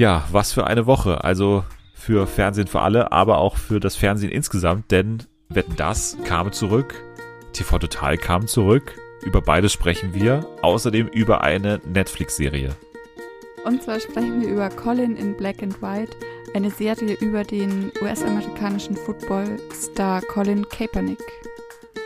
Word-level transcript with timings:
Ja, 0.00 0.24
was 0.32 0.54
für 0.54 0.66
eine 0.66 0.86
Woche. 0.86 1.24
Also 1.24 1.62
für 1.92 2.26
Fernsehen 2.26 2.68
für 2.68 2.80
alle, 2.80 3.12
aber 3.12 3.36
auch 3.36 3.58
für 3.58 3.80
das 3.80 3.96
Fernsehen 3.96 4.32
insgesamt, 4.32 4.90
denn 4.90 5.24
Wetten 5.50 5.76
das 5.76 6.16
kam 6.24 6.52
zurück, 6.52 6.94
TV 7.52 7.78
Total 7.78 8.16
kam 8.16 8.46
zurück, 8.46 8.94
über 9.26 9.42
beides 9.42 9.74
sprechen 9.74 10.14
wir, 10.14 10.46
außerdem 10.62 11.06
über 11.08 11.42
eine 11.42 11.82
Netflix-Serie. 11.84 12.70
Und 13.66 13.82
zwar 13.82 14.00
sprechen 14.00 14.40
wir 14.40 14.48
über 14.48 14.70
Colin 14.70 15.18
in 15.18 15.36
Black 15.36 15.62
and 15.62 15.82
White, 15.82 16.16
eine 16.54 16.70
Serie 16.70 17.18
über 17.20 17.44
den 17.44 17.92
US-amerikanischen 18.00 18.96
Football-Star 18.96 20.22
Colin 20.22 20.66
Kaepernick. 20.66 21.20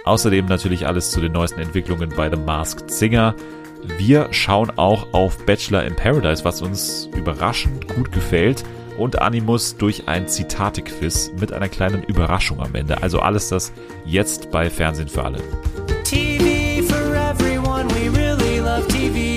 Außerdem 0.05 0.47
natürlich 0.47 0.85
alles 0.89 1.13
zu 1.13 1.21
den 1.21 1.31
neuesten 1.31 1.61
Entwicklungen 1.61 2.13
bei 2.17 2.29
The 2.29 2.43
Masked 2.43 2.91
Singer. 2.91 3.37
Wir 3.98 4.29
schauen 4.32 4.71
auch 4.77 5.12
auf 5.12 5.45
Bachelor 5.45 5.84
in 5.84 5.95
Paradise, 5.95 6.45
was 6.45 6.62
uns 6.62 7.09
überraschend 7.14 7.88
gut 7.88 8.12
gefällt. 8.12 8.65
Und 8.97 9.20
Animus 9.20 9.77
durch 9.77 10.07
ein 10.07 10.29
Zitate-Quiz 10.29 11.33
mit 11.41 11.52
einer 11.52 11.69
kleinen 11.69 12.05
Überraschung 12.05 12.60
am 12.60 12.77
Ende. 12.77 13.02
Also 13.02 13.19
alles 13.19 13.48
das 13.48 13.73
jetzt 14.05 14.52
bei 14.52 14.70
Fernsehen 14.70 15.09
für 15.09 15.24
alle. 15.24 15.38
TV 16.05 16.83
for 16.87 17.15
everyone, 17.15 17.88
we 17.91 18.09
really 18.16 18.60
love 18.60 18.87
TV. 18.87 19.34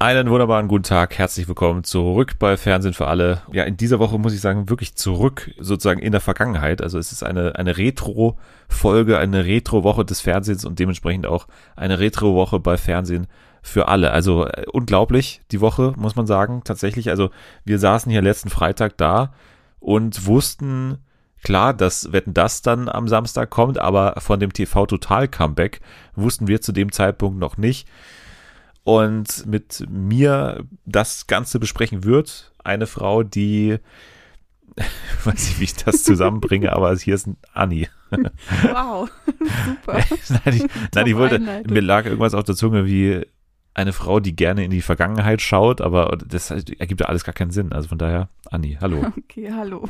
Einen 0.00 0.30
wunderbaren 0.30 0.68
guten 0.68 0.84
Tag, 0.84 1.18
herzlich 1.18 1.48
willkommen 1.48 1.82
zurück 1.82 2.38
bei 2.38 2.56
Fernsehen 2.56 2.94
für 2.94 3.08
alle. 3.08 3.42
Ja, 3.50 3.64
in 3.64 3.76
dieser 3.76 3.98
Woche 3.98 4.16
muss 4.16 4.32
ich 4.32 4.40
sagen, 4.40 4.68
wirklich 4.68 4.94
zurück 4.94 5.50
sozusagen 5.58 5.98
in 5.98 6.12
der 6.12 6.20
Vergangenheit. 6.20 6.80
Also 6.82 7.00
es 7.00 7.10
ist 7.10 7.24
eine, 7.24 7.56
eine 7.56 7.76
Retro-Folge, 7.76 9.18
eine 9.18 9.44
Retro-Woche 9.44 10.04
des 10.04 10.20
Fernsehens 10.20 10.64
und 10.64 10.78
dementsprechend 10.78 11.26
auch 11.26 11.48
eine 11.74 11.98
Retro-Woche 11.98 12.60
bei 12.60 12.76
Fernsehen 12.76 13.26
für 13.60 13.88
alle. 13.88 14.12
Also 14.12 14.46
äh, 14.46 14.66
unglaublich 14.70 15.40
die 15.50 15.60
Woche, 15.60 15.94
muss 15.96 16.14
man 16.14 16.28
sagen. 16.28 16.62
Tatsächlich, 16.62 17.10
also 17.10 17.30
wir 17.64 17.80
saßen 17.80 18.12
hier 18.12 18.22
letzten 18.22 18.50
Freitag 18.50 18.96
da 18.98 19.32
und 19.80 20.26
wussten 20.26 20.98
klar, 21.42 21.74
dass 21.74 22.12
Wetten 22.12 22.34
das 22.34 22.62
dann 22.62 22.88
am 22.88 23.08
Samstag 23.08 23.50
kommt, 23.50 23.78
aber 23.78 24.14
von 24.18 24.38
dem 24.38 24.52
TV 24.52 24.86
Total 24.86 25.26
Comeback 25.26 25.80
wussten 26.14 26.46
wir 26.46 26.60
zu 26.60 26.70
dem 26.70 26.92
Zeitpunkt 26.92 27.40
noch 27.40 27.56
nicht. 27.56 27.88
Und 28.88 29.44
mit 29.44 29.84
mir 29.90 30.64
das 30.86 31.26
Ganze 31.26 31.60
besprechen 31.60 32.04
wird 32.04 32.54
eine 32.64 32.86
Frau, 32.86 33.22
die 33.22 33.80
weiß 35.24 35.34
nicht, 35.34 35.60
wie 35.60 35.64
ich 35.64 35.74
das 35.74 36.04
zusammenbringe, 36.04 36.72
aber 36.72 36.96
hier 36.96 37.14
ist 37.14 37.26
ein 37.26 37.36
Anni. 37.52 37.86
Wow, 38.62 39.10
super. 39.66 39.92
nein, 40.30 40.54
ich, 40.54 40.64
nein, 40.94 41.06
ich 41.06 41.16
wollte, 41.16 41.38
mir 41.38 41.82
lag 41.82 42.06
irgendwas 42.06 42.32
auf 42.32 42.44
der 42.44 42.54
Zunge 42.54 42.86
wie 42.86 43.26
eine 43.74 43.92
Frau, 43.92 44.20
die 44.20 44.34
gerne 44.34 44.64
in 44.64 44.70
die 44.70 44.80
Vergangenheit 44.80 45.42
schaut, 45.42 45.82
aber 45.82 46.16
das 46.26 46.50
ergibt 46.50 47.02
ja 47.02 47.08
alles 47.08 47.24
gar 47.24 47.34
keinen 47.34 47.50
Sinn. 47.50 47.74
Also 47.74 47.90
von 47.90 47.98
daher, 47.98 48.30
Anni, 48.50 48.78
hallo. 48.80 49.12
Okay, 49.18 49.52
hallo. 49.52 49.86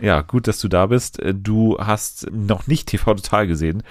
Ja, 0.00 0.22
gut, 0.22 0.48
dass 0.48 0.60
du 0.60 0.68
da 0.68 0.86
bist. 0.86 1.20
Du 1.34 1.76
hast 1.78 2.30
noch 2.32 2.66
nicht 2.66 2.88
TV 2.88 3.12
Total 3.16 3.46
gesehen. 3.46 3.82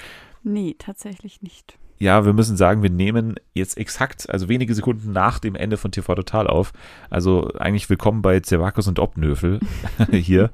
Nee, 0.41 0.75
tatsächlich 0.79 1.44
nicht 1.44 1.77
ja, 2.02 2.25
wir 2.25 2.33
müssen 2.33 2.57
sagen, 2.57 2.81
wir 2.81 2.89
nehmen 2.89 3.35
jetzt 3.53 3.77
exakt, 3.77 4.27
also 4.31 4.49
wenige 4.49 4.73
Sekunden 4.73 5.11
nach 5.11 5.38
dem 5.38 5.53
Ende 5.53 5.77
von 5.77 5.91
TV 5.91 6.16
Total 6.16 6.47
auf. 6.47 6.73
Also 7.11 7.52
eigentlich 7.59 7.91
willkommen 7.91 8.23
bei 8.23 8.39
Zervakis 8.39 8.88
und 8.88 8.97
Obnöfel 8.97 9.59
hier. 10.11 10.49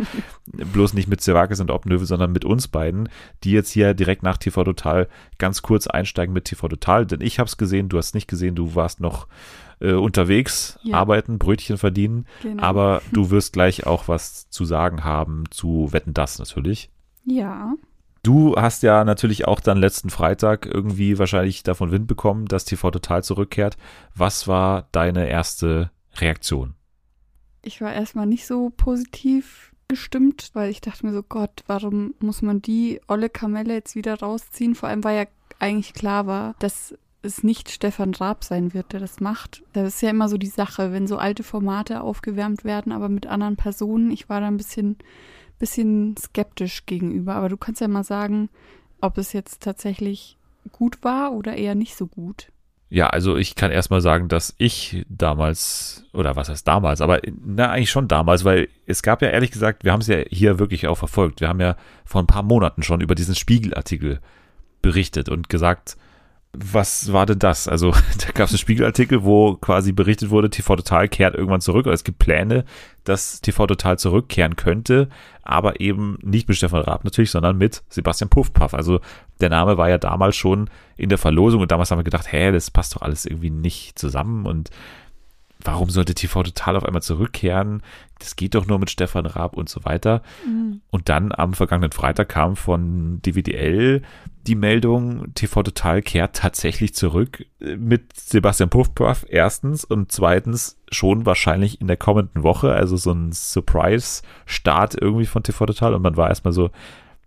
Bloß 0.74 0.94
nicht 0.94 1.08
mit 1.08 1.22
Zervakis 1.22 1.62
und 1.62 1.72
Obnöfel, 1.72 2.06
sondern 2.06 2.34
mit 2.34 2.44
uns 2.44 2.68
beiden, 2.68 3.08
die 3.46 3.54
jetzt 3.54 3.72
hier 3.72 3.94
direkt 3.94 4.24
nach 4.24 4.36
TV 4.38 4.66
Total 4.66 5.08
ganz 5.38 5.62
kurz 5.62 5.88
einsteigen 5.88 6.34
mit 6.34 6.44
TV 6.44 6.68
Total. 6.68 7.06
Denn 7.06 7.22
ich 7.22 7.40
habe 7.40 7.48
es 7.48 7.56
gesehen, 7.56 7.88
du 7.88 7.98
hast 7.98 8.08
es 8.08 8.14
nicht 8.14 8.28
gesehen, 8.28 8.56
du 8.56 8.76
warst 8.76 9.00
noch 9.00 9.28
äh, 9.80 9.94
unterwegs, 9.94 10.78
ja. 10.84 10.98
arbeiten, 10.98 11.40
Brötchen 11.40 11.78
verdienen. 11.78 12.26
Genau. 12.44 12.62
Aber 12.62 13.02
du 13.14 13.32
wirst 13.32 13.54
gleich 13.54 13.88
auch 13.88 14.10
was 14.10 14.50
zu 14.50 14.66
sagen 14.66 15.06
haben 15.06 15.46
zu 15.50 15.94
Wetten 15.94 16.14
das 16.14 16.40
natürlich. 16.40 16.90
Ja. 17.24 17.74
Du 18.24 18.56
hast 18.56 18.84
ja 18.84 19.04
natürlich 19.04 19.48
auch 19.48 19.60
dann 19.60 19.78
letzten 19.78 20.10
Freitag 20.10 20.66
irgendwie 20.66 21.18
wahrscheinlich 21.18 21.64
davon 21.64 21.92
Wind 21.92 22.08
bekommen, 22.08 22.46
dass 22.46 22.66
TV 22.66 22.92
Total 22.92 23.24
zurückkehrt. 23.24 23.78
Was 24.16 24.48
war 24.48 24.88
deine 24.92 25.30
erste 25.30 25.92
Reaktion? 26.18 26.76
Ich 27.62 27.82
war 27.82 27.94
erstmal 27.94 28.26
nicht 28.26 28.48
so 28.48 28.72
positiv 28.76 29.74
gestimmt, 29.88 30.50
weil 30.54 30.70
ich 30.70 30.82
dachte 30.82 31.06
mir 31.06 31.14
so, 31.14 31.24
Gott, 31.24 31.64
warum 31.68 32.14
muss 32.20 32.42
man 32.42 32.62
die 32.62 33.00
olle 33.08 33.30
Kamelle 33.30 33.74
jetzt 33.74 33.96
wieder 33.96 34.20
rausziehen? 34.20 34.76
Vor 34.76 34.90
allem, 34.90 35.04
weil 35.04 35.18
ja 35.18 35.26
eigentlich 35.60 35.94
klar 35.94 36.28
war, 36.28 36.56
dass 36.60 36.96
es 37.22 37.44
nicht 37.44 37.70
Stefan 37.70 38.14
Raab 38.14 38.44
sein 38.44 38.74
wird, 38.74 38.94
der 38.94 39.00
das 39.00 39.20
macht. 39.20 39.64
Das 39.74 39.88
ist 39.88 40.02
ja 40.02 40.10
immer 40.10 40.30
so 40.30 40.38
die 40.38 40.48
Sache, 40.48 40.92
wenn 40.92 41.08
so 41.08 41.18
alte 41.18 41.44
Formate 41.44 42.02
aufgewärmt 42.02 42.64
werden, 42.64 42.92
aber 42.92 43.10
mit 43.10 43.28
anderen 43.28 43.56
Personen. 43.56 44.12
Ich 44.12 44.30
war 44.30 44.40
da 44.42 44.48
ein 44.48 44.58
bisschen 44.58 44.98
bisschen 45.60 46.16
skeptisch 46.18 46.86
gegenüber. 46.86 47.36
Aber 47.36 47.50
du 47.50 47.58
kannst 47.58 47.82
ja 47.82 47.88
mal 47.88 48.04
sagen, 48.04 48.50
ob 49.02 49.18
es 49.18 49.34
jetzt 49.34 49.62
tatsächlich 49.62 50.38
gut 50.72 51.04
war 51.04 51.34
oder 51.34 51.56
eher 51.56 51.76
nicht 51.76 51.96
so 51.96 52.08
gut. 52.08 52.52
Ja, 52.90 53.08
also 53.08 53.36
ich 53.36 53.56
kann 53.56 53.72
erstmal 53.72 54.00
sagen, 54.00 54.30
dass 54.30 54.56
ich 54.58 55.06
damals, 55.10 56.06
oder 56.14 56.38
was 56.38 56.48
heißt 56.48 56.66
damals, 56.66 57.02
aber 57.02 57.20
na, 57.44 57.70
eigentlich 57.70 57.92
schon 57.92 58.08
damals, 58.08 58.46
weil 58.46 58.70
es 58.86 59.04
gab 59.04 59.22
ja 59.22 59.28
ehrlich 59.28 59.52
gesagt, 59.52 59.84
wir 59.84 59.92
haben 59.92 60.00
es 60.00 60.08
ja 60.08 60.20
hier 60.30 60.58
wirklich 60.58 60.88
auch 60.88 60.98
verfolgt. 60.98 61.42
Wir 61.42 61.50
haben 61.50 61.60
ja 61.60 61.76
vor 62.06 62.22
ein 62.22 62.28
paar 62.28 62.44
Monaten 62.44 62.84
schon 62.84 63.02
über 63.02 63.14
diesen 63.14 63.36
Spiegelartikel 63.36 64.22
berichtet 64.82 65.28
und 65.28 65.50
gesagt, 65.50 65.98
was 66.60 67.14
war 67.14 67.26
denn 67.26 67.40
das? 67.40 67.68
Also, 67.68 67.92
da 68.26 68.32
gab 68.34 68.46
es 68.48 68.52
einen 68.52 68.58
Spiegelartikel, 68.58 69.24
wo 69.24 69.56
quasi 69.56 69.92
berichtet 69.92 70.30
wurde, 70.30 70.50
TV 70.50 70.76
Total 70.76 71.08
kehrt 71.08 71.36
irgendwann 71.36 71.62
zurück. 71.62 71.86
Oder 71.86 71.94
es 71.94 72.04
gibt 72.04 72.20
Pläne, 72.20 72.66
dass 73.04 73.42
TV 73.42 73.68
Total 73.68 74.00
zurückkehren 74.00 74.56
könnte, 74.56 75.10
aber 75.44 75.80
eben 75.80 76.18
nicht 76.22 76.48
mit 76.48 76.58
Stefan 76.58 76.82
Raab 76.82 77.04
natürlich, 77.04 77.32
sondern 77.32 77.58
mit 77.58 77.84
Sebastian 77.90 78.30
Puffpaff. 78.30 78.74
Also, 78.74 79.00
der 79.40 79.50
Name 79.50 79.78
war 79.78 79.90
ja 79.90 79.98
damals 79.98 80.36
schon 80.36 80.70
in 80.98 81.10
der 81.10 81.18
Verlosung 81.18 81.62
und 81.62 81.72
damals 81.72 81.92
haben 81.92 82.00
wir 82.00 82.04
gedacht, 82.04 82.32
hä, 82.32 82.52
das 82.52 82.72
passt 82.72 82.96
doch 82.96 83.02
alles 83.02 83.26
irgendwie 83.26 83.52
nicht 83.52 84.00
zusammen 84.00 84.46
und 84.46 84.72
warum 85.60 85.90
sollte 85.90 86.16
TV 86.16 86.44
Total 86.44 86.76
auf 86.76 86.86
einmal 86.86 87.02
zurückkehren? 87.02 87.82
Das 88.20 88.36
geht 88.36 88.56
doch 88.56 88.68
nur 88.68 88.80
mit 88.80 88.90
Stefan 88.90 89.26
Raab 89.26 89.56
und 89.56 89.70
so 89.70 89.86
weiter. 89.86 90.22
Mhm. 90.46 90.82
Und 90.90 91.10
dann 91.10 91.32
am 91.32 91.54
vergangenen 91.54 91.92
Freitag 91.92 92.30
kam 92.30 92.56
von 92.56 93.22
DWDL 93.22 94.02
die 94.48 94.56
Meldung, 94.56 95.34
TV 95.34 95.62
Total 95.62 96.02
kehrt 96.02 96.38
tatsächlich 96.38 96.94
zurück 96.94 97.46
mit 97.60 98.14
Sebastian 98.16 98.70
Puffpuff 98.70 99.26
erstens 99.28 99.84
und 99.84 100.12
zweitens 100.12 100.78
schon 100.90 101.26
wahrscheinlich 101.26 101.82
in 101.82 101.88
der 101.88 101.98
kommenden 101.98 102.44
Woche, 102.44 102.72
also 102.72 102.96
so 102.96 103.12
ein 103.12 103.34
Surprise-Start 103.34 104.96
irgendwie 105.00 105.26
von 105.26 105.44
TV 105.44 105.66
Total 105.66 105.94
und 105.94 106.02
man 106.02 106.16
war 106.16 106.30
erstmal 106.30 106.54
so, 106.54 106.72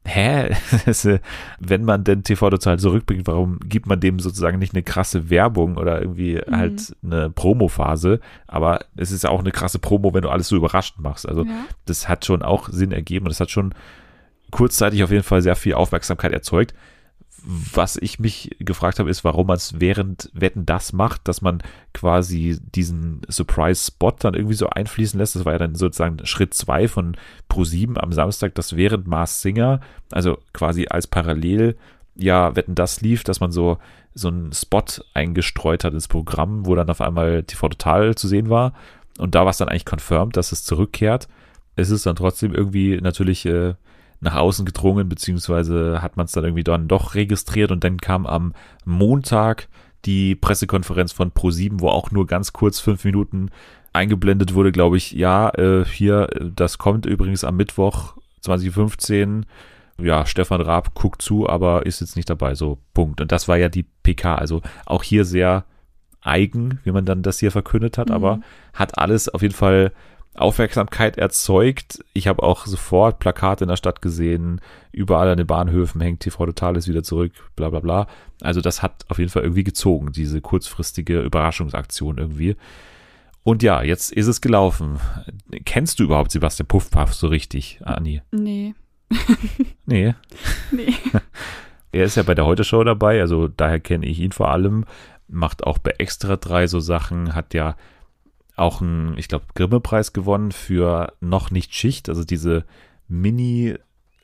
hä, 0.05 0.55
wenn 1.61 1.85
man 1.85 2.05
denn 2.05 2.25
TV 2.25 2.51
total 2.51 2.79
zurückbringt, 2.79 3.27
warum 3.27 3.59
gibt 3.65 3.87
man 3.87 4.01
dem 4.01 4.19
sozusagen 4.19 4.59
nicht 4.59 4.75
eine 4.75 4.83
krasse 4.83 5.31
Werbung 5.31 5.77
oder 5.77 6.01
irgendwie 6.01 6.41
mhm. 6.47 6.57
halt 6.57 6.97
eine 7.05 7.31
Promo-Phase? 7.31 8.21
Aber 8.47 8.81
es 8.97 9.13
ist 9.13 9.25
ja 9.25 9.31
auch 9.31 9.41
eine 9.41 9.53
krasse 9.53 9.79
Promo, 9.79 10.15
wenn 10.15 10.23
du 10.23 10.31
alles 10.31 10.49
so 10.49 10.57
überrascht 10.57 10.97
machst. 10.99 11.29
Also 11.29 11.45
ja. 11.45 11.65
das 11.87 12.09
hat 12.09 12.25
schon 12.25 12.43
auch 12.43 12.69
Sinn 12.71 12.93
ergeben 12.93 13.27
und 13.27 13.31
das 13.31 13.41
hat 13.41 13.51
schon 13.51 13.75
kurzzeitig 14.51 15.05
auf 15.05 15.11
jeden 15.11 15.23
Fall 15.23 15.43
sehr 15.43 15.57
viel 15.57 15.75
Aufmerksamkeit 15.75 16.33
erzeugt 16.33 16.75
was 17.45 17.97
ich 17.97 18.19
mich 18.19 18.57
gefragt 18.59 18.99
habe, 18.99 19.11
ist, 19.11 19.25
warum 19.25 19.47
man 19.47 19.57
es 19.57 19.81
während 19.81 20.31
Wetten 20.33 20.67
das 20.67 20.93
macht, 20.93 21.27
dass 21.29 21.43
man 21.43 21.63
quasi 21.95 22.59
diesen 22.75 23.23
Surprise-Spot 23.29 24.15
dann 24.19 24.35
irgendwie 24.35 24.55
so 24.55 24.69
einfließen 24.69 25.19
lässt. 25.19 25.37
Das 25.37 25.45
war 25.45 25.53
ja 25.53 25.59
dann 25.59 25.75
sozusagen 25.75 26.25
Schritt 26.27 26.55
zwei 26.55 26.89
von 26.89 27.17
Pro7 27.51 27.99
am 27.99 28.13
Samstag, 28.13 28.55
dass 28.55 28.77
während 28.77 29.07
Mars 29.07 29.43
Singer, 29.43 29.81
also 30.11 30.39
quasi 30.53 30.87
als 30.89 31.07
Parallel, 31.07 31.77
ja, 32.15 32.55
Wetten 32.57 32.75
das 32.75 33.01
lief, 33.01 33.25
dass 33.25 33.41
man 33.41 33.53
so, 33.53 33.79
so 34.15 34.29
einen 34.29 34.53
Spot 34.53 34.85
eingestreut 35.15 35.85
hat 35.85 35.95
ins 35.95 36.09
Programm, 36.09 36.67
wo 36.67 36.75
dann 36.75 36.91
auf 36.91 37.01
einmal 37.01 37.45
TV 37.45 37.69
Total 37.69 38.15
zu 38.15 38.29
sehen 38.29 38.51
war. 38.51 38.75
Und 39.19 39.35
da 39.35 39.41
war 39.41 39.51
es 39.51 39.59
dann 39.59 39.69
eigentlich 39.69 39.91
confirmed, 39.91 40.37
dass 40.37 40.53
es 40.53 40.65
zurückkehrt. 40.65 41.29
Es 41.77 41.91
ist 41.91 42.07
dann 42.07 42.17
trotzdem 42.17 42.55
irgendwie 42.55 43.01
natürlich 43.01 43.47
äh, 43.47 43.75
nach 44.21 44.37
außen 44.37 44.67
gedrungen, 44.67 45.09
beziehungsweise 45.09 46.03
hat 46.03 46.17
man 46.17 46.27
es 46.27 46.33
dann 46.33 46.45
irgendwie 46.45 46.65
dann 46.65 46.89
doch 46.89 47.15
registriert 47.15 47.73
und 47.73 47.83
dann 47.85 47.99
kam 47.99 48.27
am 48.27 48.53
Montag 48.85 49.69
die 50.05 50.35
Pressekonferenz 50.35 51.13
von 51.13 51.31
Pro7, 51.31 51.81
wo 51.81 51.89
auch 51.89 52.11
nur 52.11 52.27
ganz 52.27 52.53
kurz 52.53 52.81
fünf 52.81 53.05
Minuten 53.05 53.51
eingeblendet 53.93 54.55
wurde, 54.55 54.73
glaube 54.73 54.97
ich, 54.97 55.13
ja, 55.13 55.51
äh, 55.51 55.85
hier, 55.85 56.29
das 56.55 56.79
kommt 56.79 57.07
übrigens 57.07 57.45
am 57.45 57.57
Mittwoch 57.57 58.17
2015. 58.41 59.47
Ja, 60.01 60.25
Stefan 60.25 60.63
Raab 60.63 60.95
guckt 60.95 61.21
zu, 61.21 61.49
aber 61.49 61.85
ist 61.85 62.01
jetzt 62.01 62.17
nicht 62.17 62.31
dabei, 62.31 62.55
so 62.55 62.79
Punkt. 62.95 63.21
Und 63.21 63.33
das 63.33 63.49
war 63.49 63.59
ja 63.59 63.69
die 63.69 63.85
PK, 64.03 64.37
also 64.37 64.63
auch 64.87 65.03
hier 65.03 65.25
sehr 65.25 65.65
eigen, 66.23 66.81
wie 66.85 66.93
man 66.93 67.05
dann 67.05 67.23
das 67.23 67.39
hier 67.39 67.51
verkündet 67.51 67.99
hat, 67.99 68.09
mhm. 68.09 68.15
aber 68.15 68.41
hat 68.73 68.99
alles 68.99 69.29
auf 69.29 69.43
jeden 69.43 69.55
Fall 69.55 69.93
Aufmerksamkeit 70.35 71.19
erzeugt. 71.19 72.05
Ich 72.13 72.29
habe 72.29 72.43
auch 72.43 72.67
sofort 72.67 73.19
Plakate 73.19 73.65
in 73.65 73.69
der 73.69 73.77
Stadt 73.77 74.01
gesehen, 74.01 74.61
überall 74.93 75.29
an 75.29 75.37
den 75.37 75.47
Bahnhöfen 75.47 76.01
hängt 76.01 76.21
TV 76.21 76.47
Total 76.47 76.77
ist 76.77 76.89
wieder 76.89 77.03
zurück, 77.03 77.33
bla 77.57 77.69
bla 77.69 77.81
bla. 77.81 78.07
Also 78.41 78.61
das 78.61 78.83
hat 78.83 79.05
auf 79.09 79.19
jeden 79.19 79.31
Fall 79.31 79.43
irgendwie 79.43 79.65
gezogen, 79.65 80.13
diese 80.13 80.41
kurzfristige 80.41 81.21
Überraschungsaktion 81.21 82.19
irgendwie. 82.19 82.57
Und 83.43 83.63
ja, 83.63 83.83
jetzt 83.83 84.13
ist 84.13 84.27
es 84.27 84.41
gelaufen. 84.41 85.01
Kennst 85.65 85.99
du 85.99 86.05
überhaupt 86.05 86.31
Sebastian 86.31 86.67
Puffpaff 86.67 87.15
so 87.15 87.27
richtig, 87.29 87.81
Anni? 87.85 88.23
Nee. 88.31 88.75
Nee. 89.87 90.15
Nee. 90.71 90.95
Er 91.93 92.05
ist 92.05 92.17
ja 92.17 92.23
bei 92.23 92.37
der 92.37 92.47
Heute-Show 92.47 92.85
dabei, 92.85 93.21
also 93.21 93.49
daher 93.49 93.81
kenne 93.81 94.07
ich 94.07 94.21
ihn 94.21 94.31
vor 94.31 94.51
allem. 94.51 94.85
Macht 95.27 95.65
auch 95.65 95.79
bei 95.79 95.91
Extra 95.99 96.37
3 96.37 96.69
so 96.69 96.79
Sachen, 96.79 97.35
hat 97.35 97.53
ja 97.53 97.75
auch 98.61 98.81
einen, 98.81 99.17
ich 99.19 99.29
glaube, 99.29 99.47
Grimme-Preis 99.55 100.13
gewonnen 100.13 100.53
für 100.53 101.13
Noch 101.21 101.51
nicht 101.51 101.75
Schicht, 101.75 102.09
also 102.09 102.25
diese 102.25 102.65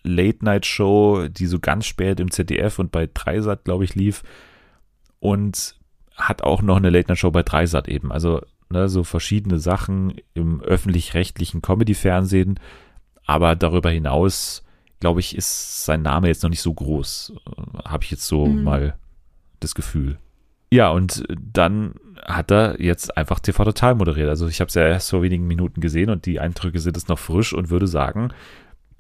Mini-Late-Night-Show, 0.05 1.29
die 1.29 1.47
so 1.47 1.59
ganz 1.59 1.87
spät 1.87 2.21
im 2.21 2.31
ZDF 2.31 2.79
und 2.79 2.93
bei 2.93 3.09
Dreisat, 3.13 3.65
glaube 3.65 3.85
ich, 3.85 3.95
lief. 3.95 4.23
Und 5.21 5.77
hat 6.15 6.43
auch 6.43 6.63
noch 6.63 6.77
eine 6.77 6.91
Late-Night-Show 6.91 7.31
bei 7.31 7.43
Dreisat 7.43 7.89
eben. 7.89 8.13
Also 8.13 8.43
ne, 8.71 8.89
so 8.89 9.05
verschiedene 9.05 9.59
Sachen 9.59 10.15
im 10.35 10.61
öffentlich-rechtlichen 10.61 11.63
Comedy-Fernsehen. 11.63 12.61
Aber 13.27 13.57
darüber 13.57 13.91
hinaus, 13.91 14.63
glaube 15.01 15.21
ich, 15.21 15.37
ist 15.37 15.85
sein 15.85 16.03
Name 16.03 16.29
jetzt 16.29 16.43
noch 16.43 16.51
nicht 16.51 16.63
so 16.63 16.73
groß. 16.73 17.33
Äh, 17.47 17.89
Habe 17.89 18.05
ich 18.05 18.11
jetzt 18.11 18.27
so 18.27 18.47
Mhm. 18.47 18.63
mal 18.65 18.97
das 19.61 19.75
Gefühl. 19.75 20.19
Ja, 20.71 20.91
und 20.91 21.25
dann 21.29 21.95
hat 22.27 22.51
er 22.51 22.81
jetzt 22.81 23.17
einfach 23.17 23.39
TV 23.39 23.65
Total 23.65 23.95
moderiert. 23.95 24.29
Also 24.29 24.49
ich 24.49 24.61
habe 24.61 24.69
es 24.69 24.75
ja 24.75 24.87
erst 24.87 25.11
vor 25.11 25.23
wenigen 25.23 25.47
Minuten 25.47 25.81
gesehen 25.81 26.11
und 26.11 26.27
die 26.27 26.41
Eindrücke 26.41 26.81
sind 26.81 26.97
jetzt 26.97 27.09
noch 27.09 27.19
frisch 27.19 27.53
und 27.53 27.71
würde 27.71 27.87
sagen, 27.87 28.33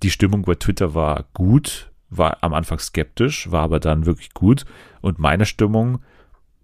die 0.02 0.10
Stimmung 0.10 0.42
bei 0.42 0.54
Twitter 0.54 0.94
war 0.94 1.24
gut, 1.34 1.90
war 2.08 2.38
am 2.42 2.54
Anfang 2.54 2.78
skeptisch, 2.78 3.50
war 3.50 3.62
aber 3.62 3.80
dann 3.80 4.06
wirklich 4.06 4.32
gut. 4.32 4.64
Und 5.00 5.18
meine 5.18 5.44
Stimmung, 5.44 5.98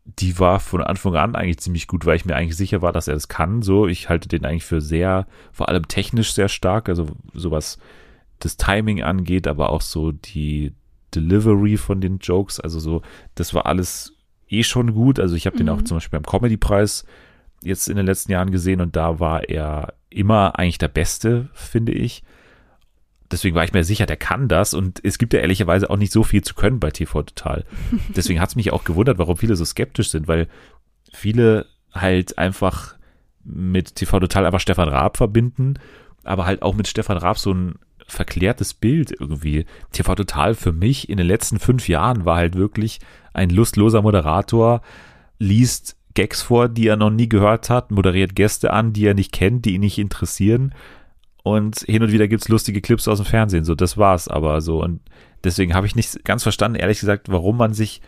die 0.05 0.39
war 0.39 0.61
von 0.61 0.83
Anfang 0.83 1.17
an 1.17 1.35
eigentlich 1.35 1.59
ziemlich 1.59 1.87
gut, 1.89 2.07
weil 2.07 2.17
ich 2.17 2.25
mir 2.25 2.37
eigentlich 2.37 2.57
sicher 2.57 2.83
war, 2.83 2.93
dass 2.93 3.09
er 3.09 3.15
das 3.15 3.29
kann. 3.29 3.63
So, 3.63 3.87
ich 3.87 4.09
halte 4.09 4.29
den 4.29 4.45
eigentlich 4.45 4.65
für 4.65 4.81
sehr, 4.81 5.27
vor 5.53 5.69
allem 5.69 5.89
technisch 5.89 6.33
sehr 6.33 6.49
stark, 6.49 6.89
also 6.89 7.07
sowas 7.35 7.79
das 8.39 8.57
Timing 8.57 9.03
angeht, 9.03 9.47
aber 9.47 9.71
auch 9.71 9.83
so 9.83 10.13
die 10.13 10.73
Delivery 11.15 11.77
von 11.77 12.01
den 12.01 12.19
Jokes, 12.19 12.59
also 12.59 12.81
so, 12.81 13.03
das 13.35 13.55
war 13.55 13.67
alles 13.67 14.12
eh 14.53 14.63
schon 14.63 14.95
gut. 14.95 15.19
Also 15.19 15.35
ich 15.35 15.47
habe 15.47 15.57
den 15.57 15.67
Mhm. 15.67 15.73
auch 15.73 15.83
zum 15.83 15.97
Beispiel 15.97 16.19
beim 16.21 16.31
Comedy-Preis 16.31 17.05
jetzt 17.63 17.89
in 17.89 17.97
den 17.97 18.07
letzten 18.07 18.33
Jahren 18.33 18.51
gesehen 18.51 18.81
und 18.81 18.97
da 18.97 19.21
war 19.21 19.49
er 19.49 19.95
immer 20.11 20.59
eigentlich 20.59 20.79
der 20.79 20.89
Beste, 20.89 21.49
finde 21.55 21.93
ich. 21.93 22.23
Deswegen 23.31 23.55
war 23.57 23.65
ich 23.65 23.73
mir 23.73 23.83
sicher, 23.85 24.05
der 24.05 24.19
kann 24.19 24.49
das 24.49 24.75
und 24.75 25.01
es 25.05 25.17
gibt 25.17 25.33
ja 25.33 25.41
ehrlicherweise 25.41 25.89
auch 25.89 25.97
nicht 25.97 26.13
so 26.13 26.23
viel 26.23 26.43
zu 26.43 26.55
können 26.55 26.81
bei 26.81 26.91
TV 26.91 27.23
Total. 27.23 27.65
Deswegen 28.17 28.41
hat 28.41 28.51
es 28.51 28.57
mich 28.57 28.73
auch 28.73 28.85
gewundert, 28.85 29.19
warum 29.19 29.37
viele 29.37 29.57
so 29.57 29.65
skeptisch 29.65 30.11
sind, 30.11 30.29
weil 30.29 30.49
viele 31.13 31.67
halt 31.93 32.37
einfach 32.37 32.97
mit 33.45 33.95
TV 33.95 34.21
Total 34.21 34.45
einfach 34.45 34.61
Stefan 34.61 34.89
Raab 34.89 35.17
verbinden, 35.17 35.75
aber 36.25 36.45
halt 36.47 36.63
auch 36.63 36.75
mit 36.75 36.89
Stefan 36.89 37.17
Raab 37.17 37.39
so 37.39 37.53
ein 37.55 37.77
verklärtes 38.07 38.75
Bild 38.75 39.13
irgendwie. 39.19 39.67
TV 39.93 40.15
Total 40.15 40.55
für 40.55 40.73
mich 40.73 41.09
in 41.09 41.17
den 41.17 41.27
letzten 41.27 41.59
fünf 41.59 41.89
Jahren 41.89 42.25
war 42.25 42.37
halt 42.37 42.57
wirklich 42.57 42.99
ein 43.33 43.51
lustloser 43.51 44.03
Moderator, 44.03 44.83
liest 45.39 45.97
Gags 46.15 46.43
vor, 46.43 46.69
die 46.69 46.87
er 46.87 46.97
noch 46.97 47.11
nie 47.11 47.29
gehört 47.29 47.71
hat, 47.71 47.91
moderiert 47.91 48.37
Gäste 48.37 48.73
an, 48.73 48.93
die 48.93 49.07
er 49.07 49.15
nicht 49.15 49.33
kennt, 49.33 49.65
die 49.65 49.75
ihn 49.75 49.81
nicht 49.81 49.99
interessieren. 49.99 50.75
Und 51.43 51.81
hin 51.81 52.03
und 52.03 52.13
wieder 52.13 52.29
gibt's 52.29 52.49
lustige 52.49 52.81
Clips 52.81 53.09
aus 53.09 53.19
dem 53.19 53.27
Fernsehen. 53.27 53.65
So, 53.65 53.75
das 53.75 53.97
war's 53.97 54.29
aber 54.29 54.61
so. 54.61 54.83
Und 54.83 55.01
deswegen 55.43 55.75
habe 55.75 55.87
ich 55.87 55.97
nicht 55.97 56.25
ganz 56.25 56.43
verstanden, 56.43 56.79
ehrlich 56.79 57.01
gesagt, 57.01 57.31
warum 57.31 57.57
man 57.57 57.73
sich 57.73 58.01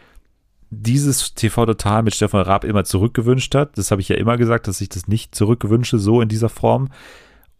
dieses 0.71 1.35
TV 1.35 1.67
Total 1.67 2.03
mit 2.03 2.15
Stefan 2.15 2.43
Raab 2.43 2.65
immer 2.65 2.85
zurückgewünscht 2.85 3.55
hat. 3.55 3.77
Das 3.79 3.91
habe 3.91 4.01
ich 4.01 4.09
ja 4.09 4.17
immer 4.17 4.37
gesagt, 4.37 4.69
dass 4.69 4.81
ich 4.81 4.89
das 4.89 5.09
nicht 5.09 5.35
zurückgewünsche, 5.35 5.99
so 5.99 6.21
in 6.21 6.29
dieser 6.29 6.49
Form. 6.49 6.89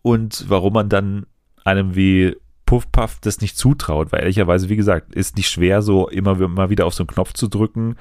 Und 0.03 0.45
warum 0.49 0.75
man 0.75 0.89
dann 0.89 1.27
einem 1.65 1.97
wie 1.97 2.37
Puffpuff 2.67 3.19
das 3.21 3.41
nicht 3.41 3.57
zutraut, 3.57 4.13
weil 4.13 4.21
ehrlicherweise, 4.21 4.69
wie 4.69 4.77
gesagt, 4.77 5.15
ist 5.15 5.37
nicht 5.37 5.51
schwer, 5.51 5.83
so 5.83 6.09
immer 6.09 6.35
mal 6.49 6.71
wieder 6.71 6.87
auf 6.87 6.95
so 6.95 7.03
einen 7.03 7.09
Knopf 7.09 7.33
zu 7.33 7.49
drücken, 7.49 7.97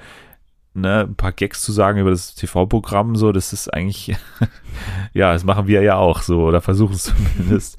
ne, 0.74 1.00
ein 1.02 1.16
paar 1.16 1.32
Gags 1.32 1.62
zu 1.62 1.72
sagen 1.72 1.98
über 1.98 2.10
das 2.10 2.34
TV-Programm, 2.34 3.16
so, 3.16 3.32
das 3.32 3.52
ist 3.52 3.72
eigentlich, 3.72 4.16
ja, 5.12 5.32
das 5.32 5.44
machen 5.44 5.66
wir 5.66 5.82
ja 5.82 5.96
auch 5.96 6.22
so, 6.22 6.44
oder 6.44 6.60
versuchen 6.60 6.94
es 6.94 7.02
zumindest. 7.36 7.78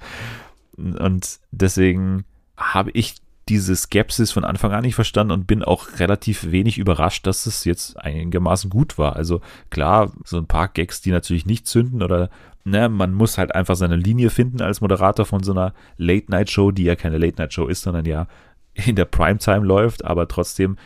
Und 0.78 1.40
deswegen 1.52 2.26
habe 2.58 2.92
ich 2.92 3.16
diese 3.48 3.76
Skepsis 3.76 4.32
von 4.32 4.44
Anfang 4.44 4.72
an 4.72 4.84
nicht 4.84 4.96
verstanden 4.96 5.32
und 5.32 5.46
bin 5.46 5.64
auch 5.64 6.00
relativ 6.00 6.52
wenig 6.52 6.78
überrascht, 6.78 7.28
dass 7.28 7.46
es 7.46 7.64
jetzt 7.64 7.98
einigermaßen 7.98 8.70
gut 8.72 8.98
war. 8.98 9.16
Also 9.16 9.42
klar, 9.70 10.12
so 10.24 10.38
ein 10.38 10.48
paar 10.48 10.68
Gags, 10.68 11.02
die 11.02 11.12
natürlich 11.12 11.46
nicht 11.46 11.68
zünden 11.68 12.02
oder 12.02 12.30
ne, 12.66 12.90
man 12.90 13.14
muss 13.14 13.38
halt 13.38 13.56
einfach 13.56 13.76
seine 13.76 13.96
Linie 13.96 14.30
finden 14.30 14.62
als 14.62 14.82
Moderator 14.82 15.26
von 15.26 15.44
so 15.44 15.54
einer 15.54 15.74
Late-Night-Show, 15.98 16.72
die 16.72 16.84
ja 16.84 16.96
keine 16.96 17.18
Late-Night-Show 17.18 17.68
ist, 17.68 17.84
sondern 17.84 18.06
ja 18.06 18.28
in 18.74 18.96
der 18.98 19.06
Primetime 19.06 19.66
läuft, 19.66 20.04
aber 20.04 20.28
trotzdem 20.28 20.78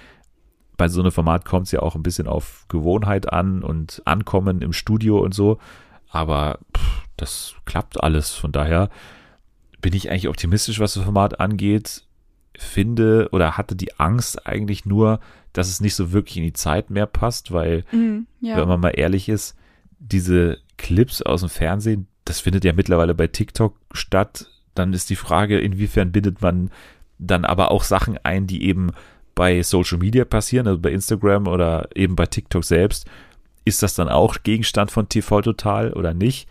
bei 0.78 0.88
so 0.88 1.02
einem 1.02 1.12
Format 1.12 1.44
kommt 1.44 1.66
es 1.66 1.72
ja 1.72 1.82
auch 1.82 1.96
ein 1.96 2.04
bisschen 2.04 2.28
auf 2.28 2.66
Gewohnheit 2.70 3.34
an 3.34 3.64
und 3.64 4.02
Ankommen 4.06 4.62
im 4.62 4.72
Studio 4.72 5.20
und 5.20 5.34
so. 5.34 5.58
Aber 6.10 6.60
pff, 6.78 7.04
das 7.18 7.56
klappt 7.66 8.02
alles. 8.02 8.34
Von 8.34 8.52
daher 8.54 8.90
bin 9.82 9.94
ich 9.94 10.10
eigentlich 10.10 10.30
optimistisch, 10.30 10.80
was 10.80 10.94
das 10.94 11.04
Format 11.04 11.40
angeht. 11.42 12.04
Finde 12.58 13.28
oder 13.32 13.58
hatte 13.58 13.76
die 13.76 14.00
Angst 14.00 14.46
eigentlich 14.48 14.86
nur, 14.86 15.20
dass 15.52 15.68
es 15.68 15.82
nicht 15.82 15.96
so 15.96 16.14
wirklich 16.14 16.38
in 16.38 16.44
die 16.44 16.54
Zeit 16.54 16.90
mehr 16.90 17.06
passt, 17.08 17.52
weil, 17.52 17.84
Mhm, 17.92 18.28
ja. 18.40 18.56
wenn 18.58 18.68
man 18.68 18.80
mal 18.80 18.90
ehrlich 18.96 19.28
ist, 19.28 19.56
diese 20.00 20.58
Clips 20.78 21.22
aus 21.22 21.42
dem 21.42 21.50
Fernsehen, 21.50 22.08
das 22.26 22.40
findet 22.40 22.64
ja 22.66 22.74
mittlerweile 22.74 23.14
bei 23.16 23.28
TikTok 23.28 23.76
statt. 23.92 24.48
Dann 24.76 24.94
ist 24.94 25.10
die 25.10 25.16
Frage, 25.16 25.60
inwiefern 25.60 26.12
bindet 26.12 26.42
man 26.42 26.72
dann 27.18 27.44
aber 27.46 27.72
auch 27.72 27.84
Sachen 27.84 28.18
ein, 28.24 28.48
die 28.48 28.64
eben 28.64 28.92
bei 29.36 29.62
Social 29.64 29.98
Media 29.98 30.26
passieren, 30.26 30.68
also 30.68 30.80
bei 30.80 30.92
Instagram 30.92 31.48
oder 31.48 31.90
eben 31.96 32.16
bei 32.16 32.26
TikTok 32.26 32.64
selbst. 32.64 33.08
Ist 33.66 33.84
das 33.84 33.96
dann 33.96 34.10
auch 34.10 34.38
Gegenstand 34.44 34.92
von 34.92 35.10
TV 35.10 35.42
Total 35.42 35.94
oder 35.94 36.14
nicht? 36.14 36.48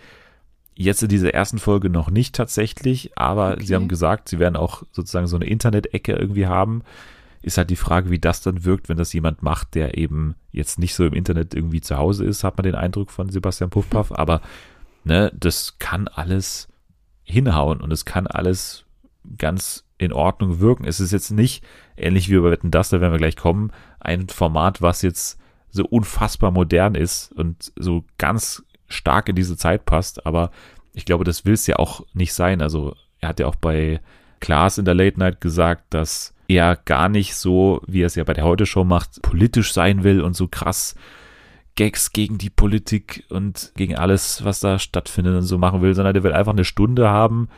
Jetzt 0.75 1.03
in 1.03 1.09
dieser 1.09 1.35
ersten 1.35 1.59
Folge 1.59 1.91
noch 1.91 2.11
nicht 2.11 2.35
tatsächlich, 2.35 3.11
aber 3.17 3.53
Okay. 3.55 3.65
sie 3.67 3.75
haben 3.75 3.89
gesagt, 3.89 4.29
sie 4.29 4.39
werden 4.39 4.57
auch 4.57 4.85
sozusagen 4.93 5.27
so 5.27 5.37
eine 5.37 5.47
Internet-Ecke 5.47 6.13
irgendwie 6.13 6.47
haben. 6.47 6.83
Ist 7.43 7.59
halt 7.59 7.71
die 7.71 7.77
Frage, 7.77 8.11
wie 8.11 8.19
das 8.19 8.43
dann 8.43 8.65
wirkt, 8.65 8.89
wenn 8.89 8.97
das 8.97 9.13
jemand 9.13 9.43
macht, 9.43 9.75
der 9.75 9.97
eben 9.97 10.35
jetzt 10.51 10.79
nicht 10.79 10.95
so 10.95 11.05
im 11.05 11.15
Internet 11.15 11.55
irgendwie 11.55 11.81
zu 11.81 11.97
Hause 11.97 12.25
ist, 12.25 12.45
hat 12.45 12.57
man 12.57 12.65
den 12.65 12.75
Eindruck 12.75 13.11
von 13.11 13.29
Sebastian 13.29 13.71
Puffpaff. 13.71 14.13
Aber 14.13 14.41
ne, 15.05 15.33
das 15.39 15.79
kann 15.79 16.09
alles 16.09 16.69
hinhauen 17.23 17.81
und 17.81 17.93
es 17.93 18.05
kann 18.05 18.27
alles 18.27 18.85
ganz 19.37 19.85
in 19.99 20.13
Ordnung 20.13 20.61
wirken. 20.61 20.85
Es 20.85 21.01
ist 21.01 21.13
jetzt 21.13 21.31
nicht, 21.31 21.65
ähnlich 21.97 22.31
wie 22.31 22.39
bei 22.39 22.51
Wetten 22.51 22.71
das, 22.71 22.89
da 22.89 23.01
werden 23.01 23.13
wir 23.13 23.19
gleich 23.19 23.37
kommen, 23.37 23.73
ein 24.01 24.29
Format, 24.29 24.81
was 24.81 25.03
jetzt 25.03 25.39
so 25.71 25.85
unfassbar 25.85 26.51
modern 26.51 26.95
ist 26.95 27.33
und 27.33 27.73
so 27.77 28.05
ganz 28.17 28.65
stark 28.89 29.29
in 29.29 29.37
diese 29.37 29.57
Zeit 29.57 29.85
passt, 29.85 30.25
aber 30.25 30.51
ich 30.95 31.05
glaube, 31.05 31.25
das 31.25 31.45
will 31.45 31.55
es 31.55 31.67
ja 31.67 31.77
auch 31.77 32.05
nicht 32.15 32.33
sein. 32.33 32.63
Also 32.63 32.97
er 33.21 33.29
hat 33.29 33.41
ja 33.41 33.47
auch 33.47 33.55
bei 33.55 34.01
Klaas 34.41 34.79
in 34.79 34.85
der 34.85 34.95
Late 34.95 35.19
Night 35.19 35.41
gesagt, 35.41 35.85
dass 35.91 36.35
er 36.49 36.77
gar 36.77 37.09
nicht 37.09 37.35
so, 37.37 37.83
wie 37.87 38.03
er 38.03 38.07
es 38.07 38.15
ja 38.15 38.25
bei 38.25 38.33
der 38.33 38.45
Heute-Show 38.45 38.85
macht, 38.85 39.23
politisch 39.23 39.73
sein 39.73 40.03
will 40.03 40.21
und 40.23 40.35
so 40.35 40.49
krass 40.49 40.95
Gags 41.77 42.13
gegen 42.13 42.39
die 42.39 42.51
Politik 42.51 43.25
und 43.29 43.73
gegen 43.77 43.95
alles, 43.97 44.45
was 44.45 44.59
da 44.59 44.81
stattfindet 44.81 45.37
und 45.37 45.43
so 45.43 45.59
machen 45.59 45.81
will, 45.81 45.95
sondern 45.95 46.15
der 46.15 46.25
will 46.25 46.33
einfach 46.33 46.53
eine 46.53 46.65
Stunde 46.65 47.09
haben, 47.09 47.49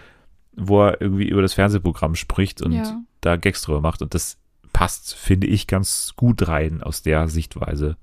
wo 0.54 0.82
er 0.82 1.00
irgendwie 1.00 1.28
über 1.28 1.40
das 1.40 1.54
Fernsehprogramm 1.54 2.14
spricht 2.16 2.60
und 2.60 2.72
Ja. 2.72 3.00
da 3.22 3.36
Gags 3.36 3.62
drüber 3.62 3.80
macht. 3.80 4.02
Und 4.02 4.12
das 4.12 4.36
passt, 4.74 5.14
finde 5.14 5.46
ich, 5.46 5.66
ganz 5.66 6.12
gut 6.16 6.46
rein 6.48 6.82
aus 6.82 7.00
der 7.02 7.28
Sichtweise. 7.28 7.96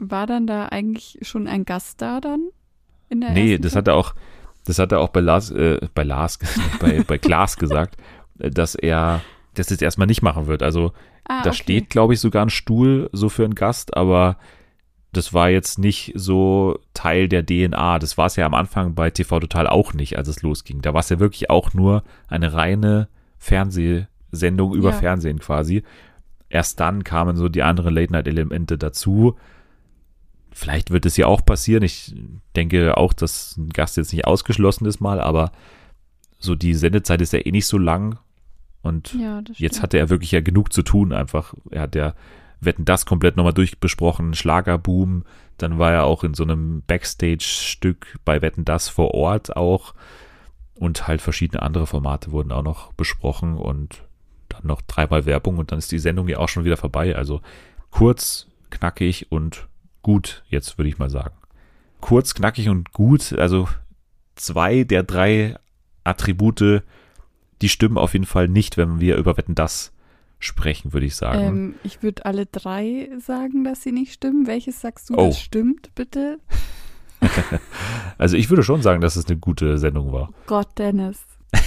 War 0.00 0.26
dann 0.26 0.48
da 0.48 0.66
eigentlich 0.66 1.18
schon 1.22 1.46
ein 1.46 1.64
Gast 1.64 2.02
da 2.02 2.20
dann? 2.20 2.48
In 3.08 3.20
der 3.20 3.30
Nee, 3.30 3.58
das 3.58 3.76
hat 3.76 3.86
er 3.86 3.94
auch, 3.94 4.14
das 4.64 4.80
hat 4.80 4.90
er 4.90 4.98
auch 5.00 5.10
bei 5.10 5.20
Lars, 5.20 5.52
äh, 5.52 5.78
bei 5.94 6.02
Lars, 6.02 6.40
bei, 6.80 7.04
bei 7.06 7.18
Klaas 7.18 7.56
gesagt, 7.56 7.98
äh, 8.40 8.50
dass 8.50 8.74
er 8.74 9.20
das 9.54 9.70
jetzt 9.70 9.82
erstmal 9.82 10.06
nicht 10.06 10.22
machen 10.22 10.46
wird. 10.46 10.62
Also 10.62 10.92
Ah, 11.28 11.42
da 11.42 11.50
okay. 11.50 11.54
steht, 11.62 11.90
glaube 11.90 12.14
ich, 12.14 12.20
sogar 12.20 12.44
ein 12.44 12.50
Stuhl 12.50 13.08
so 13.12 13.28
für 13.28 13.44
einen 13.44 13.54
Gast, 13.54 13.96
aber 13.96 14.36
das 15.12 15.32
war 15.34 15.50
jetzt 15.50 15.78
nicht 15.78 16.12
so 16.16 16.78
Teil 16.94 17.28
der 17.28 17.44
DNA. 17.44 17.98
Das 17.98 18.16
war 18.18 18.26
es 18.26 18.36
ja 18.36 18.46
am 18.46 18.54
Anfang 18.54 18.94
bei 18.94 19.10
TV 19.10 19.40
Total 19.40 19.66
auch 19.66 19.92
nicht, 19.94 20.16
als 20.16 20.26
es 20.28 20.42
losging. 20.42 20.80
Da 20.80 20.94
war 20.94 21.00
es 21.00 21.10
ja 21.10 21.20
wirklich 21.20 21.50
auch 21.50 21.74
nur 21.74 22.02
eine 22.28 22.54
reine 22.54 23.08
Fernsehsendung 23.38 24.74
über 24.74 24.90
Ja. 24.90 24.96
Fernsehen 24.96 25.38
quasi. 25.38 25.82
Erst 26.48 26.80
dann 26.80 27.04
kamen 27.04 27.36
so 27.36 27.48
die 27.48 27.62
anderen 27.62 27.94
Late-Night-Elemente 27.94 28.78
dazu. 28.78 29.36
vielleicht 30.54 30.90
wird 30.90 31.06
es 31.06 31.16
ja 31.16 31.26
auch 31.26 31.44
passieren. 31.46 31.82
Ich 31.82 32.14
denke 32.56 32.98
auch, 32.98 33.14
dass 33.14 33.56
ein 33.56 33.70
Gast 33.70 33.96
jetzt 33.96 34.12
nicht 34.12 34.26
ausgeschlossen 34.26 34.84
ist 34.86 35.00
mal, 35.00 35.18
aber 35.18 35.50
so 36.38 36.54
die 36.54 36.74
Sendezeit 36.74 37.22
ist 37.22 37.32
ja 37.32 37.38
eh 37.38 37.50
nicht 37.52 37.66
so 37.66 37.78
lang. 37.78 38.18
Und 38.82 39.14
Ja, 39.14 39.42
jetzt 39.54 39.82
hatte 39.82 39.98
er 39.98 40.10
wirklich 40.10 40.32
ja 40.32 40.40
genug 40.40 40.72
zu 40.72 40.82
tun 40.82 41.12
einfach. 41.12 41.54
Er 41.70 41.82
hat 41.82 41.94
ja 41.94 42.14
Wetten 42.60 42.84
das 42.84 43.06
komplett 43.06 43.36
nochmal 43.36 43.52
durchbesprochen, 43.52 44.34
Schlagerboom. 44.34 45.24
Dann 45.58 45.78
war 45.78 45.92
er 45.92 46.04
auch 46.04 46.24
in 46.24 46.34
so 46.34 46.42
einem 46.42 46.82
Backstage-Stück 46.86 48.18
bei 48.24 48.42
Wetten 48.42 48.64
das 48.64 48.88
vor 48.88 49.14
Ort 49.14 49.56
auch. 49.56 49.94
Und 50.74 51.06
halt 51.06 51.20
verschiedene 51.20 51.62
andere 51.62 51.86
Formate 51.86 52.32
wurden 52.32 52.52
auch 52.52 52.62
noch 52.62 52.92
besprochen 52.94 53.56
und 53.56 54.02
dann 54.48 54.62
noch 54.64 54.82
dreimal 54.82 55.26
Werbung 55.26 55.58
und 55.58 55.72
dann 55.72 55.78
ist 55.78 55.92
die 55.92 55.98
Sendung 55.98 56.28
ja 56.28 56.38
auch 56.38 56.48
schon 56.48 56.64
wieder 56.64 56.76
vorbei. 56.76 57.16
Also 57.16 57.40
kurz, 57.90 58.48
knackig 58.70 59.30
und 59.30 59.68
gut, 60.02 60.42
jetzt 60.48 60.78
würde 60.78 60.88
ich 60.88 60.98
mal 60.98 61.10
sagen. 61.10 61.34
Kurz, 62.00 62.34
knackig 62.34 62.68
und 62.68 62.92
gut, 62.92 63.32
also 63.34 63.68
zwei 64.34 64.84
der 64.84 65.02
drei 65.04 65.56
Attribute, 66.04 66.82
die 67.62 67.68
stimmen 67.68 67.96
auf 67.98 68.12
jeden 68.12 68.26
Fall 68.26 68.48
nicht, 68.48 68.76
wenn 68.76 69.00
wir 69.00 69.16
über 69.16 69.36
Wetten 69.36 69.54
das 69.54 69.92
sprechen, 70.38 70.92
würde 70.92 71.06
ich 71.06 71.14
sagen. 71.16 71.40
Ähm, 71.40 71.74
ich 71.84 72.02
würde 72.02 72.24
alle 72.26 72.46
drei 72.46 73.08
sagen, 73.24 73.62
dass 73.64 73.82
sie 73.82 73.92
nicht 73.92 74.12
stimmen. 74.12 74.46
Welches 74.48 74.80
sagst 74.80 75.08
du, 75.10 75.14
Oh. 75.16 75.28
das 75.28 75.40
stimmt, 75.40 75.94
bitte? 75.94 76.38
Also 78.18 78.36
ich 78.36 78.50
würde 78.50 78.62
schon 78.64 78.82
sagen, 78.82 79.00
dass 79.00 79.14
es 79.16 79.26
eine 79.26 79.36
gute 79.38 79.78
Sendung 79.78 80.12
war. 80.12 80.30
Gott, 80.46 80.68
Dennis. 80.78 81.24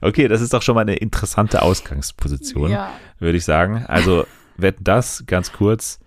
Okay, 0.00 0.28
das 0.28 0.40
ist 0.40 0.52
doch 0.54 0.62
schon 0.62 0.74
mal 0.76 0.80
eine 0.82 0.94
interessante 0.96 1.62
Ausgangsposition, 1.62 2.70
Ja. 2.70 2.90
würde 3.18 3.36
ich 3.38 3.44
sagen. 3.44 3.84
Also 3.86 4.24
Wetten 4.56 4.84
das, 4.84 5.24
ganz 5.26 5.52
kurz, 5.52 5.98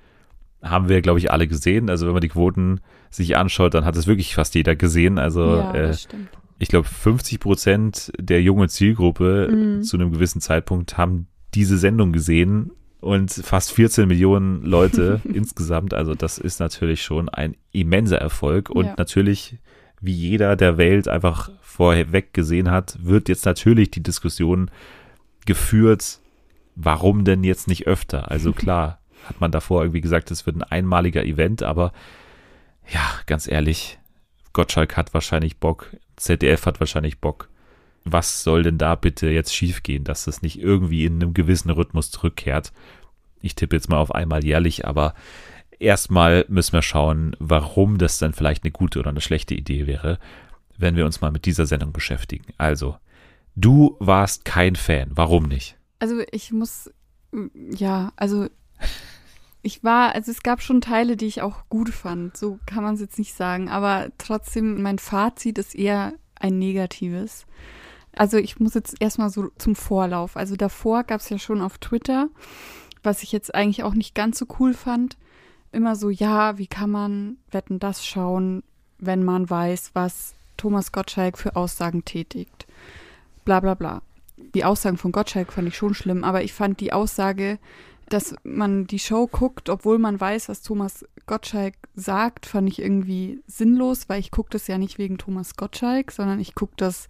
haben 0.64 0.90
wir, 0.90 1.02
glaube 1.02 1.20
ich, 1.20 1.32
alle 1.32 1.48
gesehen. 1.48 1.90
Also 1.90 2.06
wenn 2.08 2.14
man 2.14 2.22
die 2.22 2.30
Quoten 2.30 2.80
sich 3.10 3.38
anschaut, 3.38 3.74
dann 3.74 3.86
hat 3.86 3.96
es 3.96 4.08
wirklich 4.08 4.36
fast 4.36 4.56
jeder 4.56 4.76
gesehen. 4.76 5.20
Also 5.20 5.58
ja, 5.58 5.74
äh, 5.74 5.88
das 5.88 6.04
stimmt. 6.04 6.30
Ich 6.58 6.70
glaube, 6.70 6.88
50 6.88 7.40
Prozent 7.40 8.12
der 8.18 8.42
jungen 8.42 8.70
Zielgruppe 8.70 9.50
Mhm. 9.52 9.84
zu 9.84 9.98
einem 9.98 10.12
gewissen 10.12 10.42
Zeitpunkt 10.42 10.98
haben 10.98 11.28
diese 11.54 11.78
Sendung 11.78 12.12
gesehen 12.14 12.72
und 13.02 13.32
fast 13.32 13.72
14 13.74 14.08
Millionen 14.08 14.64
Leute 14.64 15.22
insgesamt. 15.34 15.94
Also 15.94 16.16
das 16.16 16.38
ist 16.38 16.60
natürlich 16.60 17.02
schon 17.04 17.30
ein 17.30 17.56
immenser 17.72 18.18
Erfolg 18.20 18.70
und 18.70 18.86
Ja. 18.86 18.96
natürlich, 18.98 19.58
wie 20.02 20.14
jeder 20.14 20.56
der 20.56 20.78
Welt 20.78 21.08
einfach 21.08 21.50
vorweg 21.62 22.34
gesehen 22.34 22.72
hat, 22.72 22.98
wird 23.04 23.28
jetzt 23.30 23.46
natürlich 23.46 23.92
die 23.92 24.04
Diskussion 24.04 24.72
geführt, 25.46 26.20
warum 26.76 27.24
denn 27.26 27.44
jetzt 27.44 27.68
nicht 27.68 27.88
öfter? 27.88 28.32
Also 28.32 28.52
klar, 28.54 29.00
hat 29.28 29.42
man 29.42 29.52
davor 29.52 29.82
irgendwie 29.84 30.02
gesagt, 30.02 30.32
es 30.32 30.46
wird 30.46 30.56
ein 30.56 30.64
einmaliger 30.64 31.24
Event, 31.26 31.64
aber 31.64 31.92
ja, 32.92 33.02
ganz 33.26 33.48
ehrlich, 33.48 34.00
Gottschalk 34.54 34.96
hat 34.96 35.14
wahrscheinlich 35.14 35.58
Bock, 35.58 35.96
ZDF 36.18 36.66
hat 36.66 36.80
wahrscheinlich 36.80 37.20
Bock. 37.20 37.50
Was 38.04 38.44
soll 38.44 38.64
denn 38.64 38.78
da 38.78 38.96
bitte 38.96 39.30
jetzt 39.30 39.56
schiefgehen, 39.56 40.04
dass 40.04 40.26
das 40.26 40.42
nicht 40.42 40.60
irgendwie 40.60 41.06
in 41.06 41.16
einem 41.16 41.34
gewissen 41.34 41.72
Rhythmus 41.72 42.12
zurückkehrt? 42.12 42.72
Ich 43.42 43.56
tippe 43.56 43.76
jetzt 43.76 43.90
mal 43.90 43.98
auf 43.98 44.14
einmal 44.14 44.46
jährlich, 44.46 44.86
aber 44.86 45.16
erstmal 45.80 46.46
müssen 46.48 46.74
wir 46.74 46.82
schauen, 46.82 47.36
warum 47.40 47.98
das 47.98 48.18
dann 48.20 48.34
vielleicht 48.34 48.64
eine 48.64 48.72
gute 48.72 49.00
oder 49.00 49.10
eine 49.10 49.22
schlechte 49.22 49.56
Idee 49.56 49.88
wäre, 49.88 50.20
wenn 50.78 50.96
wir 50.96 51.06
uns 51.06 51.22
mal 51.22 51.32
mit 51.32 51.46
dieser 51.46 51.66
Sendung 51.66 51.94
beschäftigen. 51.94 52.46
Also, 52.58 52.98
du 53.56 53.96
warst 54.00 54.46
kein 54.46 54.76
Fan. 54.76 55.10
Warum 55.12 55.46
nicht? 55.46 55.76
Also 56.00 56.22
ich 56.32 56.52
muss, 56.52 56.92
ja, 57.72 58.12
also 58.16 58.48
ich 59.66 59.84
war, 59.84 60.14
also 60.14 60.32
es 60.32 60.44
gab 60.44 60.62
schon 60.62 60.80
Teile, 60.80 61.18
die 61.18 61.26
ich 61.26 61.42
auch 61.42 61.68
gut 61.70 61.90
fand. 61.90 62.38
So 62.38 62.60
kann 62.68 62.84
man 62.84 62.94
es 62.94 63.02
jetzt 63.02 63.18
nicht 63.18 63.34
sagen. 63.34 63.68
Aber 63.68 64.10
trotzdem, 64.20 64.84
mein 64.84 65.00
Fazit 65.00 65.58
ist 65.58 65.74
eher 65.74 66.14
ein 66.40 66.60
negatives. 66.60 67.48
Also 68.16 68.38
ich 68.38 68.60
muss 68.60 68.76
jetzt 68.76 68.96
erstmal 69.00 69.32
so 69.32 69.50
zum 69.58 69.76
Vorlauf. 69.76 70.38
Also 70.38 70.56
davor 70.56 71.04
gab 71.04 71.20
es 71.20 71.30
ja 71.30 71.40
schon 71.40 71.64
auf 71.64 71.80
Twitter, 71.80 72.30
was 73.02 73.24
ich 73.24 73.32
jetzt 73.32 73.56
eigentlich 73.56 73.84
auch 73.84 73.96
nicht 73.96 74.14
ganz 74.14 74.38
so 74.38 74.46
cool 74.60 74.76
fand, 74.76 75.18
immer 75.72 75.96
so, 75.96 76.12
ja, 76.12 76.60
wie 76.60 76.68
kann 76.68 76.92
man 76.92 77.38
Wetten 77.50 77.80
das 77.80 78.06
schauen, 78.06 78.62
wenn 79.00 79.24
man 79.24 79.50
weiß, 79.50 79.92
was 79.94 80.36
Thomas 80.58 80.92
Gottschalk 80.92 81.40
für 81.40 81.56
Aussagen 81.56 82.06
tätigt. 82.06 82.68
Bla 83.46 83.60
bla 83.62 83.74
bla. 83.74 84.04
Die 84.38 84.64
Aussagen 84.64 84.98
von 84.98 85.12
Gottschalk 85.12 85.52
fand 85.52 85.68
ich 85.68 85.76
schon 85.76 85.96
schlimm, 85.96 86.24
aber 86.24 86.44
ich 86.44 86.54
fand 86.54 86.80
die 86.80 86.94
Aussage, 86.94 87.58
dass 88.10 88.36
man 88.44 88.86
die 88.88 89.00
Show 89.00 89.28
guckt, 89.28 89.70
obwohl 89.70 89.98
man 89.98 90.20
weiß, 90.20 90.50
was 90.50 90.62
Thomas 90.62 91.06
Gottschalk 91.26 91.76
sagt, 91.96 92.46
fand 92.46 92.70
ich 92.70 92.80
irgendwie 92.80 93.42
sinnlos, 93.48 94.10
weil 94.10 94.20
ich 94.20 94.32
gucke 94.32 94.50
das 94.52 94.68
ja 94.68 94.78
nicht 94.78 94.98
wegen 94.98 95.18
Thomas 95.18 95.56
Gottschalk, 95.56 96.12
sondern 96.12 96.40
ich 96.40 96.56
gucke 96.56 96.74
das 96.78 97.08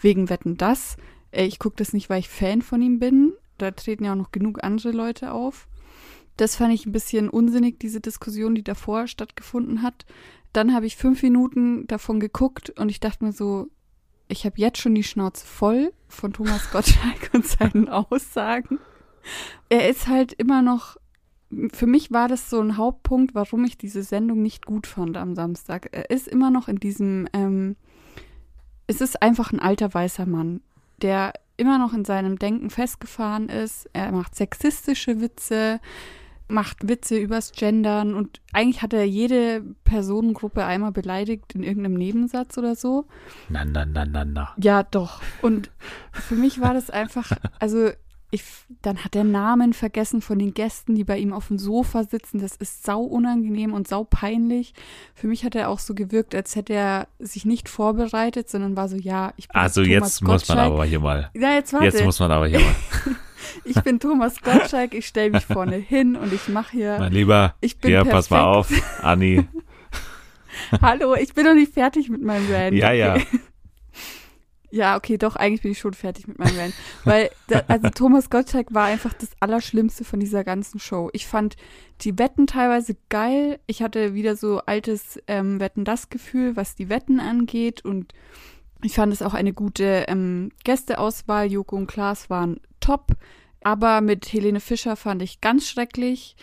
wegen 0.00 0.28
Wetten 0.28 0.56
das. 0.56 0.96
Äh, 1.32 1.46
Ich 1.46 1.58
gucke 1.58 1.76
das 1.76 1.92
nicht, 1.92 2.08
weil 2.10 2.20
ich 2.20 2.28
Fan 2.28 2.62
von 2.62 2.80
ihm 2.80 2.98
bin. 2.98 3.32
Da 3.58 3.70
treten 3.70 4.04
ja 4.04 4.12
auch 4.12 4.16
noch 4.16 4.32
genug 4.32 4.62
andere 4.62 4.92
Leute 4.92 5.32
auf. 5.32 5.68
Das 6.36 6.56
fand 6.56 6.74
ich 6.74 6.86
ein 6.86 6.92
bisschen 6.92 7.30
unsinnig, 7.30 7.80
diese 7.80 8.00
Diskussion, 8.00 8.54
die 8.54 8.62
davor 8.64 9.06
stattgefunden 9.06 9.82
hat. 9.82 10.04
Dann 10.52 10.74
habe 10.74 10.86
ich 10.86 10.96
fünf 10.96 11.22
Minuten 11.22 11.86
davon 11.86 12.20
geguckt 12.20 12.70
und 12.78 12.90
ich 12.90 13.00
dachte 13.00 13.24
mir 13.24 13.32
so, 13.32 13.68
ich 14.28 14.44
habe 14.44 14.56
jetzt 14.58 14.78
schon 14.78 14.94
die 14.94 15.02
Schnauze 15.02 15.46
voll 15.46 15.92
von 16.08 16.32
Thomas 16.32 16.70
Gottschalk 16.72 17.30
und 17.32 17.46
seinen 17.46 17.88
Aussagen. 17.88 18.78
Er 19.68 19.88
ist 19.88 20.08
halt 20.08 20.32
immer 20.32 20.62
noch, 20.62 20.96
für 21.72 21.86
mich 21.86 22.10
war 22.10 22.28
das 22.28 22.50
so 22.50 22.60
ein 22.60 22.76
Hauptpunkt, 22.76 23.34
warum 23.34 23.64
ich 23.64 23.78
diese 23.78 24.02
Sendung 24.02 24.42
nicht 24.42 24.66
gut 24.66 24.86
fand 24.86 25.16
am 25.16 25.34
Samstag. 25.34 25.88
Er 25.92 26.10
ist 26.10 26.28
immer 26.28 26.50
noch 26.50 26.68
in 26.68 26.76
diesem, 26.76 27.28
ähm, 27.32 27.76
es 28.86 29.00
ist 29.00 29.22
einfach 29.22 29.52
ein 29.52 29.60
alter 29.60 29.92
weißer 29.92 30.26
Mann, 30.26 30.60
der 31.02 31.32
immer 31.56 31.78
noch 31.78 31.94
in 31.94 32.04
seinem 32.04 32.38
Denken 32.38 32.70
festgefahren 32.70 33.48
ist. 33.48 33.88
Er 33.92 34.12
macht 34.12 34.34
sexistische 34.34 35.20
Witze, 35.20 35.80
macht 36.48 36.88
Witze 36.88 37.18
übers 37.18 37.52
Gendern 37.52 38.14
und 38.14 38.40
eigentlich 38.52 38.82
hat 38.82 38.92
er 38.92 39.04
jede 39.04 39.62
Personengruppe 39.84 40.64
einmal 40.64 40.92
beleidigt 40.92 41.54
in 41.54 41.62
irgendeinem 41.62 41.94
Nebensatz 41.94 42.56
oder 42.58 42.76
so. 42.76 43.06
Na, 43.48 43.64
na, 43.64 43.84
na, 43.84 44.04
na, 44.04 44.24
na. 44.24 44.54
Ja, 44.58 44.82
doch. 44.82 45.20
Und 45.42 45.70
für 46.12 46.36
mich 46.36 46.60
war 46.60 46.74
das 46.74 46.90
einfach, 46.90 47.32
also 47.58 47.90
ich, 48.30 48.42
dann 48.82 49.04
hat 49.04 49.14
er 49.14 49.24
Namen 49.24 49.72
vergessen 49.72 50.20
von 50.20 50.38
den 50.38 50.52
Gästen, 50.52 50.94
die 50.94 51.04
bei 51.04 51.16
ihm 51.18 51.32
auf 51.32 51.48
dem 51.48 51.58
Sofa 51.58 52.04
sitzen. 52.04 52.40
Das 52.40 52.56
ist 52.56 52.84
sau 52.84 53.02
unangenehm 53.02 53.72
und 53.72 53.86
sau 53.86 54.04
peinlich. 54.04 54.74
Für 55.14 55.28
mich 55.28 55.44
hat 55.44 55.54
er 55.54 55.68
auch 55.68 55.78
so 55.78 55.94
gewirkt, 55.94 56.34
als 56.34 56.56
hätte 56.56 56.72
er 56.72 57.08
sich 57.18 57.44
nicht 57.44 57.68
vorbereitet, 57.68 58.48
sondern 58.50 58.76
war 58.76 58.88
so, 58.88 58.96
ja, 58.96 59.32
ich 59.36 59.48
bin 59.48 59.56
Also 59.60 59.82
Thomas 59.82 59.92
jetzt 59.92 60.22
muss 60.22 60.48
man 60.48 60.56
Gottschalk. 60.58 60.72
aber 60.72 60.84
hier 60.84 61.00
mal. 61.00 61.30
Ja, 61.34 61.54
jetzt 61.54 61.72
warte. 61.72 61.86
Jetzt 61.86 62.04
muss 62.04 62.18
man 62.18 62.32
aber 62.32 62.48
hier 62.48 62.60
mal. 62.60 62.74
ich 63.64 63.80
bin 63.82 64.00
Thomas 64.00 64.40
Gottschalk, 64.42 64.94
ich 64.94 65.06
stelle 65.06 65.30
mich 65.30 65.44
vorne 65.46 65.76
hin 65.76 66.16
und 66.16 66.32
ich 66.32 66.48
mache 66.48 66.72
hier. 66.72 66.96
Mein 66.98 67.12
Lieber, 67.12 67.54
Ich 67.60 67.78
bin 67.78 67.90
hier, 67.90 68.04
pass 68.04 68.28
mal 68.30 68.42
perfekt. 68.60 68.82
auf, 68.82 69.04
Anni. 69.04 69.46
Hallo, 70.82 71.14
ich 71.14 71.32
bin 71.34 71.44
noch 71.44 71.54
nicht 71.54 71.74
fertig 71.74 72.08
mit 72.08 72.22
meinem 72.22 72.50
Rant. 72.52 72.74
Ja, 72.76 72.90
ja. 72.92 73.14
okay. 73.14 73.26
Ja, 73.32 73.38
okay, 74.96 75.18
doch, 75.18 75.36
eigentlich 75.36 75.62
bin 75.62 75.72
ich 75.72 75.78
schon 75.78 75.94
fertig 75.94 76.26
mit 76.26 76.38
meinem 76.38 76.58
Rant. 76.58 76.74
Weil, 77.04 77.30
da, 77.48 77.62
also 77.68 77.88
Thomas 77.90 78.30
Gottschalk 78.30 78.74
war 78.74 78.86
einfach 78.86 79.12
das 79.14 79.30
Allerschlimmste 79.40 80.04
von 80.04 80.20
dieser 80.20 80.44
ganzen 80.44 80.78
Show. 80.78 81.10
Ich 81.12 81.26
fand 81.26 81.56
die 82.00 82.18
Wetten 82.18 82.46
teilweise 82.46 82.96
geil. 83.08 83.60
Ich 83.66 83.82
hatte 83.82 84.14
wieder 84.14 84.36
so 84.36 84.60
altes 84.66 85.20
ähm, 85.26 85.60
Wetten-Das-Gefühl, 85.60 86.56
was 86.56 86.74
die 86.74 86.88
Wetten 86.88 87.20
angeht. 87.20 87.84
Und 87.84 88.12
ich 88.82 88.94
fand 88.94 89.12
es 89.12 89.22
auch 89.22 89.34
eine 89.34 89.52
gute 89.52 90.06
ähm, 90.08 90.50
Gästeauswahl. 90.64 91.46
Joko 91.46 91.76
und 91.76 91.86
Klaas 91.86 92.28
waren 92.30 92.60
top. 92.80 93.12
Aber 93.62 94.00
mit 94.00 94.32
Helene 94.32 94.60
Fischer 94.60 94.96
fand 94.96 95.22
ich 95.22 95.40
ganz 95.40 95.68
schrecklich. 95.68 96.36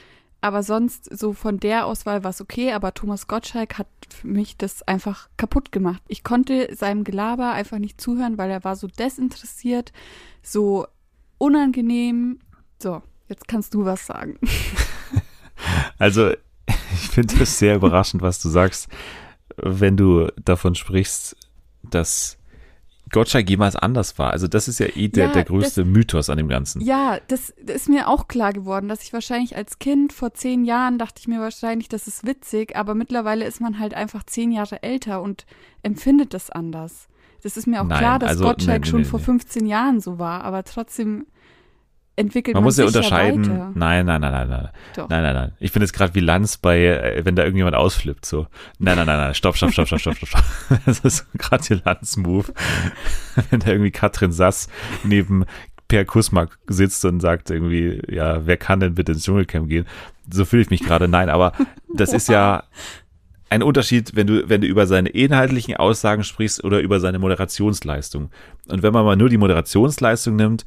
Aber 0.44 0.62
sonst, 0.62 1.06
so 1.18 1.32
von 1.32 1.58
der 1.58 1.86
Auswahl 1.86 2.26
war 2.26 2.32
es 2.32 2.42
okay, 2.42 2.74
aber 2.74 2.94
Thomas 2.94 3.28
Gottschalk 3.28 3.78
hat 3.78 3.88
für 4.10 4.28
mich 4.28 4.58
das 4.58 4.86
einfach 4.86 5.30
kaputt 5.38 5.72
gemacht. 5.72 6.02
Ich 6.10 6.26
konnte 6.26 6.68
seinem 6.76 7.06
Gelaber 7.06 7.54
einfach 7.54 7.80
nicht 7.80 8.02
zuhören, 8.02 8.38
weil 8.38 8.52
er 8.52 8.62
war 8.66 8.76
so 8.76 8.88
desinteressiert, 8.88 9.94
so 10.42 10.86
unangenehm. 11.38 12.40
So, 12.78 13.02
jetzt 13.30 13.48
kannst 13.48 13.74
du 13.74 13.86
was 13.86 14.06
sagen. 14.06 14.38
Also, 15.98 16.32
ich 16.68 17.10
finde 17.10 17.42
es 17.42 17.58
sehr 17.58 17.76
überraschend, 17.76 18.22
was 18.22 18.42
du 18.42 18.50
sagst, 18.50 18.90
wenn 19.56 19.96
du 19.96 20.28
davon 20.44 20.76
sprichst, 20.76 21.38
dass 21.84 22.38
Gottschalk 23.14 23.50
jemals 23.50 23.78
anders 23.78 24.20
war. 24.20 24.32
Also, 24.32 24.48
das 24.48 24.68
ist 24.68 24.80
ja 24.80 24.88
eh 24.88 25.08
der, 25.08 25.28
Ja, 25.28 25.32
der 25.32 25.46
größte 25.46 25.86
Mythos 25.86 26.30
an 26.30 26.38
dem 26.38 26.50
Ganzen. 26.50 26.82
Ja, 26.82 27.20
das, 27.30 27.54
das 27.64 27.78
ist 27.78 27.90
mir 27.90 28.10
auch 28.10 28.28
klar 28.28 28.52
geworden, 28.52 28.90
dass 28.90 29.04
ich 29.04 29.14
wahrscheinlich 29.14 29.56
als 29.56 29.80
Kind 29.80 30.12
vor 30.12 30.34
zehn 30.34 30.66
Jahren 30.66 30.98
dachte 30.98 31.20
ich 31.20 31.28
mir 31.30 31.40
wahrscheinlich, 31.40 31.88
das 31.88 32.08
ist 32.08 32.26
witzig, 32.28 32.76
aber 32.76 32.96
mittlerweile 32.96 33.46
ist 33.46 33.62
man 33.62 33.80
halt 33.80 33.94
einfach 33.94 34.24
zehn 34.26 34.52
Jahre 34.52 34.84
älter 34.84 35.22
und 35.22 35.46
empfindet 35.82 36.34
das 36.34 36.50
anders. 36.50 37.08
Das 37.44 37.58
ist 37.58 37.68
mir 37.68 37.82
auch 37.82 37.88
Nein, 37.88 38.00
klar, 38.00 38.20
dass 38.20 38.30
also, 38.32 38.46
Gottschalk 38.46 38.82
nee, 38.82 38.86
nee, 38.86 38.92
schon 38.92 39.06
vor 39.06 39.20
nee. 39.20 39.26
15 39.26 39.66
Jahren 39.66 40.00
so 40.00 40.20
war, 40.20 40.44
aber 40.44 40.64
trotzdem 40.64 41.28
entwickelt 42.16 42.54
Man 42.54 42.62
man, 42.64 42.68
muss 42.68 42.78
ja 42.78 42.86
unterscheiden. 42.86 43.50
weiter. 43.50 43.72
nein, 43.76 44.06
nein, 44.06 44.22
nein, 44.22 44.32
nein, 44.32 44.50
nein. 44.50 44.70
Doch. 44.96 45.10
Nein, 45.10 45.24
nein, 45.24 45.34
nein. 45.34 45.52
Ich 45.60 45.72
finde 45.72 45.86
jetzt 45.86 45.94
gerade 45.94 46.14
wie 46.16 46.20
Lanz 46.20 46.58
bei, 46.58 46.86
äh, 46.86 47.26
wenn 47.26 47.36
da 47.36 47.44
irgendjemand 47.44 47.76
ausflippt, 47.76 48.26
so. 48.26 48.48
Nein, 48.80 48.98
nein, 48.98 49.08
nein, 49.08 49.18
nein. 49.18 49.34
Stopp, 49.34 49.58
stopp, 49.58 49.72
stopp, 49.72 49.88
stopp, 49.88 50.00
stopp, 50.00 50.16
stopp. 50.16 50.30
stopp. 50.30 50.44
Das 50.86 51.00
ist 51.00 51.32
gerade 51.38 51.64
der 51.64 51.82
Lanz-Move. 51.86 52.54
Wenn 53.50 53.60
da 53.60 53.68
irgendwie 53.68 53.92
Katrin 53.92 54.32
Sass 54.32 54.68
neben 55.04 55.46
Per 55.88 56.06
Kusmak 56.06 56.58
sitzt 56.68 57.04
und 57.06 57.20
sagt 57.20 57.50
irgendwie, 57.50 58.02
ja, 58.10 58.46
wer 58.46 58.58
kann 58.58 58.80
denn 58.80 58.96
bitte 58.96 59.12
ins 59.14 59.24
Dschungelcamp 59.24 59.68
gehen? 59.68 59.86
So 60.32 60.46
fühle 60.46 60.62
ich 60.62 60.70
mich 60.70 60.82
gerade. 60.82 61.08
Nein, 61.08 61.30
aber 61.30 61.52
das 61.94 62.14
ist 62.14 62.30
ja 62.30 62.64
ein 63.50 63.62
Unterschied, 63.64 64.16
wenn 64.16 64.28
du, 64.28 64.50
wenn 64.50 64.62
du 64.62 64.68
über 64.68 64.88
seine 64.88 65.10
inhaltlichen 65.10 65.76
Aussagen 65.76 66.24
sprichst 66.24 66.64
oder 66.64 66.80
über 66.80 67.00
seine 67.00 67.20
Moderationsleistung. 67.20 68.32
Und 68.68 68.84
wenn 68.84 68.94
man 68.94 69.06
mal 69.06 69.16
nur 69.16 69.30
die 69.30 69.38
Moderationsleistung 69.38 70.36
nimmt, 70.36 70.66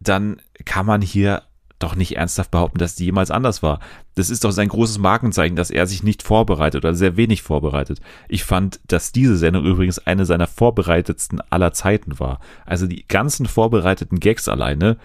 dann 0.00 0.40
kann 0.64 0.86
man 0.86 1.02
hier 1.02 1.42
doch 1.78 1.94
nicht 1.94 2.16
ernsthaft 2.16 2.50
behaupten, 2.50 2.78
dass 2.78 2.96
die 2.96 3.04
jemals 3.04 3.30
anders 3.30 3.62
war. 3.62 3.78
Das 4.16 4.30
ist 4.30 4.44
doch 4.44 4.50
sein 4.50 4.68
großes 4.68 4.98
Markenzeichen, 4.98 5.56
dass 5.56 5.70
er 5.70 5.86
sich 5.86 6.02
nicht 6.02 6.22
vorbereitet 6.22 6.84
oder 6.84 6.94
sehr 6.94 7.16
wenig 7.16 7.42
vorbereitet. 7.42 8.00
Ich 8.28 8.44
fand, 8.44 8.80
dass 8.88 9.12
diese 9.12 9.36
Sendung 9.36 9.64
übrigens 9.64 9.98
eine 10.00 10.26
seiner 10.26 10.48
vorbereitetsten 10.48 11.40
aller 11.50 11.72
Zeiten 11.72 12.18
war. 12.18 12.40
Also 12.66 12.86
die 12.86 13.06
ganzen 13.06 13.46
vorbereiteten 13.46 14.18
Gags 14.18 14.48
alleine, 14.48 14.96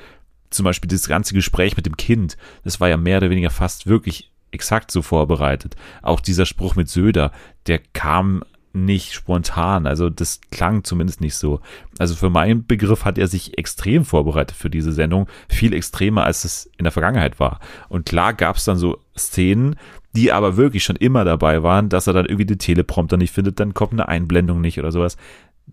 zum 0.49 0.63
Beispiel 0.63 0.89
das 0.89 1.07
ganze 1.07 1.33
Gespräch 1.33 1.77
mit 1.77 1.85
dem 1.85 1.97
Kind, 1.97 2.37
das 2.63 2.79
war 2.79 2.89
ja 2.89 2.97
mehr 2.97 3.17
oder 3.17 3.29
weniger 3.29 3.51
fast 3.51 3.85
wirklich 3.85 4.31
exakt 4.51 4.91
so 4.91 5.01
vorbereitet. 5.01 5.75
Auch 6.01 6.19
dieser 6.19 6.45
Spruch 6.45 6.75
mit 6.75 6.89
Söder, 6.89 7.31
der 7.67 7.79
kam 7.79 8.43
nicht 8.73 9.13
spontan. 9.13 9.85
Also 9.85 10.09
das 10.09 10.41
klang 10.51 10.83
zumindest 10.83 11.21
nicht 11.21 11.35
so. 11.35 11.59
Also 11.99 12.15
für 12.15 12.29
meinen 12.29 12.65
Begriff 12.65 13.05
hat 13.05 13.17
er 13.17 13.27
sich 13.27 13.57
extrem 13.57 14.03
vorbereitet 14.03 14.57
für 14.57 14.69
diese 14.69 14.91
Sendung. 14.91 15.27
Viel 15.47 15.73
extremer, 15.73 16.23
als 16.23 16.43
es 16.43 16.69
in 16.77 16.83
der 16.83 16.91
Vergangenheit 16.91 17.39
war. 17.39 17.59
Und 17.87 18.05
klar 18.07 18.33
gab 18.33 18.55
es 18.55 18.65
dann 18.65 18.77
so 18.77 18.97
Szenen, 19.17 19.75
die 20.15 20.31
aber 20.31 20.57
wirklich 20.57 20.83
schon 20.83 20.95
immer 20.95 21.23
dabei 21.23 21.61
waren, 21.63 21.89
dass 21.89 22.07
er 22.07 22.13
dann 22.13 22.25
irgendwie 22.25 22.45
den 22.47 22.59
Teleprompter 22.59 23.17
nicht 23.17 23.31
findet, 23.31 23.59
dann 23.59 23.73
kommt 23.73 23.93
eine 23.93 24.07
Einblendung 24.07 24.59
nicht 24.61 24.79
oder 24.79 24.91
sowas. 24.91 25.17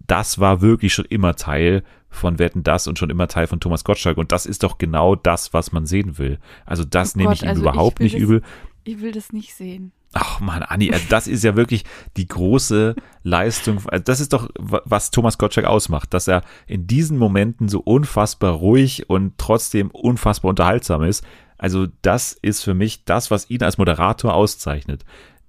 Das 0.06 0.38
war 0.38 0.60
wirklich 0.60 0.92
schon 0.94 1.04
immer 1.06 1.34
Teil 1.36 1.82
von 2.10 2.38
Wetten 2.38 2.62
das 2.62 2.86
und 2.86 2.98
schon 2.98 3.10
immer 3.10 3.28
Teil 3.28 3.46
von 3.46 3.60
Thomas 3.60 3.82
Gottschalk. 3.84 4.18
Und 4.18 4.30
das 4.32 4.44
ist 4.46 4.62
doch 4.62 4.78
genau 4.78 5.14
das, 5.14 5.52
was 5.54 5.72
man 5.72 5.86
sehen 5.86 6.18
will. 6.18 6.38
Also 6.66 6.84
das 6.84 7.14
Oh 7.14 7.18
nehme 7.18 7.32
ich 7.32 7.42
ihm 7.42 7.48
also 7.48 7.62
überhaupt 7.62 8.00
nicht 8.00 8.14
das- 8.14 8.20
übel. 8.22 8.42
Ich 8.84 9.00
will 9.00 9.12
das 9.12 9.32
nicht 9.32 9.54
sehen. 9.54 9.92
Ach 10.12 10.40
man, 10.40 10.62
Anni, 10.64 10.92
also 10.92 11.04
das 11.08 11.28
ist 11.28 11.44
ja 11.44 11.54
wirklich 11.54 11.84
die 12.16 12.26
große 12.26 12.96
Leistung. 13.22 13.80
Also 13.86 14.02
das 14.04 14.18
ist 14.20 14.32
doch, 14.32 14.48
wa- 14.58 14.82
was 14.84 15.12
Thomas 15.12 15.38
Gottschalk 15.38 15.66
ausmacht, 15.66 16.12
dass 16.12 16.26
er 16.26 16.42
in 16.66 16.88
diesen 16.88 17.16
Momenten 17.16 17.68
so 17.68 17.78
unfassbar 17.78 18.52
ruhig 18.54 19.08
und 19.08 19.38
trotzdem 19.38 19.90
unfassbar 19.92 20.48
unterhaltsam 20.50 21.04
ist. 21.04 21.24
Also 21.58 21.86
das 22.02 22.32
ist 22.32 22.62
für 22.64 22.74
mich 22.74 23.04
das, 23.04 23.30
was 23.30 23.50
ihn 23.50 23.62
als 23.62 23.78
Moderator 23.78 24.34
auszeichnet. 24.34 25.04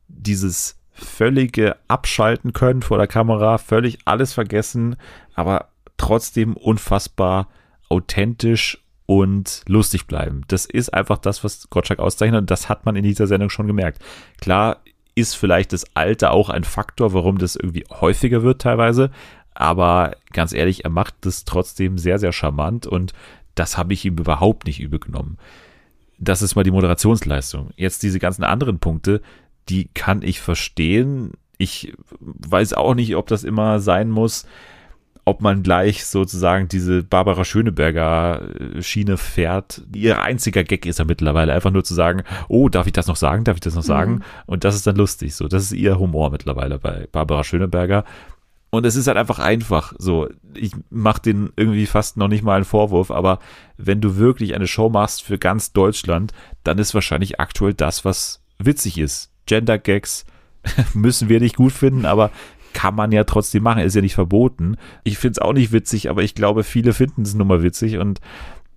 Dieses 0.08 0.78
völlige 0.92 1.78
Abschalten 1.88 2.54
können 2.54 2.84
vor 2.84 3.00
der 3.00 3.08
Kamera, 3.08 3.58
völlig 3.58 3.98
alles 4.06 4.34
vergessen, 4.34 4.96
aber 5.34 5.70
trotzdem 5.98 6.56
unfassbar 6.56 7.48
authentisch 7.90 8.84
und 9.12 9.64
lustig 9.68 10.08
bleiben. 10.08 10.44
Das 10.48 10.66
ist 10.66 10.94
einfach 10.94 11.18
das, 11.18 11.44
was 11.44 11.70
Gottschalk 11.70 12.00
auszeichnet 12.00 12.40
und 12.40 12.50
das 12.50 12.70
hat 12.70 12.86
man 12.86 12.96
in 12.96 13.04
dieser 13.04 13.28
Sendung 13.28 13.50
schon 13.50 13.68
gemerkt. 13.68 14.02
Klar 14.40 14.78
ist 15.16 15.36
vielleicht 15.36 15.74
das 15.74 15.86
Alter 15.96 16.32
auch 16.32 16.48
ein 16.50 16.64
Faktor, 16.64 17.12
warum 17.14 17.38
das 17.38 17.58
irgendwie 17.58 17.84
häufiger 17.90 18.42
wird 18.42 18.62
teilweise, 18.62 19.12
aber 19.54 20.16
ganz 20.32 20.54
ehrlich, 20.54 20.86
er 20.86 20.92
macht 20.92 21.14
das 21.26 21.44
trotzdem 21.44 21.98
sehr, 21.98 22.20
sehr 22.20 22.32
charmant 22.32 22.88
und 22.88 23.12
das 23.54 23.78
habe 23.78 23.92
ich 23.92 24.06
ihm 24.06 24.18
überhaupt 24.18 24.66
nicht 24.66 24.80
übel 24.80 25.00
genommen. 25.00 25.38
Das 26.18 26.42
ist 26.42 26.56
mal 26.56 26.64
die 26.64 26.72
Moderationsleistung. 26.72 27.72
Jetzt 27.76 28.04
diese 28.04 28.20
ganzen 28.20 28.46
anderen 28.46 28.80
Punkte, 28.80 29.22
die 29.68 29.90
kann 29.94 30.22
ich 30.22 30.40
verstehen. 30.40 31.34
Ich 31.58 31.94
weiß 32.22 32.76
auch 32.76 32.96
nicht, 32.96 33.18
ob 33.18 33.28
das 33.28 33.44
immer 33.44 33.82
sein 33.82 34.10
muss 34.10 34.46
ob 35.26 35.42
man 35.42 35.64
gleich 35.64 36.06
sozusagen 36.06 36.68
diese 36.68 37.04
Barbara 37.04 37.46
Schöneberger 37.46 38.42
äh, 38.60 38.82
Schiene 38.82 39.18
fährt. 39.18 39.82
Ihr 39.94 40.22
einziger 40.22 40.64
Gag 40.64 40.86
ist 40.86 41.00
ja 41.00 41.06
mittlerweile 41.06 41.54
einfach 41.54 41.72
nur 41.72 41.84
zu 41.84 41.94
sagen, 41.94 42.24
oh, 42.48 42.70
darf 42.70 42.88
ich 42.88 42.94
das 42.94 43.08
noch 43.08 43.16
sagen, 43.16 43.44
darf 43.44 43.56
ich 43.56 43.62
das 43.62 43.76
noch 43.76 43.84
sagen? 43.84 44.14
Mhm. 44.14 44.24
Und 44.48 44.64
das 44.64 44.76
ist 44.76 44.88
dann 44.88 44.96
lustig. 44.96 45.36
So, 45.36 45.48
das 45.48 45.64
ist 45.64 45.74
ihr 45.74 46.00
Humor 46.00 46.32
mittlerweile 46.32 46.80
bei 46.80 47.08
Barbara 47.12 47.44
Schöneberger. 47.44 48.04
Und 48.72 48.86
es 48.86 48.96
ist 48.96 49.08
halt 49.08 49.18
einfach 49.18 49.40
einfach 49.40 49.94
so. 49.98 50.30
Ich 50.56 50.72
mache 50.90 51.22
den 51.22 51.52
irgendwie 51.58 51.86
fast 51.86 52.16
noch 52.16 52.30
nicht 52.30 52.42
mal 52.42 52.56
einen 52.56 52.66
Vorwurf, 52.66 53.12
aber 53.12 53.40
wenn 53.78 54.00
du 54.00 54.16
wirklich 54.16 54.56
eine 54.56 54.68
Show 54.68 54.90
machst 54.90 55.24
für 55.24 55.38
ganz 55.38 55.74
Deutschland, 55.74 56.32
dann 56.64 56.78
ist 56.78 56.94
wahrscheinlich 56.94 57.40
aktuell 57.40 57.74
das, 57.74 58.06
was 58.06 58.42
witzig 58.60 58.98
ist. 58.98 59.30
Gender 59.46 59.78
Gags 59.78 60.26
müssen 60.94 61.28
wir 61.28 61.42
nicht 61.42 61.58
gut 61.58 61.74
finden, 61.74 62.06
aber 62.06 62.32
kann 62.74 62.96
man 62.96 63.12
ja 63.12 63.24
trotzdem 63.24 63.64
machen, 63.64 63.82
ist 63.84 63.96
ja 63.96 64.02
nicht 64.02 64.16
verboten. 64.16 64.78
Ich 65.04 65.18
finde 65.18 65.34
es 65.34 65.40
auch 65.40 65.54
nicht 65.54 65.72
witzig, 65.72 66.10
aber 66.10 66.24
ich 66.24 66.36
glaube, 66.36 66.64
viele 66.64 66.94
finden 66.94 67.22
es 67.24 67.34
nun 67.34 67.48
mal 67.48 67.64
witzig 67.64 67.98
und 67.98 68.20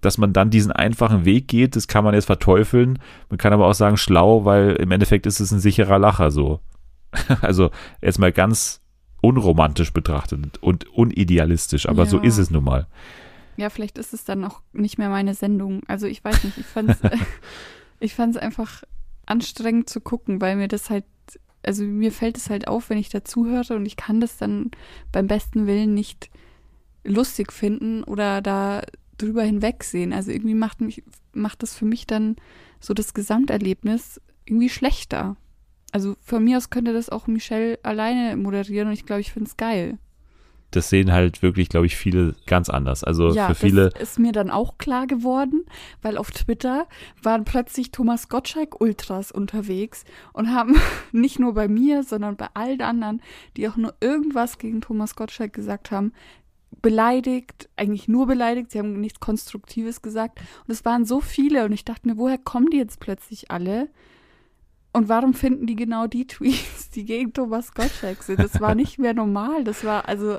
dass 0.00 0.18
man 0.18 0.32
dann 0.34 0.50
diesen 0.50 0.70
einfachen 0.70 1.24
Weg 1.24 1.48
geht, 1.48 1.76
das 1.76 1.88
kann 1.88 2.04
man 2.04 2.12
jetzt 2.14 2.26
verteufeln. 2.26 2.98
Man 3.30 3.38
kann 3.38 3.52
aber 3.54 3.66
auch 3.66 3.74
sagen 3.74 3.96
schlau, 3.96 4.44
weil 4.44 4.72
im 4.76 4.90
Endeffekt 4.90 5.24
ist 5.26 5.40
es 5.40 5.50
ein 5.50 5.60
sicherer 5.60 5.98
Lacher 5.98 6.30
so. 6.30 6.60
Also 7.40 7.70
jetzt 8.02 8.18
mal 8.18 8.32
ganz 8.32 8.82
unromantisch 9.22 9.92
betrachtet 9.94 10.58
und 10.60 10.86
unidealistisch, 10.92 11.88
aber 11.88 12.04
so 12.04 12.18
Ja. 12.18 12.24
ist 12.24 12.36
es 12.38 12.50
nun 12.50 12.64
mal. 12.64 12.86
Ja, 13.56 13.70
vielleicht 13.70 13.96
ist 13.96 14.12
es 14.12 14.24
dann 14.24 14.44
auch 14.44 14.60
nicht 14.72 14.98
mehr 14.98 15.08
meine 15.08 15.32
Sendung. 15.32 15.80
Also 15.86 16.06
ich 16.06 16.22
weiß 16.22 16.44
nicht, 16.44 16.58
ich 16.58 16.66
ich 18.00 18.14
fand's 18.14 18.36
einfach 18.36 18.82
anstrengend 19.26 19.88
zu 19.88 20.00
gucken, 20.02 20.40
weil 20.42 20.56
mir 20.56 20.68
das 20.68 20.90
halt, 20.90 21.04
also 21.66 21.84
mir 21.84 22.12
fällt 22.12 22.36
es 22.36 22.50
halt 22.50 22.68
auf, 22.68 22.90
wenn 22.90 22.98
ich 22.98 23.08
dazuhöre 23.08 23.74
und 23.74 23.86
ich 23.86 23.96
kann 23.96 24.20
das 24.20 24.36
dann 24.36 24.70
beim 25.12 25.26
besten 25.26 25.66
Willen 25.66 25.94
nicht 25.94 26.30
lustig 27.04 27.52
finden 27.52 28.04
oder 28.04 28.42
da 28.42 28.82
drüber 29.18 29.42
hinwegsehen. 29.42 30.12
Also 30.12 30.30
irgendwie 30.30 30.54
macht 30.54 30.80
mich, 30.80 31.02
macht 31.32 31.62
das 31.62 31.74
für 31.74 31.84
mich 31.84 32.06
dann 32.06 32.36
so 32.80 32.94
das 32.94 33.14
Gesamterlebnis 33.14 34.20
irgendwie 34.46 34.68
schlechter. 34.68 35.36
Also 35.92 36.16
von 36.22 36.42
mir 36.42 36.56
aus 36.56 36.70
könnte 36.70 36.92
das 36.92 37.08
auch 37.08 37.26
Michelle 37.26 37.78
alleine 37.82 38.36
moderieren 38.36 38.88
und 38.88 38.94
ich 38.94 39.06
glaube, 39.06 39.20
ich 39.20 39.32
finde 39.32 39.48
es 39.48 39.56
geil. 39.56 39.98
Das 40.76 40.90
sehen 40.90 41.12
halt 41.12 41.42
wirklich, 41.42 41.68
glaube 41.68 41.86
ich, 41.86 41.96
viele 41.96 42.34
ganz 42.46 42.68
anders. 42.68 43.04
Also 43.04 43.32
ja, 43.32 43.48
für 43.48 43.54
viele 43.54 43.90
das 43.90 44.02
ist 44.02 44.18
mir 44.18 44.32
dann 44.32 44.50
auch 44.50 44.78
klar 44.78 45.06
geworden, 45.06 45.64
weil 46.02 46.16
auf 46.16 46.30
Twitter 46.30 46.86
waren 47.22 47.44
plötzlich 47.44 47.90
Thomas 47.90 48.28
Gottschalk 48.28 48.80
Ultras 48.80 49.32
unterwegs 49.32 50.04
und 50.32 50.52
haben 50.52 50.76
nicht 51.12 51.38
nur 51.38 51.54
bei 51.54 51.68
mir, 51.68 52.02
sondern 52.02 52.36
bei 52.36 52.48
allen 52.54 52.82
anderen, 52.82 53.22
die 53.56 53.68
auch 53.68 53.76
nur 53.76 53.94
irgendwas 54.00 54.58
gegen 54.58 54.80
Thomas 54.80 55.16
Gottschalk 55.16 55.52
gesagt 55.52 55.90
haben, 55.90 56.12
beleidigt, 56.82 57.68
eigentlich 57.76 58.08
nur 58.08 58.26
beleidigt, 58.26 58.70
sie 58.70 58.78
haben 58.78 59.00
nichts 59.00 59.20
Konstruktives 59.20 60.02
gesagt. 60.02 60.40
Und 60.66 60.72
es 60.72 60.84
waren 60.84 61.04
so 61.04 61.20
viele 61.20 61.64
und 61.64 61.72
ich 61.72 61.84
dachte 61.84 62.08
mir, 62.08 62.16
woher 62.16 62.38
kommen 62.38 62.70
die 62.70 62.78
jetzt 62.78 63.00
plötzlich 63.00 63.50
alle? 63.50 63.88
Und 64.94 65.08
warum 65.08 65.34
finden 65.34 65.66
die 65.66 65.74
genau 65.74 66.06
die 66.06 66.26
Tweets, 66.26 66.88
die 66.90 67.04
gegen 67.04 67.32
Thomas 67.32 67.74
Gottschalk 67.74 68.22
sind? 68.22 68.38
Das 68.38 68.60
war 68.60 68.74
nicht 68.76 68.98
mehr 68.98 69.12
normal. 69.12 69.64
Das 69.64 69.84
war 69.84 70.08
also, 70.08 70.38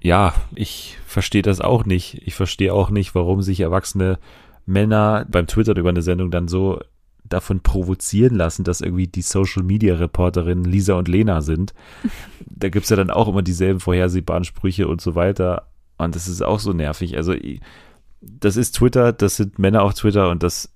Ja, 0.00 0.32
ich 0.54 0.96
verstehe 1.06 1.42
das 1.42 1.60
auch 1.60 1.84
nicht. 1.84 2.22
Ich 2.24 2.34
verstehe 2.34 2.72
auch 2.72 2.88
nicht, 2.90 3.14
warum 3.14 3.42
sich 3.42 3.60
erwachsene 3.60 4.18
Männer 4.64 5.26
beim 5.28 5.46
Twitter 5.46 5.76
über 5.76 5.90
eine 5.90 6.00
Sendung 6.00 6.30
dann 6.30 6.48
so 6.48 6.80
davon 7.24 7.60
provozieren 7.60 8.34
lassen, 8.36 8.64
dass 8.64 8.80
irgendwie 8.80 9.06
die 9.06 9.22
Social 9.22 9.62
Media 9.62 9.94
Reporterinnen 9.94 10.64
Lisa 10.64 10.94
und 10.94 11.06
Lena 11.06 11.42
sind. 11.42 11.74
Da 12.46 12.68
gibt's 12.70 12.90
ja 12.90 12.96
dann 12.96 13.10
auch 13.10 13.28
immer 13.28 13.42
dieselben 13.42 13.80
vorhersehbaren 13.80 14.44
Sprüche 14.44 14.88
und 14.88 15.00
so 15.00 15.14
weiter. 15.14 15.68
Und 15.98 16.16
das 16.16 16.26
ist 16.26 16.42
auch 16.42 16.58
so 16.58 16.72
nervig. 16.72 17.16
Also, 17.16 17.34
das 18.20 18.56
ist 18.56 18.72
Twitter, 18.72 19.12
das 19.12 19.36
sind 19.36 19.58
Männer 19.58 19.82
auf 19.82 19.94
Twitter 19.94 20.30
und 20.30 20.42
das, 20.42 20.72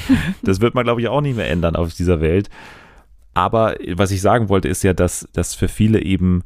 das 0.42 0.60
wird 0.60 0.74
man, 0.74 0.84
glaube 0.84 1.00
ich, 1.00 1.08
auch 1.08 1.20
nicht 1.20 1.36
mehr 1.36 1.50
ändern 1.50 1.76
auf 1.76 1.92
dieser 1.94 2.20
Welt. 2.20 2.50
Aber 3.34 3.76
was 3.94 4.10
ich 4.10 4.20
sagen 4.20 4.48
wollte, 4.48 4.68
ist 4.68 4.82
ja, 4.82 4.92
dass, 4.92 5.26
dass 5.32 5.54
für 5.54 5.68
viele 5.68 6.02
eben 6.02 6.42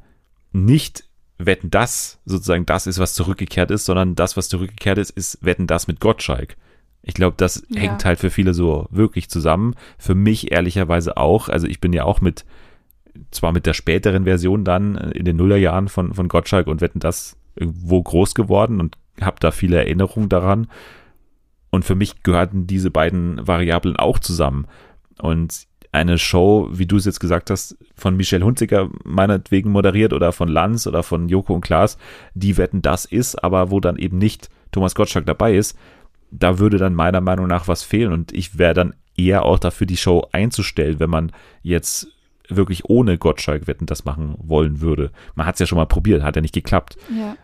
nicht 0.52 1.04
Wetten 1.38 1.70
das 1.70 2.18
sozusagen 2.24 2.64
das 2.64 2.86
ist, 2.86 2.98
was 2.98 3.14
zurückgekehrt 3.14 3.70
ist, 3.70 3.84
sondern 3.84 4.14
das, 4.14 4.36
was 4.36 4.48
zurückgekehrt 4.48 4.98
ist, 4.98 5.10
ist 5.10 5.38
Wetten 5.42 5.66
das 5.66 5.86
mit 5.88 6.00
Gottschalk. 6.00 6.56
Ich 7.02 7.14
glaube, 7.14 7.34
das 7.36 7.62
Ja. 7.68 7.80
hängt 7.80 8.04
halt 8.04 8.18
für 8.18 8.30
viele 8.30 8.54
so 8.54 8.86
wirklich 8.90 9.28
zusammen. 9.28 9.74
Für 9.98 10.14
mich 10.14 10.50
ehrlicherweise 10.52 11.16
auch. 11.16 11.48
Also 11.48 11.66
ich 11.66 11.80
bin 11.80 11.92
ja 11.92 12.04
auch 12.04 12.20
mit, 12.20 12.44
zwar 13.30 13.52
mit 13.52 13.66
der 13.66 13.74
späteren 13.74 14.24
Version 14.24 14.64
dann 14.64 14.96
äh, 14.96 15.10
in 15.10 15.24
den 15.24 15.36
Nullerjahren 15.36 15.88
von, 15.88 16.14
von 16.14 16.28
Gottschalk 16.28 16.66
und 16.68 16.80
Wetten 16.80 17.00
das 17.00 17.36
irgendwo 17.54 18.02
groß 18.02 18.34
geworden 18.34 18.80
und 18.80 18.96
habe 19.20 19.36
da 19.40 19.50
viele 19.50 19.76
Erinnerungen 19.76 20.28
daran. 20.28 20.68
Und 21.76 21.84
für 21.84 21.94
mich 21.94 22.22
gehörten 22.22 22.66
diese 22.66 22.90
beiden 22.90 23.46
Variablen 23.46 23.96
auch 23.96 24.18
zusammen. 24.18 24.66
Und 25.20 25.66
eine 25.92 26.16
Show, 26.16 26.70
wie 26.72 26.86
du 26.86 26.96
es 26.96 27.04
jetzt 27.04 27.20
gesagt 27.20 27.50
hast, 27.50 27.76
von 27.94 28.16
Michelle 28.16 28.46
Hunziker 28.46 28.88
meinetwegen 29.04 29.70
moderiert 29.72 30.14
oder 30.14 30.32
von 30.32 30.48
Lanz 30.48 30.86
oder 30.86 31.02
von 31.02 31.28
Joko 31.28 31.52
und 31.52 31.60
Klaas, 31.60 31.98
die 32.32 32.56
wetten, 32.56 32.80
das 32.80 33.04
ist, 33.04 33.44
aber 33.44 33.70
wo 33.70 33.78
dann 33.78 33.98
eben 33.98 34.16
nicht 34.16 34.48
Thomas 34.72 34.94
Gottschalk 34.94 35.26
dabei 35.26 35.54
ist, 35.54 35.76
da 36.30 36.58
würde 36.58 36.78
dann 36.78 36.94
meiner 36.94 37.20
Meinung 37.20 37.46
nach 37.46 37.68
was 37.68 37.82
fehlen 37.82 38.10
und 38.10 38.32
ich 38.32 38.56
wäre 38.56 38.72
dann 38.72 38.94
eher 39.14 39.44
auch 39.44 39.58
dafür, 39.58 39.86
die 39.86 39.98
Show 39.98 40.26
einzustellen, 40.32 40.98
wenn 40.98 41.10
man 41.10 41.30
jetzt 41.62 42.08
wirklich 42.48 42.86
ohne 42.86 43.18
Gottschalk-Wetten 43.18 43.84
das 43.84 44.06
machen 44.06 44.34
wollen 44.38 44.80
würde. 44.80 45.10
Man 45.34 45.46
hat 45.46 45.56
es 45.56 45.60
ja 45.60 45.66
schon 45.66 45.76
mal 45.76 45.84
probiert, 45.84 46.22
hat 46.22 46.36
ja 46.36 46.42
nicht 46.42 46.54
geklappt. 46.54 46.96
Ja. 47.14 47.36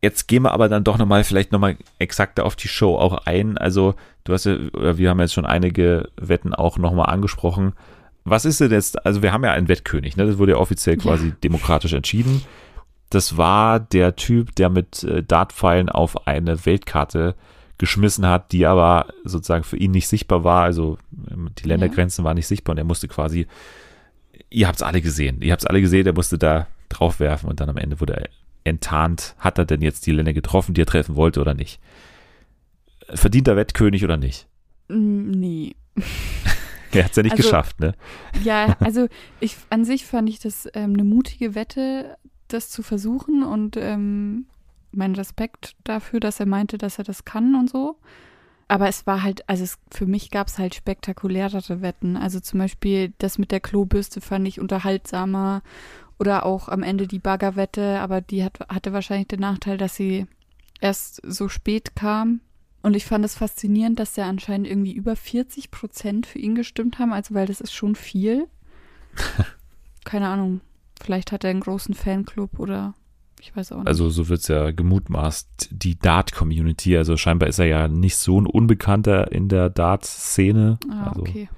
Jetzt 0.00 0.28
gehen 0.28 0.44
wir 0.44 0.52
aber 0.52 0.68
dann 0.68 0.84
doch 0.84 0.96
nochmal, 0.98 1.24
vielleicht 1.24 1.50
nochmal 1.50 1.76
exakter 1.98 2.44
auf 2.46 2.54
die 2.54 2.68
Show 2.68 2.96
auch 2.96 3.26
ein. 3.26 3.58
Also, 3.58 3.94
du 4.24 4.32
hast 4.32 4.44
ja, 4.46 4.56
wir 4.96 5.10
haben 5.10 5.18
jetzt 5.20 5.34
schon 5.34 5.46
einige 5.46 6.08
Wetten 6.16 6.54
auch 6.54 6.78
nochmal 6.78 7.06
angesprochen. 7.12 7.72
Was 8.24 8.44
ist 8.44 8.60
denn 8.60 8.70
jetzt, 8.70 9.04
also 9.06 9.22
wir 9.22 9.32
haben 9.32 9.42
ja 9.44 9.52
einen 9.52 9.68
Wettkönig, 9.68 10.16
ne? 10.16 10.26
Das 10.26 10.38
wurde 10.38 10.52
ja 10.52 10.58
offiziell 10.58 10.98
quasi 10.98 11.28
Ja. 11.28 11.34
demokratisch 11.42 11.94
entschieden. 11.94 12.42
Das 13.10 13.36
war 13.38 13.80
der 13.80 14.16
Typ, 14.16 14.54
der 14.54 14.68
mit 14.68 15.02
äh, 15.02 15.22
Dartpfeilen 15.22 15.88
auf 15.88 16.26
eine 16.28 16.64
Weltkarte 16.66 17.34
geschmissen 17.78 18.26
hat, 18.26 18.52
die 18.52 18.66
aber 18.66 19.06
sozusagen 19.24 19.64
für 19.64 19.76
ihn 19.78 19.92
nicht 19.92 20.08
sichtbar 20.08 20.44
war. 20.44 20.64
Also 20.64 20.98
die 21.10 21.66
Ländergrenzen 21.66 22.24
waren 22.24 22.34
nicht 22.34 22.48
sichtbar 22.48 22.74
und 22.74 22.78
er 22.78 22.84
musste 22.84 23.08
quasi, 23.08 23.46
ihr 24.50 24.66
habt 24.66 24.76
es 24.76 24.82
alle 24.82 25.00
gesehen, 25.00 25.40
ihr 25.42 25.52
habt 25.52 25.62
es 25.62 25.66
alle 25.66 25.80
gesehen, 25.80 26.06
er 26.06 26.12
musste 26.12 26.38
da 26.38 26.66
drauf 26.88 27.18
werfen 27.20 27.48
und 27.48 27.60
dann 27.60 27.70
am 27.70 27.76
Ende 27.78 27.98
wurde 28.00 28.16
er 28.16 28.28
enttarnt. 28.68 29.34
Hat 29.38 29.58
er 29.58 29.64
denn 29.64 29.82
jetzt 29.82 30.06
die 30.06 30.12
Länder 30.12 30.32
getroffen, 30.32 30.74
die 30.74 30.82
er 30.82 30.86
treffen 30.86 31.16
wollte 31.16 31.40
oder 31.40 31.54
nicht? 31.54 31.80
Verdient 33.10 33.48
er 33.48 33.56
Wettkönig 33.56 34.04
oder 34.04 34.16
nicht? 34.16 34.46
Mm, 34.88 35.30
Nee. 35.30 35.74
Er 36.90 37.04
hat 37.04 37.10
es 37.10 37.16
ja 37.18 37.22
nicht 37.22 37.32
Also- 37.32 37.42
geschafft, 37.42 37.80
ne? 37.80 37.92
Ja, 38.42 38.74
also 38.80 39.08
ich 39.40 39.56
an 39.68 39.84
sich 39.84 40.06
fand 40.06 40.26
ich 40.30 40.38
das 40.38 40.66
ähm, 40.72 40.94
eine 40.94 41.04
mutige 41.04 41.54
Wette, 41.54 42.16
das 42.48 42.70
zu 42.70 42.82
versuchen 42.82 43.42
und 43.42 43.76
ähm, 43.76 44.46
mein 44.90 45.14
Respekt 45.14 45.76
dafür, 45.84 46.18
dass 46.18 46.40
er 46.40 46.46
meinte, 46.46 46.78
dass 46.78 46.96
er 46.96 47.04
das 47.04 47.26
kann 47.26 47.54
und 47.56 47.68
so. 47.68 47.98
Aber 48.68 48.88
es 48.88 49.06
war 49.06 49.22
halt, 49.22 49.46
also 49.50 49.64
es, 49.64 49.78
für 49.90 50.06
mich 50.06 50.30
gab 50.30 50.46
es 50.48 50.56
halt 50.58 50.74
spektakulärere 50.74 51.82
Wetten. 51.82 52.16
Also 52.16 52.40
zum 52.40 52.58
Beispiel 52.58 53.12
das 53.18 53.36
mit 53.36 53.50
der 53.52 53.60
Klobürste 53.60 54.22
fand 54.22 54.48
ich 54.48 54.58
unterhaltsamer 54.58 55.62
oder 56.18 56.44
auch 56.44 56.68
am 56.68 56.82
Ende 56.82 57.06
die 57.06 57.18
Baggerwette, 57.18 58.00
aber 58.00 58.20
die 58.20 58.44
hat, 58.44 58.60
hatte 58.68 58.92
wahrscheinlich 58.92 59.28
den 59.28 59.40
Nachteil, 59.40 59.78
dass 59.78 59.94
sie 59.94 60.26
erst 60.80 61.20
so 61.24 61.48
spät 61.48 61.94
kam. 61.94 62.40
Und 62.82 62.94
ich 62.94 63.04
fand 63.04 63.24
es 63.24 63.36
faszinierend, 63.36 63.98
dass 63.98 64.16
ja 64.16 64.28
anscheinend 64.28 64.68
irgendwie 64.68 64.92
über 64.92 65.16
40 65.16 65.70
Prozent 65.70 66.26
für 66.26 66.38
ihn 66.38 66.54
gestimmt 66.54 66.98
haben, 66.98 67.12
also 67.12 67.34
weil 67.34 67.46
das 67.46 67.60
ist 67.60 67.72
schon 67.72 67.96
viel. 67.96 68.46
Keine 70.04 70.28
Ahnung. 70.28 70.60
Vielleicht 71.00 71.32
hat 71.32 71.44
er 71.44 71.50
einen 71.50 71.60
großen 71.60 71.94
Fanclub 71.94 72.58
oder 72.58 72.94
ich 73.40 73.54
weiß 73.54 73.72
auch 73.72 73.78
nicht. 73.78 73.86
Also 73.86 74.10
so 74.10 74.28
wird 74.28 74.40
es 74.40 74.48
ja 74.48 74.70
gemutmaßt, 74.70 75.68
die 75.70 75.98
Dart-Community. 75.98 76.96
Also 76.96 77.16
scheinbar 77.16 77.48
ist 77.48 77.58
er 77.58 77.66
ja 77.66 77.88
nicht 77.88 78.16
so 78.16 78.40
ein 78.40 78.46
Unbekannter 78.46 79.30
in 79.32 79.48
der 79.48 79.70
Dart-Szene. 79.70 80.78
ah, 80.90 81.08
also 81.08 81.20
okay. 81.20 81.48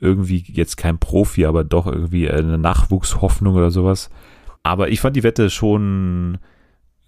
Irgendwie 0.00 0.44
jetzt 0.48 0.76
kein 0.76 0.98
Profi, 0.98 1.46
aber 1.46 1.64
doch 1.64 1.86
irgendwie 1.86 2.30
eine 2.30 2.58
Nachwuchshoffnung 2.58 3.54
oder 3.54 3.70
sowas. 3.70 4.10
Aber 4.62 4.88
ich 4.88 5.00
fand 5.00 5.16
die 5.16 5.22
Wette 5.22 5.48
schon 5.50 6.38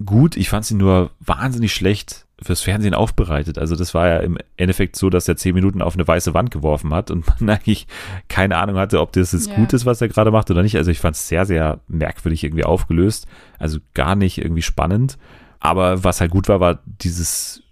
gut. 0.04 0.36
Ich 0.36 0.48
fand 0.48 0.64
sie 0.64 0.74
nur 0.76 1.10
wahnsinnig 1.20 1.74
schlecht 1.74 2.24
fürs 2.40 2.62
Fernsehen 2.62 2.94
aufbereitet. 2.94 3.58
Also 3.58 3.74
das 3.74 3.94
war 3.94 4.06
ja 4.06 4.18
im 4.18 4.38
Endeffekt 4.56 4.94
so, 4.94 5.10
dass 5.10 5.26
er 5.26 5.36
zehn 5.36 5.54
Minuten 5.54 5.82
auf 5.82 5.94
eine 5.94 6.06
weiße 6.06 6.34
Wand 6.34 6.52
geworfen 6.52 6.94
hat 6.94 7.10
und 7.10 7.26
man 7.40 7.50
eigentlich 7.50 7.88
keine 8.28 8.56
Ahnung 8.58 8.76
hatte, 8.76 9.00
ob 9.00 9.12
das 9.12 9.32
jetzt 9.32 9.48
Ja. 9.48 9.56
gut 9.56 9.72
ist, 9.72 9.86
was 9.86 10.00
er 10.00 10.08
gerade 10.08 10.30
macht 10.30 10.50
oder 10.50 10.62
nicht. 10.62 10.76
Also 10.76 10.90
ich 10.92 11.00
fand 11.00 11.16
es 11.16 11.26
sehr, 11.28 11.46
sehr 11.46 11.80
merkwürdig 11.88 12.44
irgendwie 12.44 12.64
aufgelöst. 12.64 13.26
Also 13.58 13.80
gar 13.94 14.14
nicht 14.14 14.38
irgendwie 14.38 14.62
spannend. 14.62 15.18
Aber 15.58 16.04
was 16.04 16.20
halt 16.20 16.30
gut 16.30 16.48
war, 16.48 16.60
war 16.60 16.78
dieses 16.86 17.64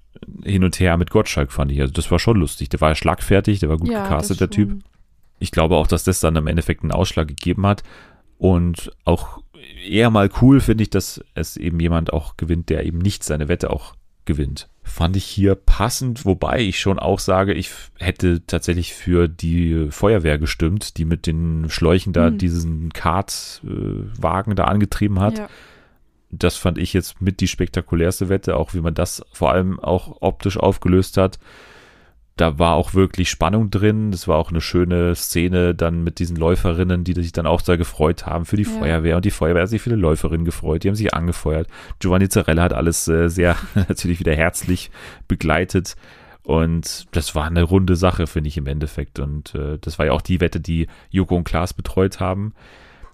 Hin 0.43 0.65
und 0.65 0.81
Her 0.81 0.97
mit 0.97 1.11
Gottschalk, 1.11 1.53
fand 1.53 1.71
ich. 1.71 1.81
Also 1.81 1.93
das 1.93 2.11
war 2.11 2.19
schon 2.19 2.39
lustig. 2.39 2.69
Der 2.71 2.81
war 2.81 2.93
schlagfertig, 2.97 3.61
der 3.61 3.69
war 3.69 3.77
gut 3.77 3.91
ja, 3.91 4.03
gecastet, 4.03 4.41
der 4.41 4.51
Typ. 4.51 4.81
Ich 5.39 5.51
glaube 5.51 5.77
auch, 5.77 5.87
dass 5.87 6.05
das 6.05 6.21
dann 6.21 6.37
im 6.37 6.47
Endeffekt 6.47 6.83
einen 6.83 6.93
Ausschlag 6.93 7.29
gegeben 7.29 7.67
hat. 7.67 7.83
Und 8.39 8.91
auch 9.05 9.41
eher 9.87 10.11
mal 10.11 10.29
cool 10.43 10.61
finde 10.61 10.83
ich, 10.83 10.91
dass 10.91 11.23
es 11.35 11.57
eben 11.57 11.81
jemand 11.81 12.13
auch 12.13 12.37
gewinnt, 12.37 12.69
der 12.69 12.85
eben 12.85 12.99
nicht 12.99 13.25
seine 13.25 13.49
Wette 13.49 13.71
auch 13.71 13.95
gewinnt. 14.27 14.69
Fand 14.83 15.17
ich 15.17 15.25
hier 15.25 15.55
passend, 15.55 16.25
wobei 16.25 16.61
ich 16.61 16.81
schon 16.81 16.99
auch 16.99 17.19
sage, 17.19 17.55
ich 17.55 17.71
hätte 17.99 18.45
tatsächlich 18.47 18.93
für 18.95 19.29
die 19.29 19.89
Feuerwehr 19.91 20.39
gestimmt, 20.39 20.97
die 20.99 21.05
mit 21.05 21.27
den 21.27 21.71
Schläuchen 21.71 22.13
da 22.13 22.27
Hm. 22.27 22.39
diesen 22.39 22.93
Kartwagen 22.93 24.57
da 24.57 24.65
angetrieben 24.65 25.21
hat 25.21 25.39
Ja. 25.39 25.49
das 26.31 26.57
fand 26.57 26.77
ich 26.79 26.93
jetzt 26.93 27.21
mit 27.23 27.41
die 27.41 27.49
spektakulärste 27.49 28.29
Wette, 28.29 28.57
auch 28.57 28.75
wie 28.75 28.81
man 28.81 28.95
das 28.95 29.23
vor 29.33 29.53
allem 29.53 29.79
auch 29.81 30.19
optisch 30.21 30.57
aufgelöst 30.59 31.17
hat. 31.17 31.39
Da 32.37 32.59
war 32.59 32.75
auch 32.75 32.93
wirklich 32.93 33.31
Spannung 33.31 33.71
drin. 33.71 34.11
Das 34.11 34.29
war 34.29 34.37
auch 34.37 34.51
eine 34.51 34.61
schöne 34.61 35.15
Szene 35.15 35.75
dann 35.75 36.05
mit 36.05 36.19
diesen 36.19 36.37
Läuferinnen, 36.37 37.03
die 37.03 37.15
sich 37.15 37.33
dann 37.33 37.47
auch 37.47 37.61
sehr 37.61 37.79
gefreut 37.79 38.27
haben 38.27 38.45
für 38.45 38.57
die 38.57 38.65
Ja. 38.65 38.71
Feuerwehr. 38.71 39.17
Und 39.17 39.25
die 39.25 39.31
Feuerwehr 39.31 39.63
hat 39.63 39.71
sich 39.71 39.81
viele 39.81 39.97
Läuferinnen 39.97 40.45
gefreut. 40.45 40.85
Die 40.85 40.89
haben 40.89 40.97
sich 40.97 41.15
angefeuert. 41.15 41.67
Giovanni 41.99 42.29
Zarella 42.29 42.63
hat 42.63 42.75
alles 42.75 43.09
äh, 43.09 43.29
sehr 43.29 43.57
natürlich 43.75 44.21
wieder 44.21 44.35
herzlich 44.35 44.91
begleitet. 45.29 45.97
Und 46.43 47.07
das 47.11 47.35
war 47.35 47.47
eine 47.47 47.63
runde 47.63 47.97
Sache, 47.97 48.27
finde 48.27 48.49
ich 48.49 48.57
im 48.57 48.67
Endeffekt. 48.67 49.19
Und 49.19 49.55
äh, 49.55 49.79
das 49.81 49.99
war 49.99 50.07
ja 50.07 50.13
auch 50.13 50.23
die 50.23 50.41
Wette, 50.41 50.61
die 50.61 50.87
Joko 51.11 51.37
und 51.37 51.45
Klaas 51.45 51.73
betreut 51.73 52.21
haben. 52.21 52.53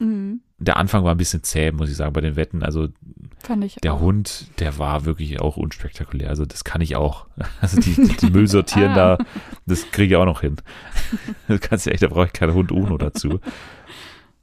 Mhm. 0.04 0.40
Der 0.58 0.76
Anfang 0.76 1.02
war 1.04 1.12
ein 1.12 1.18
bisschen 1.18 1.42
zäh, 1.42 1.72
muss 1.72 1.90
ich 1.90 1.96
sagen, 1.96 2.12
bei 2.12 2.20
den 2.20 2.36
Wetten. 2.36 2.62
Also 2.62 2.88
der 3.82 3.94
auch. 3.94 4.00
Hund, 4.00 4.46
der 4.60 4.78
war 4.78 5.04
wirklich 5.04 5.40
auch 5.40 5.56
unspektakulär. 5.56 6.28
Also 6.28 6.44
das 6.46 6.62
kann 6.64 6.80
ich 6.80 6.94
auch. 6.96 7.26
Also 7.60 7.80
die, 7.80 7.94
die 8.20 8.30
Müll 8.30 8.46
sortieren 8.48 8.92
Ah. 8.92 9.16
da, 9.18 9.24
das 9.66 9.90
kriege 9.90 10.14
ich 10.14 10.16
auch 10.20 10.24
noch 10.26 10.40
hin. 10.42 10.56
Das 11.48 11.60
kannst 11.60 11.86
du 11.86 11.90
echt, 11.90 12.02
da 12.02 12.08
brauche 12.08 12.26
ich 12.26 12.32
keinen 12.32 12.54
Hund 12.54 12.70
Uno 12.72 12.96
dazu. 12.98 13.40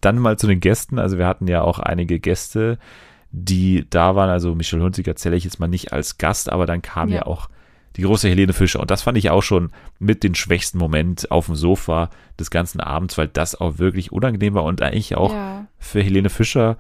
Dann 0.02 0.18
mal 0.20 0.38
zu 0.38 0.48
den 0.48 0.60
Gästen. 0.60 1.00
Also 1.00 1.18
wir 1.18 1.28
hatten 1.28 1.48
ja 1.48 1.62
auch 1.62 1.80
einige 1.80 2.20
Gäste, 2.20 2.78
die 3.32 3.86
da 3.90 4.16
waren. 4.16 4.30
Also 4.30 4.56
Michel 4.56 4.82
Hunziker 4.82 5.16
zähle 5.16 5.36
ich 5.36 5.44
jetzt 5.46 5.60
mal 5.60 5.68
nicht 5.68 5.94
als 5.94 6.18
Gast, 6.18 6.52
aber 6.52 6.66
dann 6.66 6.82
kam 6.82 7.10
ja, 7.10 7.18
Ja. 7.18 7.26
auch 7.26 7.50
die 7.96 8.04
große 8.04 8.30
Helene 8.30 8.54
Fischer. 8.54 8.80
Und 8.80 8.92
das 8.92 9.02
fand 9.02 9.18
ich 9.18 9.30
auch 9.30 9.42
schon 9.44 9.72
mit 10.00 10.24
den 10.24 10.36
schwächsten 10.36 10.78
Moment 10.78 11.32
auf 11.32 11.48
dem 11.48 11.56
Sofa 11.56 12.10
des 12.40 12.52
ganzen 12.52 12.80
Abends, 12.80 13.18
weil 13.18 13.28
das 13.28 13.56
auch 13.60 13.78
wirklich 13.80 14.12
unangenehm 14.12 14.54
war 14.54 14.64
und 14.64 14.82
eigentlich 14.82 15.16
auch 15.16 15.34
Ja. 15.34 15.68
für 15.78 16.02
Helene 16.02 16.30
Fischer 16.30 16.78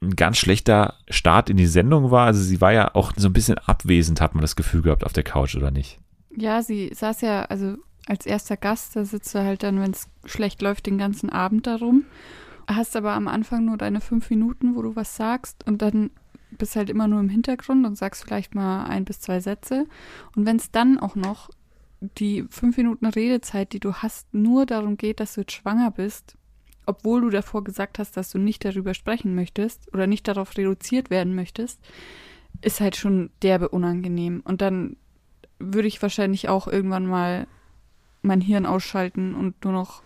ein 0.00 0.16
ganz 0.16 0.38
schlechter 0.38 0.94
Start 1.08 1.48
in 1.50 1.56
die 1.56 1.66
Sendung 1.66 2.10
war. 2.10 2.26
Also 2.26 2.40
sie 2.42 2.60
war 2.60 2.72
ja 2.72 2.94
auch 2.94 3.12
so 3.16 3.28
ein 3.28 3.32
bisschen 3.32 3.58
abwesend, 3.58 4.20
hat 4.20 4.34
man 4.34 4.42
das 4.42 4.56
Gefühl 4.56 4.82
gehabt 4.82 5.04
auf 5.04 5.12
der 5.12 5.22
Couch, 5.24 5.54
oder 5.56 5.70
nicht? 5.70 5.98
ja, 6.34 6.62
sie 6.62 6.90
saß 6.94 7.20
ja, 7.20 7.42
also 7.42 7.76
als 8.06 8.24
erster 8.26 8.56
Gast, 8.56 8.96
da 8.96 9.04
sitzt 9.04 9.34
du 9.34 9.40
halt 9.40 9.62
dann, 9.62 9.80
wenn 9.80 9.90
es 9.92 10.08
schlecht 10.24 10.62
läuft, 10.62 10.86
den 10.86 10.96
ganzen 10.98 11.28
Abend 11.30 11.66
darum. 11.66 12.04
Hast 12.66 12.96
aber 12.96 13.12
am 13.12 13.28
Anfang 13.28 13.64
nur 13.66 13.76
deine 13.76 14.00
fünf 14.00 14.30
Minuten, 14.30 14.74
wo 14.74 14.82
du 14.82 14.96
was 14.96 15.14
sagst 15.14 15.64
und 15.66 15.82
dann 15.82 16.10
bist 16.62 16.76
halt 16.76 16.90
immer 16.90 17.08
nur 17.08 17.18
im 17.18 17.28
Hintergrund 17.28 17.84
und 17.84 17.98
sagst 17.98 18.22
vielleicht 18.22 18.54
mal 18.54 18.84
ein 18.84 19.04
bis 19.04 19.18
zwei 19.18 19.40
Sätze. 19.40 19.88
Und 20.36 20.46
wenn 20.46 20.58
es 20.58 20.70
dann 20.70 20.96
auch 20.96 21.16
noch 21.16 21.50
die 22.00 22.44
fünf 22.50 22.76
Minuten 22.76 23.06
Redezeit, 23.06 23.72
die 23.72 23.80
du 23.80 23.94
hast, 23.94 24.32
nur 24.32 24.64
darum 24.64 24.96
geht, 24.96 25.18
dass 25.18 25.34
du 25.34 25.40
jetzt 25.40 25.54
schwanger 25.54 25.90
bist, 25.90 26.36
obwohl 26.86 27.22
du 27.22 27.30
davor 27.30 27.64
gesagt 27.64 27.98
hast, 27.98 28.16
dass 28.16 28.30
du 28.30 28.38
nicht 28.38 28.64
darüber 28.64 28.94
sprechen 28.94 29.34
möchtest 29.34 29.92
oder 29.92 30.06
nicht 30.06 30.28
darauf 30.28 30.56
reduziert 30.56 31.10
werden 31.10 31.34
möchtest, 31.34 31.80
ist 32.60 32.80
halt 32.80 32.94
schon 32.94 33.30
derbe 33.42 33.68
unangenehm. 33.68 34.40
Und 34.44 34.62
dann 34.62 34.96
würde 35.58 35.88
ich 35.88 36.00
wahrscheinlich 36.00 36.48
auch 36.48 36.68
irgendwann 36.68 37.06
mal 37.06 37.48
mein 38.22 38.40
Hirn 38.40 38.66
ausschalten 38.66 39.34
und 39.34 39.64
nur 39.64 39.72
noch 39.72 40.04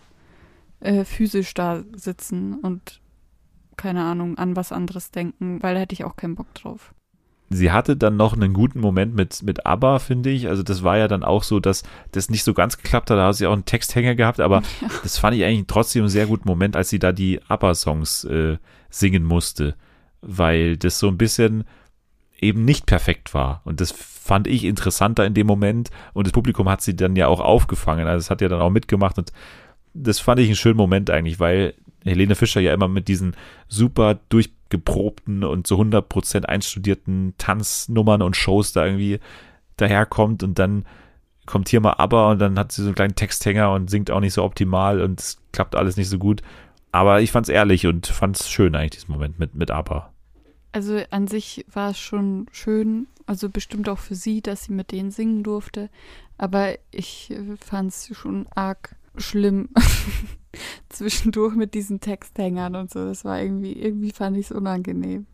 äh, 0.79 1.05
physisch 1.05 1.53
da 1.53 1.83
sitzen 1.93 2.55
und 2.55 2.99
keine 3.77 4.03
Ahnung, 4.03 4.37
an 4.37 4.55
was 4.55 4.71
anderes 4.71 5.11
denken, 5.11 5.61
weil 5.61 5.75
da 5.75 5.81
hätte 5.81 5.93
ich 5.93 6.03
auch 6.03 6.15
keinen 6.15 6.35
Bock 6.35 6.53
drauf. 6.53 6.93
Sie 7.49 7.71
hatte 7.71 7.95
dann 7.95 8.17
noch 8.17 8.33
einen 8.33 8.51
guten 8.51 8.81
Moment 8.81 9.15
mit, 9.15 9.41
mit 9.41 9.65
ABBA, 9.65 9.99
finde 9.99 10.29
ich. 10.31 10.49
Also 10.49 10.63
das 10.63 10.83
war 10.83 10.97
ja 10.97 11.07
dann 11.07 11.23
auch 11.23 11.43
so, 11.43 11.61
dass 11.61 11.83
das 12.11 12.29
nicht 12.29 12.43
so 12.43 12.53
ganz 12.53 12.75
geklappt 12.77 13.09
hat. 13.09 13.17
Da 13.17 13.25
hat 13.27 13.35
sie 13.35 13.47
auch 13.47 13.53
einen 13.53 13.63
Texthänger 13.63 14.15
gehabt, 14.15 14.41
aber 14.41 14.63
Ja. 14.81 14.89
das 15.01 15.17
fand 15.17 15.37
ich 15.37 15.45
eigentlich 15.45 15.65
trotzdem 15.67 16.01
einen 16.03 16.09
sehr 16.09 16.25
guten 16.27 16.47
Moment, 16.47 16.75
als 16.75 16.89
sie 16.89 16.99
da 16.99 17.13
die 17.13 17.39
ABBA-Songs 17.47 18.25
äh, 18.25 18.57
singen 18.89 19.23
musste, 19.23 19.75
weil 20.21 20.75
das 20.75 20.99
so 20.99 21.07
ein 21.07 21.17
bisschen 21.17 21.63
eben 22.39 22.65
nicht 22.65 22.85
perfekt 22.85 23.33
war. 23.33 23.61
Und 23.63 23.79
das 23.79 23.91
fand 23.93 24.47
ich 24.47 24.65
interessanter 24.65 25.25
in 25.25 25.33
dem 25.33 25.47
Moment. 25.47 25.89
Und 26.13 26.27
das 26.27 26.33
Publikum 26.33 26.67
hat 26.67 26.81
sie 26.81 26.97
dann 26.97 27.15
ja 27.15 27.27
auch 27.27 27.39
aufgefangen. 27.39 28.07
Also 28.07 28.19
es 28.25 28.29
hat 28.29 28.41
ja 28.41 28.49
dann 28.49 28.59
auch 28.61 28.69
mitgemacht. 28.69 29.17
Und 29.17 29.31
das 29.93 30.19
fand 30.19 30.41
ich 30.41 30.47
einen 30.47 30.55
schönen 30.57 30.75
Moment 30.77 31.09
eigentlich, 31.09 31.39
weil 31.39 31.75
Helene 32.03 32.35
Fischer 32.35 32.61
ja 32.61 32.73
immer 32.73 32.87
mit 32.87 33.07
diesen 33.07 33.35
super 33.67 34.19
durchgeprobten 34.29 35.43
und 35.43 35.67
zu 35.67 35.75
100% 35.75 36.45
einstudierten 36.45 37.33
Tanznummern 37.37 38.21
und 38.21 38.35
Shows 38.35 38.71
da 38.71 38.85
irgendwie 38.85 39.19
daherkommt 39.77 40.43
und 40.43 40.59
dann 40.59 40.85
kommt 41.45 41.69
hier 41.69 41.79
mal 41.79 41.95
aber 41.97 42.29
und 42.29 42.39
dann 42.39 42.59
hat 42.59 42.71
sie 42.71 42.81
so 42.81 42.89
einen 42.89 42.95
kleinen 42.95 43.15
Texthänger 43.15 43.71
und 43.71 43.89
singt 43.89 44.11
auch 44.11 44.19
nicht 44.19 44.33
so 44.33 44.43
optimal 44.43 45.01
und 45.01 45.19
es 45.19 45.39
klappt 45.51 45.75
alles 45.75 45.97
nicht 45.97 46.09
so 46.09 46.17
gut. 46.17 46.41
Aber 46.91 47.21
ich 47.21 47.31
fand's 47.31 47.49
ehrlich 47.49 47.87
und 47.87 48.07
fand's 48.07 48.49
schön 48.49 48.75
eigentlich, 48.75 49.01
diesen 49.01 49.11
Moment 49.11 49.39
mit, 49.39 49.55
mit 49.55 49.71
aber. 49.71 50.13
Also 50.71 51.01
an 51.09 51.27
sich 51.27 51.65
war 51.71 51.91
es 51.91 51.99
schon 51.99 52.47
schön, 52.51 53.07
also 53.25 53.49
bestimmt 53.49 53.89
auch 53.89 53.97
für 53.97 54.15
sie, 54.15 54.41
dass 54.41 54.65
sie 54.65 54.73
mit 54.73 54.91
denen 54.91 55.11
singen 55.11 55.43
durfte. 55.43 55.89
Aber 56.37 56.75
ich 56.91 57.33
fand 57.59 57.91
es 57.91 58.11
schon 58.15 58.47
arg 58.53 58.95
schlimm 59.17 59.69
zwischendurch 60.89 61.55
mit 61.55 61.73
diesen 61.73 61.99
Texthängern 61.99 62.75
und 62.75 62.91
so. 62.91 63.05
Das 63.05 63.25
war 63.25 63.41
irgendwie, 63.41 63.73
irgendwie 63.73 64.11
fand 64.11 64.37
ich 64.37 64.45
es 64.47 64.51
unangenehm. 64.51 65.25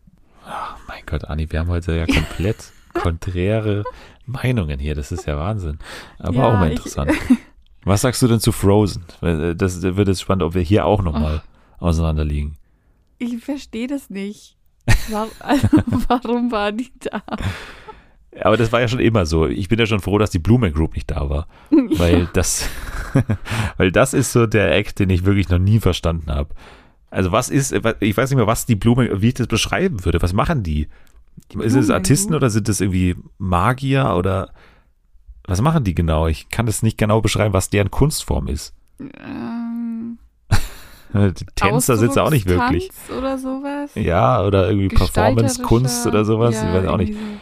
Oh 0.46 0.78
mein 0.88 1.02
Gott, 1.06 1.24
Anni, 1.24 1.50
wir 1.50 1.60
haben 1.60 1.68
heute 1.68 1.96
ja 1.96 2.06
komplett 2.06 2.72
konträre 2.94 3.84
Meinungen 4.26 4.78
hier. 4.78 4.94
Das 4.94 5.10
ist 5.12 5.26
ja 5.26 5.36
Wahnsinn. 5.38 5.78
Aber 6.18 6.34
Ja, 6.36 6.48
auch 6.48 6.52
mal 6.54 6.68
ich- 6.70 6.76
interessant. 6.76 7.12
Was 7.86 8.00
sagst 8.00 8.22
du 8.22 8.28
denn 8.28 8.40
zu 8.40 8.50
Frozen? 8.52 9.04
Äh, 9.20 9.54
Das 9.54 9.82
wird 9.82 10.08
jetzt 10.08 10.22
spannend, 10.22 10.42
ob 10.42 10.54
wir 10.54 10.62
hier 10.62 10.86
auch 10.86 11.02
nochmal 11.02 11.42
auseinander 11.78 12.24
liegen. 12.24 12.56
Ich 13.18 13.36
verstehe 13.44 13.86
das 13.86 14.08
nicht. 14.10 14.56
Warum, 15.10 15.30
also, 15.40 15.68
warum 16.08 16.50
war 16.50 16.72
die 16.72 16.90
da? 17.00 17.22
Aber 18.40 18.56
das 18.56 18.72
war 18.72 18.80
ja 18.80 18.88
schon 18.88 19.00
immer 19.00 19.26
so. 19.26 19.46
Ich 19.46 19.68
bin 19.68 19.78
ja 19.78 19.86
schon 19.86 20.00
froh, 20.00 20.18
dass 20.18 20.30
die 20.30 20.38
Blumen 20.38 20.72
Group 20.72 20.94
nicht 20.94 21.10
da 21.10 21.28
war. 21.30 21.46
Weil 21.70 22.28
das, 22.32 22.68
weil 23.76 23.92
das 23.92 24.14
ist 24.14 24.32
so 24.32 24.46
der 24.46 24.74
Act, 24.74 24.98
den 24.98 25.10
ich 25.10 25.24
wirklich 25.24 25.48
noch 25.48 25.58
nie 25.58 25.80
verstanden 25.80 26.30
habe. 26.30 26.50
Also 27.10 27.30
was 27.32 27.48
ist, 27.48 27.72
ich 27.72 28.16
weiß 28.16 28.30
nicht 28.30 28.36
mehr, 28.36 28.46
was 28.46 28.66
die 28.66 28.74
Blume, 28.74 29.22
wie 29.22 29.28
ich 29.28 29.34
das 29.34 29.46
beschreiben 29.46 30.04
würde. 30.04 30.20
Was 30.20 30.32
machen 30.32 30.62
die? 30.62 30.88
ist 31.60 31.74
es 31.74 31.88
Blumen 31.88 31.90
Artisten 31.90 32.34
oder 32.34 32.50
sind 32.50 32.68
das 32.68 32.80
irgendwie 32.80 33.16
Magier 33.38 34.14
oder 34.16 34.50
was 35.46 35.60
machen 35.60 35.84
die 35.84 35.94
genau? 35.94 36.26
Ich 36.26 36.48
kann 36.48 36.66
das 36.66 36.82
nicht 36.82 36.96
genau 36.98 37.20
beschreiben, 37.20 37.52
was 37.52 37.70
deren 37.70 37.90
Kunstform 37.90 38.48
ist. 38.48 38.74
ähm, 38.98 40.18
Die 41.14 41.46
Tänzer 41.54 41.96
sind 41.96 42.12
sie 42.12 42.22
auch 42.22 42.30
nicht 42.30 42.46
wirklich. 42.46 42.90
Ausdruckstanz 42.90 43.18
Oder 43.18 43.38
sowas? 43.38 43.90
Ja, 43.94 44.42
oder 44.44 44.68
irgendwie 44.68 44.88
Performance-Kunst 44.88 46.06
oder 46.08 46.24
sowas. 46.24 46.56
Ja, 46.56 46.68
ich 46.68 46.74
weiß 46.74 46.88
auch 46.88 46.96
nicht. 46.96 47.12
irgendwie 47.12 47.38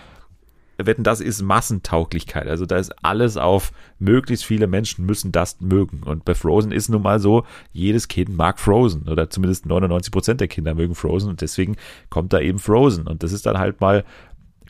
Wetten, 0.87 1.05
das 1.05 1.21
ist 1.21 1.43
Massentauglichkeit. 1.43 2.49
Also 2.49 2.67
da 2.67 2.77
ist 2.77 2.93
alles 3.05 3.37
auf, 3.37 3.73
möglichst 3.99 4.45
viele 4.45 4.67
Menschen 4.67 5.07
müssen 5.07 5.33
das 5.33 5.61
mögen. 5.61 6.03
Und 6.05 6.25
bei 6.25 6.35
Frozen 6.35 6.73
ist 6.73 6.89
nun 6.89 7.03
mal 7.03 7.21
so, 7.21 7.45
jedes 7.73 8.09
Kind 8.09 8.37
mag 8.37 8.59
Frozen 8.59 9.09
oder 9.09 9.31
zumindest 9.31 9.67
99 9.67 10.13
Prozent 10.13 10.41
der 10.41 10.49
Kinder 10.49 10.75
mögen 10.75 10.95
Frozen 10.95 11.31
und 11.31 11.41
deswegen 11.41 11.77
kommt 12.11 12.33
da 12.33 12.41
eben 12.41 12.59
Frozen. 12.59 13.07
Und 13.07 13.23
das 13.23 13.33
ist 13.33 13.47
dann 13.47 13.59
halt 13.59 13.81
mal 13.81 14.05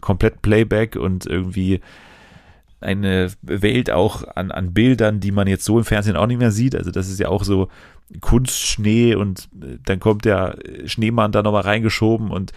komplett 0.00 0.42
Playback 0.42 0.96
und 0.96 1.26
irgendwie 1.26 1.80
eine 2.80 3.30
Welt 3.42 3.90
auch 3.90 4.24
an, 4.34 4.50
an 4.50 4.74
Bildern, 4.74 5.20
die 5.20 5.30
man 5.30 5.46
jetzt 5.46 5.64
so 5.64 5.78
im 5.78 5.84
Fernsehen 5.84 6.16
auch 6.16 6.26
nicht 6.26 6.38
mehr 6.38 6.50
sieht. 6.50 6.74
Also 6.74 6.90
das 6.90 7.08
ist 7.08 7.20
ja 7.20 7.28
auch 7.28 7.44
so 7.44 7.68
Kunstschnee 8.20 9.14
und 9.14 9.48
äh, 9.62 9.78
dann 9.84 10.00
kommt 10.00 10.24
der 10.24 10.58
Schneemann 10.84 11.32
da 11.32 11.42
nochmal 11.42 11.62
reingeschoben 11.62 12.30
und 12.30 12.52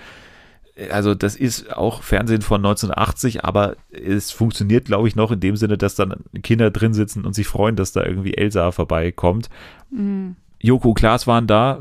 also 0.91 1.15
das 1.15 1.35
ist 1.35 1.75
auch 1.75 2.03
Fernsehen 2.03 2.41
von 2.41 2.57
1980, 2.57 3.45
aber 3.45 3.77
es 3.89 4.31
funktioniert, 4.31 4.85
glaube 4.85 5.07
ich, 5.07 5.15
noch 5.15 5.31
in 5.31 5.39
dem 5.39 5.55
Sinne, 5.55 5.77
dass 5.77 5.95
dann 5.95 6.23
Kinder 6.43 6.69
drin 6.71 6.93
sitzen 6.93 7.25
und 7.25 7.33
sich 7.33 7.47
freuen, 7.47 7.75
dass 7.75 7.93
da 7.93 8.03
irgendwie 8.03 8.33
Elsa 8.33 8.71
vorbeikommt. 8.71 9.49
Mm. 9.89 10.31
Joko 10.59 10.89
und 10.89 10.95
Klaas 10.95 11.27
waren 11.27 11.47
da, 11.47 11.79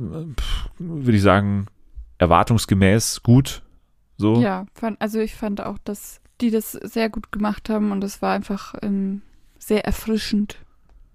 würde 0.78 1.16
ich 1.16 1.22
sagen, 1.22 1.66
erwartungsgemäß 2.18 3.22
gut. 3.22 3.62
So. 4.16 4.40
Ja, 4.40 4.66
fand, 4.74 5.00
also 5.00 5.18
ich 5.20 5.34
fand 5.34 5.60
auch, 5.60 5.78
dass 5.84 6.20
die 6.40 6.50
das 6.50 6.72
sehr 6.72 7.10
gut 7.10 7.32
gemacht 7.32 7.68
haben 7.70 7.90
und 7.92 8.04
es 8.04 8.22
war 8.22 8.34
einfach 8.34 8.74
ähm, 8.82 9.22
sehr 9.58 9.84
erfrischend. 9.84 10.58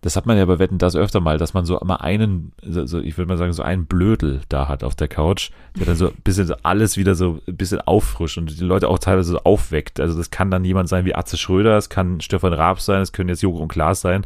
Das 0.01 0.15
hat 0.15 0.25
man 0.25 0.37
ja 0.37 0.45
bei 0.45 0.59
Wetten 0.59 0.77
das 0.77 0.95
öfter 0.95 1.19
mal, 1.19 1.37
dass 1.37 1.53
man 1.53 1.65
so 1.65 1.77
immer 1.77 2.01
einen, 2.01 2.53
so, 2.61 2.99
ich 2.99 3.17
würde 3.17 3.27
mal 3.27 3.37
sagen, 3.37 3.51
so 3.51 3.63
einen 3.63 3.85
Blödel 3.85 4.41
da 4.47 4.69
hat 4.69 4.83
auf 4.83 4.95
der 4.95 5.09
Couch, 5.09 5.51
der 5.77 5.87
dann 5.87 5.97
so 5.97 6.07
ein 6.07 6.15
bisschen 6.23 6.47
so 6.47 6.55
alles 6.63 6.95
wieder 6.95 7.15
so 7.15 7.41
ein 7.47 7.57
bisschen 7.57 7.81
auffrischt 7.81 8.37
und 8.37 8.57
die 8.57 8.63
Leute 8.63 8.87
auch 8.87 8.99
teilweise 8.99 9.31
so 9.31 9.39
aufweckt. 9.39 9.99
Also 9.99 10.17
das 10.17 10.31
kann 10.31 10.51
dann 10.51 10.63
jemand 10.63 10.87
sein 10.87 11.03
wie 11.03 11.15
Atze 11.15 11.37
Schröder, 11.37 11.75
es 11.77 11.89
kann 11.89 12.21
Stefan 12.21 12.53
Raab 12.53 12.79
sein, 12.79 13.01
es 13.01 13.11
können 13.11 13.27
jetzt 13.29 13.41
Joko 13.41 13.59
und 13.59 13.67
Klaas 13.67 13.99
sein. 13.99 14.25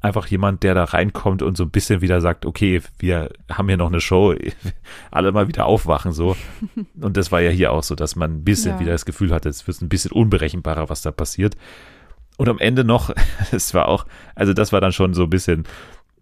Einfach 0.00 0.26
jemand, 0.26 0.62
der 0.62 0.74
da 0.74 0.84
reinkommt 0.84 1.40
und 1.42 1.56
so 1.56 1.64
ein 1.64 1.70
bisschen 1.70 2.02
wieder 2.02 2.20
sagt, 2.20 2.44
okay, 2.44 2.82
wir 2.98 3.30
haben 3.50 3.68
hier 3.68 3.78
noch 3.78 3.88
eine 3.88 4.00
Show, 4.02 4.34
alle 5.10 5.32
mal 5.32 5.48
wieder 5.48 5.64
aufwachen 5.66 6.12
so. 6.12 6.36
Und 7.00 7.16
das 7.16 7.32
war 7.32 7.40
ja 7.40 7.48
hier 7.50 7.72
auch 7.72 7.82
so, 7.82 7.94
dass 7.94 8.14
man 8.14 8.32
ein 8.36 8.44
bisschen 8.44 8.72
Ja. 8.72 8.80
wieder 8.80 8.92
das 8.92 9.06
Gefühl 9.06 9.32
hatte, 9.32 9.48
es 9.48 9.66
wird 9.66 9.80
ein 9.80 9.88
bisschen 9.88 10.12
unberechenbarer, 10.12 10.90
was 10.90 11.00
da 11.00 11.10
passiert. 11.10 11.56
Und 12.36 12.48
am 12.48 12.58
Ende 12.58 12.84
noch, 12.84 13.10
es 13.52 13.74
war 13.74 13.88
auch, 13.88 14.06
also 14.34 14.52
das 14.52 14.72
war 14.72 14.80
dann 14.80 14.92
schon 14.92 15.14
so 15.14 15.24
ein 15.24 15.30
bisschen 15.30 15.64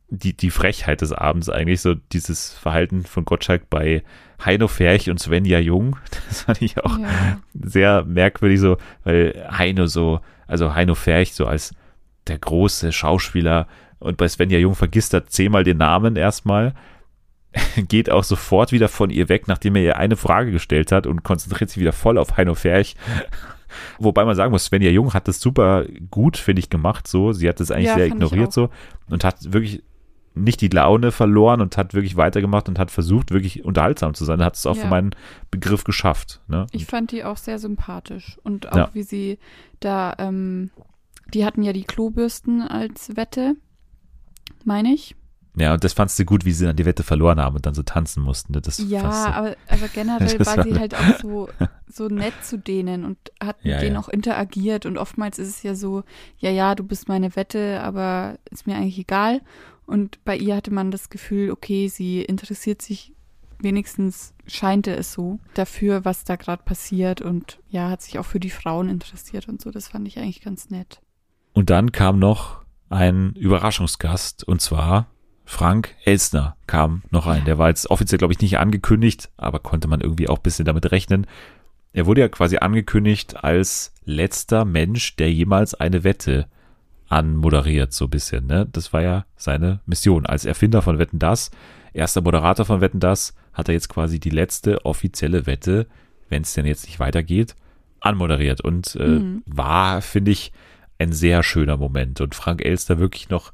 die, 0.09 0.37
die 0.37 0.51
Frechheit 0.51 1.01
des 1.01 1.13
Abends 1.13 1.49
eigentlich, 1.49 1.81
so 1.81 1.95
dieses 1.95 2.53
Verhalten 2.53 3.05
von 3.05 3.25
Gottschalk 3.25 3.71
bei 3.71 4.03
Heino 4.45 4.69
Ferch 4.69 5.09
und 5.09 5.19
Svenja 5.19 5.59
Jung. 5.59 5.97
Das 6.29 6.43
fand 6.43 6.61
ich 6.61 6.79
auch 6.85 6.99
Ja. 6.99 7.39
sehr 7.55 8.05
merkwürdig 8.05 8.61
so, 8.61 8.77
weil 9.05 9.47
Heino 9.51 9.87
so, 9.87 10.21
also 10.47 10.75
Heino 10.75 10.95
Ferch 10.95 11.33
so 11.33 11.47
als 11.47 11.75
der 12.27 12.39
große 12.39 12.93
Schauspieler 12.93 13.67
und 14.01 14.17
bei 14.19 14.29
Svenja 14.29 14.59
Jung 14.59 14.75
vergisst 14.75 15.15
er 15.15 15.27
zehnmal 15.27 15.65
den 15.65 15.79
Namen 15.79 16.17
erstmal, 16.17 16.75
geht 17.89 18.11
auch 18.11 18.25
sofort 18.25 18.71
wieder 18.73 18.89
von 18.89 19.09
ihr 19.11 19.29
weg, 19.31 19.49
nachdem 19.49 19.77
er 19.77 19.83
ihr 19.83 19.97
eine 19.97 20.17
Frage 20.17 20.51
gestellt 20.53 20.93
hat 20.93 21.07
und 21.07 21.23
konzentriert 21.23 21.71
sich 21.71 21.81
wieder 21.81 21.93
voll 21.93 22.19
auf 22.19 22.37
Heino 22.37 22.55
Ferch. 22.55 22.97
Wobei 23.99 24.25
man 24.25 24.37
sagen 24.37 24.53
muss, 24.53 24.65
Svenja 24.67 24.91
Jung 24.91 25.15
hat 25.15 25.29
das 25.29 25.41
super 25.41 25.85
gut, 26.11 26.37
finde 26.37 26.61
ich, 26.61 26.71
gemacht 26.71 27.07
so. 27.09 27.33
Sie 27.33 27.49
hat 27.49 27.61
das 27.61 27.71
eigentlich 27.71 27.87
Ja, 27.87 27.95
sehr 27.97 28.07
ignoriert 28.07 28.53
so 28.53 28.71
und 29.09 29.25
hat 29.25 29.53
wirklich 29.53 29.83
nicht 30.35 30.63
die 30.63 30.69
Laune 30.69 31.13
verloren 31.13 31.61
und 31.61 31.77
hat 31.77 31.93
wirklich 31.93 32.17
weitergemacht 32.17 32.67
und 32.69 32.79
hat 32.79 32.91
versucht, 32.91 33.33
wirklich 33.33 33.65
unterhaltsam 33.67 34.15
zu 34.15 34.25
sein. 34.25 34.43
Hat 34.43 34.57
es 34.57 34.65
auch 34.65 34.77
Ja. 34.77 34.83
für 34.85 34.89
meinen 34.89 35.15
Begriff 35.51 35.85
geschafft. 35.85 36.41
Ne? 36.49 36.67
Ich 36.73 36.87
fand 36.87 37.13
die 37.13 37.23
auch 37.25 37.37
sehr 37.37 37.59
sympathisch 37.59 38.39
und 38.43 38.73
auch 38.73 38.77
Ja. 38.77 38.91
wie 38.95 39.03
sie 39.03 39.39
da, 39.81 40.15
ähm, 40.19 40.71
die 41.35 41.45
hatten 41.45 41.63
ja 41.63 41.75
die 41.75 41.85
Klobürsten 41.85 42.63
als 42.63 43.15
Wette, 43.17 43.57
meine 44.65 44.95
ich. 44.95 45.17
Ja, 45.55 45.75
und 45.75 45.85
das 45.85 45.93
fandst 45.93 46.19
du 46.19 46.25
gut, 46.25 46.47
wie 46.47 46.53
sie 46.53 46.65
dann 46.65 46.77
die 46.77 46.87
Wette 46.87 47.03
verloren 47.03 47.39
haben 47.39 47.57
und 47.57 47.67
dann 47.67 47.75
so 47.75 47.83
tanzen 47.83 48.23
mussten. 48.23 48.55
Das 48.55 48.79
Ja, 48.79 49.03
aber, 49.35 49.57
aber 49.69 49.89
generell 49.93 50.41
war- 50.47 50.63
sie 50.63 50.79
halt 50.79 50.95
auch 50.95 51.19
so, 51.21 51.49
so 51.89 52.09
nett 52.09 52.33
zu 52.43 52.57
denen 52.59 53.05
und 53.05 53.19
hat 53.43 53.63
mit 53.63 53.73
Ja, 53.75 53.81
denen 53.81 53.95
ja. 53.97 54.01
auch 54.01 54.09
interagiert. 54.09 54.87
Und 54.87 54.97
oftmals 54.97 55.39
ist 55.39 55.49
es 55.49 55.63
ja 55.63 55.75
so, 55.75 56.05
ja, 56.39 56.51
ja, 56.51 56.75
du 56.75 56.85
bist 56.85 57.07
meine 57.09 57.37
Wette, 57.37 57.83
aber 57.83 58.39
ist 58.51 58.67
mir 58.67 58.77
eigentlich 58.77 58.99
egal. 58.99 59.43
Und 59.85 60.25
bei 60.25 60.37
ihr 60.37 60.57
hatte 60.57 60.73
man 60.73 60.91
das 60.91 61.11
Gefühl, 61.11 61.51
okay, 61.51 61.89
sie 61.89 62.23
interessiert 62.23 62.81
sich, 62.81 63.13
wenigstens 63.61 64.33
scheinte 64.47 64.95
es 64.97 65.13
so, 65.13 65.39
dafür, 65.55 66.05
was 66.07 66.25
da 66.25 66.37
gerade 66.37 66.63
passiert. 66.63 67.21
Und 67.21 67.59
ja, 67.69 67.91
hat 67.91 68.01
sich 68.01 68.19
auch 68.19 68.25
für 68.27 68.41
die 68.41 68.51
Frauen 68.51 68.89
interessiert 68.89 69.49
und 69.49 69.61
so. 69.61 69.71
Das 69.71 69.89
fand 69.89 70.09
ich 70.09 70.19
eigentlich 70.19 70.41
ganz 70.43 70.71
nett. 70.71 71.01
Und 71.53 71.69
dann 71.69 71.93
kam 71.93 72.19
noch 72.19 72.63
ein 72.89 73.35
Überraschungsgast 73.37 74.45
und 74.45 74.61
zwar 74.63 75.09
Frank 75.53 75.95
Elstner 76.07 76.57
kam 76.67 77.03
noch 77.11 77.27
rein. 77.27 77.45
Der 77.45 77.59
war 77.59 77.69
jetzt 77.69 77.91
offiziell, 77.91 78.17
glaube 78.17 78.33
ich, 78.33 78.41
nicht 78.41 78.59
angekündigt, 78.59 79.29
aber 79.37 79.59
konnte 79.59 79.87
man 79.87 80.01
irgendwie 80.01 80.27
auch 80.29 80.39
ein 80.39 80.43
bisschen 80.43 80.65
damit 80.65 80.91
rechnen. 80.93 81.27
Er 81.93 82.07
wurde 82.07 82.23
ja 82.23 82.29
quasi 82.29 82.57
angekündigt 82.57 83.45
als 83.45 83.93
letzter 84.07 84.65
Mensch, 84.65 85.15
der 85.17 85.31
jemals 85.31 85.75
eine 85.75 86.05
Wette 86.05 86.47
anmoderiert, 87.11 87.93
so 87.93 88.07
ein 88.07 88.11
bisschen. 88.11 88.47
Ne? 88.47 88.67
Das 88.73 88.95
war 88.95 89.03
ja 89.03 89.27
seine 89.37 89.81
Mission. 89.85 90.25
Als 90.25 90.47
Erfinder 90.47 90.81
von 90.81 90.99
Wetten 90.99 91.19
Das, 91.19 91.51
erster 91.93 92.23
Moderator 92.23 92.65
von 92.65 92.81
Wetten 92.81 92.99
Das, 93.01 93.35
hat 93.53 93.69
er 93.69 93.75
jetzt 93.75 93.91
quasi 93.91 94.19
die 94.19 94.31
letzte 94.31 94.87
offizielle 94.87 95.45
Wette, 95.47 95.87
wenn 96.31 96.41
es 96.43 96.55
denn 96.55 96.65
jetzt 96.65 96.87
nicht 96.87 96.99
weitergeht, 96.99 97.55
anmoderiert. 98.01 98.63
Und 98.63 98.97
äh, 98.97 99.07
Mhm. 99.07 99.43
war, 99.45 100.01
finde 100.01 100.31
ich, 100.31 100.51
ein 100.99 101.13
sehr 101.13 101.43
schöner 101.43 101.77
Moment. 101.77 102.23
Und 102.23 102.35
Frank 102.35 102.65
Elster 102.65 102.99
wirklich 102.99 103.29
noch 103.29 103.53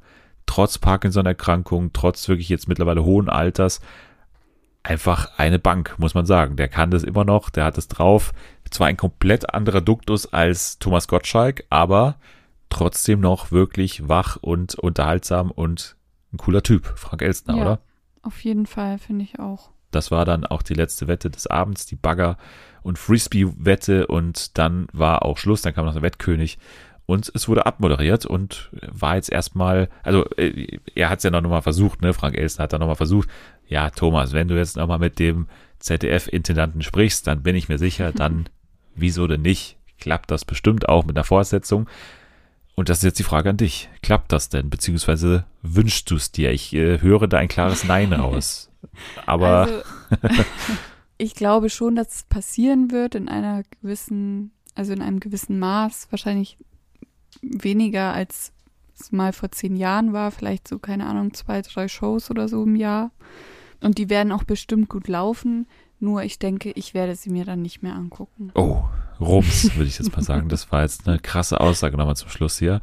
trotz 0.49 0.79
Parkinson-Erkrankung, 0.79 1.93
trotz 1.93 2.29
wirklich 2.29 2.49
jetzt 2.49 2.67
mittlerweile 2.69 3.05
hohen 3.05 3.29
Alters, 3.29 3.81
einfach 4.83 5.39
eine 5.39 5.59
Bank, 5.59 5.95
muss 5.99 6.15
man 6.15 6.27
sagen. 6.27 6.57
Der 6.57 6.69
kann 6.69 6.91
das 6.91 7.03
immer 7.05 7.25
noch, 7.25 7.51
der 7.51 7.65
hat 7.65 7.79
es 7.79 7.89
drauf. 7.89 8.33
Zwar 8.71 8.87
ein 8.87 8.97
komplett 8.97 9.55
anderer 9.55 9.81
Duktus 9.81 10.33
als 10.33 10.79
Thomas 10.79 11.09
Gottschalk, 11.09 11.65
aber 11.71 12.17
trotzdem 12.71 13.21
noch 13.21 13.51
wirklich 13.51 14.09
wach 14.09 14.37
und 14.41 14.75
unterhaltsam 14.75 15.51
und 15.51 15.97
ein 16.33 16.39
cooler 16.39 16.63
Typ, 16.63 16.87
Frank 16.97 17.23
Elstner, 17.23 17.57
Ja. 17.57 17.63
oder? 17.63 17.81
Auf 18.23 18.41
jeden 18.45 18.67
Fall, 18.67 18.99
finde 18.99 19.25
ich 19.25 19.39
auch. 19.39 19.71
Das 19.91 20.11
war 20.11 20.25
dann 20.27 20.45
auch 20.45 20.63
die 20.63 20.75
letzte 20.75 21.09
Wette 21.09 21.31
des 21.31 21.47
Abends, 21.47 21.87
die 21.87 21.97
Bagger- 21.97 22.37
und 22.83 22.99
Frisbee-Wette 22.99 24.07
und 24.07 24.59
dann 24.59 24.87
war 24.93 25.25
auch 25.25 25.39
Schluss, 25.39 25.63
dann 25.63 25.75
kam 25.75 25.87
noch 25.87 25.95
der 25.95 26.03
Wettkönig 26.03 26.59
und 27.09 27.33
es 27.35 27.49
wurde 27.49 27.65
abmoderiert 27.65 28.27
und 28.27 28.69
war 28.83 29.17
jetzt 29.17 29.33
erstmal, 29.33 29.89
also 30.03 30.27
äh, 30.37 30.79
er 30.95 31.09
hat 31.09 31.21
es 31.21 31.23
ja 31.23 31.31
noch 31.31 31.41
mal 31.41 31.63
versucht, 31.63 32.03
ne, 32.03 32.13
Frank 32.13 32.37
Elstner 32.37 32.65
hat 32.65 32.75
da 32.75 32.79
noch 32.79 32.87
mal 32.87 32.97
versucht, 32.97 33.31
ja 33.67 33.89
Thomas, 33.89 34.35
wenn 34.35 34.47
du 34.47 34.59
jetzt 34.59 34.77
noch 34.77 34.87
mal 34.87 34.99
mit 34.99 35.19
dem 35.19 35.47
ZDF-Intendanten 35.79 36.83
sprichst, 36.83 37.27
dann 37.27 37.43
bin 37.43 37.57
ich 37.57 37.71
mir 37.71 37.79
sicher, 37.79 38.13
dann 38.15 38.51
wieso 38.95 39.27
denn 39.27 39.41
nicht, 39.41 39.79
klappt 39.99 40.31
das 40.31 40.45
bestimmt 40.45 40.87
auch 40.91 41.07
mit 41.07 41.17
einer 41.17 41.25
Fortsetzung. 41.25 41.89
Und 42.75 42.91
das 42.91 42.99
ist 42.99 43.05
jetzt 43.05 43.19
die 43.19 43.25
Frage 43.25 43.49
an 43.49 43.57
dich. 43.57 43.89
Klappt 44.03 44.31
das 44.31 44.51
denn? 44.51 44.69
Beziehungsweise 44.69 45.47
wünschst 45.63 46.11
du 46.11 46.17
es 46.17 46.31
dir? 46.31 46.53
Ich 46.53 46.75
äh, 46.75 47.01
höre 47.01 47.27
da 47.27 47.39
ein 47.39 47.49
klares 47.49 47.85
Nein 47.85 48.13
raus. 48.13 48.71
Aber 49.27 49.61
also, 49.61 49.83
ich 51.17 51.35
glaube 51.35 51.71
schon, 51.71 51.97
dass 51.97 52.17
es 52.17 52.23
passieren 52.25 52.91
wird 52.91 53.15
in 53.15 53.31
einer 53.31 53.63
gewissen, 53.81 54.51
also 54.75 54.93
in 54.93 55.01
einem 55.01 55.21
gewissen 55.21 55.59
Maß, 55.59 56.09
wahrscheinlich 56.11 56.59
weniger 57.43 58.13
als 58.13 58.53
es 59.01 59.13
mal 59.13 59.33
vor 59.33 59.51
zehn 59.51 59.77
Jahren 59.77 60.13
war, 60.13 60.31
vielleicht 60.31 60.67
so, 60.67 60.79
keine 60.79 61.07
Ahnung, 61.07 61.33
zwei, 61.35 61.63
drei 61.63 61.89
Shows 61.89 62.31
oder 62.31 62.49
so 62.49 62.65
im 62.65 62.77
Jahr. 62.77 63.13
Und 63.81 63.99
die 63.99 64.11
werden 64.11 64.33
auch 64.33 64.45
bestimmt 64.45 64.89
gut 64.89 65.09
laufen. 65.09 65.67
Nur 66.01 66.23
ich 66.23 66.39
denke, 66.39 66.71
ich 66.73 66.95
werde 66.95 67.15
sie 67.15 67.31
mir 67.31 67.45
dann 67.45 67.63
nicht 67.63 67.83
mehr 67.83 67.95
angucken. 67.95 68.51
Oh, 68.55 68.85
Rums, 69.21 69.75
würde 69.77 69.89
ich 69.89 69.99
jetzt 69.99 70.15
mal 70.15 70.23
sagen. 70.23 70.49
Das 70.49 70.71
war 70.73 70.83
jetzt 70.83 71.09
eine 71.09 71.19
krasse 71.19 71.61
Aussage 71.61 71.97
nochmal 71.97 72.17
zum 72.17 72.29
Schluss 72.29 72.59
hier. 72.59 72.81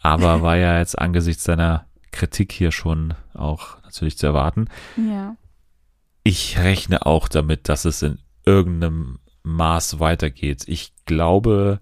Aber 0.00 0.42
war 0.42 0.56
ja 0.56 0.78
jetzt 0.78 0.98
angesichts 0.98 1.44
seiner 1.44 1.86
Kritik 2.10 2.52
hier 2.52 2.72
schon 2.72 3.14
auch 3.34 3.82
natürlich 3.84 4.18
zu 4.18 4.26
erwarten. 4.26 4.68
Ja. 4.96 5.36
Ich 6.24 6.58
rechne 6.58 7.06
auch 7.06 7.28
damit, 7.28 7.68
dass 7.68 7.84
es 7.84 8.02
in 8.02 8.18
irgendeinem 8.44 9.18
Maß 9.42 9.98
weitergeht. 9.98 10.64
Ich 10.66 10.92
glaube 11.04 11.80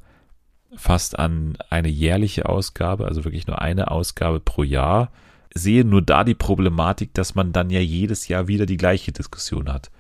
fast 0.81 1.19
an 1.19 1.57
eine 1.69 1.89
jährliche 1.89 2.49
Ausgabe, 2.49 3.07
also 3.07 3.25
wirklich 3.25 3.47
nur 3.47 3.61
eine 3.61 3.91
Ausgabe 3.91 4.41
pro 4.41 4.63
Jahr. 4.63 5.11
Sehe 5.53 5.85
nur 5.85 6.03
da 6.03 6.25
die 6.25 6.35
Problematik, 6.35 7.13
dass 7.15 7.35
man 7.35 7.53
dann 7.53 7.71
ja 7.71 7.81
jedes 7.81 8.29
Jahr 8.29 8.49
wieder 8.49 8.67
die 8.67 8.77
gleiche 8.77 9.13
Diskussion 9.13 9.73
hat. 9.73 9.91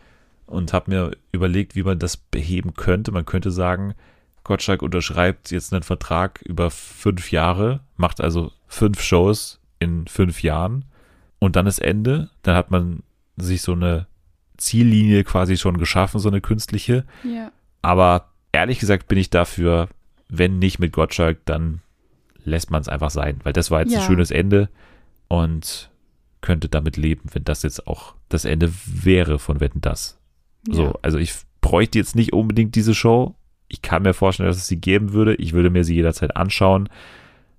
Und 0.46 0.72
habe 0.72 0.90
mir 0.90 1.10
überlegt, 1.32 1.76
wie 1.76 1.82
man 1.82 1.98
das 1.98 2.16
beheben 2.16 2.74
könnte. 2.74 3.12
Man 3.12 3.26
könnte 3.26 3.50
sagen, 3.50 3.94
Gottschalk 4.42 4.82
unterschreibt 4.82 5.50
jetzt 5.50 5.72
einen 5.72 5.82
Vertrag 5.82 6.40
über 6.42 6.70
fünf 6.70 7.30
Jahre, 7.30 7.80
macht 7.96 8.20
also 8.20 8.52
fünf 8.66 9.00
Shows 9.00 9.60
in 9.78 10.06
fünf 10.06 10.42
Jahren 10.42 10.84
und 11.38 11.56
dann 11.56 11.66
ist 11.66 11.78
Ende. 11.80 12.30
Dann 12.42 12.56
hat 12.56 12.70
man 12.70 13.02
sich 13.36 13.62
so 13.62 13.72
eine 13.72 14.06
Ziellinie 14.56 15.24
quasi 15.24 15.56
schon 15.56 15.78
geschaffen, 15.78 16.20
so 16.20 16.28
eine 16.28 16.40
künstliche. 16.40 17.04
Ja. 17.24 17.52
Aber 17.82 18.30
ehrlich 18.52 18.78
gesagt 18.78 19.08
bin 19.08 19.18
ich 19.18 19.30
dafür, 19.30 19.88
wenn 20.30 20.58
nicht 20.58 20.78
mit 20.78 20.92
Gottschalk, 20.92 21.38
dann 21.44 21.80
lässt 22.44 22.70
man 22.70 22.80
es 22.80 22.88
einfach 22.88 23.10
sein, 23.10 23.40
weil 23.42 23.52
das 23.52 23.70
war 23.70 23.80
jetzt 23.80 23.92
Ja. 23.92 24.00
ein 24.00 24.06
schönes 24.06 24.30
Ende 24.30 24.68
und 25.28 25.90
könnte 26.40 26.68
damit 26.68 26.96
leben, 26.96 27.28
wenn 27.32 27.44
das 27.44 27.62
jetzt 27.62 27.86
auch 27.86 28.14
das 28.28 28.44
Ende 28.44 28.72
wäre 28.86 29.38
von 29.38 29.60
Wetten 29.60 29.80
das. 29.80 30.18
So, 30.70 30.84
Ja. 30.84 30.94
also 31.02 31.18
ich 31.18 31.34
bräuchte 31.60 31.98
jetzt 31.98 32.16
nicht 32.16 32.32
unbedingt 32.32 32.74
diese 32.74 32.94
Show. 32.94 33.34
Ich 33.68 33.82
kann 33.82 34.02
mir 34.02 34.14
vorstellen, 34.14 34.48
dass 34.48 34.56
es 34.56 34.66
sie 34.66 34.80
geben 34.80 35.12
würde. 35.12 35.34
Ich 35.34 35.52
würde 35.52 35.70
mir 35.70 35.84
sie 35.84 35.94
jederzeit 35.94 36.34
anschauen. 36.36 36.88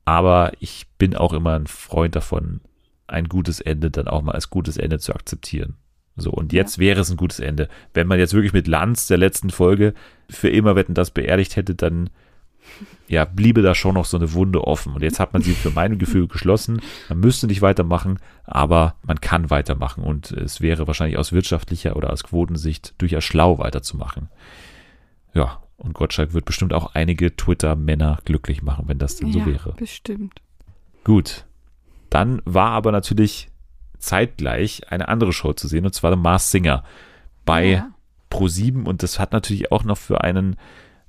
Aber 0.03 0.51
ich 0.59 0.87
bin 0.97 1.15
auch 1.15 1.31
immer 1.33 1.53
ein 1.53 1.67
Freund 1.67 2.15
davon, 2.15 2.61
ein 3.07 3.25
gutes 3.29 3.59
Ende 3.61 3.91
dann 3.91 4.07
auch 4.07 4.21
mal 4.23 4.31
als 4.33 4.49
gutes 4.49 4.77
Ende 4.77 4.99
zu 4.99 5.13
akzeptieren. 5.13 5.75
So, 6.17 6.31
und 6.31 6.51
jetzt 6.53 6.79
wäre 6.79 6.99
es 7.01 7.09
ein 7.11 7.17
gutes 7.17 7.39
Ende. 7.39 7.69
Wenn 7.93 8.07
man 8.07 8.19
jetzt 8.19 8.33
wirklich 8.33 8.51
mit 8.53 8.67
Lanz 8.67 9.07
der 9.07 9.17
letzten 9.17 9.49
Folge 9.51 9.93
für 10.29 10.49
immer 10.49 10.75
Wetten 10.75 10.93
das 10.95 11.11
beerdigt 11.11 11.55
hätte, 11.55 11.75
dann 11.75 12.09
ja, 13.07 13.25
bliebe 13.25 13.61
da 13.61 13.75
schon 13.75 13.95
noch 13.95 14.05
so 14.05 14.17
eine 14.17 14.33
Wunde 14.33 14.65
offen. 14.65 14.93
Und 14.93 15.01
jetzt 15.01 15.19
hat 15.19 15.33
man 15.33 15.41
sie 15.41 15.53
für 15.53 15.69
mein 15.71 15.97
Gefühl 15.99 16.27
geschlossen. 16.27 16.81
Man 17.09 17.19
müsste 17.19 17.47
nicht 17.47 17.61
weitermachen, 17.61 18.19
aber 18.45 18.95
man 19.05 19.19
kann 19.19 19.49
weitermachen. 19.49 20.03
Und 20.03 20.31
es 20.31 20.61
wäre 20.61 20.87
wahrscheinlich 20.87 21.17
aus 21.17 21.31
wirtschaftlicher 21.31 21.95
oder 21.95 22.11
aus 22.11 22.23
Quotensicht 22.23 22.95
durchaus 22.99 23.23
schlau 23.23 23.59
weiterzumachen. 23.59 24.29
Ja, 25.33 25.61
und 25.77 25.93
Gottschalk 25.93 26.33
wird 26.33 26.45
bestimmt 26.45 26.73
auch 26.73 26.93
einige 26.93 27.35
Twitter-Männer 27.35 28.19
glücklich 28.23 28.61
machen, 28.61 28.85
wenn 28.87 28.99
das 28.99 29.15
denn 29.17 29.29
ja, 29.29 29.43
so 29.43 29.45
wäre. 29.45 29.73
Bestimmt. 29.73 30.41
Gut. 31.03 31.45
Dann 32.09 32.41
war 32.45 32.71
aber 32.71 32.91
natürlich 32.91 33.49
zeitgleich 33.97 34.91
eine 34.91 35.07
andere 35.07 35.33
Show 35.33 35.53
zu 35.53 35.67
sehen, 35.67 35.85
und 35.85 35.93
zwar 35.93 36.11
The 36.11 36.17
Mars 36.17 36.51
Singer 36.51 36.83
bei 37.45 37.65
ja. 37.65 37.91
Pro7 38.31 38.85
und 38.85 39.03
das 39.03 39.19
hat 39.19 39.31
natürlich 39.31 39.71
auch 39.71 39.83
noch 39.83 39.97
für 39.97 40.23
einen 40.23 40.55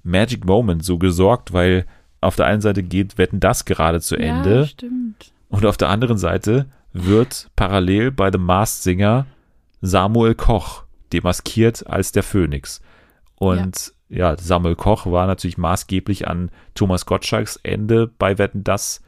Magic 0.02 0.44
Moment 0.44 0.84
so 0.84 0.98
gesorgt, 0.98 1.52
weil 1.52 1.86
auf 2.20 2.36
der 2.36 2.46
einen 2.46 2.60
Seite 2.60 2.82
geht 2.82 3.18
Wetten 3.18 3.40
das 3.40 3.64
gerade 3.64 4.00
zu 4.00 4.16
Ja, 4.16 4.22
Ende 4.22 4.66
stimmt. 4.66 5.32
und 5.48 5.66
auf 5.66 5.76
der 5.76 5.88
anderen 5.88 6.18
Seite 6.18 6.66
wird 6.92 7.50
parallel 7.56 8.10
bei 8.10 8.30
The 8.30 8.38
Masked 8.38 8.82
Singer 8.82 9.26
Samuel 9.80 10.34
Koch 10.34 10.84
demaskiert 11.12 11.86
als 11.86 12.12
der 12.12 12.22
Phönix. 12.22 12.80
Und 13.36 13.92
ja. 14.08 14.36
Samuel 14.38 14.76
Koch 14.76 15.06
war 15.06 15.26
natürlich 15.26 15.58
maßgeblich 15.58 16.28
an 16.28 16.50
Thomas 16.74 17.06
Gottschalks 17.06 17.56
Ende 17.62 18.06
bei 18.06 18.38
Wetten 18.38 18.62
das 18.62 19.02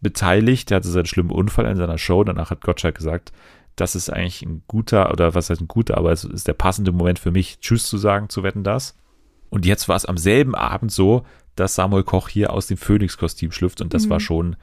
beteiligt. 0.00 0.70
Er 0.70 0.78
hatte 0.78 0.88
seinen 0.88 1.06
schlimmen 1.06 1.30
Unfall 1.30 1.66
in 1.66 1.76
seiner 1.76 1.98
Show. 1.98 2.24
Danach 2.24 2.50
hat 2.50 2.62
Gottschalk 2.62 2.96
gesagt, 2.96 3.32
das 3.76 3.94
ist 3.94 4.10
eigentlich 4.10 4.42
ein 4.42 4.62
guter, 4.66 5.12
oder 5.12 5.34
was 5.34 5.48
heißt 5.48 5.60
ein 5.60 5.68
guter, 5.68 5.96
aber 5.96 6.12
es 6.12 6.24
ist 6.24 6.48
der 6.48 6.54
passende 6.54 6.92
Moment 6.92 7.18
für 7.18 7.30
mich, 7.30 7.60
Tschüss 7.60 7.86
zu 7.86 7.96
sagen 7.98 8.28
zu 8.28 8.42
Wetten 8.42 8.64
das. 8.64 8.96
Und 9.52 9.66
jetzt 9.66 9.86
war 9.86 9.96
es 9.96 10.06
am 10.06 10.16
selben 10.16 10.54
Abend 10.54 10.90
so, 10.90 11.26
dass 11.56 11.74
Samuel 11.74 12.04
Koch 12.04 12.30
hier 12.30 12.54
aus 12.54 12.68
dem 12.68 12.78
Phönix-Kostüm 12.78 13.52
schlüpft 13.52 13.82
und 13.82 13.92
das 13.92 14.06
Mhm. 14.06 14.10
war 14.10 14.20
schon, 14.20 14.56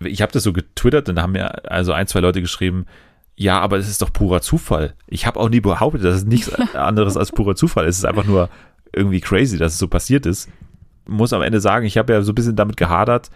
ich 0.00 0.20
habe 0.20 0.32
das 0.32 0.42
so 0.42 0.52
getwittert 0.52 1.08
und 1.08 1.16
da 1.16 1.22
haben 1.22 1.32
mir 1.32 1.70
also 1.70 1.92
ein, 1.92 2.06
zwei 2.06 2.20
Leute 2.20 2.42
geschrieben, 2.42 2.84
ja, 3.36 3.58
aber 3.58 3.78
es 3.78 3.88
ist 3.88 4.02
doch 4.02 4.12
purer 4.12 4.42
Zufall. 4.42 4.92
Ich 5.06 5.24
habe 5.26 5.40
auch 5.40 5.48
nie 5.48 5.60
behauptet, 5.60 6.04
dass 6.04 6.16
es 6.16 6.24
nichts 6.24 6.52
anderes 6.74 7.16
als 7.16 7.32
purer 7.32 7.54
Zufall 7.56 7.86
ist. 7.86 7.96
Es 7.96 7.98
ist 8.00 8.04
einfach 8.04 8.26
nur 8.26 8.50
irgendwie 8.94 9.20
crazy, 9.20 9.56
dass 9.56 9.72
es 9.72 9.78
so 9.78 9.88
passiert 9.88 10.26
ist. 10.26 10.50
Muss 11.06 11.32
am 11.32 11.40
Ende 11.40 11.60
sagen, 11.60 11.86
ich 11.86 11.96
habe 11.96 12.12
ja 12.12 12.20
so 12.20 12.32
ein 12.32 12.34
bisschen 12.34 12.56
damit 12.56 12.76
gehadert, 12.76 13.30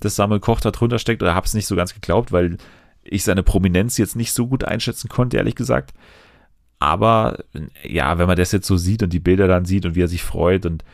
dass 0.00 0.16
Samuel 0.16 0.40
Koch 0.40 0.60
da 0.60 0.70
drunter 0.70 0.98
steckt 0.98 1.22
oder 1.22 1.34
habe 1.34 1.44
es 1.46 1.52
nicht 1.52 1.66
so 1.66 1.76
ganz 1.76 1.92
geglaubt, 1.92 2.32
weil 2.32 2.56
ich 3.04 3.24
seine 3.24 3.42
Prominenz 3.42 3.98
jetzt 3.98 4.16
nicht 4.16 4.32
so 4.32 4.46
gut 4.46 4.64
einschätzen 4.64 5.08
konnte, 5.10 5.36
ehrlich 5.36 5.54
gesagt. 5.54 5.92
Aber 6.82 7.38
ja, 7.84 8.18
wenn 8.18 8.26
man 8.26 8.36
das 8.36 8.50
jetzt 8.50 8.66
so 8.66 8.76
sieht 8.76 9.04
und 9.04 9.12
die 9.12 9.20
Bilder 9.20 9.46
dann 9.46 9.64
sieht 9.64 9.86
und 9.86 9.94
wie 9.94 10.02
er 10.02 10.08
sich 10.08 10.24
freut 10.24 10.66
und 10.66 10.84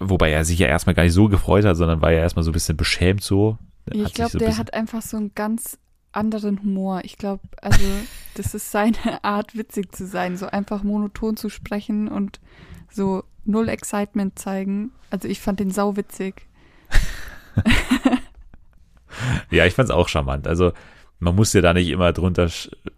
wobei 0.00 0.30
er 0.30 0.44
sich 0.44 0.58
ja 0.58 0.66
erstmal 0.66 0.96
gar 0.96 1.04
nicht 1.04 1.12
so 1.12 1.28
gefreut 1.28 1.64
hat, 1.64 1.76
sondern 1.76 2.02
war 2.02 2.10
ja 2.10 2.18
erstmal 2.18 2.42
so 2.42 2.50
ein 2.50 2.54
bisschen 2.54 2.76
beschämt 2.76 3.22
so. 3.22 3.56
Ich 3.86 4.14
glaube, 4.14 4.32
so 4.32 4.38
der 4.38 4.58
hat 4.58 4.74
einfach 4.74 5.00
so 5.00 5.16
einen 5.16 5.32
ganz 5.36 5.78
anderen 6.10 6.60
Humor. 6.62 7.02
Ich 7.04 7.18
glaube, 7.18 7.42
also 7.62 7.84
das 8.34 8.54
ist 8.54 8.72
seine 8.72 9.22
Art, 9.22 9.56
witzig 9.56 9.94
zu 9.94 10.08
sein, 10.08 10.36
so 10.36 10.46
einfach 10.46 10.82
monoton 10.82 11.36
zu 11.36 11.48
sprechen 11.48 12.08
und 12.08 12.40
so 12.90 13.22
null 13.44 13.68
Excitement 13.68 14.38
zeigen. 14.38 14.90
Also 15.10 15.28
ich 15.28 15.40
fand 15.40 15.60
den 15.60 15.70
sau 15.70 15.96
witzig. 15.96 16.46
Ja, 19.50 19.66
ich 19.66 19.74
fand's 19.74 19.90
auch 19.90 20.08
charmant. 20.08 20.46
Also 20.46 20.72
man 21.20 21.34
muss 21.34 21.52
ja 21.52 21.60
da 21.60 21.74
nicht 21.74 21.88
immer 21.88 22.12
drunter 22.12 22.48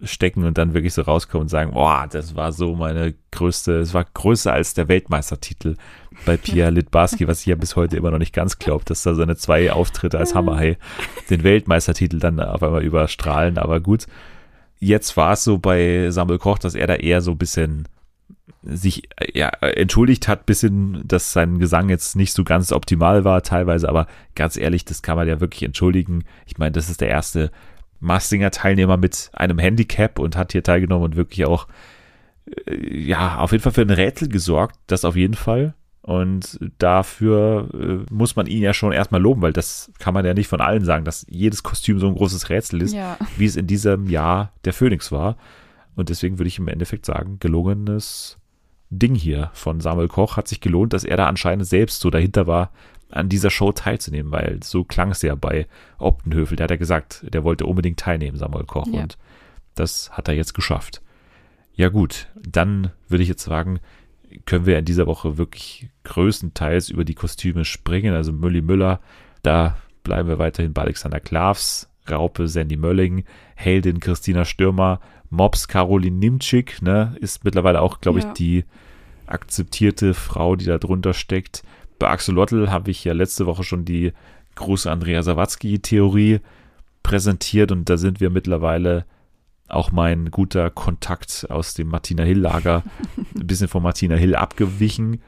stecken 0.03 0.45
und 0.45 0.59
dann 0.59 0.75
wirklich 0.75 0.93
so 0.93 1.03
rauskommen 1.03 1.43
und 1.43 1.49
sagen, 1.49 1.73
boah, 1.73 2.07
das 2.11 2.35
war 2.35 2.53
so 2.53 2.75
meine 2.75 3.15
größte, 3.31 3.79
es 3.79 3.95
war 3.95 4.05
größer 4.05 4.53
als 4.53 4.75
der 4.75 4.89
Weltmeistertitel 4.89 5.77
bei 6.27 6.37
Pierre 6.37 6.71
Litbarski, 6.71 7.27
was 7.27 7.41
ich 7.41 7.47
ja 7.47 7.55
bis 7.55 7.77
heute 7.77 7.97
immer 7.97 8.11
noch 8.11 8.19
nicht 8.19 8.35
ganz 8.35 8.59
glaube, 8.59 8.85
dass 8.85 9.03
da 9.03 9.15
seine 9.15 9.37
zwei 9.37 9.73
Auftritte 9.73 10.19
als 10.19 10.35
Hammerhai 10.35 10.77
den 11.31 11.45
Weltmeistertitel 11.45 12.19
dann 12.19 12.41
auf 12.41 12.63
einmal 12.63 12.85
überstrahlen. 12.85 13.57
Aber 13.57 13.81
gut, 13.81 14.07
jetzt 14.79 15.17
war 15.17 15.33
es 15.33 15.45
so 15.45 15.57
bei 15.57 16.11
Samuel 16.11 16.39
Koch, 16.39 16.59
dass 16.59 16.75
er 16.75 16.87
da 16.87 16.97
eher 16.97 17.23
so 17.23 17.31
ein 17.31 17.39
bisschen 17.39 17.89
sich 18.63 19.09
ja, 19.33 19.49
entschuldigt 19.49 20.29
hat, 20.29 20.45
bisschen, 20.45 21.03
dass 21.09 21.33
sein 21.33 21.59
Gesang 21.59 21.89
jetzt 21.89 22.17
nicht 22.17 22.35
so 22.35 22.45
ganz 22.45 22.73
optimal 22.73 23.25
war, 23.25 23.43
teilweise, 23.43 23.89
aber 23.89 24.07
ganz 24.35 24.59
ehrlich, 24.59 24.85
das 24.85 25.01
kann 25.01 25.17
man 25.17 25.27
ja 25.27 25.41
wirklich 25.41 25.63
entschuldigen. 25.63 26.25
Ich 26.45 26.59
meine, 26.59 26.73
das 26.73 26.91
ist 26.91 27.01
der 27.01 27.09
erste 27.09 27.51
Mastinger-Teilnehmer 28.01 28.97
mit 28.97 29.31
einem 29.33 29.59
Handicap 29.59 30.19
und 30.19 30.37
hat 30.37 30.53
hier 30.53 30.63
teilgenommen 30.63 31.05
und 31.05 31.17
wirklich 31.17 31.47
auch, 31.47 31.69
äh, 32.67 32.99
ja, 32.99 33.39
auf 33.39 33.53
jeden 33.53 33.63
Fall 33.63 33.73
für 33.73 33.83
ein 33.83 33.91
Rätsel 33.91 34.29
gesorgt, 34.29 34.79
das 34.87 35.05
auf 35.05 35.17
jeden 35.17 35.35
Fall. 35.35 35.75
Und 36.03 36.59
dafür 36.79 37.69
äh, 37.75 38.13
muss 38.13 38.35
man 38.35 38.47
ihn 38.47 38.63
ja 38.63 38.73
schon 38.73 38.93
erstmal 38.93 39.21
loben, 39.21 39.43
weil 39.43 39.53
das 39.53 39.93
kann 39.99 40.15
man 40.15 40.25
ja 40.25 40.33
nicht 40.33 40.49
von 40.49 40.61
allen 40.61 40.85
sagen, 40.85 41.05
dass 41.05 41.27
jedes 41.29 41.63
Kostüm 41.63 41.99
so 41.99 42.09
ein 42.09 42.15
großes 42.15 42.49
Rätsel 42.49 42.83
ist 42.83 42.95
Ja, 42.95 43.19
wie 43.37 43.45
es 43.45 43.57
in 43.57 43.67
diesem 43.67 44.09
Jahr 44.09 44.53
der 44.65 44.73
Phönix 44.73 45.13
war. 45.13 45.37
Und 45.97 46.09
deswegen 46.09 46.39
würde 46.39 46.49
ich 46.49 46.59
im 46.59 46.69
Endeffekt 46.69 47.05
sagen, 47.05 47.37
gelungenes 47.39 48.39
Ding 48.89 49.15
hier 49.15 49.51
von 49.53 49.81
Samuel 49.81 50.09
Koch 50.09 50.37
hat 50.37 50.49
sich 50.49 50.61
gelohnt, 50.61 50.95
dass 50.95 51.05
er 51.05 51.17
da 51.17 51.27
anscheinend 51.27 51.67
selbst 51.67 52.01
so 52.01 52.11
dahinter 52.11 52.47
war, 52.47 52.73
an 53.11 53.29
dieser 53.29 53.51
Show 53.51 53.73
teilzunehmen, 53.73 54.31
weil 54.33 54.61
so 54.63 54.85
klang 54.85 55.11
es 55.11 55.23
ja 55.23 55.35
bei 55.35 55.67
Optenhöfel. 55.99 56.57
Der 56.57 56.65
hat 56.65 56.71
ja 56.71 56.77
gesagt, 56.77 57.25
der 57.33 57.45
wollte 57.45 57.67
unbedingt 57.67 57.99
teilnehmen, 57.99 58.37
Samuel 58.37 58.67
Koch. 58.67 58.87
Ja. 58.93 59.03
Und 59.03 59.19
das 59.75 60.11
hat 60.13 60.29
er 60.29 60.35
jetzt 60.35 60.55
geschafft. 60.55 61.03
Ja 61.75 61.89
gut, 61.89 62.29
dann 62.37 62.91
würde 63.09 63.23
ich 63.23 63.29
jetzt 63.29 63.45
sagen, 63.45 63.81
können 64.47 64.67
wir 64.67 64.79
in 64.79 64.85
dieser 64.85 65.07
Woche 65.07 65.39
wirklich 65.39 65.89
größtenteils 66.05 66.89
über 66.89 67.05
die 67.05 67.15
Kostüme 67.15 67.65
springen. 67.65 68.15
Also 68.15 68.33
Mülli 68.33 68.63
Müller, 68.63 69.01
da 69.43 69.77
bleiben 70.05 70.29
wir 70.29 70.39
weiterhin 70.39 70.73
bei 70.73 70.83
Alexander 70.83 71.21
Klavs, 71.21 71.89
Raupe 72.09 72.49
Sandy 72.49 72.77
Mölling, 72.77 73.25
Heldin 73.55 74.01
Christina 74.01 74.45
Stürmer, 74.45 75.01
Mops 75.31 75.69
Caroline 75.69 76.17
Nimczyk, 76.17 76.83
ne, 76.83 77.17
ist 77.21 77.45
mittlerweile 77.45 77.81
auch, 77.81 78.01
glaube 78.01 78.21
Ja. 78.21 78.27
ich, 78.27 78.33
die 78.35 78.65
akzeptierte 79.27 80.15
Frau, 80.15 80.57
die 80.57 80.65
da 80.65 80.79
drunter 80.79 81.15
steckt. 81.15 81.63
Bei 82.01 82.09
Axolotl 82.09 82.71
habe 82.71 82.91
ich 82.91 83.05
ja 83.05 83.13
letzte 83.13 83.47
Woche 83.47 83.63
schon 83.63 83.85
die 83.85 84.13
große 84.55 84.91
Andrea 84.91 85.23
Sawatzki-Theorie 85.23 86.41
präsentiert 87.03 87.71
und 87.71 87.89
da 87.91 87.99
sind 87.99 88.21
wir 88.21 88.31
mittlerweile 88.31 89.05
auch 89.69 89.93
mein 89.93 90.31
guter 90.31 90.71
Kontakt 90.71 91.47
aus 91.51 91.75
dem 91.75 91.89
Martina 91.89 92.25
Hill-Lager 92.25 92.83
ein 93.37 93.47
bisschen 93.47 93.69
von 93.69 93.83
Martina 93.83 94.17
Hill 94.17 94.35
abgewichen. 94.35 95.23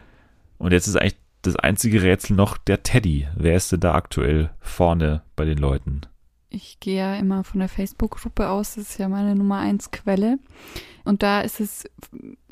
Und 0.56 0.72
jetzt 0.72 0.86
ist 0.86 0.96
eigentlich 0.96 1.18
das 1.42 1.56
einzige 1.56 2.02
Rätsel 2.02 2.36
noch 2.36 2.56
der 2.56 2.82
Teddy. 2.82 3.28
Wer 3.36 3.54
ist 3.54 3.70
denn 3.70 3.80
da 3.80 3.94
aktuell 3.94 4.50
vorne 4.58 5.22
bei 5.36 5.44
den 5.44 5.58
Leuten? 5.58 6.00
Ich 6.48 6.80
gehe 6.80 6.96
ja 6.96 7.16
immer 7.16 7.44
von 7.44 7.60
der 7.60 7.68
Facebook-Gruppe 7.68 8.48
aus, 8.48 8.76
das 8.76 8.90
ist 8.90 8.98
ja 8.98 9.08
meine 9.10 9.34
Nummer 9.34 9.58
eins 9.58 9.90
Quelle. 9.90 10.38
Und 11.04 11.22
da 11.22 11.42
ist 11.42 11.60
es 11.60 11.84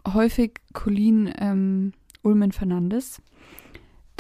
häufig 0.06 0.60
Colleen 0.74 1.32
ähm, 1.38 1.92
Ulmen 2.22 2.52
Fernandes. 2.52 3.22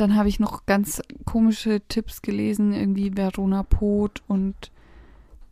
Dann 0.00 0.16
habe 0.16 0.30
ich 0.30 0.40
noch 0.40 0.64
ganz 0.64 1.02
komische 1.26 1.82
Tipps 1.86 2.22
gelesen, 2.22 2.72
irgendwie 2.72 3.16
Verona 3.16 3.62
Pot 3.62 4.22
und 4.26 4.70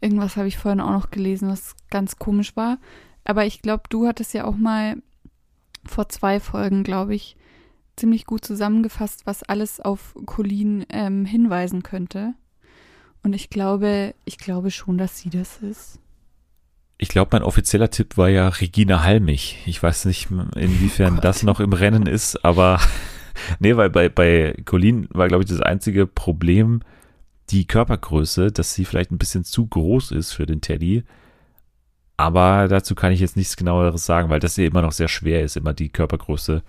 irgendwas 0.01 0.37
habe 0.37 0.49
ich 0.49 0.57
vorhin 0.57 0.81
auch 0.81 0.91
noch 0.93 1.11
gelesen, 1.11 1.49
was 1.49 1.77
ganz 1.91 2.17
komisch 2.17 2.57
war. 2.57 2.79
Aber 3.25 3.45
ich 3.45 3.61
glaube, 3.61 3.83
du 3.91 4.07
hattest 4.07 4.33
ja 4.33 4.45
auch 4.45 4.57
mal 4.57 4.97
vor 5.85 6.09
zwei 6.09 6.41
Folgen, 6.41 6.83
glaube 6.83 7.15
ich, 7.15 7.37
ziemlich 7.97 8.25
gut 8.25 8.43
zusammengefasst, 8.43 9.27
was 9.27 9.43
alles 9.43 9.81
auf 9.81 10.15
Colleen 10.25 10.87
ähm, 10.89 11.27
hinweisen 11.27 11.83
könnte. 11.83 12.33
Und 13.23 13.35
ich 13.35 13.51
glaube, 13.51 14.15
ich 14.25 14.39
glaube 14.39 14.71
schon, 14.71 14.97
dass 14.97 15.19
sie 15.19 15.29
das 15.29 15.59
ist. 15.59 15.99
Ich 16.97 17.11
glaube, 17.11 17.31
mein 17.33 17.43
offizieller 17.43 17.91
Tipp 17.91 18.17
war 18.17 18.29
ja 18.31 18.49
Regina 18.49 19.03
Halmich. 19.03 19.59
Ich 19.67 19.83
weiß 19.83 20.07
nicht, 20.07 20.31
inwiefern 20.57 21.19
oh 21.19 21.21
das 21.21 21.43
noch 21.43 21.61
im 21.61 21.75
Rennen 21.75 22.07
ist, 22.07 22.45
aber 22.45 22.81
nee, 23.59 23.77
weil 23.77 23.91
bei, 23.91 24.09
bei 24.09 24.55
Colleen 24.65 25.09
war, 25.11 25.29
glaube 25.29 25.45
ich, 25.45 25.51
das 25.51 25.61
einzige 25.61 26.07
Problem 26.07 26.81
die 27.51 27.67
Körpergröße, 27.67 28.53
dass 28.53 28.75
sie 28.75 28.85
vielleicht 28.85 29.11
ein 29.11 29.19
bisschen 29.19 29.45
zu 29.45 29.67
groß 29.67 30.13
ist 30.13 30.33
für 30.33 30.47
den 30.47 30.61
Teddy. 30.61 31.05
Aber 32.17 32.69
dazu 32.69 32.95
kann 32.95 33.13
ich 33.13 33.21
jetzt 33.21 33.37
nichts 33.37 33.57
genaueres 33.57 34.05
sagen, 34.05 34.29
weil 34.29 34.41
das 34.41 34.57
ja 34.57 34.65
immer 34.65 34.83
noch 34.83 34.93
sehr 34.93 35.09
schwer 35.09 35.45
ist, 35.45 35.57
immer 35.57 35.73
die 35.73 35.89
Körpergröße 35.89 36.63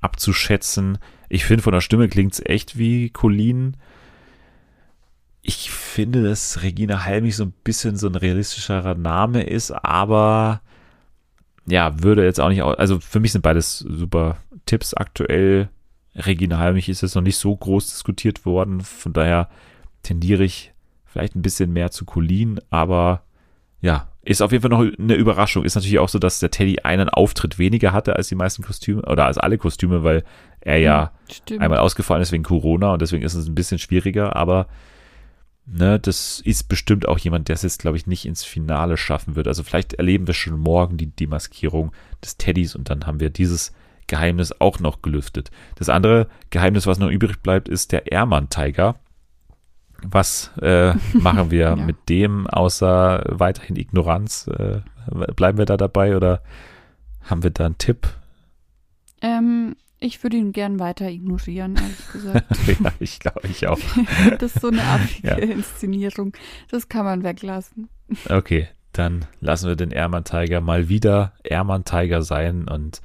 abzuschätzen. 0.00 0.98
Ich 1.28 1.44
finde, 1.44 1.62
von 1.62 1.72
der 1.72 1.80
Stimme 1.80 2.08
klingt 2.08 2.34
es 2.34 2.44
echt 2.44 2.78
wie 2.78 3.10
Colleen. 3.10 3.76
Ich 5.42 5.70
finde, 5.70 6.22
dass 6.22 6.62
Regina 6.62 7.04
Halmich 7.04 7.36
so 7.36 7.44
ein 7.44 7.54
bisschen 7.64 7.96
so 7.96 8.06
ein 8.06 8.14
realistischerer 8.14 8.94
Name 8.94 9.42
ist, 9.42 9.72
aber 9.72 10.62
ja, 11.66 12.02
würde 12.02 12.24
jetzt 12.24 12.40
auch 12.40 12.48
nicht, 12.48 12.62
also 12.62 13.00
für 13.00 13.20
mich 13.20 13.32
sind 13.32 13.42
beides 13.42 13.78
super 13.78 14.36
Tipps 14.66 14.94
aktuell. 14.94 15.68
Regina 16.14 16.58
Halmich 16.58 16.88
ist 16.88 17.02
jetzt 17.02 17.14
noch 17.14 17.22
nicht 17.22 17.36
so 17.36 17.56
groß 17.56 17.86
diskutiert 17.86 18.44
worden, 18.44 18.80
von 18.80 19.12
daher 19.12 19.48
tendiere 20.02 20.44
ich 20.44 20.72
vielleicht 21.04 21.34
ein 21.34 21.42
bisschen 21.42 21.72
mehr 21.72 21.90
zu 21.90 22.04
Colleen, 22.04 22.60
aber 22.70 23.22
ja, 23.80 24.08
ist 24.24 24.40
auf 24.40 24.52
jeden 24.52 24.62
Fall 24.62 24.70
noch 24.70 24.98
eine 24.98 25.14
Überraschung. 25.14 25.64
Ist 25.64 25.74
natürlich 25.74 25.98
auch 25.98 26.08
so, 26.08 26.18
dass 26.18 26.38
der 26.38 26.50
Teddy 26.50 26.80
einen 26.80 27.08
Auftritt 27.08 27.58
weniger 27.58 27.92
hatte 27.92 28.14
als 28.14 28.28
die 28.28 28.36
meisten 28.36 28.62
Kostüme 28.62 29.02
oder 29.02 29.26
als 29.26 29.36
alle 29.36 29.58
Kostüme, 29.58 30.04
weil 30.04 30.22
er 30.60 30.78
ja 30.78 31.12
Stimmt. 31.30 31.60
einmal 31.60 31.80
ausgefallen 31.80 32.22
ist 32.22 32.30
wegen 32.30 32.44
Corona 32.44 32.92
und 32.92 33.02
deswegen 33.02 33.24
ist 33.24 33.34
es 33.34 33.48
ein 33.48 33.56
bisschen 33.56 33.78
schwieriger, 33.78 34.36
aber 34.36 34.68
ne, 35.66 35.98
das 35.98 36.40
ist 36.44 36.68
bestimmt 36.68 37.08
auch 37.08 37.18
jemand, 37.18 37.48
der 37.48 37.54
es 37.54 37.62
jetzt, 37.62 37.80
glaube 37.80 37.96
ich, 37.96 38.06
nicht 38.06 38.24
ins 38.24 38.44
Finale 38.44 38.96
schaffen 38.96 39.34
wird. 39.34 39.48
Also 39.48 39.64
vielleicht 39.64 39.94
erleben 39.94 40.28
wir 40.28 40.34
schon 40.34 40.58
morgen 40.58 40.96
die 40.96 41.10
Demaskierung 41.10 41.92
des 42.22 42.36
Teddys 42.36 42.76
und 42.76 42.90
dann 42.90 43.06
haben 43.06 43.18
wir 43.18 43.30
dieses 43.30 43.72
Geheimnis 44.06 44.52
auch 44.60 44.80
noch 44.80 45.02
gelüftet. 45.02 45.50
Das 45.76 45.88
andere 45.88 46.28
Geheimnis, 46.50 46.86
was 46.86 46.98
noch 46.98 47.10
übrig 47.10 47.42
bleibt, 47.42 47.68
ist 47.68 47.92
der 47.92 48.12
Ermann-Tiger. 48.12 48.96
Was 50.02 50.50
äh, 50.60 50.94
machen 51.14 51.50
wir 51.50 51.60
ja. 51.60 51.76
mit 51.76 52.08
dem, 52.08 52.46
außer 52.46 53.24
weiterhin 53.28 53.76
Ignoranz? 53.76 54.48
Äh, 54.48 54.80
bleiben 55.36 55.58
wir 55.58 55.66
da 55.66 55.76
dabei 55.76 56.16
oder 56.16 56.42
haben 57.22 57.42
wir 57.42 57.50
da 57.50 57.66
einen 57.66 57.78
Tipp? 57.78 58.08
Ähm, 59.20 59.76
ich 60.00 60.22
würde 60.24 60.36
ihn 60.36 60.52
gern 60.52 60.80
weiter 60.80 61.08
ignorieren, 61.08 61.76
ehrlich 61.76 62.12
gesagt. 62.12 62.56
ja, 62.66 62.92
ich 62.98 63.20
glaube, 63.20 63.46
ich 63.46 63.68
auch. 63.68 63.78
das 64.38 64.56
ist 64.56 64.60
so 64.60 64.68
eine 64.68 64.82
affige 64.82 65.28
ja. 65.28 65.36
Inszenierung. 65.36 66.32
Das 66.68 66.88
kann 66.88 67.04
man 67.04 67.22
weglassen. 67.22 67.88
Okay, 68.28 68.68
dann 68.92 69.24
lassen 69.40 69.68
wir 69.68 69.76
den 69.76 69.92
Ermann 69.92 70.24
Tiger 70.24 70.60
mal 70.60 70.88
wieder 70.88 71.32
Ermann 71.44 71.84
Tiger 71.84 72.22
sein 72.22 72.66
und 72.68 73.00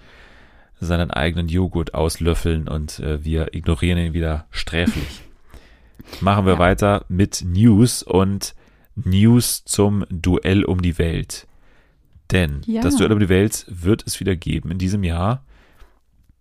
seinen 0.80 1.12
eigenen 1.12 1.48
Joghurt 1.48 1.94
auslöffeln 1.94 2.68
und 2.68 3.00
äh, 3.00 3.24
wir 3.24 3.54
ignorieren 3.54 3.98
ihn 3.98 4.14
wieder 4.14 4.46
sträflich. 4.52 5.22
Machen 6.22 6.46
wir 6.46 6.54
ja. 6.54 6.60
weiter 6.60 7.06
mit 7.10 7.44
News 7.46 8.04
und 8.04 8.56
News 8.96 9.66
zum 9.66 10.06
Duell 10.10 10.64
um 10.64 10.82
die 10.82 10.98
Welt. 10.98 11.48
Denn 12.32 12.62
ja. 12.66 12.82
das 12.82 12.96
Duell 12.96 13.12
um 13.12 13.20
die 13.20 13.30
Welt 13.30 13.66
wird 13.68 14.06
es 14.06 14.20
wieder 14.20 14.36
geben 14.36 14.72
in 14.72 14.78
diesem 14.78 15.04
Jahr. 15.04 15.44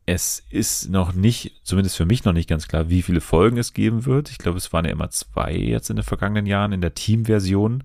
Es 0.04 0.44
ist 0.50 0.88
noch 0.88 1.14
nicht, 1.14 1.60
zumindest 1.64 1.96
für 1.96 2.06
mich 2.06 2.24
noch 2.24 2.32
nicht 2.32 2.48
ganz 2.48 2.68
klar, 2.68 2.88
wie 2.88 3.02
viele 3.02 3.20
Folgen 3.20 3.58
es 3.58 3.72
geben 3.72 4.06
wird. 4.06 4.30
Ich 4.30 4.38
glaube, 4.38 4.58
es 4.58 4.72
waren 4.72 4.84
ja 4.84 4.92
immer 4.92 5.10
zwei 5.10 5.52
jetzt 5.52 5.90
in 5.90 5.96
den 5.96 6.04
vergangenen 6.04 6.46
Jahren 6.46 6.72
in 6.72 6.80
der 6.80 6.94
Teamversion. 6.94 7.82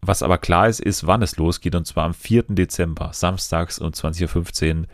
Was 0.00 0.22
aber 0.22 0.38
klar 0.38 0.68
ist, 0.68 0.80
ist, 0.80 1.06
wann 1.06 1.20
es 1.20 1.36
losgeht. 1.36 1.74
Und 1.74 1.86
zwar 1.86 2.04
am 2.04 2.14
4. 2.14 2.44
Dezember, 2.48 3.10
samstags 3.12 3.78
um 3.78 3.90
20.15 3.90 4.80
Uhr 4.80 4.86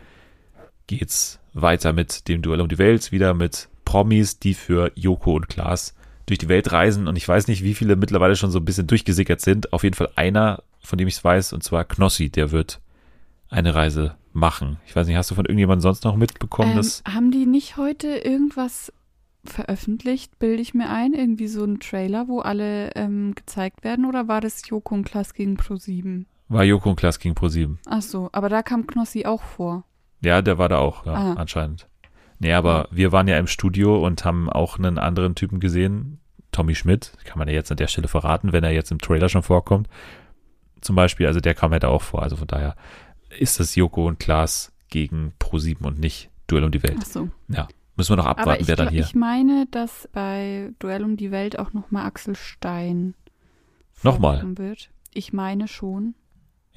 geht's 0.87 1.39
weiter 1.53 1.93
mit 1.93 2.27
dem 2.27 2.41
Duell 2.41 2.61
um 2.61 2.69
die 2.69 2.77
Welt, 2.77 3.11
wieder 3.11 3.33
mit 3.33 3.69
Promis, 3.85 4.39
die 4.39 4.53
für 4.53 4.91
Joko 4.95 5.35
und 5.35 5.49
Klaas 5.49 5.93
durch 6.25 6.39
die 6.39 6.49
Welt 6.49 6.71
reisen. 6.71 7.07
Und 7.07 7.15
ich 7.15 7.27
weiß 7.27 7.47
nicht, 7.47 7.63
wie 7.63 7.73
viele 7.73 7.95
mittlerweile 7.95 8.35
schon 8.35 8.51
so 8.51 8.59
ein 8.59 8.65
bisschen 8.65 8.87
durchgesickert 8.87 9.41
sind. 9.41 9.73
Auf 9.73 9.83
jeden 9.83 9.95
Fall 9.95 10.09
einer, 10.15 10.63
von 10.81 10.97
dem 10.97 11.07
ich 11.07 11.15
es 11.15 11.23
weiß, 11.23 11.53
und 11.53 11.63
zwar 11.63 11.85
Knossi, 11.85 12.29
der 12.29 12.51
wird 12.51 12.79
eine 13.49 13.75
Reise 13.75 14.15
machen. 14.33 14.77
Ich 14.85 14.95
weiß 14.95 15.07
nicht, 15.07 15.15
hast 15.15 15.31
du 15.31 15.35
von 15.35 15.45
irgendjemandem 15.45 15.81
sonst 15.81 16.03
noch 16.03 16.15
mitbekommen? 16.15 16.71
Ähm, 16.71 16.77
dass 16.77 17.03
haben 17.07 17.31
die 17.31 17.45
nicht 17.45 17.77
heute 17.77 18.07
irgendwas 18.07 18.91
veröffentlicht, 19.45 20.37
bilde 20.39 20.61
ich 20.61 20.73
mir 20.73 20.89
ein? 20.89 21.13
Irgendwie 21.13 21.47
so 21.47 21.63
ein 21.63 21.79
Trailer, 21.79 22.27
wo 22.27 22.39
alle 22.39 22.91
ähm, 22.95 23.33
gezeigt 23.35 23.83
werden? 23.83 24.05
Oder 24.05 24.27
war 24.27 24.41
das 24.41 24.67
Joko 24.67 24.95
und 24.95 25.05
Klaas 25.05 25.33
gegen 25.33 25.57
Pro7? 25.57 26.25
War 26.49 26.63
Joko 26.63 26.89
und 26.89 26.95
Klaas 26.97 27.19
gegen 27.19 27.35
Pro7. 27.35 27.77
Ach 27.85 28.01
so, 28.01 28.29
aber 28.31 28.49
da 28.49 28.63
kam 28.63 28.87
Knossi 28.87 29.25
auch 29.25 29.41
vor. 29.41 29.83
Ja, 30.21 30.41
der 30.41 30.57
war 30.57 30.69
da 30.69 30.79
auch, 30.79 31.05
ja, 31.05 31.33
anscheinend. 31.33 31.87
Nee, 32.39 32.53
aber 32.53 32.87
wir 32.91 33.11
waren 33.11 33.27
ja 33.27 33.37
im 33.37 33.47
Studio 33.47 34.05
und 34.05 34.23
haben 34.25 34.49
auch 34.49 34.77
einen 34.77 34.97
anderen 34.97 35.35
Typen 35.35 35.59
gesehen, 35.59 36.19
Tommy 36.51 36.75
Schmidt, 36.75 37.13
kann 37.25 37.39
man 37.39 37.47
ja 37.47 37.53
jetzt 37.53 37.71
an 37.71 37.77
der 37.77 37.87
Stelle 37.87 38.07
verraten, 38.07 38.53
wenn 38.53 38.63
er 38.63 38.71
jetzt 38.71 38.91
im 38.91 38.99
Trailer 38.99 39.29
schon 39.29 39.43
vorkommt. 39.43 39.87
Zum 40.81 40.95
Beispiel, 40.95 41.27
also 41.27 41.39
der 41.39 41.55
kam 41.55 41.73
ja 41.73 41.79
da 41.79 41.89
auch 41.89 42.01
vor. 42.01 42.23
Also 42.23 42.35
von 42.35 42.47
daher 42.47 42.75
ist 43.37 43.59
das 43.59 43.75
Joko 43.75 44.07
und 44.07 44.19
Klaas 44.19 44.71
gegen 44.89 45.33
Pro7 45.39 45.83
und 45.85 45.99
nicht 45.99 46.29
Duell 46.47 46.63
um 46.63 46.71
die 46.71 46.81
Welt. 46.83 46.97
Ach 47.01 47.05
so. 47.05 47.29
Ja, 47.49 47.67
müssen 47.95 48.11
wir 48.11 48.17
noch 48.17 48.25
abwarten, 48.25 48.67
wer 48.67 48.75
dann 48.75 48.89
hier. 48.89 49.01
Ich 49.01 49.15
meine, 49.15 49.67
dass 49.69 50.07
bei 50.13 50.71
Duell 50.79 51.03
um 51.03 51.17
die 51.17 51.31
Welt 51.31 51.59
auch 51.59 51.73
nochmal 51.73 52.05
Axel 52.05 52.35
Stein 52.35 53.15
nochmal 54.03 54.57
wird. 54.57 54.89
Ich 55.13 55.33
meine 55.33 55.67
schon. 55.67 56.15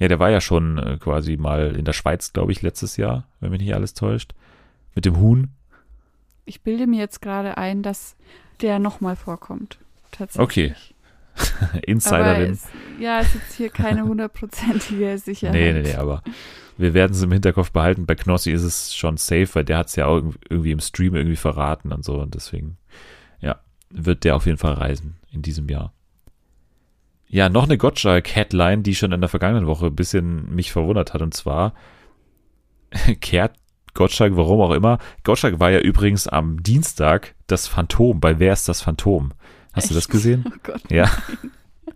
Ja, 0.01 0.07
der 0.07 0.17
war 0.17 0.31
ja 0.31 0.41
schon 0.41 0.79
äh, 0.79 0.97
quasi 0.97 1.37
mal 1.37 1.75
in 1.75 1.85
der 1.85 1.93
Schweiz, 1.93 2.33
glaube 2.33 2.51
ich, 2.51 2.63
letztes 2.63 2.97
Jahr, 2.97 3.27
wenn 3.39 3.51
mich 3.51 3.61
nicht 3.61 3.75
alles 3.75 3.93
täuscht 3.93 4.33
mit 4.95 5.05
dem 5.05 5.17
Huhn? 5.17 5.49
Ich 6.43 6.61
bilde 6.61 6.87
mir 6.87 6.97
jetzt 6.97 7.21
gerade 7.21 7.55
ein, 7.59 7.83
dass 7.83 8.15
der 8.61 8.79
nochmal 8.79 9.15
vorkommt. 9.15 9.77
Tatsächlich. 10.09 10.41
Okay. 10.43 11.79
Insiderin. 11.85 12.53
Es, 12.53 12.67
ja, 12.99 13.19
es 13.19 13.27
ist 13.27 13.35
jetzt 13.35 13.53
hier 13.57 13.69
keine 13.69 14.01
hundertprozentige 14.01 15.17
Sicherheit. 15.19 15.53
Nee, 15.53 15.71
nee, 15.71 15.83
nee, 15.83 15.93
aber 15.93 16.23
wir 16.79 16.95
werden 16.95 17.11
es 17.11 17.21
im 17.21 17.31
Hinterkopf 17.31 17.71
behalten. 17.71 18.07
Bei 18.07 18.15
Knossi 18.15 18.51
ist 18.51 18.63
es 18.63 18.95
schon 18.95 19.17
safe, 19.17 19.49
weil 19.53 19.65
der 19.65 19.77
hat 19.77 19.89
es 19.89 19.97
ja 19.97 20.07
auch 20.07 20.23
irgendwie 20.49 20.71
im 20.71 20.79
Stream 20.79 21.13
irgendwie 21.13 21.35
verraten 21.35 21.93
und 21.93 22.03
so. 22.03 22.19
Und 22.19 22.33
deswegen, 22.33 22.77
ja, 23.39 23.59
wird 23.91 24.23
der 24.23 24.35
auf 24.35 24.47
jeden 24.47 24.57
Fall 24.57 24.73
reisen 24.73 25.17
in 25.31 25.43
diesem 25.43 25.69
Jahr. 25.69 25.93
Ja, 27.33 27.47
noch 27.47 27.63
eine 27.63 27.77
Gottschalk-Headline, 27.77 28.83
die 28.83 28.93
schon 28.93 29.13
in 29.13 29.21
der 29.21 29.29
vergangenen 29.29 29.65
Woche 29.65 29.85
ein 29.85 29.95
bisschen 29.95 30.53
mich 30.53 30.73
verwundert 30.73 31.13
hat. 31.13 31.21
Und 31.21 31.33
zwar 31.33 31.73
kehrt 33.21 33.55
Gottschalk, 33.93 34.35
warum 34.35 34.59
auch 34.59 34.71
immer. 34.71 34.99
Gottschalk 35.23 35.57
war 35.61 35.71
ja 35.71 35.79
übrigens 35.79 36.27
am 36.27 36.61
Dienstag 36.61 37.33
das 37.47 37.67
Phantom 37.67 38.19
bei 38.19 38.37
Wer 38.37 38.51
ist 38.51 38.67
das 38.67 38.81
Phantom? 38.81 39.31
Hast 39.71 39.85
echt? 39.85 39.91
du 39.91 39.95
das 39.95 40.09
gesehen? 40.09 40.43
Oh 40.53 40.59
Gott. 40.61 40.81
Ja. 40.91 41.09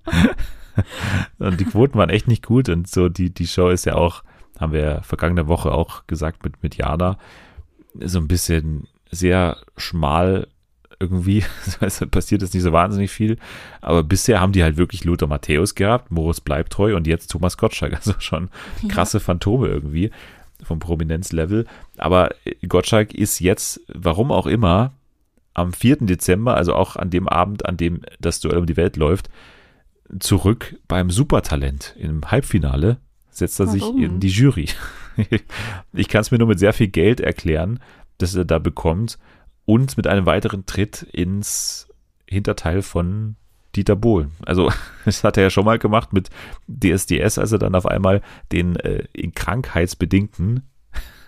und 1.39 1.59
die 1.59 1.65
Quoten 1.65 1.97
waren 1.97 2.09
echt 2.09 2.29
nicht 2.29 2.45
gut 2.45 2.69
und 2.69 2.89
so 2.89 3.09
die, 3.09 3.33
die 3.33 3.47
Show 3.47 3.69
ist 3.69 3.86
ja 3.86 3.95
auch, 3.95 4.23
haben 4.57 4.71
wir 4.71 5.01
vergangene 5.03 5.49
Woche 5.49 5.71
auch 5.71 6.07
gesagt 6.07 6.45
mit, 6.45 6.63
mit 6.63 6.75
Jana, 6.75 7.17
so 7.99 8.19
ein 8.19 8.29
bisschen 8.29 8.88
sehr 9.11 9.57
schmal 9.75 10.47
irgendwie. 11.00 11.43
Also 11.80 12.08
passiert 12.08 12.41
jetzt 12.41 12.54
nicht 12.54 12.64
so 12.64 12.72
wahnsinnig 12.72 13.12
viel. 13.12 13.38
Aber 13.82 14.04
bisher 14.04 14.39
haben 14.39 14.54
die 14.54 14.64
halt 14.64 14.78
wirklich 14.78 15.04
Lothar 15.04 15.28
Matthäus 15.28 15.76
gehabt, 15.76 16.12
Moritz 16.12 16.39
bleibt 16.39 16.72
treu 16.72 16.96
und 16.96 17.08
jetzt 17.08 17.28
Thomas 17.28 17.58
Gottschalk. 17.58 17.93
Also 17.96 18.14
schon 18.20 18.50
krasse 18.88 19.20
Phantome 19.20 19.68
irgendwie 19.68 20.12
vom 20.64 20.80
Prominenzlevel. 20.80 21.66
Aber 21.98 22.30
Gottschalk 22.68 23.14
ist 23.14 23.39
jetzt, 23.39 23.82
warum 23.88 24.32
auch 24.32 24.48
immer, 24.48 24.93
am 25.54 25.74
4. 25.74 25.98
Dezember, 26.02 26.56
also 26.56 26.74
auch 26.74 26.96
an 26.96 27.10
dem 27.10 27.28
Abend, 27.28 27.66
an 27.66 27.78
dem 27.78 28.02
das 28.20 28.39
Duell 28.39 28.58
um 28.58 28.66
die 28.66 28.78
Welt 28.78 28.98
läuft, 28.98 29.30
zurück 30.20 30.76
beim 30.88 31.10
Supertalent 31.10 31.96
im 31.98 32.30
Halbfinale 32.30 32.98
setzt 33.32 33.60
er 33.60 33.68
sich 33.68 33.82
Warum? 33.82 34.02
in 34.02 34.20
die 34.20 34.30
Jury. 34.30 34.70
ich 35.93 36.08
kann 36.08 36.22
es 36.22 36.32
mir 36.32 36.38
nur 36.38 36.48
mit 36.48 36.60
sehr 36.60 36.74
viel 36.74 36.88
Geld 36.88 37.20
erklären, 37.20 37.80
das 38.18 38.36
er 38.36 38.46
da 38.46 38.60
bekommt 38.60 39.18
und 39.66 39.97
mit 39.97 40.07
einem 40.07 40.26
weiteren 40.26 40.66
Tritt 40.66 41.01
ins 41.03 41.88
Hinterteil 42.28 42.82
von 42.82 43.36
Dieter 43.76 43.95
Bohlen. 43.95 44.32
Also, 44.45 44.72
das 45.05 45.24
hat 45.24 45.38
er 45.38 45.43
ja 45.43 45.49
schon 45.49 45.66
mal 45.66 45.80
gemacht 45.80 46.13
mit 46.13 46.30
DSDS, 46.68 47.38
als 47.38 47.51
er 47.51 47.59
dann 47.59 47.76
auf 47.76 47.86
einmal 47.86 48.22
den 48.51 48.76
äh, 48.78 49.05
in 49.13 49.34
krankheitsbedingten 49.34 50.63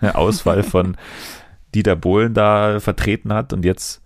Ausfall 0.00 0.62
von 0.62 0.96
Dieter 1.74 1.96
Bohlen 1.96 2.34
da 2.34 2.80
vertreten 2.80 3.32
hat 3.32 3.52
und 3.52 3.64
jetzt, 3.64 4.02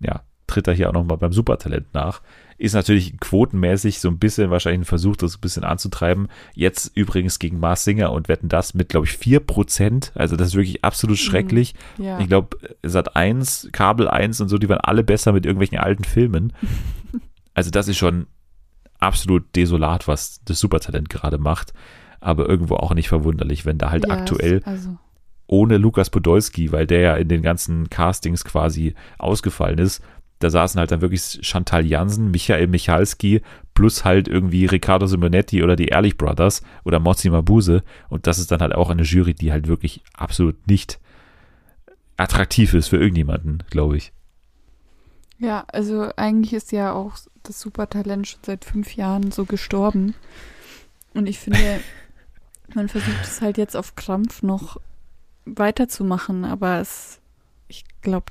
ja, 0.00 0.22
tritt 0.46 0.66
er 0.68 0.74
hier 0.74 0.88
auch 0.88 0.94
nochmal 0.94 1.18
beim 1.18 1.32
Supertalent 1.32 1.92
nach. 1.92 2.22
Ist 2.58 2.74
natürlich 2.74 3.18
quotenmäßig 3.18 3.98
so 3.98 4.08
ein 4.08 4.18
bisschen 4.18 4.50
wahrscheinlich 4.50 4.82
ein 4.82 4.84
Versuch, 4.84 5.16
das 5.16 5.36
ein 5.36 5.40
bisschen 5.40 5.64
anzutreiben. 5.64 6.28
Jetzt 6.54 6.92
übrigens 6.94 7.38
gegen 7.38 7.58
Mars 7.60 7.84
Singer 7.84 8.12
und 8.12 8.28
wetten 8.28 8.48
das 8.48 8.74
mit, 8.74 8.88
glaube 8.88 9.06
ich, 9.06 9.12
4%. 9.12 10.12
Also 10.14 10.36
das 10.36 10.48
ist 10.48 10.54
wirklich 10.54 10.84
absolut 10.84 11.18
schrecklich. 11.18 11.74
Ja. 11.98 12.20
Ich 12.20 12.28
glaube, 12.28 12.56
Sat 12.82 13.16
1, 13.16 13.68
Kabel 13.72 14.08
1 14.08 14.40
und 14.40 14.48
so, 14.48 14.58
die 14.58 14.68
waren 14.68 14.80
alle 14.80 15.04
besser 15.04 15.32
mit 15.32 15.46
irgendwelchen 15.46 15.78
alten 15.78 16.04
Filmen. 16.04 16.52
Also 17.56 17.70
das 17.70 17.86
ist 17.86 17.98
schon 17.98 18.26
absolut 18.98 19.54
desolat, 19.54 20.08
was 20.08 20.40
das 20.44 20.58
Supertalent 20.58 21.08
gerade 21.08 21.38
macht. 21.38 21.72
Aber 22.20 22.48
irgendwo 22.48 22.74
auch 22.76 22.94
nicht 22.94 23.08
verwunderlich, 23.08 23.64
wenn 23.64 23.78
da 23.78 23.90
halt 23.90 24.06
Ja, 24.08 24.14
aktuell 24.14 24.60
Also, 24.64 24.96
ohne 25.46 25.76
Lukas 25.76 26.10
Podolski, 26.10 26.72
weil 26.72 26.86
der 26.86 27.00
ja 27.00 27.16
in 27.16 27.28
den 27.28 27.42
ganzen 27.42 27.90
Castings 27.90 28.44
quasi 28.44 28.94
ausgefallen 29.18 29.78
ist. 29.78 30.02
Da 30.44 30.50
saßen 30.50 30.78
halt 30.78 30.90
dann 30.90 31.00
wirklich 31.00 31.38
Chantal 31.40 31.86
Jansen, 31.86 32.30
Michael 32.30 32.66
Michalski 32.66 33.40
plus 33.72 34.04
halt 34.04 34.28
irgendwie 34.28 34.66
Riccardo 34.66 35.06
Simonetti 35.06 35.62
oder 35.62 35.74
die 35.74 35.86
Ehrlich 35.88 36.18
Brothers 36.18 36.60
oder 36.84 37.00
Mozzi 37.00 37.30
Mabuse. 37.30 37.82
Und 38.10 38.26
das 38.26 38.38
ist 38.38 38.50
dann 38.50 38.60
halt 38.60 38.74
auch 38.74 38.90
eine 38.90 39.04
Jury, 39.04 39.32
die 39.32 39.52
halt 39.52 39.68
wirklich 39.68 40.02
absolut 40.12 40.68
nicht 40.68 41.00
attraktiv 42.18 42.74
ist 42.74 42.88
für 42.88 42.98
irgendjemanden, 42.98 43.62
glaube 43.70 43.96
ich. 43.96 44.12
ja, 45.38 45.64
also 45.72 46.10
eigentlich 46.16 46.52
ist 46.52 46.72
ja 46.72 46.92
auch 46.92 47.14
das 47.42 47.58
Supertalent 47.58 48.28
schon 48.28 48.40
seit 48.44 48.66
fünf 48.66 48.96
Jahren 48.96 49.32
so 49.32 49.46
gestorben. 49.46 50.14
Und 51.14 51.26
ich 51.26 51.38
finde, 51.38 51.80
man 52.74 52.90
versucht 52.90 53.24
es 53.24 53.40
halt 53.40 53.56
jetzt 53.56 53.76
auf 53.76 53.96
Krampf 53.96 54.42
noch 54.42 54.78
weiterzumachen, 55.46 56.44
aber 56.44 56.80
es, 56.80 57.18
ich 57.66 57.84
glaube, 58.02 58.26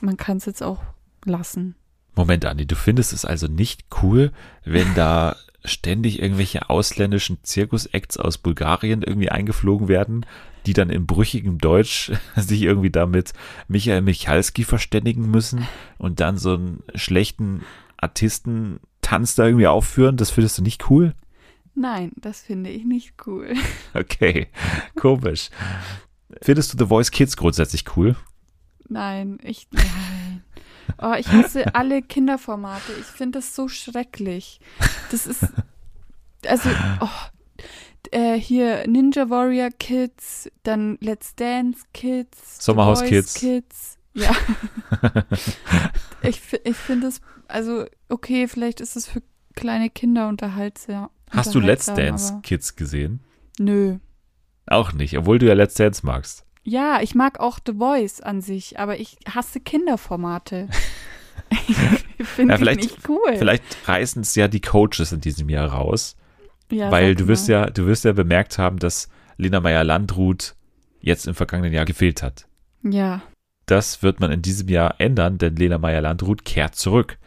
man 0.00 0.16
kann 0.16 0.38
es 0.38 0.46
jetzt 0.46 0.62
auch 0.62 0.82
lassen. 1.24 1.74
Moment, 2.14 2.44
Andi, 2.44 2.66
du 2.66 2.76
findest 2.76 3.12
es 3.12 3.24
also 3.24 3.46
nicht 3.46 3.84
cool, 4.02 4.32
wenn 4.64 4.94
da 4.94 5.36
ständig 5.64 6.20
irgendwelche 6.20 6.68
ausländischen 6.68 7.38
Zirkus-Acts 7.42 8.16
aus 8.16 8.38
Bulgarien 8.38 9.02
irgendwie 9.02 9.30
eingeflogen 9.30 9.88
werden, 9.88 10.26
die 10.66 10.72
dann 10.72 10.90
in 10.90 11.06
brüchigem 11.06 11.58
Deutsch 11.58 12.12
sich 12.36 12.62
irgendwie 12.62 12.90
damit 12.90 13.32
Michael 13.68 14.02
Michalski 14.02 14.64
verständigen 14.64 15.30
müssen 15.30 15.66
und 15.98 16.20
dann 16.20 16.36
so 16.36 16.54
einen 16.54 16.82
schlechten 16.94 17.62
Artistentanz 17.96 19.34
da 19.34 19.46
irgendwie 19.46 19.68
aufführen? 19.68 20.16
Das 20.16 20.30
findest 20.30 20.58
du 20.58 20.62
nicht 20.62 20.90
cool? 20.90 21.14
Nein, 21.74 22.12
das 22.16 22.42
finde 22.42 22.70
ich 22.70 22.84
nicht 22.84 23.14
cool. 23.26 23.54
Okay, 23.94 24.48
komisch. 24.96 25.50
Findest 26.40 26.72
du 26.72 26.78
The 26.78 26.86
Voice 26.86 27.10
Kids 27.10 27.36
grundsätzlich 27.36 27.96
cool? 27.96 28.16
Nein, 28.88 29.38
ich. 29.42 29.68
Oh, 30.98 31.14
ich 31.18 31.28
hasse 31.28 31.74
alle 31.74 32.02
Kinderformate. 32.02 32.92
Ich 33.00 33.06
finde 33.06 33.38
das 33.38 33.54
so 33.54 33.68
schrecklich. 33.68 34.60
Das 35.10 35.26
ist, 35.26 35.44
also, 36.46 36.70
oh, 37.00 37.08
äh, 38.10 38.34
hier 38.38 38.86
Ninja 38.86 39.30
Warrior 39.30 39.70
Kids, 39.70 40.50
dann 40.62 40.98
Let's 41.00 41.34
Dance 41.34 41.84
Kids, 41.92 42.64
Sommerhaus 42.64 43.02
Kids. 43.02 43.34
Kids. 43.34 43.98
Ja. 44.14 44.34
ich 46.22 46.40
ich 46.64 46.76
finde 46.76 47.08
es, 47.08 47.20
also, 47.48 47.86
okay, 48.08 48.46
vielleicht 48.48 48.80
ist 48.80 48.96
es 48.96 49.06
für 49.06 49.22
kleine 49.54 49.90
Kinder 49.90 50.28
unterhaltsam. 50.28 51.10
Hast 51.30 51.54
du 51.54 51.60
Let's 51.60 51.86
Dance 51.86 52.40
Kids 52.42 52.76
gesehen? 52.76 53.20
Nö. 53.58 53.98
Auch 54.66 54.92
nicht, 54.92 55.16
obwohl 55.16 55.38
du 55.38 55.46
ja 55.46 55.54
Let's 55.54 55.74
Dance 55.74 56.04
magst. 56.04 56.44
Ja, 56.64 57.00
ich 57.02 57.14
mag 57.14 57.40
auch 57.40 57.58
The 57.66 57.72
Voice 57.74 58.20
an 58.20 58.40
sich, 58.40 58.78
aber 58.78 58.98
ich 59.00 59.16
hasse 59.28 59.60
Kinderformate. 59.60 60.68
ich 62.18 62.26
finde 62.26 62.54
Ja, 62.54 62.58
vielleicht- 62.58 62.80
nicht 62.82 63.08
cool. 63.08 63.36
Vielleicht 63.36 63.64
reißen 63.88 64.22
es 64.22 64.34
ja 64.34 64.48
die 64.48 64.60
Coaches 64.60 65.12
in 65.12 65.20
diesem 65.20 65.48
Jahr 65.48 65.72
raus. 65.72 66.16
Ja, 66.70 66.90
weil 66.90 67.14
du 67.14 67.26
wirst 67.28 67.48
ja, 67.48 67.66
du 67.66 67.86
wirst 67.86 68.04
ja 68.04 68.12
bemerkt 68.12 68.58
haben, 68.58 68.78
dass 68.78 69.08
Lena 69.36 69.60
Meyer-Landrut 69.60 70.54
jetzt 71.00 71.26
im 71.26 71.34
vergangenen 71.34 71.72
Jahr 71.72 71.84
gefehlt 71.84 72.22
hat. 72.22 72.46
Ja, 72.82 73.22
Das 73.66 74.02
wird 74.02 74.20
man 74.20 74.32
in 74.32 74.42
diesem 74.42 74.68
Jahr 74.68 74.94
ändern, 74.98 75.38
denn 75.38 75.56
Lena 75.56 75.78
Meyer-Landrut 75.78 76.44
kehrt 76.44 76.74
zurück. 76.74 77.18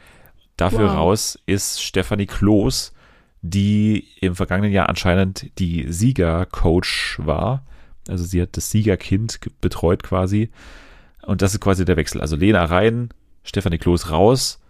Dafür 0.58 0.88
Wow. 0.90 0.96
raus 0.96 1.40
ist 1.46 1.82
Stefanie 1.84 2.26
Kloß, 2.26 2.94
die 3.42 4.08
im 4.22 4.36
vergangenen 4.36 4.72
Jahr 4.72 4.90
anscheinend 4.90 5.52
die 5.60 5.92
Siegercoach 5.92 7.18
war. 7.20 7.66
Also 8.08 8.24
sie 8.24 8.42
hat 8.42 8.56
das 8.58 8.70
Siegerkind 8.72 9.42
ge- 9.42 9.52
betreut 9.62 10.04
quasi. 10.04 10.52
Und 11.24 11.42
das 11.42 11.54
ist 11.54 11.60
quasi 11.62 11.86
der 11.86 11.98
Wechsel. 11.98 12.22
Also 12.22 12.36
Lena 12.36 12.64
rein, 12.66 13.10
Stefanie 13.44 13.78
Kloß 13.80 14.12
raus, 14.12 14.62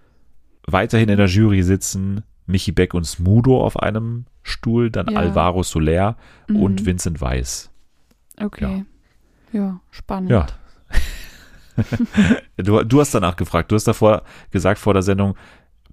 weiterhin 0.67 1.09
in 1.09 1.17
der 1.17 1.27
Jury 1.27 1.63
sitzen 1.63 2.23
Michi 2.47 2.71
Beck 2.71 2.93
und 2.93 3.03
Smudo 3.05 3.63
auf 3.63 3.77
einem 3.79 4.25
Stuhl, 4.43 4.89
dann 4.91 5.07
Ja. 5.09 5.19
Alvaro 5.19 5.63
Soler 5.63 6.15
Mhm. 6.47 6.55
und 6.57 6.85
Vincent 6.85 7.19
Weiss. 7.21 7.71
okay. 8.39 8.85
Ja, 9.51 9.79
spannend. 9.91 10.31
Ja. 10.31 10.47
Du, 12.57 12.83
du 12.83 12.99
hast 13.01 13.13
danach 13.13 13.35
gefragt. 13.35 13.69
Du 13.71 13.75
hast 13.75 13.85
davor 13.85 14.23
gesagt 14.51 14.79
vor 14.79 14.93
der 14.93 15.03
Sendung, 15.03 15.35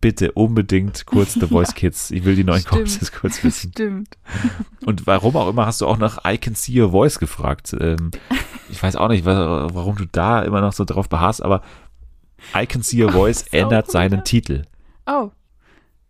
bitte 0.03 0.33
unbedingt 0.33 1.07
kurz 1.07 1.33
The 1.33 1.47
Voice 1.47 1.75
Kids. 1.75 2.11
Ich 2.11 2.27
will 2.27 2.37
die 2.37 2.45
neuen 2.45 2.61
Stimmt. 2.61 2.75
Coaches 2.91 3.11
kurz 3.13 3.43
wissen. 3.43 3.71
Stimmt. 3.73 4.19
Und 4.85 5.07
warum 5.07 5.35
auch 5.37 5.49
immer 5.49 5.65
hast 5.65 5.81
du 5.81 5.87
auch 5.87 5.97
nach 5.97 6.19
I 6.27 6.37
Can 6.37 6.55
See 6.55 6.79
Your 6.83 6.91
Voice 6.91 7.19
gefragt. 7.19 7.75
Ähm, 7.81 8.11
ich 8.69 8.83
weiß 8.83 8.97
auch 8.97 9.09
nicht, 9.09 9.25
wa- 9.25 9.69
warum 9.73 9.97
du 9.97 10.05
da 10.05 10.43
immer 10.43 10.61
noch 10.61 10.75
so 10.75 10.85
drauf 10.85 11.09
beharrst, 11.09 11.43
aber 11.43 11.63
I 12.55 12.67
Can 12.67 12.83
See 12.83 13.03
Your 13.03 13.13
Voice 13.13 13.45
auch 13.49 13.53
ändert 13.55 13.91
seinen 13.91 14.25
Titel. 14.25 14.65
Oh. 15.07 15.31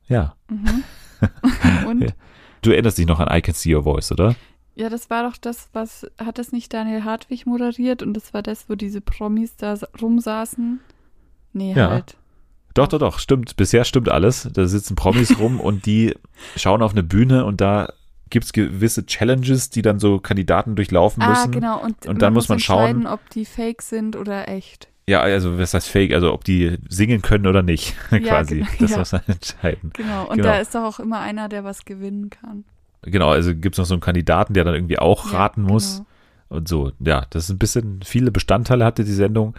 Ja. 0.09 0.35
Mhm. 0.49 0.83
Und? 1.87 2.15
Du 2.63 2.71
erinnerst 2.71 2.99
dich 2.99 3.07
noch 3.07 3.21
an 3.21 3.29
I 3.37 3.41
Can 3.43 3.55
See 3.55 3.75
Your 3.75 3.85
Voice, 3.85 4.11
oder? 4.11 4.35
Ja, 4.75 4.89
das 4.89 5.11
war 5.11 5.29
doch 5.29 5.37
das, 5.37 5.69
was, 5.75 6.07
hat 6.19 6.39
das 6.39 6.51
nicht 6.51 6.73
Daniel 6.73 7.05
Hartwig 7.05 7.45
moderiert 7.47 8.03
und 8.03 8.15
das 8.15 8.33
war 8.33 8.43
das, 8.43 8.71
wo 8.71 8.75
diese 8.75 9.03
Promis 9.03 9.57
da 9.57 9.77
sa- 9.77 9.89
rumsaßen? 10.01 10.81
Nee, 11.53 11.75
Ja. 11.75 11.91
halt. 11.91 12.17
Doch, 12.75 12.89
doch, 12.89 12.99
doch, 12.99 13.19
stimmt. 13.19 13.57
Bisher 13.57 13.85
stimmt 13.85 14.09
alles. 14.09 14.49
Da 14.53 14.67
sitzen 14.67 14.95
Promis 14.97 15.37
rum 15.39 15.61
und 15.61 15.87
die 15.87 16.15
schauen 16.57 16.83
auf 16.83 16.93
eine 16.93 17.03
Bühne 17.03 17.45
und 17.45 17.61
da 17.61 17.93
gibt 18.31 18.47
es 18.47 18.53
gewisse 18.53 19.05
Challenges, 19.05 19.69
die 19.71 19.83
dann 19.83 19.99
so 19.99 20.19
Kandidaten 20.19 20.75
durchlaufen 20.75 21.23
Ah, 21.23 21.31
müssen. 21.31 21.51
genau. 21.53 21.83
Und, 21.83 22.07
Und 22.07 22.23
dann 22.23 22.33
muss 22.33 22.49
man 22.49 22.59
schauen- 22.59 23.07
ob 23.07 23.21
die 23.31 23.45
fake 23.45 23.83
sind 23.83 24.17
oder 24.17 24.49
echt. 24.49 24.89
Ja, 25.07 25.21
also 25.21 25.59
was 25.59 25.75
heißt 25.75 25.89
Fake? 25.89 26.13
Also 26.15 26.33
ob 26.33 26.45
die 26.45 26.79
singen 26.89 27.21
können 27.23 27.47
oder 27.47 27.63
nicht, 27.63 27.95
quasi. 28.09 28.61
genau, 28.61 28.69
das 28.79 28.91
ja. 28.93 28.99
muss 28.99 29.13
man 29.13 29.23
entscheiden. 29.27 29.91
Genau. 29.95 30.29
Und 30.29 30.37
Genau. 30.37 30.49
da 30.49 30.57
ist 30.59 30.75
doch 30.75 30.85
auch 30.85 31.01
immer 31.01 31.19
einer, 31.21 31.49
der 31.49 31.65
was 31.65 31.85
gewinnen 31.85 32.31
kann. 32.31 32.65
Genau, 33.03 33.31
also 33.31 33.53
gibt 33.55 33.75
es 33.75 33.79
noch 33.79 33.85
so 33.87 33.95
einen 33.95 34.01
Kandidaten, 34.01 34.55
der 34.55 34.63
dann 34.65 34.75
irgendwie 34.75 34.99
auch 35.01 35.33
Ja, 35.33 35.39
raten 35.39 35.63
muss. 35.63 35.97
Genau. 35.97 36.07
Und 36.51 36.69
so, 36.69 36.93
ja, 37.01 37.25
das 37.31 37.45
ist 37.45 37.51
ein 37.51 37.59
bisschen, 37.59 38.01
viele 38.05 38.31
Bestandteile 38.31 38.85
hatte 38.85 39.05
die 39.05 39.13
Sendung. 39.13 39.55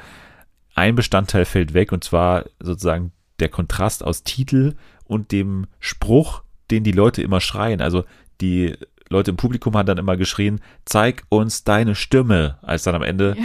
Ein 0.75 0.95
Bestandteil 0.95 1.45
fällt 1.45 1.73
weg 1.73 1.91
und 1.91 2.03
zwar 2.03 2.45
sozusagen 2.59 3.11
der 3.39 3.49
Kontrast 3.49 4.03
aus 4.03 4.23
Titel 4.23 4.75
und 5.05 5.31
dem 5.31 5.67
Spruch, 5.79 6.43
den 6.71 6.83
die 6.83 6.91
Leute 6.91 7.21
immer 7.21 7.41
schreien. 7.41 7.81
Also 7.81 8.05
die 8.41 8.75
Leute 9.09 9.31
im 9.31 9.37
Publikum 9.37 9.75
haben 9.77 9.85
dann 9.85 9.97
immer 9.97 10.17
geschrien, 10.17 10.61
zeig 10.85 11.23
uns 11.29 11.63
deine 11.63 11.93
Stimme, 11.95 12.57
als 12.61 12.83
dann 12.83 12.95
am 12.95 13.03
Ende 13.03 13.35
Ja. 13.37 13.43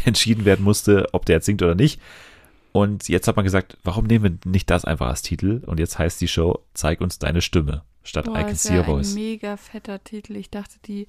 entschieden 0.04 0.44
werden 0.44 0.64
musste, 0.64 1.08
ob 1.12 1.26
der 1.26 1.36
jetzt 1.36 1.46
singt 1.46 1.62
oder 1.62 1.74
nicht. 1.74 2.00
Und 2.72 3.08
jetzt 3.08 3.26
hat 3.26 3.34
man 3.34 3.44
gesagt, 3.44 3.76
warum 3.82 4.06
nehmen 4.06 4.38
wir 4.44 4.50
nicht 4.52 4.70
das 4.70 4.84
einfach 4.84 5.08
als 5.08 5.22
Titel? 5.22 5.62
Und 5.66 5.80
jetzt 5.80 5.98
heißt 5.98 6.20
die 6.20 6.28
Show, 6.28 6.60
zeig 6.74 7.00
uns 7.00 7.18
deine 7.18 7.42
Stimme, 7.42 7.82
statt 8.04 8.26
Boah, 8.26 8.38
I 8.38 8.44
Can 8.44 8.54
See 8.54 8.78
Your 8.78 8.84
Voice. 8.84 9.10
ein 9.10 9.14
mega 9.14 9.56
fetter 9.56 10.04
Titel. 10.04 10.36
Ich 10.36 10.50
dachte, 10.50 10.76
die 10.86 11.08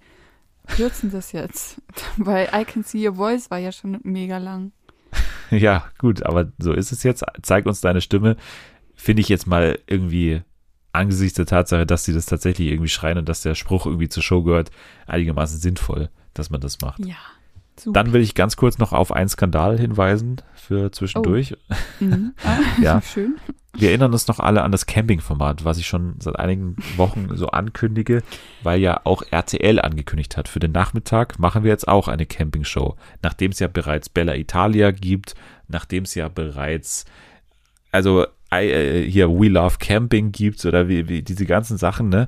kürzen 0.66 1.12
das 1.12 1.32
jetzt. 1.34 1.80
Weil 2.18 2.50
I 2.56 2.66
Can 2.66 2.84
See 2.84 3.08
Your 3.08 3.16
Voice 3.16 3.52
war 3.52 3.60
ja 3.60 3.72
schon 3.72 4.00
mega 4.02 4.40
lang. 4.40 4.72
Ja, 5.52 5.86
gut, 5.98 6.24
aber 6.24 6.52
so 6.60 6.72
ist 6.72 6.94
es 6.94 7.04
jetzt. 7.04 7.26
Zeig 7.42 7.66
uns 7.66 7.82
deine 7.82 8.00
Stimme. 8.00 8.38
Finde 8.96 9.22
ich 9.22 9.28
jetzt 9.28 9.48
mal 9.48 9.80
irgendwie 9.86 10.44
angesichts 10.94 11.36
der 11.36 11.46
Tatsache, 11.46 11.86
dass 11.86 12.06
sie 12.06 12.14
das 12.14 12.26
tatsächlich 12.26 12.70
irgendwie 12.70 12.90
schreien 12.90 13.18
und 13.18 13.28
dass 13.28 13.42
der 13.42 13.56
Spruch 13.56 13.86
irgendwie 13.86 14.08
zur 14.10 14.24
Show 14.24 14.44
gehört, 14.44 14.72
einigermaßen 15.08 15.60
sinnvoll, 15.60 16.10
dass 16.34 16.50
man 16.52 16.62
das 16.62 16.80
macht. 16.82 17.06
Ja. 17.06 17.16
Super. 17.80 17.94
Dann 18.04 18.14
will 18.14 18.22
ich 18.22 18.36
ganz 18.36 18.58
kurz 18.58 18.78
noch 18.78 18.94
auf 18.94 19.12
einen 19.12 19.30
Skandal 19.30 19.78
hinweisen 19.80 20.38
für 20.54 20.92
zwischendurch. 20.92 21.58
Mhm. 22.00 22.34
Ah, 22.44 22.60
Ja. 22.82 23.02
Schön. 23.14 23.36
Wir 23.74 23.90
erinnern 23.90 24.12
uns 24.12 24.28
noch 24.28 24.40
alle 24.40 24.64
an 24.64 24.72
das 24.72 24.86
Camping-Format, 24.86 25.64
was 25.64 25.78
ich 25.78 25.88
schon 25.88 26.16
seit 26.20 26.38
einigen 26.38 26.76
Wochen 26.98 27.30
so 27.36 27.48
ankündige, 27.48 28.22
weil 28.64 28.82
ja 28.82 29.02
auch 29.06 29.24
RTL 29.32 29.80
angekündigt 29.80 30.36
hat. 30.36 30.50
Für 30.50 30.60
den 30.60 30.74
Nachmittag 30.74 31.40
machen 31.40 31.64
wir 31.64 31.72
jetzt 31.72 31.88
auch 31.88 32.08
eine 32.08 32.26
Camping-Show. 32.26 32.96
Nachdem 33.22 33.52
es 33.52 33.60
ja 33.60 33.68
bereits 33.68 34.10
Bella 34.10 34.36
Italia 34.36 34.92
gibt, 34.92 35.36
nachdem 35.70 36.04
es 36.04 36.16
ja 36.16 36.28
bereits, 36.28 37.06
also 37.92 38.26
äh, 38.52 39.04
hier 39.04 39.30
We 39.30 39.48
Love 39.48 39.78
Camping 39.80 40.34
gibt 40.34 40.66
oder 40.66 40.90
wie, 40.90 41.08
wie 41.08 41.22
diese 41.22 41.46
ganzen 41.46 41.78
Sachen, 41.78 42.10
ne? 42.10 42.28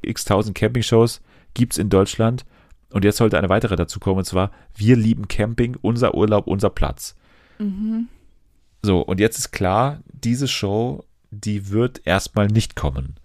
X 0.00 0.24
tausend 0.24 0.56
Camping-Shows 0.56 1.22
gibt's 1.54 1.78
in 1.78 1.88
Deutschland. 1.90 2.44
Und 2.90 3.04
jetzt 3.04 3.16
sollte 3.16 3.36
eine 3.36 3.48
weitere 3.48 3.74
dazu 3.74 3.98
kommen, 3.98 4.18
und 4.18 4.24
zwar 4.24 4.52
Wir 4.76 4.94
lieben 4.94 5.26
Camping, 5.26 5.76
unser 5.82 6.14
Urlaub, 6.14 6.46
unser 6.46 6.70
Platz. 6.70 7.16
Mhm. 7.58 8.08
So, 8.84 9.00
und 9.00 9.18
jetzt 9.18 9.38
ist 9.38 9.50
klar, 9.50 10.00
diese 10.12 10.46
Show, 10.46 11.04
die 11.30 11.70
wird 11.70 12.02
erstmal 12.04 12.48
nicht 12.48 12.76
kommen. 12.76 13.16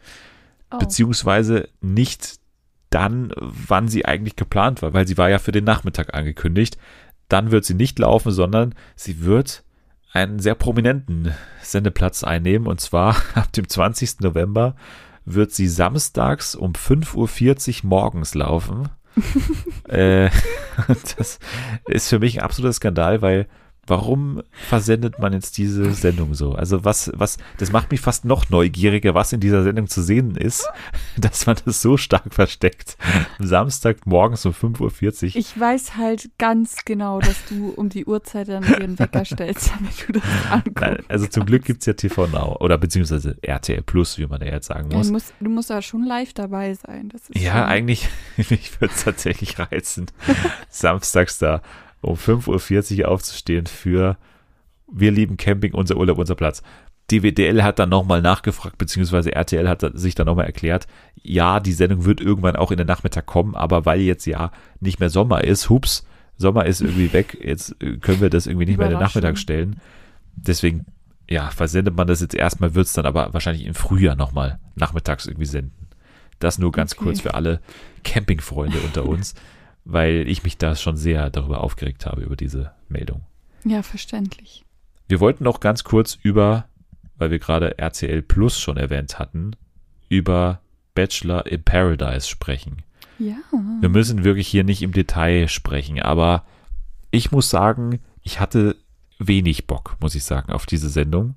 Oh. 0.72 0.78
Beziehungsweise 0.78 1.68
nicht 1.82 2.40
dann, 2.90 3.34
wann 3.36 3.90
sie 3.90 4.06
eigentlich 4.06 4.38
geplant 4.38 4.82
war, 4.82 4.94
weil 4.94 5.06
sie 5.06 5.18
war 5.18 5.30
ja 5.30 5.38
für 5.38 5.52
den 5.52 5.66
Nachmittag 5.66 6.14
angekündigt. 6.14 6.78
Dann 7.28 7.52
wird 7.52 7.66
sie 7.66 7.74
nicht 7.74 8.00
laufen, 8.00 8.32
sondern 8.32 8.74
sie 8.96 9.22
wird 9.22 9.64
einen 10.14 10.40
sehr 10.40 10.56
prominenten 10.56 11.34
Sendeplatz 11.62 12.24
einnehmen. 12.24 12.66
Und 12.66 12.80
zwar 12.80 13.18
ab 13.36 13.52
dem 13.52 13.68
20. 13.68 14.22
November 14.22 14.78
wird 15.26 15.52
sie 15.52 15.68
samstags 15.68 16.56
um 16.56 16.72
5.40 16.72 17.84
Uhr 17.84 17.90
morgens 17.90 18.34
laufen. 18.34 18.88
äh, 19.90 20.30
das 21.18 21.40
ist 21.86 22.08
für 22.08 22.20
mich 22.20 22.40
ein 22.40 22.46
absoluter 22.46 22.74
Skandal, 22.74 23.22
weil 23.22 23.48
warum 23.90 24.42
versendet 24.52 25.20
man 25.20 25.34
jetzt 25.34 25.58
diese 25.58 25.94
Sendung 25.94 26.34
so? 26.34 26.54
Also 26.54 26.86
was, 26.86 27.12
was, 27.16 27.38
das 27.58 27.72
macht 27.72 27.92
mich 27.92 28.02
fast 28.02 28.26
noch 28.26 28.50
neugieriger, 28.50 29.16
was 29.16 29.34
in 29.34 29.40
dieser 29.40 29.64
Sendung 29.64 29.88
zu 29.88 30.02
sehen 30.02 30.36
ist, 30.36 30.68
dass 31.18 31.46
man 31.46 31.58
das 31.66 31.82
so 31.82 31.98
stark 31.98 32.34
versteckt. 32.34 32.98
Samstag 33.40 34.06
morgens 34.06 34.46
um 34.46 34.54
5.40 34.54 34.82
Uhr. 34.82 35.36
Ich 35.36 35.60
weiß 35.60 35.98
halt 35.98 36.30
ganz 36.38 36.86
genau, 36.86 37.20
dass 37.20 37.46
du 37.46 37.70
um 37.70 37.90
die 37.90 38.06
Uhrzeit 38.06 38.50
dann 38.50 38.64
den 38.64 39.00
Wecker 39.00 39.26
stellst, 39.26 39.72
damit 39.76 40.08
du 40.08 40.14
das 40.14 40.24
anguckst. 40.52 40.82
Nein, 40.82 40.98
also 41.08 41.28
zum 41.28 41.46
Glück 41.46 41.66
gibt 41.66 41.82
es 41.82 41.86
ja 41.88 41.94
TV 41.94 42.28
Now 42.28 42.58
oder 42.60 42.78
beziehungsweise 42.78 43.38
RTL 43.42 43.82
Plus, 43.82 44.18
wie 44.18 44.28
man 44.28 44.42
ja 44.42 44.54
jetzt 44.54 44.68
sagen 44.68 44.90
muss. 44.90 45.08
Du 45.08 45.14
musst, 45.14 45.34
du 45.40 45.50
musst 45.50 45.70
da 45.70 45.82
schon 45.82 46.04
live 46.04 46.34
dabei 46.34 46.74
sein. 46.74 47.12
Ja, 47.34 47.54
schon, 47.54 47.62
eigentlich, 47.64 48.10
mich 48.38 48.80
würde 48.80 48.94
es 48.94 49.04
tatsächlich 49.04 49.58
reizen, 49.58 50.08
samstags 50.70 51.40
da 51.40 51.62
um 52.02 52.16
5.40 52.16 53.02
Uhr 53.02 53.08
aufzustehen 53.10 53.66
für 53.68 54.18
Wir 54.92 55.12
lieben 55.12 55.38
Camping, 55.38 55.74
unser 55.74 55.98
Urlaub, 55.98 56.18
unser 56.18 56.36
Platz. 56.36 56.64
DWDL 57.12 57.64
hat 57.64 57.80
dann 57.80 57.90
nochmal 57.90 58.22
nachgefragt, 58.22 58.78
beziehungsweise 58.78 59.34
RTL 59.34 59.68
hat 59.68 59.84
sich 59.96 60.16
dann 60.16 60.28
nochmal 60.28 60.46
erklärt, 60.46 60.88
ja, 61.16 61.60
die 61.60 61.72
Sendung 61.72 62.06
wird 62.06 62.22
irgendwann 62.22 62.56
auch 62.56 62.72
in 62.72 62.78
den 62.78 62.88
Nachmittag 62.88 63.26
kommen, 63.26 63.56
aber 63.56 63.86
weil 63.86 64.00
jetzt 64.02 64.26
ja 64.26 64.52
nicht 64.80 65.00
mehr 65.00 65.10
Sommer 65.10 65.44
ist, 65.44 65.70
hups, 65.70 66.06
Sommer 66.38 66.66
ist 66.66 66.82
irgendwie 66.82 67.12
weg, 67.12 67.38
jetzt 67.42 67.76
äh, 67.82 67.98
können 67.98 68.22
wir 68.22 68.30
das 68.30 68.48
irgendwie 68.48 68.68
nicht 68.68 68.78
mehr 68.78 68.88
in 68.88 68.94
den. 68.94 69.00
Nachmittag 69.00 69.38
stellen. 69.38 69.82
Deswegen, 70.36 70.86
ja, 71.30 71.50
versendet 71.50 71.96
man 71.96 72.08
das 72.08 72.22
jetzt 72.22 72.36
erstmal, 72.36 72.76
wird 72.76 72.88
es 72.88 72.94
dann 72.94 73.06
aber 73.06 73.34
wahrscheinlich 73.34 73.66
im 73.66 73.74
Frühjahr 73.74 74.16
nochmal 74.16 74.60
nachmittags 74.76 75.26
irgendwie 75.26 75.46
senden. 75.46 75.88
Das 76.40 76.58
nur 76.58 76.72
ganz 76.72 76.94
Okay. 76.94 77.04
kurz 77.04 77.22
für 77.22 77.34
alle 77.34 77.60
Campingfreunde 78.04 78.78
unter 78.80 79.06
uns, 79.06 79.36
weil 79.86 80.28
ich 80.28 80.44
mich 80.44 80.58
da 80.58 80.76
schon 80.76 80.98
sehr 80.98 81.30
darüber 81.30 81.64
aufgeregt 81.64 82.06
habe, 82.06 82.22
über 82.22 82.36
diese 82.36 82.72
Meldung. 82.88 83.22
Ja, 83.64 83.84
verständlich. 83.84 84.66
Wir 85.08 85.20
wollten 85.20 85.44
noch 85.44 85.60
ganz 85.60 85.84
kurz 85.84 86.18
über, 86.22 86.66
weil 87.18 87.32
wir 87.32 87.40
gerade 87.40 87.78
RCL 87.78 88.22
Plus 88.22 88.60
schon 88.60 88.78
erwähnt 88.78 89.20
hatten, 89.20 89.56
über 90.08 90.62
Bachelor 90.94 91.46
in 91.48 91.64
Paradise 91.64 92.28
sprechen. 92.28 92.84
Ja. 93.18 93.36
Wir 93.82 93.90
müssen 93.90 94.24
wirklich 94.24 94.48
hier 94.48 94.64
nicht 94.64 94.82
im 94.82 94.94
Detail 94.94 95.48
sprechen, 95.48 96.02
aber 96.02 96.46
ich 97.12 97.32
muss 97.32 97.50
sagen, 97.50 98.00
ich 98.22 98.40
hatte 98.40 98.76
wenig 99.18 99.68
Bock, 99.68 99.98
muss 100.00 100.16
ich 100.16 100.24
sagen, 100.24 100.52
auf 100.52 100.66
diese 100.66 100.90
Sendung, 100.90 101.36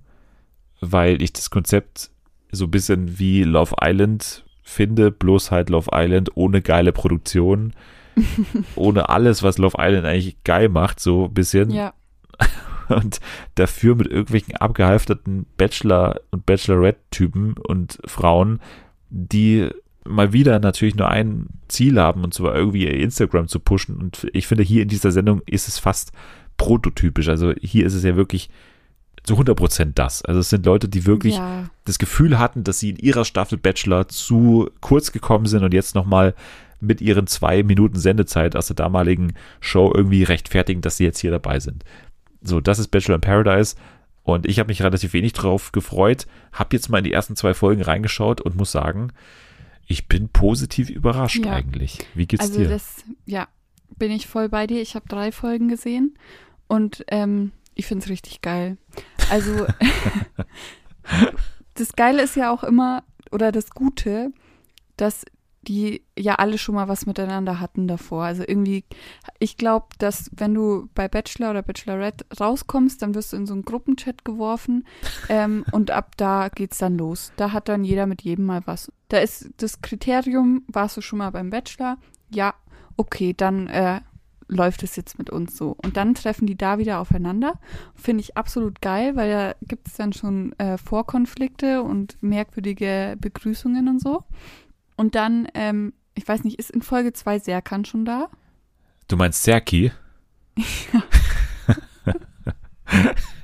weil 0.80 1.20
ich 1.20 1.32
das 1.32 1.50
Konzept 1.50 2.10
so 2.52 2.66
ein 2.66 2.70
bisschen 2.70 3.18
wie 3.18 3.42
Love 3.42 3.74
Island 3.80 4.44
finde, 4.62 5.10
bloß 5.10 5.50
halt 5.50 5.70
Love 5.70 5.90
Island 5.92 6.30
ohne 6.34 6.62
geile 6.62 6.92
Produktion, 6.92 7.72
ohne 8.76 9.08
alles, 9.08 9.42
was 9.42 9.58
Love 9.58 9.76
Island 9.78 10.06
eigentlich 10.06 10.42
geil 10.44 10.68
macht, 10.68 11.00
so 11.00 11.26
ein 11.26 11.34
bisschen 11.34 11.70
Ja. 11.70 11.92
und 12.88 13.20
dafür 13.54 13.94
mit 13.94 14.06
irgendwelchen 14.08 14.56
abgehalfterten 14.56 15.46
Bachelor- 15.56 16.20
und 16.30 16.44
Bachelorette-Typen 16.46 17.54
und 17.54 17.98
Frauen, 18.06 18.60
die 19.10 19.68
mal 20.04 20.32
wieder 20.32 20.58
natürlich 20.58 20.96
nur 20.96 21.08
ein 21.08 21.46
Ziel 21.68 22.00
haben, 22.00 22.24
und 22.24 22.34
zwar 22.34 22.54
irgendwie 22.54 22.84
ihr 22.84 22.94
Instagram 22.94 23.46
zu 23.48 23.60
pushen. 23.60 23.96
Und 23.96 24.26
ich 24.32 24.46
finde, 24.46 24.64
hier 24.64 24.82
in 24.82 24.88
dieser 24.88 25.12
Sendung 25.12 25.42
ist 25.46 25.68
es 25.68 25.78
fast 25.78 26.12
prototypisch. 26.56 27.28
Also 27.28 27.52
hier 27.60 27.86
ist 27.86 27.94
es 27.94 28.02
ja 28.02 28.16
wirklich 28.16 28.50
zu 29.22 29.34
100% 29.36 29.92
das. 29.94 30.24
Also 30.24 30.40
es 30.40 30.50
sind 30.50 30.66
Leute, 30.66 30.88
die 30.88 31.06
wirklich 31.06 31.36
Ja. 31.36 31.70
das 31.84 31.98
Gefühl 31.98 32.38
hatten, 32.40 32.64
dass 32.64 32.80
sie 32.80 32.90
in 32.90 32.96
ihrer 32.96 33.24
Staffel 33.24 33.56
Bachelor 33.58 34.08
zu 34.08 34.68
kurz 34.80 35.12
gekommen 35.12 35.46
sind 35.46 35.62
und 35.62 35.72
jetzt 35.72 35.94
nochmal 35.94 36.34
mit 36.82 37.00
ihren 37.00 37.26
zwei 37.26 37.62
Minuten 37.62 37.98
Sendezeit 37.98 38.56
aus 38.56 38.66
der 38.66 38.76
damaligen 38.76 39.34
Show 39.60 39.92
irgendwie 39.94 40.22
rechtfertigen, 40.24 40.82
dass 40.82 40.96
sie 40.96 41.04
jetzt 41.04 41.20
hier 41.20 41.30
dabei 41.30 41.60
sind. 41.60 41.84
So, 42.42 42.60
das 42.60 42.78
ist 42.78 42.88
Bachelor 42.88 43.16
in 43.16 43.20
Paradise 43.20 43.76
und 44.24 44.46
ich 44.46 44.58
habe 44.58 44.68
mich 44.68 44.82
relativ 44.82 45.12
wenig 45.12 45.32
drauf 45.32 45.72
gefreut, 45.72 46.26
habe 46.52 46.76
jetzt 46.76 46.88
mal 46.88 46.98
in 46.98 47.04
die 47.04 47.12
ersten 47.12 47.36
zwei 47.36 47.54
Folgen 47.54 47.82
reingeschaut 47.82 48.40
und 48.40 48.56
muss 48.56 48.72
sagen, 48.72 49.12
ich 49.86 50.08
bin 50.08 50.28
positiv 50.28 50.90
überrascht 50.90 51.44
Ja. 51.44 51.52
eigentlich. 51.52 51.98
Wie 52.14 52.26
geht's 52.26 52.44
Also 52.44 52.60
dir? 52.60 52.68
das, 52.68 53.04
ja, 53.26 53.48
bin 53.96 54.10
ich 54.10 54.26
voll 54.26 54.48
bei 54.48 54.66
dir. 54.66 54.80
Ich 54.80 54.94
habe 54.94 55.08
drei 55.08 55.32
Folgen 55.32 55.68
gesehen 55.68 56.16
und 56.68 57.04
ähm, 57.08 57.52
ich 57.74 57.86
finde 57.86 58.04
es 58.04 58.10
richtig 58.10 58.42
geil. 58.42 58.76
Also 59.30 59.66
das 61.74 61.92
Geile 61.94 62.22
ist 62.22 62.36
ja 62.36 62.50
auch 62.52 62.64
immer, 62.64 63.04
oder 63.30 63.52
das 63.52 63.70
Gute, 63.70 64.32
dass 64.96 65.24
die 65.62 66.02
ja 66.18 66.34
alle 66.36 66.58
schon 66.58 66.74
mal 66.74 66.88
was 66.88 67.06
miteinander 67.06 67.60
hatten 67.60 67.86
davor. 67.86 68.24
Also 68.24 68.42
irgendwie, 68.46 68.84
ich 69.38 69.56
glaube, 69.56 69.86
dass 69.98 70.30
wenn 70.34 70.54
du 70.54 70.88
bei 70.94 71.08
Bachelor 71.08 71.50
oder 71.50 71.62
Bachelorette 71.62 72.26
rauskommst, 72.38 73.00
dann 73.00 73.14
wirst 73.14 73.32
du 73.32 73.36
in 73.36 73.46
so 73.46 73.54
einen 73.54 73.64
Gruppenchat 73.64 74.24
geworfen 74.24 74.86
ähm, 75.28 75.64
und 75.72 75.90
ab 75.90 76.16
da 76.16 76.48
geht's 76.48 76.78
dann 76.78 76.98
los. 76.98 77.32
Da 77.36 77.52
hat 77.52 77.68
dann 77.68 77.84
jeder 77.84 78.06
mit 78.06 78.22
jedem 78.22 78.46
mal 78.46 78.62
was. 78.66 78.92
Da 79.08 79.18
ist 79.18 79.50
das 79.58 79.80
Kriterium, 79.82 80.64
warst 80.66 80.96
du 80.96 81.00
schon 81.00 81.18
mal 81.18 81.30
beim 81.30 81.50
Bachelor? 81.50 81.98
Ja, 82.30 82.54
okay, 82.96 83.34
dann 83.36 83.68
äh, 83.68 84.00
läuft 84.52 84.82
es 84.82 84.96
jetzt 84.96 85.18
mit 85.18 85.30
uns 85.30 85.56
so. 85.56 85.76
Und 85.82 85.96
dann 85.96 86.14
treffen 86.14 86.46
die 86.46 86.56
da 86.56 86.78
wieder 86.78 87.00
aufeinander. 87.00 87.58
Finde 87.94 88.20
ich 88.22 88.36
absolut 88.36 88.80
geil, 88.80 89.16
weil 89.16 89.30
da 89.30 89.54
gibt 89.62 89.88
es 89.88 89.94
dann 89.94 90.12
schon 90.12 90.52
äh, 90.58 90.78
Vorkonflikte 90.78 91.82
und 91.82 92.22
merkwürdige 92.22 93.16
Begrüßungen 93.18 93.88
und 93.88 94.00
so. 94.00 94.24
Und 95.02 95.16
dann, 95.16 95.48
ähm, 95.54 95.94
ich 96.14 96.28
weiß 96.28 96.44
nicht, 96.44 96.60
ist 96.60 96.70
in 96.70 96.80
Folge 96.80 97.12
2 97.12 97.40
Serkan 97.40 97.84
schon 97.84 98.04
da? 98.04 98.28
Du 99.08 99.16
meinst 99.16 99.42
Serki? 99.42 99.90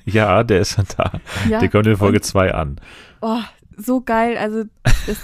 ja, 0.05 0.45
der 0.45 0.61
ist 0.61 0.77
schon 0.77 0.85
da. 0.97 1.21
Ja. 1.49 1.59
Der 1.59 1.69
kommt 1.69 1.89
in 1.89 1.97
Folge 1.97 2.19
Und- 2.19 2.25
2 2.25 2.55
an. 2.55 2.81
Oh, 3.23 3.41
so 3.77 4.01
geil. 4.01 4.39
Also, 4.39 4.67
das, 5.09 5.19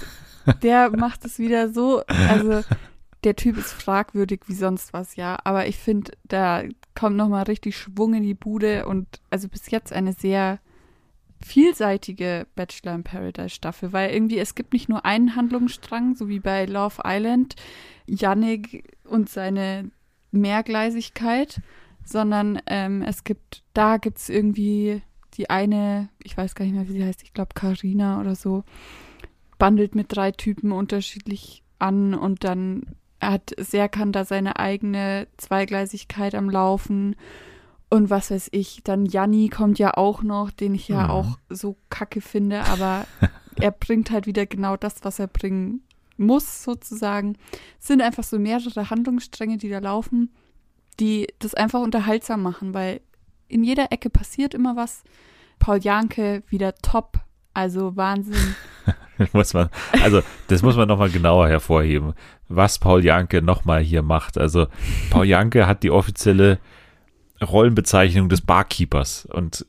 der 0.60 0.90
macht 0.96 1.24
es 1.24 1.38
wieder 1.38 1.68
so. 1.72 2.02
Also, 2.28 2.64
der 3.22 3.36
Typ 3.36 3.56
ist 3.56 3.72
fragwürdig 3.72 4.40
wie 4.48 4.54
sonst 4.54 4.92
was, 4.92 5.14
ja. 5.14 5.38
Aber 5.44 5.68
ich 5.68 5.76
finde, 5.78 6.14
da 6.24 6.64
kommt 6.96 7.14
nochmal 7.14 7.44
richtig 7.44 7.78
Schwung 7.78 8.14
in 8.14 8.24
die 8.24 8.34
Bude 8.34 8.86
und 8.86 9.20
also 9.30 9.46
bis 9.46 9.70
jetzt 9.70 9.92
eine 9.92 10.12
sehr 10.14 10.58
vielseitige 11.44 12.46
Bachelor 12.54 12.94
in 12.94 13.04
Paradise 13.04 13.50
Staffel, 13.50 13.92
weil 13.92 14.10
irgendwie 14.10 14.38
es 14.38 14.54
gibt 14.54 14.72
nicht 14.72 14.88
nur 14.88 15.04
einen 15.04 15.36
Handlungsstrang, 15.36 16.16
so 16.16 16.28
wie 16.28 16.40
bei 16.40 16.64
Love 16.64 17.02
Island, 17.04 17.54
Yannick 18.06 18.94
und 19.04 19.28
seine 19.28 19.90
Mehrgleisigkeit, 20.30 21.60
sondern 22.02 22.60
ähm, 22.66 23.02
es 23.02 23.24
gibt, 23.24 23.62
da 23.74 23.98
gibt 23.98 24.18
es 24.18 24.30
irgendwie 24.30 25.02
die 25.34 25.50
eine, 25.50 26.08
ich 26.22 26.36
weiß 26.36 26.54
gar 26.54 26.64
nicht 26.64 26.74
mehr, 26.74 26.88
wie 26.88 26.92
sie 26.92 27.04
heißt, 27.04 27.22
ich 27.22 27.34
glaube 27.34 27.54
Karina 27.54 28.20
oder 28.20 28.34
so, 28.34 28.64
bandelt 29.58 29.94
mit 29.94 30.06
drei 30.08 30.32
Typen 30.32 30.72
unterschiedlich 30.72 31.62
an 31.78 32.14
und 32.14 32.42
dann 32.44 32.96
hat 33.20 33.54
Serkan 33.58 34.12
da 34.12 34.24
seine 34.24 34.58
eigene 34.58 35.28
Zweigleisigkeit 35.36 36.34
am 36.34 36.48
Laufen 36.48 37.16
und 37.94 38.10
was 38.10 38.30
weiß 38.30 38.48
ich, 38.52 38.82
dann 38.84 39.06
Janni 39.06 39.48
kommt 39.48 39.78
ja 39.78 39.96
auch 39.96 40.22
noch, 40.22 40.50
den 40.50 40.74
ich 40.74 40.88
ja 40.88 41.04
Mhm. 41.04 41.10
auch 41.10 41.38
so 41.48 41.76
kacke 41.90 42.20
finde, 42.20 42.62
aber 42.64 43.06
er 43.60 43.70
bringt 43.70 44.10
halt 44.10 44.26
wieder 44.26 44.46
genau 44.46 44.76
das, 44.76 44.96
was 45.02 45.18
er 45.18 45.28
bringen 45.28 45.82
muss, 46.16 46.62
sozusagen. 46.62 47.36
Es 47.80 47.86
sind 47.86 48.02
einfach 48.02 48.24
so 48.24 48.38
mehrere 48.38 48.90
Handlungsstränge, 48.90 49.58
die 49.58 49.68
da 49.68 49.78
laufen, 49.78 50.32
die 51.00 51.26
das 51.38 51.54
einfach 51.54 51.80
unterhaltsam 51.80 52.42
machen, 52.42 52.74
weil 52.74 53.00
in 53.48 53.64
jeder 53.64 53.92
Ecke 53.92 54.10
passiert 54.10 54.54
immer 54.54 54.76
was. 54.76 55.02
Paul 55.58 55.78
Janke 55.78 56.42
wieder 56.48 56.74
top. 56.76 57.20
Also 57.56 57.94
Wahnsinn. 57.96 58.56
muss 59.32 59.54
man, 59.54 59.70
also 60.02 60.22
das 60.48 60.62
muss 60.62 60.76
man 60.76 60.88
nochmal 60.88 61.10
genauer 61.10 61.48
hervorheben, 61.48 62.14
was 62.48 62.80
Paul 62.80 63.04
Janke 63.04 63.42
nochmal 63.42 63.80
hier 63.80 64.02
macht. 64.02 64.36
Also 64.36 64.66
Paul 65.10 65.26
Janke 65.26 65.68
hat 65.68 65.84
die 65.84 65.92
offizielle 65.92 66.58
Rollenbezeichnung 67.42 68.28
des 68.28 68.40
Barkeepers 68.40 69.26
und 69.26 69.66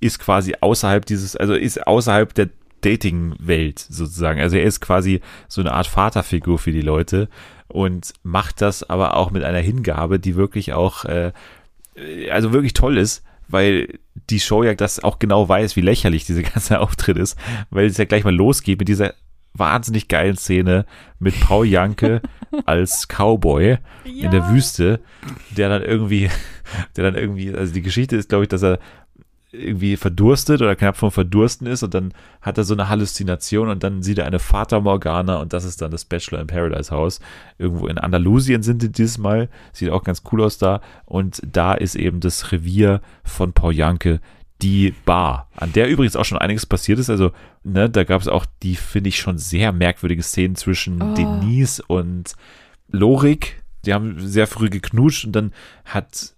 ist 0.00 0.18
quasi 0.18 0.54
außerhalb 0.60 1.06
dieses, 1.06 1.36
also 1.36 1.54
ist 1.54 1.86
außerhalb 1.86 2.34
der 2.34 2.50
Dating-Welt 2.80 3.78
sozusagen. 3.78 4.40
Also 4.40 4.56
er 4.56 4.64
ist 4.64 4.80
quasi 4.80 5.20
so 5.48 5.60
eine 5.62 5.72
Art 5.72 5.86
Vaterfigur 5.86 6.58
für 6.58 6.72
die 6.72 6.82
Leute 6.82 7.28
und 7.68 8.12
macht 8.22 8.60
das 8.60 8.88
aber 8.88 9.16
auch 9.16 9.30
mit 9.30 9.42
einer 9.42 9.60
Hingabe, 9.60 10.18
die 10.18 10.36
wirklich 10.36 10.74
auch, 10.74 11.04
äh, 11.06 11.32
also 12.30 12.52
wirklich 12.52 12.74
toll 12.74 12.98
ist 12.98 13.24
weil 13.48 13.98
die 14.30 14.40
Show 14.40 14.62
ja 14.62 14.74
das 14.74 15.02
auch 15.02 15.18
genau 15.18 15.48
weiß, 15.48 15.76
wie 15.76 15.80
lächerlich 15.80 16.24
diese 16.24 16.42
ganze 16.42 16.80
Auftritt 16.80 17.16
ist, 17.16 17.38
weil 17.70 17.86
es 17.86 17.96
ja 17.96 18.04
gleich 18.04 18.24
mal 18.24 18.34
losgeht 18.34 18.78
mit 18.78 18.88
dieser 18.88 19.14
wahnsinnig 19.54 20.08
geilen 20.08 20.36
Szene 20.36 20.84
mit 21.18 21.38
Paul 21.40 21.66
Janke 21.66 22.20
als 22.66 23.08
Cowboy 23.08 23.78
ja. 24.04 24.24
in 24.24 24.30
der 24.30 24.50
Wüste, 24.50 25.00
der 25.56 25.68
dann 25.68 25.82
irgendwie, 25.82 26.28
der 26.96 27.04
dann 27.04 27.14
irgendwie, 27.14 27.54
also 27.54 27.72
die 27.72 27.82
Geschichte 27.82 28.16
ist, 28.16 28.28
glaube 28.28 28.44
ich, 28.44 28.48
dass 28.48 28.62
er 28.62 28.78
irgendwie 29.54 29.96
verdurstet 29.96 30.60
oder 30.60 30.74
knapp 30.74 30.96
vom 30.96 31.10
Verdursten 31.10 31.66
ist 31.66 31.82
und 31.82 31.94
dann 31.94 32.12
hat 32.42 32.58
er 32.58 32.64
so 32.64 32.74
eine 32.74 32.88
Halluzination 32.88 33.68
und 33.68 33.82
dann 33.82 34.02
sieht 34.02 34.18
er 34.18 34.26
eine 34.26 34.38
Fata 34.38 34.80
Morgana 34.80 35.36
und 35.36 35.52
das 35.52 35.64
ist 35.64 35.80
dann 35.80 35.90
das 35.90 36.04
Bachelor 36.04 36.40
in 36.40 36.46
Paradise 36.46 36.90
Haus. 36.90 37.20
Irgendwo 37.58 37.86
in 37.86 37.98
Andalusien 37.98 38.62
sind 38.62 38.82
die 38.82 38.90
dieses 38.90 39.18
Mal. 39.18 39.48
Sieht 39.72 39.90
auch 39.90 40.02
ganz 40.02 40.22
cool 40.32 40.42
aus 40.42 40.58
da. 40.58 40.80
Und 41.06 41.40
da 41.50 41.74
ist 41.74 41.94
eben 41.94 42.20
das 42.20 42.52
Revier 42.52 43.00
von 43.22 43.52
Paul 43.52 43.74
Janke, 43.74 44.20
die 44.62 44.94
Bar, 45.04 45.48
an 45.56 45.72
der 45.72 45.88
übrigens 45.88 46.16
auch 46.16 46.24
schon 46.24 46.38
einiges 46.38 46.66
passiert 46.66 46.98
ist. 46.98 47.10
Also, 47.10 47.32
ne, 47.64 47.90
da 47.90 48.04
gab 48.04 48.20
es 48.20 48.28
auch 48.28 48.46
die, 48.62 48.76
finde 48.76 49.08
ich, 49.08 49.18
schon 49.18 49.38
sehr 49.38 49.72
merkwürdige 49.72 50.22
Szenen 50.22 50.56
zwischen 50.56 51.02
oh. 51.02 51.14
Denise 51.14 51.82
und 51.86 52.34
Lorik. 52.88 53.62
Die 53.84 53.92
haben 53.92 54.26
sehr 54.26 54.46
früh 54.46 54.70
geknutscht 54.70 55.24
und 55.24 55.32
dann 55.32 55.52
hat 55.84 56.34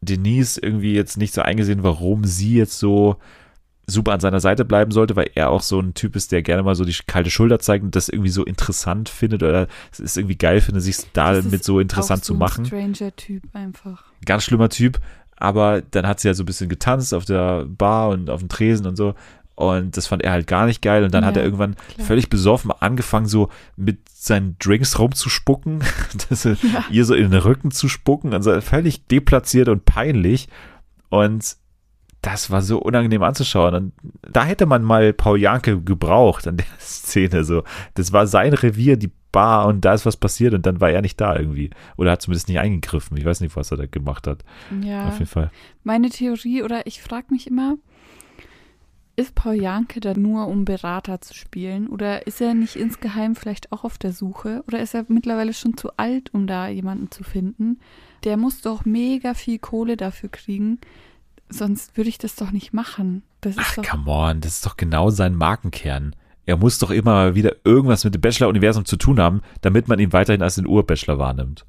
Denise 0.00 0.58
irgendwie 0.60 0.94
jetzt 0.94 1.16
nicht 1.16 1.34
so 1.34 1.42
eingesehen, 1.42 1.82
warum 1.84 2.24
sie 2.24 2.56
jetzt 2.56 2.78
so 2.78 3.18
super 3.86 4.12
an 4.12 4.20
seiner 4.20 4.40
Seite 4.40 4.64
bleiben 4.64 4.90
sollte, 4.90 5.16
weil 5.16 5.30
er 5.34 5.50
auch 5.50 5.62
so 5.62 5.80
ein 5.80 5.94
Typ 5.94 6.16
ist, 6.16 6.32
der 6.32 6.42
gerne 6.42 6.62
mal 6.62 6.74
so 6.74 6.84
die 6.84 6.96
kalte 7.06 7.30
Schulter 7.30 7.58
zeigt 7.58 7.84
und 7.84 7.94
das 7.96 8.08
irgendwie 8.08 8.30
so 8.30 8.44
interessant 8.44 9.08
findet 9.08 9.42
oder 9.42 9.66
es 9.90 10.16
irgendwie 10.16 10.36
geil 10.36 10.60
findet, 10.60 10.82
sich 10.82 10.96
da 11.12 11.40
mit 11.42 11.64
so 11.64 11.80
interessant 11.80 12.24
so 12.24 12.34
zu 12.34 12.38
machen. 12.38 12.64
Stranger 12.64 13.14
Typ 13.16 13.42
einfach. 13.52 14.04
Ganz 14.24 14.44
schlimmer 14.44 14.68
Typ, 14.68 15.00
aber 15.42 15.82
dann 15.82 16.06
hat 16.06 16.20
sie 16.20 16.28
ja 16.28 16.34
so 16.34 16.42
ein 16.42 16.46
bisschen 16.46 16.68
getanzt 16.68 17.12
auf 17.12 17.24
der 17.24 17.64
Bar 17.66 18.10
und 18.10 18.30
auf 18.30 18.40
dem 18.40 18.48
Tresen 18.48 18.86
und 18.86 18.96
so 18.96 19.14
und 19.54 19.96
das 19.96 20.06
fand 20.06 20.22
er 20.22 20.32
halt 20.32 20.46
gar 20.46 20.66
nicht 20.66 20.82
geil. 20.82 21.04
Und 21.04 21.12
dann 21.14 21.22
ja, 21.22 21.28
hat 21.28 21.36
er 21.36 21.44
irgendwann 21.44 21.76
klar. 21.94 22.06
völlig 22.06 22.30
besoffen 22.30 22.70
angefangen, 22.70 23.26
so 23.26 23.48
mit 23.76 24.08
seinen 24.08 24.56
Drinks 24.58 24.98
rumzuspucken, 24.98 25.84
das, 26.28 26.44
ja. 26.44 26.56
ihr 26.90 27.04
so 27.04 27.14
in 27.14 27.30
den 27.30 27.40
Rücken 27.40 27.70
zu 27.70 27.88
spucken. 27.88 28.32
Also 28.32 28.60
völlig 28.60 29.06
deplatziert 29.06 29.68
und 29.68 29.84
peinlich. 29.84 30.48
Und 31.10 31.56
das 32.22 32.50
war 32.50 32.62
so 32.62 32.78
unangenehm 32.78 33.22
anzuschauen. 33.22 33.74
Und 33.74 33.92
da 34.22 34.44
hätte 34.44 34.66
man 34.66 34.82
mal 34.82 35.12
Paul 35.12 35.40
Janke 35.40 35.80
gebraucht 35.80 36.46
an 36.46 36.56
der 36.56 36.66
Szene. 36.80 37.44
So, 37.44 37.62
das 37.94 38.12
war 38.12 38.26
sein 38.26 38.54
Revier, 38.54 38.96
die 38.96 39.12
Bar, 39.32 39.66
und 39.66 39.84
da 39.84 39.94
ist 39.94 40.06
was 40.06 40.16
passiert 40.16 40.54
und 40.54 40.66
dann 40.66 40.80
war 40.80 40.90
er 40.90 41.02
nicht 41.02 41.20
da 41.20 41.36
irgendwie. 41.36 41.70
Oder 41.96 42.12
hat 42.12 42.22
zumindest 42.22 42.48
nicht 42.48 42.58
eingegriffen. 42.58 43.16
Ich 43.16 43.24
weiß 43.24 43.40
nicht, 43.40 43.56
was 43.56 43.70
er 43.70 43.78
da 43.78 43.86
gemacht 43.86 44.26
hat. 44.26 44.44
Ja. 44.82 45.08
Auf 45.08 45.14
jeden 45.14 45.26
Fall. 45.26 45.50
Meine 45.82 46.10
Theorie, 46.10 46.62
oder 46.62 46.86
ich 46.86 47.02
frage 47.02 47.26
mich 47.30 47.46
immer, 47.46 47.76
ist 49.14 49.34
Paul 49.34 49.54
Janke 49.54 50.00
da 50.00 50.14
nur, 50.14 50.46
um 50.46 50.64
Berater 50.64 51.20
zu 51.20 51.34
spielen? 51.34 51.88
Oder 51.88 52.26
ist 52.26 52.40
er 52.40 52.54
nicht 52.54 52.76
insgeheim 52.76 53.36
vielleicht 53.36 53.70
auch 53.72 53.84
auf 53.84 53.98
der 53.98 54.12
Suche? 54.12 54.64
Oder 54.66 54.80
ist 54.80 54.94
er 54.94 55.04
mittlerweile 55.08 55.52
schon 55.52 55.76
zu 55.76 55.90
alt, 55.96 56.32
um 56.32 56.46
da 56.46 56.68
jemanden 56.68 57.10
zu 57.10 57.22
finden? 57.22 57.78
Der 58.24 58.36
muss 58.36 58.62
doch 58.62 58.84
mega 58.84 59.34
viel 59.34 59.58
Kohle 59.58 59.96
dafür 59.96 60.30
kriegen. 60.30 60.78
Sonst 61.50 61.96
würde 61.96 62.08
ich 62.08 62.18
das 62.18 62.36
doch 62.36 62.52
nicht 62.52 62.72
machen. 62.72 63.22
Das 63.42 63.56
Ach, 63.58 63.76
come 63.76 64.10
on, 64.10 64.40
das 64.40 64.54
ist 64.54 64.66
doch 64.66 64.76
genau 64.76 65.10
sein 65.10 65.34
Markenkern. 65.34 66.16
Er 66.44 66.56
muss 66.56 66.78
doch 66.78 66.90
immer 66.90 67.34
wieder 67.34 67.56
irgendwas 67.64 68.04
mit 68.04 68.14
dem 68.14 68.20
Bachelor-Universum 68.20 68.84
zu 68.84 68.96
tun 68.96 69.20
haben, 69.20 69.42
damit 69.60 69.88
man 69.88 69.98
ihn 69.98 70.12
weiterhin 70.12 70.42
als 70.42 70.56
den 70.56 70.66
Ur-Bachelor 70.66 71.18
wahrnimmt. 71.18 71.64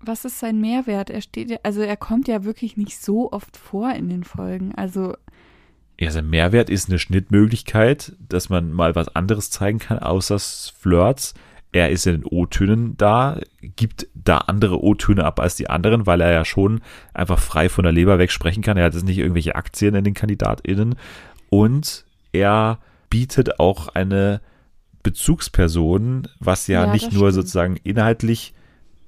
Was 0.00 0.24
ist 0.24 0.38
sein 0.38 0.60
Mehrwert? 0.60 1.10
Er 1.10 1.20
steht 1.20 1.50
ja, 1.50 1.58
also 1.62 1.82
er 1.82 1.96
kommt 1.96 2.26
ja 2.26 2.44
wirklich 2.44 2.76
nicht 2.76 2.98
so 2.98 3.30
oft 3.32 3.56
vor 3.56 3.92
in 3.92 4.08
den 4.08 4.24
Folgen. 4.24 4.74
Also 4.74 5.14
ja, 6.00 6.10
sein 6.10 6.30
Mehrwert 6.30 6.70
ist 6.70 6.88
eine 6.88 6.98
Schnittmöglichkeit, 6.98 8.14
dass 8.26 8.48
man 8.48 8.72
mal 8.72 8.94
was 8.94 9.14
anderes 9.14 9.50
zeigen 9.50 9.78
kann, 9.78 9.98
außer 9.98 10.38
Flirts. 10.38 11.34
Er 11.72 11.90
ist 11.90 12.06
in 12.06 12.22
den 12.22 12.24
O-Tönen 12.24 12.96
da, 12.96 13.38
gibt 13.60 14.08
da 14.14 14.38
andere 14.38 14.82
O-Töne 14.82 15.24
ab 15.24 15.38
als 15.38 15.56
die 15.56 15.68
anderen, 15.68 16.06
weil 16.06 16.22
er 16.22 16.32
ja 16.32 16.44
schon 16.46 16.80
einfach 17.12 17.38
frei 17.38 17.68
von 17.68 17.84
der 17.84 17.92
Leber 17.92 18.18
weg 18.18 18.32
sprechen 18.32 18.62
kann. 18.62 18.78
Er 18.78 18.86
hat 18.86 18.94
jetzt 18.94 19.04
nicht 19.04 19.18
irgendwelche 19.18 19.54
Aktien 19.54 19.94
in 19.94 20.02
den 20.02 20.14
KandidatInnen. 20.14 20.96
Und 21.50 22.06
er 22.32 22.78
bietet 23.10 23.60
auch 23.60 23.88
eine 23.88 24.40
Bezugsperson, 25.02 26.28
was 26.38 26.66
ja, 26.66 26.86
ja 26.86 26.92
nicht 26.92 27.12
nur 27.12 27.30
stimmt. 27.30 27.34
sozusagen 27.34 27.76
inhaltlich 27.82 28.54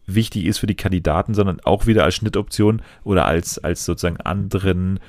wichtig 0.07 0.47
ist 0.47 0.59
für 0.59 0.67
die 0.67 0.75
Kandidaten, 0.75 1.35
sondern 1.35 1.61
auch 1.61 1.87
wieder 1.87 2.05
als 2.05 2.17
Schnittoption 2.17 2.83
oder 3.05 3.25
als, 3.27 3.59
als 3.59 3.85
sozusagen 3.85 4.19
anderen 4.19 5.01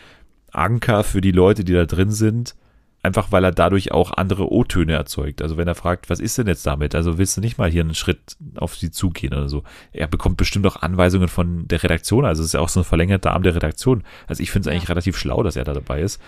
Anker 0.52 1.04
für 1.04 1.22
die 1.22 1.32
Leute, 1.32 1.64
die 1.64 1.74
da 1.74 1.86
drin 1.86 2.12
sind, 2.12 2.56
einfach 3.02 3.32
weil 3.32 3.44
er 3.44 3.52
dadurch 3.52 3.92
auch 3.92 4.12
andere 4.12 4.52
O-Töne 4.52 4.94
erzeugt. 4.94 5.42
Also 5.42 5.58
wenn 5.58 5.68
er 5.68 5.76
fragt, 5.76 6.10
was 6.10 6.20
ist 6.20 6.38
denn 6.38 6.48
jetzt 6.48 6.66
damit? 6.66 6.96
Also 6.96 7.18
willst 7.18 7.36
du 7.36 7.42
nicht 7.42 7.58
mal 7.58 7.70
hier 7.70 7.82
einen 7.82 7.96
Schritt 7.96 8.38
auf 8.56 8.76
sie 8.76 8.92
zugehen 8.92 9.34
oder 9.34 9.50
so? 9.50 9.64
Er 9.92 10.08
bekommt 10.08 10.38
bestimmt 10.38 10.66
auch 10.68 10.78
Anweisungen 10.78 11.28
von 11.28 11.68
der 11.68 11.84
Redaktion. 11.84 12.24
Also 12.24 12.42
es 12.42 12.48
ist 12.48 12.54
ja 12.54 12.62
auch 12.62 12.70
so 12.70 12.82
ein 12.82 12.86
verlängerter 12.86 13.34
Arm 13.34 13.44
der 13.44 13.56
Redaktion. 13.56 14.04
Also 14.28 14.42
ich 14.42 14.52
finde 14.52 14.70
es 14.70 14.74
eigentlich 14.74 14.90
relativ 14.90 15.18
schlau, 15.18 15.44
dass 15.44 15.56
er 15.56 15.66
da 15.66 15.74
dabei 15.74 16.02
ist. 16.02 16.22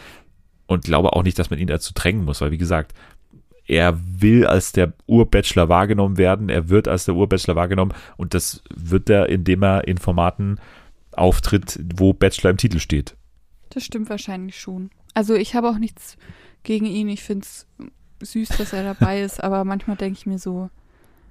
Und 0.68 0.86
glaube 0.86 1.14
auch 1.14 1.24
nicht, 1.24 1.38
dass 1.38 1.50
man 1.50 1.60
ihn 1.60 1.68
dazu 1.68 1.94
drängen 1.94 2.26
muss, 2.26 2.42
weil 2.42 2.52
wie 2.52 2.58
gesagt, 2.58 2.94
er 3.68 4.00
will 4.22 4.46
als 4.46 4.72
der 4.72 4.94
Urbachelor 5.08 5.70
wahrgenommen 5.70 6.18
werden, 6.18 6.50
er 6.50 6.70
wird 6.70 6.88
als 6.88 7.06
der 7.06 7.16
Urbachelor 7.16 7.56
wahrgenommen 7.56 7.94
und 8.18 8.34
das 8.34 8.64
wird 8.74 9.10
er, 9.10 9.30
indem 9.30 9.64
er 9.64 9.88
in 9.88 9.98
Formaten 9.98 10.60
auftritt, 11.12 11.80
wo 11.96 12.14
Bachelor 12.14 12.52
im 12.52 12.58
Titel 12.58 12.80
steht. 12.80 13.16
Das 13.70 13.84
stimmt 13.84 14.10
wahrscheinlich 14.10 14.60
schon. 14.60 14.92
Also 15.14 15.34
ich 15.34 15.56
habe 15.56 15.70
auch 15.70 15.78
nichts 15.78 16.18
gegen 16.64 16.86
ihn. 16.86 17.10
Ich 17.10 17.24
finde 17.24 17.46
es 17.46 17.68
süß, 18.22 18.50
dass 18.50 18.74
er 18.74 18.84
dabei 18.84 19.22
ist, 19.22 19.44
aber 19.44 19.64
manchmal 19.64 19.98
denke 19.98 20.20
ich 20.20 20.26
mir 20.26 20.40
so, 20.40 20.70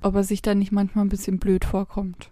ob 0.03 0.15
er 0.15 0.25
sich 0.25 0.43
da 0.43 0.55
nicht 0.55 0.73
manchmal 0.73 1.05
ein 1.05 1.11
bisschen 1.11 1.39
blöd 1.39 1.65
vorkommt. 1.65 2.31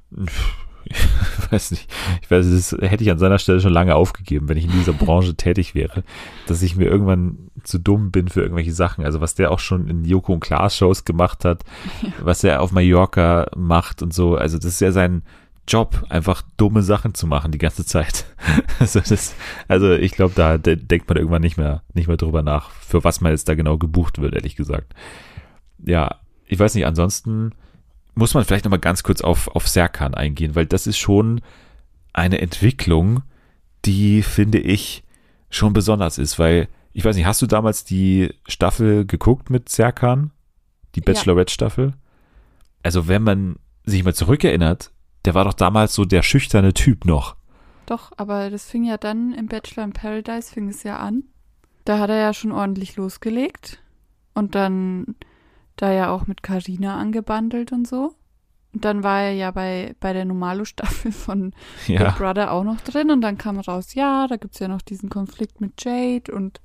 Ich 0.85 0.97
weiß 1.53 1.71
nicht. 1.73 1.91
Ich 2.23 2.31
weiß, 2.31 2.51
das 2.51 2.77
hätte 2.81 3.05
ich 3.05 3.11
an 3.11 3.19
seiner 3.19 3.39
Stelle 3.39 3.61
schon 3.61 3.73
lange 3.73 3.95
aufgegeben, 3.95 4.49
wenn 4.49 4.57
ich 4.57 4.65
in 4.65 4.73
dieser 4.73 4.93
Branche 4.93 5.35
tätig 5.37 5.75
wäre, 5.75 6.05
dass 6.47 6.63
ich 6.63 6.77
mir 6.77 6.87
irgendwann 6.87 7.51
zu 7.63 7.79
dumm 7.79 8.11
bin 8.11 8.29
für 8.29 8.43
irgendwelche 8.43 8.73
Sachen. 8.73 9.05
Also 9.05 9.21
was 9.21 9.35
der 9.35 9.51
auch 9.51 9.59
schon 9.59 9.89
in 9.89 10.05
Joko 10.05 10.33
und 10.33 10.41
Klaas 10.41 10.77
Shows 10.77 11.05
gemacht 11.05 11.45
hat, 11.45 11.65
ja. 12.03 12.11
was 12.23 12.45
er 12.45 12.61
auf 12.61 12.73
Mallorca 12.73 13.49
macht 13.57 14.03
und 14.03 14.13
so. 14.13 14.37
Also 14.37 14.59
das 14.59 14.67
ist 14.67 14.81
ja 14.81 14.93
sein, 14.93 15.23
Job, 15.69 16.05
einfach 16.09 16.43
dumme 16.57 16.83
Sachen 16.83 17.15
zu 17.15 17.27
machen 17.27 17.53
die 17.53 17.59
ganze 17.59 17.87
Zeit. 17.87 18.25
also, 18.81 19.01
das, 19.01 19.35
also 19.69 19.93
ich 19.93 20.13
glaube, 20.13 20.35
da 20.35 20.59
denkt 20.59 21.09
man 21.09 21.17
irgendwann 21.17 21.43
nicht 21.43 21.57
mehr, 21.57 21.83
nicht 21.95 22.09
mehr 22.09 22.17
drüber 22.17 22.43
nach, 22.43 22.71
für 22.71 23.05
was 23.05 23.21
man 23.21 23.33
jetzt 23.33 23.49
da 23.49 23.55
genau 23.55 23.79
gebucht 23.79 24.21
wird, 24.21 24.35
ehrlich 24.35 24.57
gesagt. 24.57 24.93
Ja, 25.85 26.17
ich 26.47 26.59
weiß 26.59 26.75
nicht, 26.75 26.87
ansonsten 26.87 27.53
muss 28.15 28.35
man 28.35 28.45
vielleicht 28.45 28.65
nochmal 28.65 28.81
ganz 28.81 29.03
kurz 29.03 29.21
auf, 29.21 29.49
auf 29.49 29.69
Serkan 29.69 30.15
eingehen, 30.15 30.55
weil 30.55 30.67
das 30.67 30.87
ist 30.87 30.99
schon 30.99 31.41
eine 32.13 32.41
Entwicklung, 32.41 33.23
die, 33.85 34.23
finde 34.23 34.59
ich, 34.59 35.03
schon 35.51 35.73
besonders 35.73 36.19
ist, 36.19 36.39
weil, 36.39 36.69
ich 36.93 37.05
weiß 37.05 37.17
nicht, 37.17 37.27
hast 37.27 37.43
du 37.43 37.47
damals 37.47 37.85
die 37.85 38.35
Staffel 38.47 39.07
geguckt 39.07 39.51
mit 39.51 39.69
Serkan? 39.69 40.31
Die 40.95 41.01
Bachelorette-Staffel? 41.01 41.95
Also, 42.83 43.09
wenn 43.09 43.23
man 43.23 43.57
sich 43.85 44.05
mal 44.05 44.15
zurückerinnert, 44.15 44.91
der 45.25 45.35
war 45.35 45.45
doch 45.45 45.55
damals 45.55 45.95
so 45.95 46.05
der 46.05 46.23
schüchterne 46.23 46.75
Typ 46.75 47.05
noch. 47.05 47.37
Doch, 47.87 48.13
aber 48.17 48.51
das 48.51 48.65
fing 48.65 48.85
ja 48.85 48.97
dann 48.97 49.33
im 49.33 49.47
Bachelor 49.47 49.85
in 49.85 49.93
Paradise, 49.93 50.53
fing 50.53 50.69
es 50.69 50.83
ja 50.83 50.99
an. 50.99 51.25
Da 51.85 51.99
hat 51.99 52.11
er 52.11 52.17
ja 52.17 52.33
schon 52.33 52.53
ordentlich 52.53 52.97
losgelegt. 52.97 53.83
Und 54.35 54.55
dann 54.55 55.17
da 55.83 55.93
ja 55.93 56.11
auch 56.11 56.27
mit 56.27 56.43
Carina 56.43 56.97
angebandelt 56.97 57.73
und 57.73 57.87
so. 57.87 58.15
Und 58.75 58.85
dann 58.85 59.03
war 59.03 59.23
er 59.23 59.33
ja 59.33 59.51
bei, 59.51 59.95
bei 60.01 60.13
der 60.13 60.25
Normalo-Staffel 60.25 61.13
von 61.13 61.53
ja. 61.87 62.05
Big 62.05 62.17
Brother 62.17 62.53
auch 62.53 62.65
noch 62.65 62.81
drin. 62.81 63.11
Und 63.11 63.21
dann 63.21 63.39
kam 63.39 63.59
raus, 63.59 63.95
ja, 63.95 64.27
da 64.29 64.37
gibt 64.37 64.55
es 64.55 64.61
ja 64.61 64.69
noch 64.69 64.83
diesen 64.83 65.11
Konflikt 65.11 65.61
mit 65.61 65.85
Jade. 65.85 66.33
Und 66.33 66.61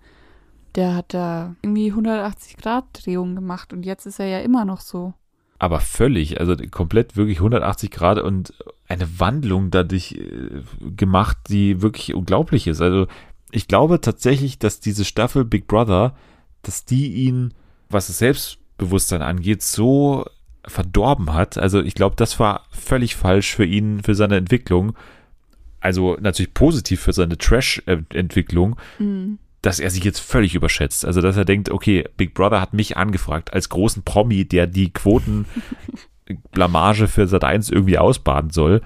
der 0.76 0.96
hat 0.96 1.14
da 1.14 1.56
irgendwie 1.62 1.92
180-Grad-Drehung 1.92 3.36
gemacht. 3.36 3.74
Und 3.74 3.86
jetzt 3.86 4.06
ist 4.06 4.20
er 4.20 4.28
ja 4.28 4.40
immer 4.40 4.66
noch 4.66 4.82
so 4.82 5.14
aber 5.60 5.80
völlig, 5.80 6.40
also 6.40 6.56
komplett 6.70 7.18
wirklich 7.18 7.40
180 7.40 7.90
Grad 7.90 8.20
und 8.20 8.54
eine 8.88 9.20
Wandlung 9.20 9.72
dadurch 9.72 10.12
äh, 10.12 10.62
gemacht, 10.96 11.36
die 11.50 11.82
wirklich 11.82 12.14
unglaublich 12.14 12.68
ist. 12.68 12.80
Also 12.80 13.08
ich 13.50 13.68
glaube 13.68 14.00
tatsächlich, 14.00 14.60
dass 14.60 14.82
diese 14.82 15.04
Staffel 15.04 15.46
Big 15.46 15.66
Brother 15.66 16.14
dass 16.68 16.86
die 16.86 17.14
ihn, 17.14 17.54
was 17.90 18.08
das 18.08 18.20
Selbstbewusstsein 18.78 19.22
angeht, 19.22 19.62
so 19.64 20.26
verdorben 20.66 21.34
hat. 21.34 21.58
Also 21.58 21.82
ich 21.82 21.96
glaube, 21.96 22.16
das 22.16 22.40
war 22.40 22.66
völlig 22.72 23.16
falsch 23.16 23.56
für 23.56 23.66
ihn, 23.66 24.02
für 24.04 24.16
seine 24.16 24.38
Entwicklung. 24.38 24.94
Also 25.80 26.18
natürlich 26.20 26.54
positiv 26.54 27.02
für 27.02 27.14
seine 27.14 27.38
Trash-Entwicklung, 27.38 28.76
Mhm. 29.00 29.40
dass 29.62 29.80
er 29.80 29.90
sich 29.90 30.04
jetzt 30.04 30.20
völlig 30.20 30.56
überschätzt. 30.56 31.06
Also 31.06 31.22
dass 31.22 31.38
er 31.38 31.46
denkt, 31.46 31.70
okay, 31.70 32.04
Big 32.18 32.34
Brother 32.34 32.60
hat 32.62 32.74
mich 32.74 32.98
angefragt 32.98 33.54
als 33.54 33.70
großen 33.70 34.04
Promi, 34.04 34.46
der 34.46 34.68
die 34.68 34.92
Quotenblamage 34.92 35.48
für 37.08 37.28
Sat 37.28 37.44
1 37.44 37.70
irgendwie 37.70 37.98
ausbaden 37.98 38.50
soll. 38.52 38.82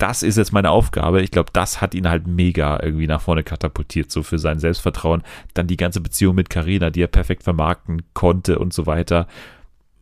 Das 0.00 0.22
ist 0.22 0.38
jetzt 0.38 0.54
meine 0.54 0.70
Aufgabe. 0.70 1.20
Ich 1.20 1.30
glaube, 1.30 1.50
das 1.52 1.82
hat 1.82 1.94
ihn 1.94 2.08
halt 2.08 2.26
mega 2.26 2.82
irgendwie 2.82 3.06
nach 3.06 3.20
vorne 3.20 3.42
katapultiert, 3.42 4.10
so 4.10 4.22
für 4.22 4.38
sein 4.38 4.58
Selbstvertrauen. 4.58 5.22
Dann 5.52 5.66
die 5.66 5.76
ganze 5.76 6.00
Beziehung 6.00 6.34
mit 6.36 6.48
Karina, 6.48 6.88
die 6.88 7.02
er 7.02 7.06
perfekt 7.06 7.42
vermarkten 7.42 8.02
konnte 8.14 8.58
und 8.58 8.72
so 8.72 8.86
weiter. 8.86 9.28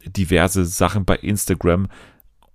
Diverse 0.07 0.65
Sachen 0.65 1.05
bei 1.05 1.17
Instagram. 1.17 1.89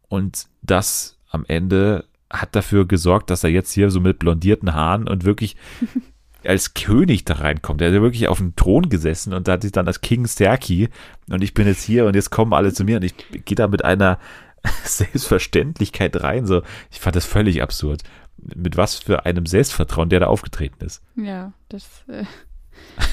Und 0.08 0.48
das 0.62 1.18
am 1.32 1.44
Ende 1.46 2.06
hat 2.32 2.56
dafür 2.56 2.88
gesorgt, 2.88 3.30
dass 3.30 3.44
er 3.44 3.50
jetzt 3.50 3.74
hier 3.74 3.92
so 3.92 4.00
mit 4.00 4.20
blondierten 4.20 4.74
Haaren 4.74 5.10
und 5.10 5.26
wirklich 5.26 5.58
als 6.46 6.74
König 6.74 7.26
da 7.26 7.34
reinkommt. 7.36 7.82
Er 7.82 7.90
hat 7.90 7.96
ja 7.96 8.02
wirklich 8.02 8.30
auf 8.30 8.38
dem 8.38 8.56
Thron 8.56 8.88
gesessen 8.88 9.34
und 9.34 9.50
da 9.50 9.54
hat 9.54 9.64
sich 9.64 9.74
dann 9.74 9.88
als 9.88 10.00
King 10.00 10.28
Serki 10.28 10.88
und 11.30 11.44
ich 11.44 11.54
bin 11.54 11.68
jetzt 11.68 11.84
hier 11.84 12.06
und 12.06 12.16
jetzt 12.16 12.30
kommen 12.30 12.54
alle 12.54 12.72
zu 12.72 12.86
mir 12.86 12.98
und 12.98 13.04
ich 13.04 13.16
gehe 13.44 13.56
da 13.56 13.68
mit 13.68 13.84
einer 13.84 14.18
Selbstverständlichkeit 14.84 16.22
rein. 16.24 16.46
So, 16.46 16.62
ich 16.92 17.00
fand 17.00 17.16
das 17.16 17.26
völlig 17.26 17.62
absurd. 17.62 18.04
Mit 18.38 18.76
was 18.78 18.96
für 18.96 19.26
einem 19.26 19.46
Selbstvertrauen 19.46 20.10
der 20.10 20.22
da 20.22 20.28
aufgetreten 20.28 20.84
ist. 20.84 21.02
Ja, 21.16 21.54
das 21.70 22.04
äh, 22.08 22.26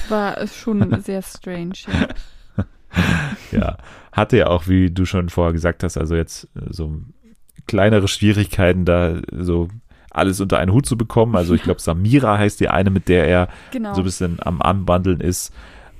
war 0.09 0.45
schon 0.47 1.01
sehr 1.03 1.21
strange. 1.21 1.73
Ja. 1.87 2.07
Ja, 3.51 3.77
hatte 4.11 4.35
ja 4.35 4.47
auch, 4.47 4.67
wie 4.67 4.91
du 4.91 5.05
schon 5.05 5.29
vorher 5.29 5.53
gesagt 5.53 5.81
hast, 5.83 5.97
also 5.97 6.13
jetzt 6.15 6.43
äh, 6.55 6.73
so 6.73 7.01
kleinere 7.65 8.09
Schwierigkeiten, 8.09 8.83
da 8.83 9.21
so 9.31 9.69
alles 10.09 10.41
unter 10.41 10.57
einen 10.57 10.73
Hut 10.73 10.85
zu 10.85 10.97
bekommen. 10.97 11.37
Also 11.37 11.53
ich 11.53 11.63
glaube, 11.63 11.79
Samira 11.79 12.37
heißt 12.37 12.59
die 12.59 12.67
eine, 12.67 12.89
mit 12.89 13.07
der 13.07 13.27
er 13.29 13.47
Genau. 13.71 13.93
so 13.93 14.01
ein 14.01 14.03
bisschen 14.03 14.39
am 14.41 14.61
Anbandeln 14.61 15.21
ist. 15.21 15.53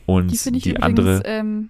Und 0.05 0.31
die 0.31 0.37
finde 0.37 0.57
ich 0.57 0.63
die 0.63 0.71
übrigens, 0.71 0.83
andere, 0.99 1.21
ähm, 1.23 1.69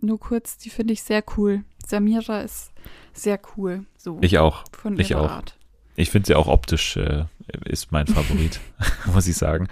nur 0.00 0.20
kurz, 0.20 0.56
die 0.58 0.70
finde 0.70 0.92
ich 0.92 1.02
sehr 1.02 1.24
cool. 1.36 1.64
Samira 1.84 2.42
ist 2.42 2.70
sehr 3.18 3.40
cool. 3.56 3.84
So 3.96 4.18
ich 4.20 4.38
auch. 4.38 4.64
von 4.72 4.98
ich 4.98 5.14
auch. 5.14 5.30
Art. 5.30 5.56
Ich 5.96 6.10
finde 6.10 6.26
sie 6.28 6.34
auch 6.34 6.46
optisch, 6.46 6.96
äh, 6.96 7.24
ist 7.64 7.90
mein 7.90 8.06
Favorit, 8.06 8.60
muss 9.12 9.26
ich 9.26 9.36
sagen. 9.36 9.68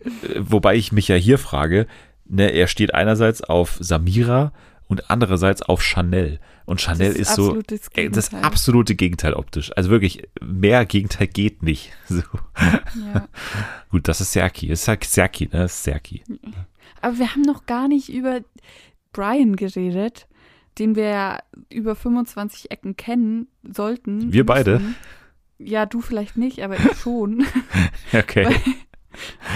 Äh, 0.00 0.08
Wobei 0.38 0.76
ich 0.76 0.92
mich 0.92 1.08
ja 1.08 1.16
hier 1.16 1.38
frage, 1.38 1.86
ne, 2.24 2.50
er 2.50 2.66
steht 2.66 2.94
einerseits 2.94 3.42
auf 3.42 3.76
Samira 3.80 4.52
und 4.88 5.10
andererseits 5.10 5.62
auf 5.62 5.82
Chanel. 5.82 6.40
Und 6.64 6.80
Chanel 6.80 7.08
das 7.08 7.16
ist 7.16 7.34
so 7.34 7.56
ey, 7.56 7.62
das 7.62 7.90
Gegenteil. 7.90 8.42
absolute 8.42 8.94
Gegenteil 8.94 9.34
optisch. 9.34 9.70
Also 9.76 9.90
wirklich, 9.90 10.22
mehr 10.42 10.84
Gegenteil 10.86 11.26
geht 11.26 11.62
nicht. 11.62 11.92
So. 12.08 12.22
Ja. 12.58 13.28
Gut, 13.90 14.08
das 14.08 14.20
ist 14.20 14.32
Serki. 14.32 14.68
Das 14.68 14.86
ist 14.86 15.12
Serki, 15.12 15.44
ne? 15.44 15.50
Das 15.60 15.72
ist 15.72 15.84
Serki. 15.84 16.22
Aber 17.00 17.18
wir 17.18 17.32
haben 17.34 17.42
noch 17.42 17.66
gar 17.66 17.88
nicht 17.88 18.08
über 18.10 18.40
Brian 19.12 19.56
geredet, 19.56 20.26
den 20.78 20.94
wir 20.96 21.04
ja 21.08 21.38
über 21.70 21.94
25 21.94 22.70
Ecken 22.70 22.96
kennen 22.96 23.48
sollten. 23.62 24.32
Wir 24.32 24.46
beide? 24.46 24.74
müssen. 24.78 24.96
Ja, 25.58 25.86
du 25.86 26.00
vielleicht 26.00 26.36
nicht, 26.36 26.62
aber 26.62 26.76
ich 26.76 26.96
schon. 27.00 27.44
Okay. 28.12 28.46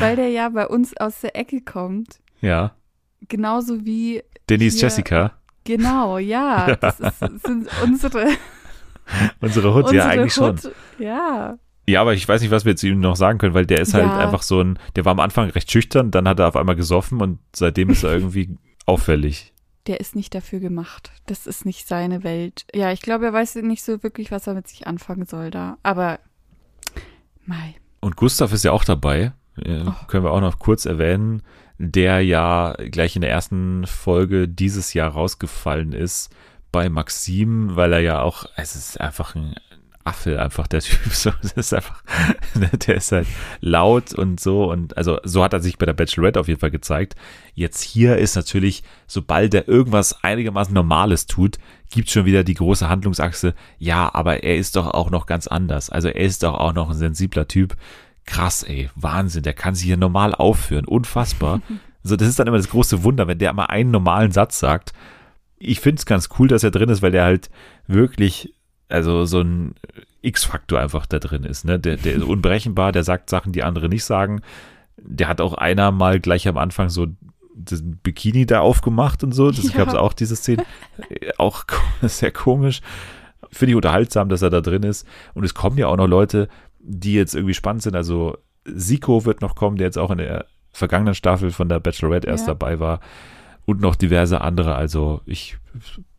weil 0.00 0.16
der 0.16 0.28
ja 0.30 0.48
bei 0.48 0.66
uns 0.66 0.96
aus 0.96 1.20
der 1.20 1.36
Ecke 1.36 1.60
kommt. 1.62 2.20
Ja. 2.40 2.74
Genauso 3.28 3.84
wie, 3.86 4.22
Denise 4.50 4.74
Hier- 4.78 4.88
Jessica. 4.88 5.32
genau, 5.64 6.18
ja, 6.18 6.74
das 6.76 6.98
ist, 7.00 7.18
sind 7.46 7.68
unsere, 7.84 8.26
Unsere 9.40 9.74
Hut, 9.74 9.84
unsere 9.84 9.96
ja, 9.98 10.08
eigentlich 10.08 10.34
schon. 10.34 10.56
Hut. 10.56 10.72
Ja, 10.98 11.58
Ja, 11.86 12.00
aber 12.00 12.14
ich 12.14 12.26
weiß 12.28 12.40
nicht, 12.42 12.50
was 12.50 12.64
wir 12.64 12.76
zu 12.76 12.88
ihm 12.88 13.00
noch 13.00 13.16
sagen 13.16 13.38
können, 13.38 13.54
weil 13.54 13.66
der 13.66 13.80
ist 13.80 13.94
halt 13.94 14.06
Ja. 14.06 14.18
einfach 14.18 14.42
so 14.42 14.60
ein, 14.60 14.78
der 14.96 15.04
war 15.04 15.12
am 15.12 15.20
Anfang 15.20 15.50
recht 15.50 15.70
schüchtern, 15.70 16.10
dann 16.10 16.26
hat 16.28 16.38
er 16.40 16.48
auf 16.48 16.56
einmal 16.56 16.76
gesoffen 16.76 17.20
und 17.20 17.38
seitdem 17.54 17.90
ist 17.90 18.02
er 18.04 18.12
irgendwie 18.12 18.56
auffällig. 18.86 19.52
Der 19.86 20.00
ist 20.00 20.14
nicht 20.16 20.34
dafür 20.34 20.60
gemacht. 20.60 21.10
Das 21.26 21.46
ist 21.46 21.64
nicht 21.66 21.86
seine 21.88 22.22
Welt. 22.24 22.66
Ja, 22.74 22.92
ich 22.92 23.02
glaube, 23.02 23.26
er 23.26 23.32
weiß 23.32 23.56
nicht 23.56 23.82
so 23.82 24.02
wirklich, 24.02 24.30
was 24.30 24.46
er 24.46 24.54
mit 24.54 24.68
sich 24.68 24.86
anfangen 24.86 25.26
soll 25.26 25.50
da. 25.50 25.78
Aber, 25.82 26.18
mei. 27.44 27.74
Und 28.00 28.16
Gustav 28.16 28.52
ist 28.52 28.64
ja 28.64 28.72
auch 28.72 28.84
dabei, 28.84 29.32
äh, 29.56 29.82
Oh. 29.86 29.92
können 30.08 30.24
wir 30.24 30.30
auch 30.32 30.40
noch 30.40 30.58
kurz 30.58 30.84
erwähnen, 30.86 31.42
der 31.78 32.20
ja 32.20 32.74
gleich 32.90 33.16
in 33.16 33.22
der 33.22 33.30
ersten 33.30 33.86
Folge 33.86 34.48
dieses 34.48 34.94
Jahr 34.94 35.10
rausgefallen 35.10 35.92
ist 35.92 36.30
bei 36.70 36.88
Maxim, 36.88 37.74
weil 37.76 37.92
er 37.92 38.00
ja 38.00 38.20
auch, 38.22 38.46
es 38.56 38.76
ist 38.76 39.00
einfach 39.00 39.34
ein 39.34 39.54
Affe, 40.04 40.40
einfach 40.40 40.66
der 40.66 40.80
Typ, 40.80 40.98
so, 41.12 41.30
das 41.42 41.52
ist 41.52 41.74
einfach, 41.74 42.02
der 42.54 42.96
ist 42.96 43.12
halt 43.12 43.26
laut 43.60 44.12
und 44.14 44.40
so 44.40 44.70
und 44.70 44.96
also 44.96 45.18
so 45.24 45.42
hat 45.44 45.52
er 45.52 45.60
sich 45.60 45.78
bei 45.78 45.86
der 45.86 45.92
Bachelorette 45.92 46.40
auf 46.40 46.48
jeden 46.48 46.60
Fall 46.60 46.70
gezeigt. 46.70 47.14
Jetzt 47.54 47.82
hier 47.82 48.18
ist 48.18 48.34
natürlich, 48.36 48.82
sobald 49.06 49.54
er 49.54 49.68
irgendwas 49.68 50.22
einigermaßen 50.24 50.74
Normales 50.74 51.26
tut, 51.26 51.58
gibt 51.90 52.10
schon 52.10 52.24
wieder 52.24 52.44
die 52.44 52.54
große 52.54 52.88
Handlungsachse, 52.88 53.54
ja, 53.78 54.12
aber 54.12 54.42
er 54.42 54.56
ist 54.56 54.76
doch 54.76 54.88
auch 54.88 55.10
noch 55.10 55.26
ganz 55.26 55.46
anders. 55.46 55.90
Also 55.90 56.08
er 56.08 56.16
ist 56.24 56.42
doch 56.42 56.54
auch 56.54 56.72
noch 56.72 56.90
ein 56.90 56.96
sensibler 56.96 57.46
Typ. 57.46 57.76
Krass, 58.24 58.62
ey, 58.62 58.90
Wahnsinn, 58.94 59.42
der 59.42 59.52
kann 59.52 59.74
sich 59.74 59.86
hier 59.86 59.96
normal 59.96 60.34
aufführen, 60.34 60.84
unfassbar. 60.84 61.60
So, 62.04 62.16
das 62.16 62.26
ist 62.26 62.38
dann 62.40 62.48
immer 62.48 62.56
das 62.56 62.70
große 62.70 63.04
Wunder, 63.04 63.28
wenn 63.28 63.38
der 63.38 63.52
mal 63.52 63.66
einen 63.66 63.92
normalen 63.92 64.32
Satz 64.32 64.58
sagt. 64.58 64.92
Ich 65.58 65.78
finde 65.78 66.00
es 66.00 66.06
ganz 66.06 66.30
cool, 66.36 66.48
dass 66.48 66.64
er 66.64 66.72
drin 66.72 66.88
ist, 66.88 67.00
weil 67.00 67.12
der 67.12 67.22
halt 67.22 67.48
wirklich, 67.86 68.54
also 68.92 69.24
so 69.24 69.40
ein 69.40 69.74
X-Faktor 70.22 70.78
einfach 70.80 71.06
da 71.06 71.18
drin 71.18 71.44
ist. 71.44 71.64
Ne? 71.64 71.78
Der, 71.80 71.96
der 71.96 72.14
ist 72.14 72.22
unberechenbar, 72.24 72.92
der 72.92 73.02
sagt 73.04 73.30
Sachen, 73.30 73.52
die 73.52 73.62
andere 73.62 73.88
nicht 73.88 74.04
sagen. 74.04 74.42
Der 74.96 75.28
hat 75.28 75.40
auch 75.40 75.54
einer 75.54 75.90
mal 75.90 76.20
gleich 76.20 76.46
am 76.46 76.56
Anfang 76.58 76.88
so 76.90 77.06
das 77.54 77.82
Bikini 77.84 78.46
da 78.46 78.60
aufgemacht 78.60 79.24
und 79.24 79.32
so. 79.32 79.50
Das 79.50 79.64
Ja. 79.72 79.78
gab 79.78 79.88
es 79.88 79.94
auch, 79.94 80.12
diese 80.12 80.36
Szene. 80.36 80.64
Auch 81.38 81.64
sehr 82.02 82.30
komisch. 82.30 82.80
Finde 83.50 83.72
ich 83.72 83.76
unterhaltsam, 83.76 84.28
dass 84.28 84.42
er 84.42 84.50
da 84.50 84.60
drin 84.60 84.82
ist. 84.84 85.06
Und 85.34 85.44
es 85.44 85.54
kommen 85.54 85.76
ja 85.76 85.88
auch 85.88 85.96
noch 85.96 86.06
Leute, 86.06 86.48
die 86.78 87.14
jetzt 87.14 87.34
irgendwie 87.34 87.54
spannend 87.54 87.82
sind. 87.82 87.96
Also 87.96 88.38
Siko 88.64 89.24
wird 89.24 89.40
noch 89.42 89.54
kommen, 89.56 89.76
der 89.76 89.86
jetzt 89.86 89.98
auch 89.98 90.10
in 90.10 90.18
der 90.18 90.46
vergangenen 90.72 91.14
Staffel 91.14 91.50
von 91.50 91.68
der 91.68 91.80
Bachelorette 91.80 92.28
erst 92.28 92.46
Ja. 92.46 92.54
dabei 92.54 92.80
war. 92.80 93.00
Und 93.64 93.80
noch 93.80 93.94
diverse 93.94 94.40
andere. 94.40 94.74
Also 94.74 95.20
ich 95.24 95.56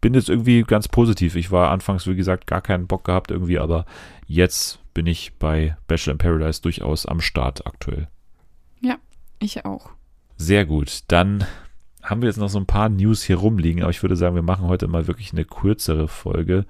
bin 0.02 0.14
jetzt 0.14 0.30
irgendwie 0.30 0.64
ganz 0.64 0.88
positiv. 0.88 1.36
Ich 1.36 1.52
war 1.52 1.72
anfangs, 1.72 2.08
wie 2.08 2.16
gesagt, 2.16 2.48
gar 2.48 2.62
keinen 2.62 2.88
Bock 2.88 3.04
gehabt 3.04 3.32
irgendwie, 3.32 3.60
aber 3.60 3.86
jetzt 4.28 4.80
bin 4.94 5.08
ich 5.08 5.34
bei 5.40 5.76
Bachelor 5.88 6.14
in 6.14 6.18
Paradise 6.20 6.62
durchaus 6.62 7.06
am 7.06 7.20
Start 7.20 7.68
aktuell. 7.68 8.08
Ich 9.44 9.66
auch. 9.66 9.90
Sehr 10.38 10.66
gut. 10.66 11.04
Dann 11.10 11.46
haben 12.02 12.22
wir 12.22 12.30
jetzt 12.30 12.38
noch 12.38 12.48
so 12.48 12.58
ein 12.58 12.66
paar 12.66 12.88
News 12.88 13.24
hier 13.24 13.36
rumliegen, 13.36 13.82
aber 13.82 13.92
ich 13.92 14.02
würde 14.02 14.16
sagen, 14.16 14.36
wir 14.36 14.42
machen 14.42 14.68
heute 14.68 14.88
mal 14.88 15.08
wirklich 15.08 15.34
eine 15.34 15.44
kürzere 15.44 16.08
Folge. 16.08 16.66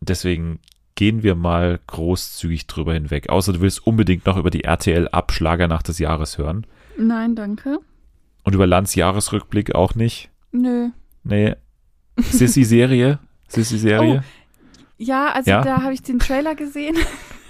Deswegen 0.00 0.58
gehen 0.94 1.22
wir 1.22 1.34
mal 1.34 1.80
großzügig 1.86 2.66
drüber 2.66 2.94
hinweg. 2.94 3.28
Außer 3.28 3.52
du 3.52 3.60
willst 3.60 3.86
unbedingt 3.86 4.24
noch 4.24 4.38
über 4.38 4.50
die 4.50 4.64
RTL-Abschlagernacht 4.64 5.86
des 5.88 5.98
Jahres 5.98 6.38
hören. 6.38 6.66
Nein, 6.96 7.36
danke. 7.36 7.78
Und 8.48 8.54
über 8.54 8.66
Lanz 8.66 8.94
Jahresrückblick 8.94 9.74
auch 9.74 9.94
nicht. 9.94 10.30
Nö. 10.52 10.88
Nee. 11.22 11.54
Sissy-Serie? 12.16 13.18
Sissy-Serie? 13.48 14.24
Ja, 14.96 15.32
also 15.32 15.50
Ja? 15.50 15.60
da 15.60 15.82
habe 15.82 15.92
ich 15.92 16.00
den 16.00 16.18
Trailer 16.18 16.54
gesehen. 16.54 16.96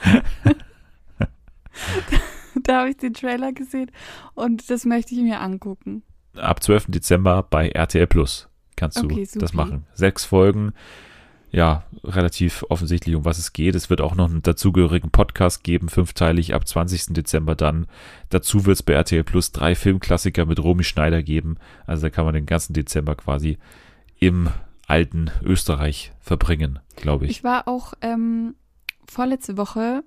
da 2.64 2.80
habe 2.80 2.90
ich 2.90 2.96
den 2.96 3.14
Trailer 3.14 3.52
gesehen 3.52 3.92
und 4.34 4.68
das 4.70 4.86
möchte 4.86 5.14
ich 5.14 5.20
mir 5.20 5.40
angucken. 5.40 6.02
Ab 6.36 6.64
12. 6.64 6.86
Dezember 6.88 7.44
bei 7.44 7.68
RTL 7.68 8.08
Plus 8.08 8.48
kannst 8.74 8.98
du 8.98 9.04
Okay, 9.04 9.28
das 9.36 9.54
machen. 9.54 9.86
Sechs 9.94 10.24
Folgen. 10.24 10.72
Ja, 11.50 11.84
relativ 12.04 12.64
offensichtlich, 12.68 13.14
um 13.14 13.24
was 13.24 13.38
es 13.38 13.52
geht. 13.52 13.74
Es 13.74 13.88
wird 13.88 14.00
auch 14.00 14.14
noch 14.14 14.28
einen 14.28 14.42
dazugehörigen 14.42 15.10
Podcast 15.10 15.64
geben, 15.64 15.88
fünfteilig 15.88 16.54
ab 16.54 16.68
20. 16.68 17.14
Dezember 17.14 17.54
dann. 17.54 17.86
Dazu 18.28 18.66
wird 18.66 18.76
es 18.76 18.82
bei 18.82 18.92
RTL 18.92 19.24
Plus 19.24 19.52
drei 19.52 19.74
Filmklassiker 19.74 20.44
mit 20.44 20.62
Romy 20.62 20.84
Schneider 20.84 21.22
geben. 21.22 21.56
Also 21.86 22.02
da 22.02 22.10
kann 22.10 22.26
man 22.26 22.34
den 22.34 22.46
ganzen 22.46 22.74
Dezember 22.74 23.14
quasi 23.14 23.58
im 24.18 24.50
alten 24.86 25.30
Österreich 25.42 26.12
verbringen, 26.20 26.80
glaube 26.96 27.24
ich. 27.26 27.30
Ich 27.30 27.44
war 27.44 27.66
auch 27.66 27.94
ähm, 28.02 28.54
vorletzte 29.06 29.56
Woche 29.56 30.02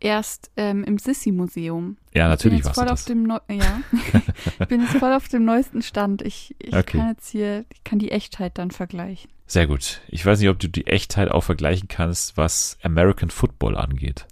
erst 0.00 0.50
ähm, 0.56 0.84
im 0.84 0.98
Sissi-Museum. 0.98 1.96
Ja, 2.14 2.28
natürlich 2.28 2.60
ich 2.60 2.64
bin 2.64 2.70
jetzt 2.70 2.76
warst 2.76 2.76
du 2.76 2.80
voll 2.80 2.92
auf 2.92 2.98
das. 3.00 3.04
dem 3.06 3.22
Neu 3.24 3.38
ja. 3.50 3.80
ich 4.60 4.68
bin 4.68 4.80
jetzt 4.82 4.96
voll 4.96 5.12
auf 5.12 5.28
dem 5.28 5.44
neuesten 5.44 5.82
Stand. 5.82 6.22
Ich, 6.22 6.54
ich 6.58 6.74
Okay. 6.74 6.98
kann 6.98 7.08
jetzt 7.08 7.30
hier, 7.30 7.64
ich 7.72 7.84
kann 7.84 7.98
die 7.98 8.10
Echtheit 8.10 8.58
dann 8.58 8.70
vergleichen. 8.70 9.30
Sehr 9.46 9.66
gut. 9.66 10.00
Ich 10.08 10.24
weiß 10.24 10.40
nicht, 10.40 10.48
ob 10.48 10.58
du 10.58 10.68
die 10.68 10.86
Echtheit 10.86 11.30
auch 11.30 11.42
vergleichen 11.42 11.88
kannst, 11.88 12.36
was 12.36 12.78
American 12.82 13.30
Football 13.30 13.76
angeht. 13.76 14.26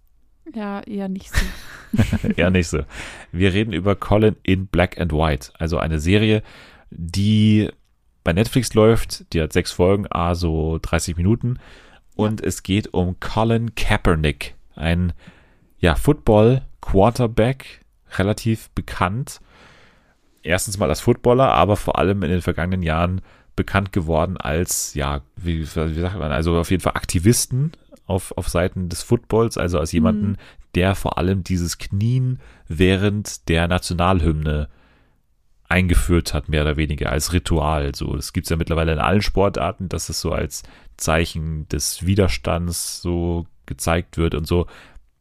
Ja, 0.55 0.81
eher 0.83 1.09
nicht 1.09 1.31
so. 1.35 2.29
ja, 2.37 2.51
nicht 2.51 2.69
so. 2.69 2.81
Wir 3.31 3.53
reden 3.53 3.73
über 3.73 3.95
Colin 3.97 4.37
in 4.43 4.67
Black 4.67 4.99
and 5.01 5.13
White, 5.13 5.53
also 5.59 5.79
eine 5.79 5.99
Serie, 6.01 6.43
die 6.91 7.71
bei 8.25 8.33
Netflix 8.33 8.75
läuft. 8.75 9.33
Die 9.33 9.41
hat 9.41 9.53
sechs 9.53 9.73
Folgen, 9.73 10.07
also 10.09 10.79
30 10.81 11.17
Minuten. 11.17 11.59
Und 12.15 12.41
ja. 12.41 12.47
es 12.47 12.63
geht 12.63 12.93
um 12.93 13.19
Colin 13.21 13.75
Kaepernick, 13.75 14.55
ein 14.75 15.13
ja, 15.83 15.97
Football-Quarterback, 15.97 17.81
relativ 18.17 18.71
bekannt. 18.71 19.41
Erstens 20.43 20.79
mal 20.79 20.89
als 20.89 21.01
Footballer, 21.01 21.53
aber 21.53 21.77
vor 21.77 21.99
allem 21.99 22.23
in 22.23 22.31
den 22.31 22.41
vergangenen 22.41 22.83
Jahren 22.83 23.21
bekannt 23.55 23.93
geworden 23.93 24.37
als, 24.39 24.95
ja, 24.95 25.21
wie, 25.37 25.61
wie 25.61 25.65
sagt 25.65 26.19
man, 26.19 26.33
also 26.33 26.57
auf 26.57 26.71
jeden 26.71 26.83
Fall 26.83 26.95
Aktivisten 26.95 27.73
auf, 28.07 28.33
auf 28.37 28.49
Seiten 28.49 28.89
des 28.89 29.03
Footballs, 29.03 29.59
also 29.59 29.79
als 29.79 29.93
jemanden, 29.93 30.31
mhm. 30.31 30.37
der 30.75 30.95
vor 30.95 31.19
allem 31.19 31.45
dieses 31.45 31.79
Knien 31.79 32.39
während 32.69 33.49
der 33.49 33.69
Nationalhymne 33.69 34.69
eingeführt 35.69 36.35
hat, 36.35 36.49
mehr 36.49 36.63
oder 36.63 36.77
weniger 36.77 37.11
als 37.11 37.33
Ritual. 37.33 37.95
So, 37.95 38.15
das 38.15 38.33
gibt 38.33 38.47
es 38.47 38.51
ja 38.51 38.57
mittlerweile 38.57 38.93
in 38.93 38.99
allen 38.99 39.23
Sportarten, 39.23 39.89
dass 39.89 40.09
es 40.09 40.21
so 40.21 40.33
als 40.33 40.63
Zeichen 40.97 41.67
des 41.69 42.07
Widerstands 42.07 43.01
so 43.01 43.47
gezeigt 43.67 44.19
wird 44.19 44.35
und 44.35 44.47
so. 44.47 44.67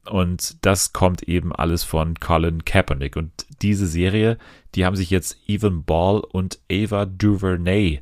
Und 0.10 0.66
das 0.66 0.94
kommt 0.94 1.24
eben 1.24 1.54
alles 1.54 1.84
von 1.84 2.16
Colin 2.20 2.66
Kaepernick. 2.66 3.16
Und 3.16 3.32
diese 3.62 3.86
Serie, 3.86 4.38
die 4.74 4.86
haben 4.86 4.96
sich 4.96 5.10
jetzt 5.10 5.38
Evan 5.48 5.84
Ball 5.84 6.20
und 6.20 6.60
Ava 6.72 7.06
DuVernay 7.06 8.02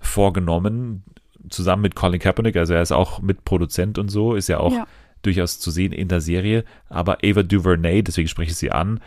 vorgenommen, 0.00 1.02
zusammen 1.48 1.82
mit 1.82 1.96
Colin 1.96 2.20
Kaepernick. 2.20 2.56
Also 2.56 2.74
er 2.74 2.82
ist 2.82 2.92
auch 2.92 3.20
Mitproduzent 3.20 3.98
und 3.98 4.10
so, 4.10 4.34
ist 4.34 4.48
ja 4.48 4.58
auch 4.58 4.72
ja. 4.72 4.86
durchaus 5.22 5.58
zu 5.58 5.70
sehen 5.70 5.92
in 5.92 6.08
der 6.08 6.20
Serie. 6.20 6.64
Aber 6.88 7.18
Ava 7.24 7.42
DuVernay, 7.42 8.02
deswegen 8.02 8.28
spreche 8.28 8.52
ich 8.52 8.56
sie 8.56 8.70
an, 8.70 9.00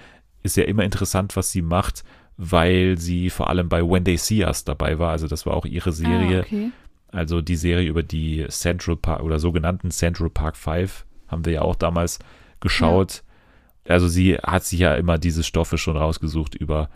ist 0.43 0.57
ja 0.57 0.63
immer 0.63 0.83
interessant, 0.83 1.35
was 1.37 1.51
sie 1.51 1.61
macht, 1.61 2.03
weil 2.35 2.97
sie 2.97 3.29
vor 3.29 3.49
allem 3.49 3.69
bei 3.69 3.81
When 3.81 4.03
They 4.03 4.17
See 4.17 4.43
Us 4.43 4.65
dabei 4.65 4.99
war. 4.99 5.11
Also 5.11 5.27
das 5.27 5.45
war 5.45 5.53
auch 5.53 5.65
ihre 5.65 5.93
Serie. 5.93 6.41
Ah, 6.41 6.45
okay. 6.45 6.71
Also 7.09 7.41
die 7.41 7.55
Serie 7.55 7.87
über 7.87 8.03
die 8.03 8.45
Central 8.49 8.97
Park 8.97 9.23
oder 9.23 9.39
sogenannten 9.39 9.91
Central 9.91 10.29
Park 10.29 10.57
5 10.57 11.05
haben 11.27 11.45
wir 11.45 11.53
ja 11.53 11.61
auch 11.61 11.75
damals 11.75 12.19
geschaut. 12.59 13.23
Ja. 13.85 13.93
Also 13.95 14.07
sie 14.07 14.35
hat 14.35 14.65
sich 14.65 14.79
ja 14.79 14.95
immer 14.95 15.17
diese 15.17 15.43
Stoffe 15.43 15.77
schon 15.77 15.97
rausgesucht 15.97 16.55
über 16.55 16.89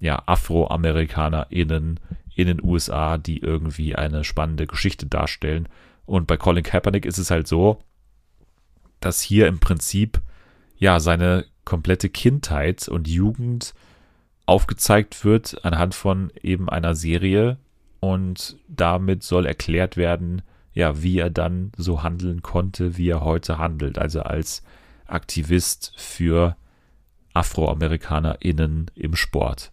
ja, 0.00 0.22
AfroamerikanerInnen 0.26 2.00
in 2.34 2.46
den 2.46 2.62
USA, 2.62 3.18
die 3.18 3.38
irgendwie 3.38 3.94
eine 3.94 4.24
spannende 4.24 4.66
Geschichte 4.66 5.06
darstellen. 5.06 5.68
Und 6.06 6.26
bei 6.26 6.36
Colin 6.36 6.64
Kaepernick 6.64 7.04
ist 7.04 7.18
es 7.18 7.30
halt 7.30 7.46
so, 7.46 7.78
dass 9.00 9.20
hier 9.20 9.46
im 9.46 9.60
Prinzip 9.60 10.20
ja 10.76 10.98
seine 11.00 11.44
komplette 11.64 12.08
Kindheit 12.08 12.88
und 12.88 13.06
Jugend 13.06 13.74
aufgezeigt 14.46 15.24
wird 15.24 15.64
anhand 15.64 15.94
von 15.94 16.32
eben 16.42 16.68
einer 16.68 16.94
Serie 16.94 17.58
und 18.00 18.56
damit 18.66 19.22
soll 19.22 19.46
erklärt 19.46 19.96
werden, 19.96 20.42
ja, 20.74 21.02
wie 21.02 21.18
er 21.18 21.30
dann 21.30 21.72
so 21.76 22.02
handeln 22.02 22.42
konnte, 22.42 22.96
wie 22.96 23.08
er 23.08 23.22
heute 23.22 23.58
handelt, 23.58 23.98
also 23.98 24.20
als 24.22 24.62
Aktivist 25.06 25.92
für 25.96 26.56
AfroamerikanerInnen 27.34 28.90
im 28.94 29.16
Sport. 29.16 29.72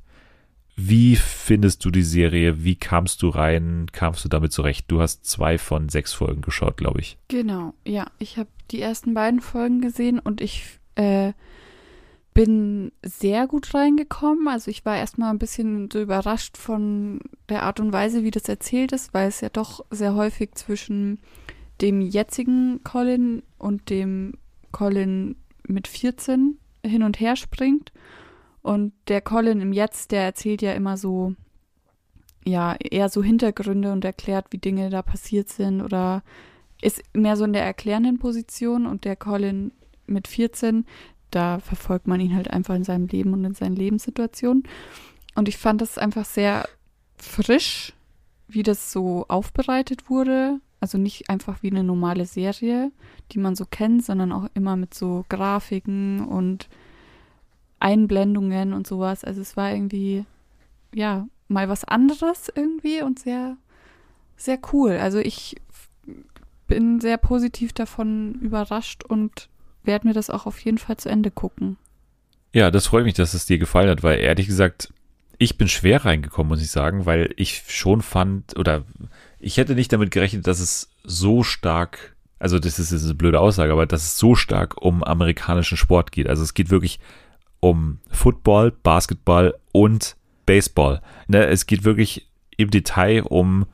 Wie 0.76 1.18
findest 1.18 1.84
du 1.84 1.92
die 1.92 2.04
Serie? 2.04 2.64
Wie 2.64 2.76
kamst 2.76 3.22
du 3.22 3.30
rein? 3.30 3.88
Kamst 3.92 4.24
du 4.24 4.30
damit 4.30 4.54
zurecht? 4.54 4.86
Du 4.88 5.02
hast 5.02 5.26
zwei 5.26 5.58
von 5.58 5.90
sechs 5.90 6.14
Folgen 6.14 6.42
geschaut, 6.42 6.78
glaube 6.78 7.02
ich. 7.02 7.18
Genau, 7.28 7.74
ja. 7.86 8.08
Ich 8.18 8.38
habe 8.38 8.48
die 8.72 8.82
ersten 8.82 9.14
beiden 9.14 9.42
Folgen 9.42 9.82
gesehen 9.82 10.20
und 10.20 10.40
ich 10.40 10.80
äh, 10.96 11.34
bin 12.34 12.92
sehr 13.04 13.48
gut 13.48 13.74
reingekommen. 13.74 14.48
Also 14.48 14.72
ich 14.72 14.86
war 14.86 14.98
erstmal 14.98 15.32
ein 15.32 15.40
bisschen 15.40 15.90
so 15.92 16.02
überrascht 16.02 16.58
von 16.58 17.20
der 17.50 17.64
Art 17.64 17.80
und 17.80 17.92
Weise, 17.92 18.24
wie 18.24 18.32
das 18.32 18.48
erzählt 18.48 18.92
ist, 18.92 19.14
weil 19.14 19.28
es 19.28 19.42
ja 19.42 19.50
doch 19.50 19.86
sehr 19.90 20.16
häufig 20.16 20.56
zwischen 20.56 21.20
dem 21.82 22.02
jetzigen 22.02 22.84
Colin 22.84 23.44
und 23.58 23.90
dem 23.90 24.34
Colin 24.72 25.36
mit 25.68 25.88
14 25.88 26.58
hin 26.86 27.04
und 27.04 27.20
her 27.20 27.36
springt. 27.36 27.92
Und 28.62 28.94
der 29.08 29.22
Colin 29.22 29.62
im 29.62 29.74
Jetzt, 29.74 30.12
der 30.12 30.24
erzählt 30.24 30.62
ja 30.62 30.74
immer 30.74 30.98
so, 30.98 31.34
ja, 32.46 32.76
eher 32.76 33.10
so 33.10 33.24
Hintergründe 33.24 33.92
und 33.92 34.06
erklärt, 34.06 34.48
wie 34.52 34.58
Dinge 34.58 34.90
da 34.90 35.02
passiert 35.02 35.50
sind 35.50 35.82
oder 35.82 36.24
ist 36.82 37.02
mehr 37.14 37.36
so 37.36 37.44
in 37.44 37.54
der 37.54 37.64
erklärenden 37.64 38.20
Position 38.20 38.86
und 38.86 39.06
der 39.06 39.16
Colin 39.16 39.72
mit 40.08 40.28
14, 40.28 40.86
da 41.32 41.60
verfolgt 41.60 42.08
man 42.08 42.20
ihn 42.20 42.36
halt 42.36 42.50
einfach 42.50 42.76
in 42.76 42.84
seinem 42.84 43.08
Leben 43.08 43.34
und 43.34 43.44
in 43.44 43.54
seinen 43.54 43.76
Lebenssituationen. 43.76 44.64
Und 45.36 45.48
ich 45.48 45.58
fand 45.58 45.82
das 45.82 45.98
einfach 45.98 46.26
sehr 46.26 46.68
frisch, 47.18 47.94
wie 48.48 48.64
das 48.64 48.92
so 48.92 49.26
aufbereitet 49.28 50.10
wurde. 50.10 50.60
Also 50.82 50.98
nicht 50.98 51.30
einfach 51.30 51.62
wie 51.62 51.70
eine 51.70 51.84
normale 51.84 52.26
Serie, 52.26 52.92
die 53.32 53.40
man 53.40 53.56
so 53.56 53.66
kennt, 53.66 54.06
sondern 54.06 54.32
auch 54.32 54.48
immer 54.54 54.76
mit 54.76 54.94
so 54.94 55.26
Grafiken 55.30 56.26
und 56.26 56.70
Einblendungen 57.80 58.74
und 58.74 58.88
sowas. 58.88 59.24
Also 59.24 59.42
es 59.42 59.58
war 59.58 59.72
irgendwie, 59.72 60.26
ja, 60.94 61.28
mal 61.48 61.68
was 61.68 61.84
anderes 61.84 62.52
irgendwie 62.54 63.02
und 63.02 63.20
sehr, 63.20 63.58
sehr 64.38 64.60
cool. 64.72 64.92
Also 64.92 65.20
ich 65.20 65.58
bin 66.68 67.02
sehr 67.02 67.18
positiv 67.18 67.74
davon 67.74 68.36
überrascht 68.36 69.04
und 69.04 69.50
werde 69.84 70.08
mir 70.08 70.14
das 70.14 70.30
auch 70.30 70.46
auf 70.46 70.60
jeden 70.60 70.78
Fall 70.78 70.98
zu 70.98 71.10
Ende 71.10 71.32
gucken. 71.32 71.78
Ja, 72.54 72.72
das 72.72 72.88
freut 72.88 73.06
mich, 73.06 73.14
dass 73.14 73.34
es 73.34 73.46
dir 73.46 73.58
gefallen 73.58 73.90
hat, 73.90 74.04
weil 74.04 74.20
ehrlich 74.20 74.48
gesagt, 74.48 74.92
ich 75.38 75.58
bin 75.58 75.68
schwer 75.68 76.04
reingekommen, 76.04 76.50
muss 76.50 76.62
ich 76.62 76.72
sagen, 76.72 77.06
weil 77.06 77.34
ich 77.38 77.64
schon 77.68 78.02
fand, 78.02 78.58
oder 78.58 78.84
ich 79.40 79.58
hätte 79.58 79.76
nicht 79.76 79.92
damit 79.94 80.12
gerechnet, 80.12 80.48
dass 80.48 80.60
es 80.60 80.90
so 81.04 81.44
stark, 81.44 82.16
also 82.40 82.60
das 82.60 82.80
ist, 82.80 82.92
das 82.92 83.02
ist 83.02 83.06
eine 83.06 83.16
blöde 83.16 83.40
Aussage, 83.40 83.72
aber 83.72 83.86
dass 83.86 84.04
es 84.04 84.18
so 84.18 84.36
stark 84.36 84.82
um 84.82 85.04
amerikanischen 85.04 85.78
Sport 85.78 86.12
geht. 86.12 86.28
Also 86.28 86.44
es 86.44 86.54
geht 86.54 86.70
wirklich 86.70 87.00
um 87.62 88.00
Football, 88.10 88.72
Basketball 88.72 89.56
und 89.72 90.18
Baseball. 90.46 91.02
Ne, 91.28 91.46
es 91.46 91.68
geht 91.68 91.84
wirklich 91.84 92.28
im 92.58 92.70
Detail 92.70 93.24
um, 93.24 93.66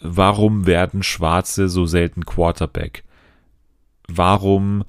warum 0.00 0.66
werden 0.66 1.02
Schwarze 1.02 1.68
so 1.68 1.86
selten 1.86 2.24
Quarterback? 2.24 3.02
Warum 4.06 4.84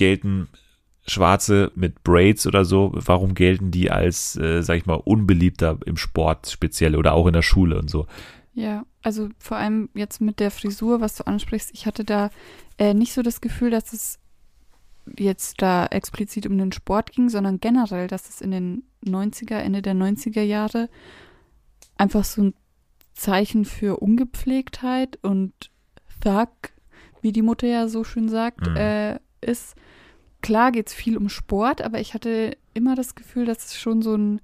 gelten 0.00 0.48
Schwarze 1.06 1.70
mit 1.74 2.02
Braids 2.02 2.46
oder 2.46 2.64
so, 2.64 2.90
warum 2.94 3.34
gelten 3.34 3.70
die 3.70 3.90
als, 3.90 4.36
äh, 4.36 4.62
sag 4.62 4.78
ich 4.78 4.86
mal, 4.86 4.94
unbeliebter 4.94 5.78
im 5.84 5.96
Sport 5.96 6.48
speziell 6.48 6.96
oder 6.96 7.12
auch 7.12 7.26
in 7.26 7.34
der 7.34 7.42
Schule 7.42 7.78
und 7.78 7.90
so? 7.90 8.06
Ja, 8.54 8.84
also 9.02 9.28
vor 9.38 9.58
allem 9.58 9.90
jetzt 9.94 10.20
mit 10.20 10.40
der 10.40 10.50
Frisur, 10.50 11.00
was 11.00 11.16
du 11.16 11.26
ansprichst, 11.26 11.70
ich 11.74 11.86
hatte 11.86 12.04
da 12.04 12.30
äh, 12.78 12.94
nicht 12.94 13.12
so 13.12 13.22
das 13.22 13.40
Gefühl, 13.40 13.70
dass 13.70 13.92
es 13.92 14.18
jetzt 15.18 15.60
da 15.60 15.86
explizit 15.86 16.46
um 16.46 16.56
den 16.56 16.72
Sport 16.72 17.12
ging, 17.12 17.28
sondern 17.28 17.60
generell, 17.60 18.06
dass 18.06 18.28
es 18.28 18.40
in 18.40 18.50
den 18.50 18.84
90er, 19.04 19.56
Ende 19.56 19.82
der 19.82 19.94
90er 19.94 20.42
Jahre 20.42 20.88
einfach 21.96 22.24
so 22.24 22.42
ein 22.42 22.54
Zeichen 23.14 23.64
für 23.64 23.98
Ungepflegtheit 23.98 25.18
und 25.22 25.52
Thug, 26.22 26.48
wie 27.20 27.32
die 27.32 27.42
Mutter 27.42 27.66
ja 27.66 27.88
so 27.88 28.04
schön 28.04 28.28
sagt, 28.28 28.66
mhm. 28.66 28.76
äh, 28.76 29.18
ist. 29.40 29.74
Klar 30.42 30.72
geht 30.72 30.88
es 30.88 30.94
viel 30.94 31.16
um 31.16 31.28
Sport, 31.28 31.82
aber 31.82 32.00
ich 32.00 32.14
hatte 32.14 32.56
immer 32.74 32.94
das 32.94 33.14
Gefühl, 33.14 33.44
dass 33.44 33.66
es 33.66 33.78
schon 33.78 34.02
so 34.02 34.16
ein 34.16 34.40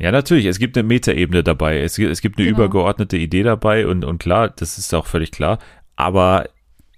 ja, 0.00 0.10
natürlich. 0.10 0.46
Es 0.46 0.58
gibt 0.58 0.78
eine 0.78 0.88
Metaebene 0.88 1.44
dabei. 1.44 1.80
Es, 1.80 1.98
es 1.98 2.22
gibt 2.22 2.38
eine 2.38 2.46
genau. 2.46 2.60
übergeordnete 2.60 3.18
Idee 3.18 3.42
dabei 3.42 3.86
und, 3.86 4.02
und 4.02 4.18
klar, 4.18 4.48
das 4.48 4.78
ist 4.78 4.94
auch 4.94 5.06
völlig 5.06 5.30
klar. 5.30 5.58
Aber 5.94 6.48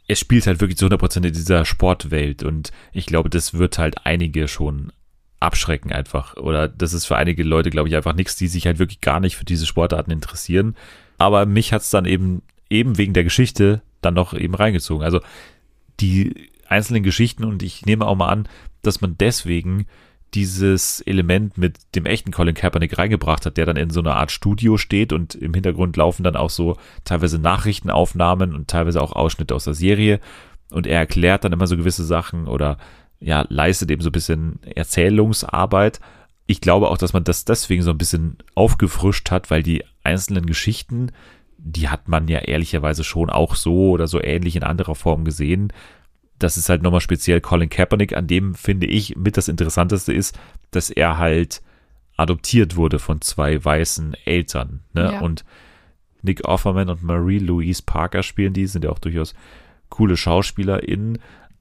er 0.06 0.14
spielt 0.14 0.46
halt 0.46 0.60
wirklich 0.60 0.78
zu 0.78 0.86
100% 0.86 1.16
in 1.16 1.32
dieser 1.32 1.64
Sportwelt 1.64 2.44
und 2.44 2.70
ich 2.92 3.06
glaube, 3.06 3.28
das 3.28 3.54
wird 3.54 3.78
halt 3.78 4.06
einige 4.06 4.46
schon 4.46 4.92
abschrecken 5.40 5.90
einfach. 5.90 6.36
Oder 6.36 6.68
das 6.68 6.92
ist 6.92 7.06
für 7.06 7.16
einige 7.16 7.42
Leute, 7.42 7.70
glaube 7.70 7.88
ich, 7.88 7.96
einfach 7.96 8.14
nichts, 8.14 8.36
die 8.36 8.46
sich 8.46 8.66
halt 8.66 8.78
wirklich 8.78 9.00
gar 9.00 9.18
nicht 9.18 9.36
für 9.36 9.44
diese 9.44 9.66
Sportarten 9.66 10.12
interessieren. 10.12 10.76
Aber 11.18 11.44
mich 11.44 11.72
hat 11.72 11.82
es 11.82 11.90
dann 11.90 12.04
eben, 12.04 12.42
eben 12.70 12.98
wegen 12.98 13.14
der 13.14 13.24
Geschichte 13.24 13.82
dann 14.00 14.14
noch 14.14 14.32
eben 14.32 14.54
reingezogen. 14.54 15.04
Also 15.04 15.20
die 15.98 16.50
einzelnen 16.72 17.02
Geschichten 17.02 17.44
und 17.44 17.62
ich 17.62 17.86
nehme 17.86 18.06
auch 18.06 18.16
mal 18.16 18.28
an, 18.28 18.48
dass 18.82 19.00
man 19.00 19.16
deswegen 19.18 19.86
dieses 20.34 21.00
Element 21.02 21.58
mit 21.58 21.78
dem 21.94 22.06
echten 22.06 22.30
Colin 22.30 22.54
Kaepernick 22.54 22.96
reingebracht 22.96 23.44
hat, 23.44 23.56
der 23.56 23.66
dann 23.66 23.76
in 23.76 23.90
so 23.90 24.00
einer 24.00 24.16
Art 24.16 24.30
Studio 24.30 24.78
steht 24.78 25.12
und 25.12 25.34
im 25.34 25.52
Hintergrund 25.52 25.96
laufen 25.96 26.22
dann 26.22 26.36
auch 26.36 26.50
so 26.50 26.76
teilweise 27.04 27.38
Nachrichtenaufnahmen 27.38 28.54
und 28.54 28.68
teilweise 28.68 29.02
auch 29.02 29.12
Ausschnitte 29.12 29.54
aus 29.54 29.64
der 29.64 29.74
Serie 29.74 30.20
und 30.70 30.86
er 30.86 31.00
erklärt 31.00 31.44
dann 31.44 31.52
immer 31.52 31.66
so 31.66 31.76
gewisse 31.76 32.04
Sachen 32.04 32.48
oder 32.48 32.78
ja, 33.20 33.44
leistet 33.48 33.90
eben 33.90 34.02
so 34.02 34.08
ein 34.08 34.12
bisschen 34.12 34.58
Erzählungsarbeit. 34.62 36.00
Ich 36.46 36.60
glaube 36.60 36.88
auch, 36.88 36.98
dass 36.98 37.12
man 37.12 37.24
das 37.24 37.44
deswegen 37.44 37.82
so 37.82 37.90
ein 37.90 37.98
bisschen 37.98 38.38
aufgefrischt 38.54 39.30
hat, 39.30 39.50
weil 39.50 39.62
die 39.62 39.84
einzelnen 40.02 40.46
Geschichten, 40.46 41.12
die 41.58 41.88
hat 41.88 42.08
man 42.08 42.26
ja 42.26 42.38
ehrlicherweise 42.38 43.04
schon 43.04 43.30
auch 43.30 43.54
so 43.54 43.90
oder 43.90 44.08
so 44.08 44.20
ähnlich 44.20 44.56
in 44.56 44.64
anderer 44.64 44.94
Form 44.94 45.24
gesehen 45.24 45.72
das 46.42 46.56
ist 46.56 46.68
halt 46.68 46.82
nochmal 46.82 47.00
speziell 47.00 47.40
Colin 47.40 47.68
Kaepernick, 47.68 48.16
an 48.16 48.26
dem 48.26 48.54
finde 48.54 48.86
ich 48.86 49.16
mit 49.16 49.36
das 49.36 49.48
Interessanteste 49.48 50.12
ist, 50.12 50.38
dass 50.70 50.90
er 50.90 51.18
halt 51.18 51.62
adoptiert 52.16 52.76
wurde 52.76 52.98
von 52.98 53.20
zwei 53.20 53.62
weißen 53.64 54.14
Eltern. 54.24 54.80
Ne? 54.92 55.12
Ja. 55.12 55.20
Und 55.20 55.44
Nick 56.22 56.46
Offerman 56.46 56.88
und 56.88 57.02
Marie-Louise 57.02 57.82
Parker 57.84 58.22
spielen 58.22 58.52
die, 58.52 58.66
sind 58.66 58.84
ja 58.84 58.90
auch 58.90 58.98
durchaus 58.98 59.34
coole 59.88 60.16
SchauspielerInnen. 60.16 61.18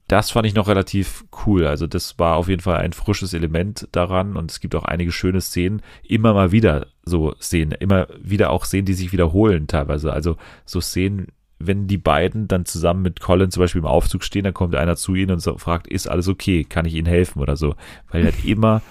Das 0.07 0.31
fand 0.31 0.45
ich 0.45 0.55
noch 0.55 0.67
relativ 0.67 1.25
cool. 1.45 1.65
Also 1.65 1.87
das 1.87 2.19
war 2.19 2.35
auf 2.35 2.49
jeden 2.49 2.61
Fall 2.61 2.77
ein 2.77 2.93
frisches 2.93 3.33
Element 3.33 3.87
daran 3.91 4.35
und 4.35 4.51
es 4.51 4.59
gibt 4.59 4.75
auch 4.75 4.83
einige 4.83 5.11
schöne 5.11 5.41
Szenen. 5.41 5.81
Immer 6.03 6.33
mal 6.33 6.51
wieder 6.51 6.87
so 7.03 7.33
Szenen, 7.39 7.71
immer 7.71 8.07
wieder 8.21 8.49
auch 8.49 8.65
Szenen, 8.65 8.85
die 8.85 8.93
sich 8.93 9.13
wiederholen 9.13 9.67
teilweise. 9.67 10.11
Also 10.11 10.37
so 10.65 10.81
Szenen, 10.81 11.27
wenn 11.67 11.87
die 11.87 11.97
beiden 11.97 12.47
dann 12.47 12.65
zusammen 12.65 13.01
mit 13.01 13.19
Colin 13.19 13.51
zum 13.51 13.61
Beispiel 13.61 13.79
im 13.79 13.87
Aufzug 13.87 14.23
stehen, 14.23 14.43
dann 14.43 14.53
kommt 14.53 14.75
einer 14.75 14.95
zu 14.95 15.15
ihnen 15.15 15.31
und 15.31 15.39
so 15.39 15.57
fragt, 15.57 15.87
ist 15.87 16.07
alles 16.07 16.27
okay? 16.27 16.63
Kann 16.63 16.85
ich 16.85 16.95
ihnen 16.95 17.07
helfen 17.07 17.41
oder 17.41 17.55
so? 17.55 17.75
Weil 18.11 18.23
halt 18.23 18.45
immer, 18.45 18.81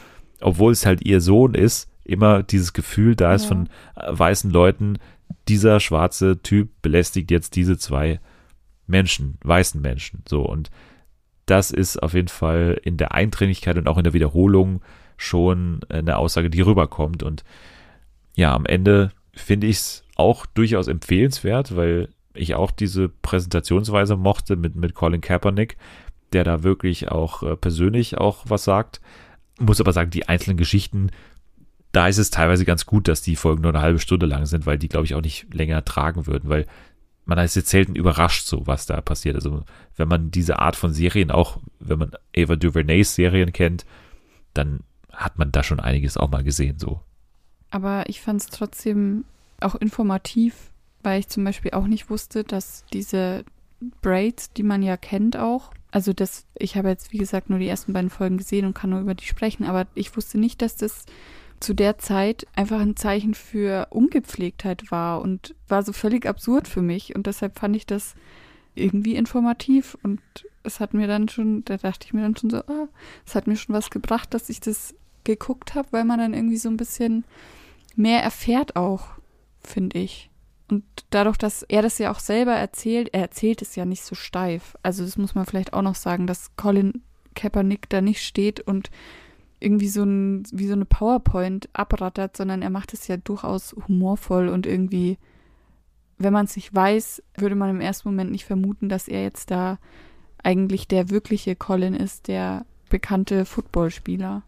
obwohl 0.40 0.72
es 0.72 0.86
halt 0.86 1.04
ihr 1.06 1.20
Sohn 1.20 1.54
ist, 1.54 1.88
immer 2.04 2.42
dieses 2.42 2.72
Gefühl 2.72 3.14
da 3.16 3.34
ist 3.34 3.42
Ja. 3.44 3.48
von 3.48 3.68
äh, 3.96 4.06
weißen 4.10 4.50
Leuten, 4.50 4.98
dieser 5.48 5.80
schwarze 5.80 6.42
Typ 6.42 6.70
belästigt 6.82 7.30
jetzt 7.30 7.56
diese 7.56 7.78
zwei 7.78 8.20
Menschen, 8.86 9.38
weißen 9.42 9.80
Menschen. 9.80 10.22
So 10.28 10.42
und 10.42 10.70
das 11.46 11.70
ist 11.70 12.02
auf 12.02 12.14
jeden 12.14 12.28
Fall 12.28 12.80
in 12.84 12.96
der 12.96 13.12
Eindringlichkeit 13.12 13.76
und 13.76 13.88
auch 13.88 13.98
in 13.98 14.04
der 14.04 14.12
Wiederholung 14.12 14.82
schon 15.16 15.80
eine 15.88 16.16
Aussage, 16.16 16.48
die 16.50 16.60
rüberkommt. 16.60 17.22
Und 17.22 17.44
ja, 18.34 18.54
am 18.54 18.66
Ende 18.66 19.10
finde 19.34 19.66
ich 19.66 19.76
es 19.76 20.04
auch 20.16 20.46
durchaus 20.46 20.88
empfehlenswert, 20.88 21.76
weil 21.76 22.08
ich 22.40 22.54
auch 22.54 22.70
diese 22.70 23.08
Präsentationsweise 23.08 24.16
mochte 24.16 24.56
mit, 24.56 24.74
mit 24.76 24.94
Colin 24.94 25.20
Kaepernick, 25.20 25.76
der 26.32 26.44
da 26.44 26.62
wirklich 26.62 27.10
auch 27.10 27.42
äh, 27.42 27.56
persönlich 27.56 28.18
auch 28.18 28.44
was 28.48 28.64
sagt. 28.64 29.00
Muss 29.58 29.80
aber 29.80 29.92
sagen, 29.92 30.10
die 30.10 30.28
einzelnen 30.28 30.56
Geschichten, 30.56 31.10
da 31.92 32.08
ist 32.08 32.18
es 32.18 32.30
teilweise 32.30 32.64
ganz 32.64 32.86
gut, 32.86 33.08
dass 33.08 33.22
die 33.22 33.36
Folgen 33.36 33.62
nur 33.62 33.72
eine 33.72 33.82
halbe 33.82 33.98
Stunde 33.98 34.26
lang 34.26 34.46
sind, 34.46 34.66
weil 34.66 34.78
die, 34.78 34.88
glaube 34.88 35.06
ich, 35.06 35.14
auch 35.14 35.22
nicht 35.22 35.52
länger 35.52 35.84
tragen 35.84 36.26
würden, 36.26 36.48
weil 36.48 36.66
man 37.24 37.38
ist 37.38 37.56
jetzt 37.56 37.70
selten 37.70 37.94
überrascht, 37.94 38.46
so 38.46 38.66
was 38.66 38.86
da 38.86 39.00
passiert. 39.00 39.36
Also, 39.36 39.64
wenn 39.96 40.08
man 40.08 40.30
diese 40.30 40.58
Art 40.58 40.76
von 40.76 40.92
Serien 40.92 41.30
auch, 41.30 41.58
wenn 41.78 41.98
man 41.98 42.12
Ava 42.36 42.56
DuVernays 42.56 43.14
Serien 43.14 43.52
kennt, 43.52 43.84
dann 44.54 44.80
hat 45.12 45.38
man 45.38 45.52
da 45.52 45.62
schon 45.62 45.80
einiges 45.80 46.16
auch 46.16 46.30
mal 46.30 46.42
gesehen, 46.42 46.78
so. 46.78 47.00
Aber 47.70 48.08
ich 48.08 48.20
fand 48.20 48.40
es 48.40 48.48
trotzdem 48.48 49.24
auch 49.60 49.74
informativ, 49.76 50.69
weil 51.02 51.20
ich 51.20 51.28
zum 51.28 51.44
Beispiel 51.44 51.72
auch 51.72 51.86
nicht 51.86 52.10
wusste, 52.10 52.44
dass 52.44 52.84
diese 52.92 53.44
Braids, 54.02 54.52
die 54.52 54.62
man 54.62 54.82
ja 54.82 54.96
kennt 54.96 55.36
auch, 55.36 55.72
also 55.90 56.12
das, 56.12 56.46
ich 56.56 56.76
habe 56.76 56.88
jetzt 56.88 57.12
wie 57.12 57.18
gesagt 57.18 57.50
nur 57.50 57.58
die 57.58 57.68
ersten 57.68 57.92
beiden 57.92 58.10
Folgen 58.10 58.38
gesehen 58.38 58.66
und 58.66 58.74
kann 58.74 58.90
nur 58.90 59.00
über 59.00 59.14
die 59.14 59.24
sprechen, 59.24 59.64
aber 59.64 59.86
ich 59.94 60.16
wusste 60.16 60.38
nicht, 60.38 60.62
dass 60.62 60.76
das 60.76 61.04
zu 61.58 61.74
der 61.74 61.98
Zeit 61.98 62.46
einfach 62.54 62.80
ein 62.80 62.96
Zeichen 62.96 63.34
für 63.34 63.88
Ungepflegtheit 63.90 64.90
war 64.90 65.20
und 65.20 65.54
war 65.68 65.82
so 65.82 65.92
völlig 65.92 66.26
absurd 66.26 66.68
für 66.68 66.82
mich 66.82 67.14
und 67.14 67.26
deshalb 67.26 67.58
fand 67.58 67.76
ich 67.76 67.86
das 67.86 68.14
irgendwie 68.74 69.16
informativ 69.16 69.98
und 70.02 70.20
es 70.62 70.80
hat 70.80 70.94
mir 70.94 71.06
dann 71.06 71.28
schon, 71.28 71.64
da 71.64 71.76
dachte 71.76 72.06
ich 72.06 72.12
mir 72.12 72.22
dann 72.22 72.36
schon 72.36 72.50
so, 72.50 72.58
ah, 72.58 72.88
es 73.26 73.34
hat 73.34 73.46
mir 73.46 73.56
schon 73.56 73.74
was 73.74 73.90
gebracht, 73.90 74.32
dass 74.32 74.48
ich 74.48 74.60
das 74.60 74.94
geguckt 75.24 75.74
habe, 75.74 75.88
weil 75.90 76.04
man 76.04 76.18
dann 76.18 76.34
irgendwie 76.34 76.56
so 76.56 76.68
ein 76.68 76.76
bisschen 76.76 77.24
mehr 77.96 78.22
erfährt 78.22 78.76
auch, 78.76 79.08
finde 79.62 79.98
ich. 79.98 80.29
Und 80.70 80.84
dadurch, 81.10 81.36
dass 81.36 81.62
er 81.62 81.82
das 81.82 81.98
ja 81.98 82.10
auch 82.12 82.20
selber 82.20 82.52
erzählt, 82.52 83.10
er 83.12 83.22
erzählt 83.22 83.62
es 83.62 83.76
ja 83.76 83.84
nicht 83.84 84.02
so 84.02 84.14
steif. 84.14 84.76
Also 84.82 85.04
das 85.04 85.16
muss 85.16 85.34
man 85.34 85.46
vielleicht 85.46 85.72
auch 85.72 85.82
noch 85.82 85.94
sagen, 85.94 86.26
dass 86.26 86.56
Colin 86.56 87.02
Kaepernick 87.34 87.88
da 87.88 88.00
nicht 88.00 88.22
steht 88.22 88.60
und 88.60 88.90
irgendwie 89.60 89.88
so 89.88 90.02
ein, 90.02 90.44
wie 90.52 90.66
so 90.66 90.72
eine 90.72 90.86
PowerPoint 90.86 91.68
abrattert, 91.72 92.36
sondern 92.36 92.62
er 92.62 92.70
macht 92.70 92.94
es 92.94 93.06
ja 93.08 93.16
durchaus 93.16 93.74
humorvoll 93.86 94.48
und 94.48 94.66
irgendwie, 94.66 95.18
wenn 96.18 96.32
man 96.32 96.46
es 96.46 96.56
nicht 96.56 96.74
weiß, 96.74 97.22
würde 97.36 97.54
man 97.54 97.70
im 97.70 97.80
ersten 97.80 98.08
Moment 98.08 98.30
nicht 98.30 98.46
vermuten, 98.46 98.88
dass 98.88 99.06
er 99.06 99.22
jetzt 99.22 99.50
da 99.50 99.78
eigentlich 100.42 100.88
der 100.88 101.10
wirkliche 101.10 101.56
Colin 101.56 101.94
ist, 101.94 102.28
der 102.28 102.64
bekannte 102.88 103.44
Footballspieler. 103.44 104.42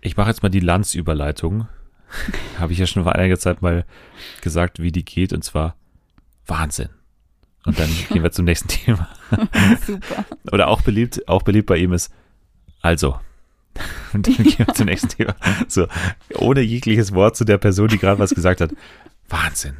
Ich 0.00 0.16
mache 0.16 0.30
jetzt 0.30 0.42
mal 0.42 0.48
die 0.48 0.60
Landsüberleitung. 0.60 1.68
Habe 2.58 2.72
ich 2.72 2.78
ja 2.78 2.86
schon 2.86 3.02
vor 3.02 3.14
einiger 3.14 3.38
Zeit 3.38 3.62
mal 3.62 3.84
gesagt, 4.40 4.80
wie 4.80 4.92
die 4.92 5.04
geht, 5.04 5.32
und 5.32 5.44
zwar 5.44 5.76
Wahnsinn. 6.46 6.90
Und 7.64 7.78
dann 7.78 7.88
gehen 8.10 8.22
wir 8.22 8.32
zum 8.32 8.44
nächsten 8.44 8.68
Thema. 8.84 9.08
Super. 9.86 10.24
Oder 10.52 10.68
auch 10.68 10.82
beliebt, 10.82 11.26
auch 11.28 11.42
beliebt 11.42 11.66
bei 11.66 11.78
ihm 11.78 11.92
ist, 11.92 12.12
also. 12.80 13.18
Und 14.12 14.28
dann 14.28 14.36
gehen 14.36 14.58
wir 14.58 14.74
zum 14.74 14.86
nächsten 14.86 15.08
Thema. 15.08 15.34
So, 15.66 15.88
ohne 16.36 16.60
jegliches 16.60 17.12
Wort 17.12 17.36
zu 17.36 17.44
der 17.44 17.58
Person, 17.58 17.88
die 17.88 17.98
gerade 17.98 18.20
was 18.20 18.34
gesagt 18.34 18.60
hat. 18.60 18.70
Wahnsinn. 19.28 19.76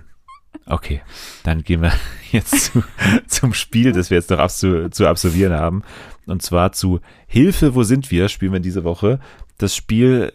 Okay, 0.67 1.03
dann 1.43 1.63
gehen 1.63 1.83
wir 1.83 1.93
jetzt 2.33 2.73
zu, 2.73 2.83
zum 3.27 3.53
Spiel, 3.53 3.93
das 3.93 4.11
wir 4.11 4.17
jetzt 4.17 4.31
noch 4.31 4.39
abzu, 4.39 4.89
zu 4.89 5.07
absolvieren 5.07 5.53
haben. 5.53 5.83
Und 6.27 6.43
zwar 6.43 6.73
zu 6.73 7.01
Hilfe, 7.27 7.75
wo 7.75 7.83
sind 7.83 8.11
wir? 8.11 8.29
Spielen 8.29 8.53
wir 8.53 8.61
diese 8.61 8.85
Woche. 8.85 9.21
Das 9.59 9.77
Spiel, 9.77 10.33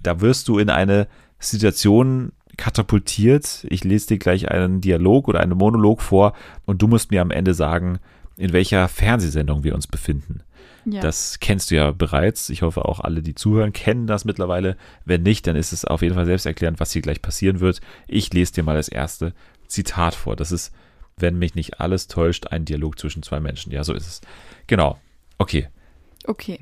da 0.00 0.20
wirst 0.20 0.48
du 0.48 0.58
in 0.58 0.68
eine 0.68 1.06
Situation 1.38 2.32
katapultiert. 2.56 3.66
Ich 3.70 3.84
lese 3.84 4.08
dir 4.08 4.18
gleich 4.18 4.50
einen 4.50 4.80
Dialog 4.80 5.28
oder 5.28 5.40
einen 5.40 5.56
Monolog 5.56 6.02
vor 6.02 6.34
und 6.66 6.82
du 6.82 6.88
musst 6.88 7.10
mir 7.10 7.22
am 7.22 7.30
Ende 7.30 7.54
sagen, 7.54 7.98
in 8.36 8.52
welcher 8.52 8.88
Fernsehsendung 8.88 9.64
wir 9.64 9.74
uns 9.74 9.86
befinden. 9.86 10.42
Ja. 10.84 11.00
Das 11.00 11.38
kennst 11.40 11.70
du 11.70 11.76
ja 11.76 11.90
bereits. 11.90 12.48
Ich 12.50 12.62
hoffe, 12.62 12.84
auch 12.84 13.00
alle, 13.00 13.22
die 13.22 13.34
zuhören, 13.34 13.72
kennen 13.72 14.06
das 14.06 14.24
mittlerweile. 14.24 14.76
Wenn 15.04 15.22
nicht, 15.22 15.46
dann 15.46 15.56
ist 15.56 15.72
es 15.72 15.84
auf 15.84 16.02
jeden 16.02 16.14
Fall 16.14 16.26
selbsterklärend, 16.26 16.80
was 16.80 16.92
hier 16.92 17.02
gleich 17.02 17.20
passieren 17.20 17.60
wird. 17.60 17.80
Ich 18.06 18.32
lese 18.32 18.54
dir 18.54 18.62
mal 18.62 18.76
das 18.76 18.88
erste 18.88 19.34
Zitat 19.66 20.14
vor. 20.14 20.34
Das 20.36 20.50
ist, 20.50 20.72
wenn 21.16 21.38
mich 21.38 21.54
nicht 21.54 21.80
alles 21.80 22.06
täuscht, 22.06 22.48
ein 22.48 22.64
Dialog 22.64 22.98
zwischen 22.98 23.22
zwei 23.22 23.40
Menschen. 23.40 23.72
Ja, 23.72 23.84
so 23.84 23.92
ist 23.92 24.06
es. 24.06 24.20
Genau. 24.66 24.98
Okay. 25.36 25.68
okay. 26.24 26.58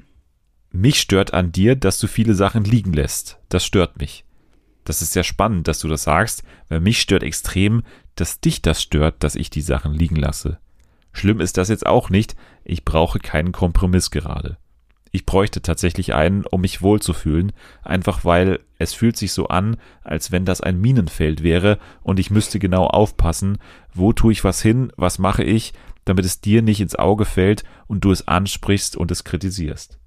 Mich 0.73 1.01
stört 1.01 1.33
an 1.33 1.53
dir, 1.53 1.77
dass 1.77 1.99
du 1.99 2.07
viele 2.07 2.35
Sachen 2.35 2.65
liegen 2.65 2.93
lässt. 2.93 3.39
Das 3.49 3.65
stört 3.65 3.99
mich. 3.99 4.26
Das 4.87 5.03
ist 5.03 5.13
sehr 5.13 5.25
spannend, 5.25 5.69
dass 5.69 5.81
du 5.81 5.89
das 5.89 6.05
sagst, 6.05 6.45
weil 6.69 6.81
mich 6.81 7.01
stört 7.01 7.25
extrem, 7.25 7.83
dass 8.15 8.41
dich 8.41 8.63
das 8.63 8.81
stört, 8.81 9.23
dass 9.25 9.35
ich 9.35 9.51
die 9.51 9.61
Sachen 9.61 9.93
liegen 9.93 10.17
lasse. 10.17 10.59
Schlimm 11.13 11.41
ist 11.41 11.59
das 11.59 11.69
jetzt 11.69 11.85
auch 11.85 12.09
nicht. 12.09 12.37
Ich 12.65 12.85
brauche 12.85 13.19
keinen 13.19 13.51
Kompromiss 13.51 14.11
gerade. 14.11 14.59
Ich 15.11 15.27
bräuchte 15.27 15.61
tatsächlich 15.61 16.15
einen, 16.15 16.47
um 16.47 16.61
mich 16.61 16.83
wohlzufühlen, 16.83 17.53
einfach 17.83 18.25
weil 18.25 18.61
es 18.79 18.95
fühlt 18.95 19.17
sich 19.17 19.33
so 19.33 19.49
an, 19.49 19.77
als 20.05 20.31
wenn 20.31 20.45
das 20.45 20.61
ein 20.61 20.81
Minenfeld 20.81 21.43
wäre 21.43 21.79
und 22.03 22.21
ich 22.21 22.31
müsste 22.31 22.59
genau 22.59 22.87
aufpassen, 22.87 23.59
wo 23.93 24.13
tue 24.13 24.33
ich 24.33 24.45
was 24.45 24.63
hin, 24.63 24.93
was 24.97 25.19
mache 25.19 25.43
ich, 25.43 25.73
damit 26.05 26.25
es 26.25 26.41
dir 26.41 26.63
nicht 26.63 26.81
ins 26.81 26.95
Auge 26.95 27.25
fällt 27.25 27.65
und 27.89 28.05
du 28.05 28.13
es 28.13 28.29
ansprichst 28.29 28.95
und 28.97 29.11
es 29.11 29.25
kritisierst. 29.25 29.99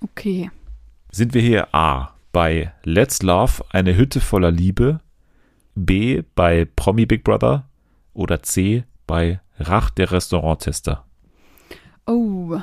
Okay. 0.00 0.50
Sind 1.10 1.34
wir 1.34 1.40
hier 1.42 1.74
A 1.74 2.15
bei 2.36 2.70
Let's 2.84 3.22
Love 3.22 3.64
eine 3.70 3.96
Hütte 3.96 4.20
voller 4.20 4.50
Liebe, 4.50 5.00
B 5.74 6.22
bei 6.34 6.66
Promi 6.66 7.06
Big 7.06 7.24
Brother 7.24 7.66
oder 8.12 8.42
C 8.42 8.84
bei 9.06 9.40
Rach 9.58 9.88
der 9.88 10.12
Restauranttester? 10.12 11.06
Oh. 12.06 12.60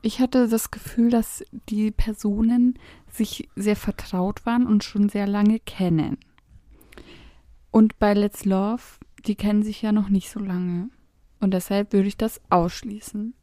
Ich 0.00 0.18
hatte 0.18 0.48
das 0.48 0.72
Gefühl, 0.72 1.10
dass 1.10 1.44
die 1.68 1.92
Personen 1.92 2.80
sich 3.12 3.48
sehr 3.54 3.76
vertraut 3.76 4.44
waren 4.44 4.66
und 4.66 4.82
schon 4.82 5.08
sehr 5.08 5.28
lange 5.28 5.60
kennen. 5.60 6.18
Und 7.70 7.96
bei 8.00 8.12
Let's 8.12 8.44
Love, 8.44 8.82
die 9.24 9.36
kennen 9.36 9.62
sich 9.62 9.82
ja 9.82 9.92
noch 9.92 10.08
nicht 10.08 10.30
so 10.30 10.40
lange. 10.40 10.88
Und 11.38 11.54
deshalb 11.54 11.92
würde 11.92 12.08
ich 12.08 12.16
das 12.16 12.40
ausschließen. 12.50 13.34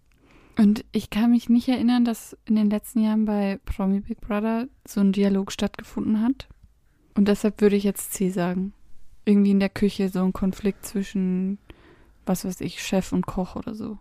Und 0.59 0.83
ich 0.91 1.09
kann 1.09 1.31
mich 1.31 1.47
nicht 1.47 1.69
erinnern, 1.69 2.03
dass 2.03 2.35
in 2.43 2.57
den 2.57 2.69
letzten 2.69 3.01
Jahren 3.01 3.23
bei 3.23 3.61
Promi 3.63 4.01
Big 4.01 4.19
Brother 4.19 4.67
so 4.85 4.99
ein 4.99 5.13
Dialog 5.13 5.53
stattgefunden 5.53 6.21
hat. 6.21 6.49
Und 7.15 7.29
deshalb 7.29 7.61
würde 7.61 7.77
ich 7.77 7.85
jetzt 7.85 8.11
C 8.11 8.29
sagen. 8.29 8.73
Irgendwie 9.23 9.51
in 9.51 9.61
der 9.61 9.69
Küche 9.69 10.09
so 10.09 10.21
ein 10.21 10.33
Konflikt 10.33 10.85
zwischen, 10.85 11.59
was 12.25 12.43
weiß 12.43 12.59
ich, 12.59 12.83
Chef 12.83 13.13
und 13.13 13.25
Koch 13.25 13.55
oder 13.55 13.73
so. 13.73 13.99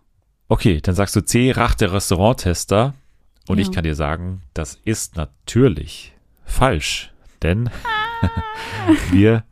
Okay, 0.49 0.81
dann 0.81 0.95
sagst 0.95 1.15
du 1.15 1.23
C, 1.23 1.51
Rach 1.51 1.75
der 1.75 1.93
Restauranttester. 1.93 2.93
Und 3.47 3.57
Ja. 3.57 3.61
ich 3.61 3.71
kann 3.71 3.85
dir 3.85 3.95
sagen, 3.95 4.41
das 4.53 4.77
ist 4.83 5.15
natürlich 5.15 6.13
falsch. 6.43 7.13
Denn 7.41 7.69
wir 9.11 9.45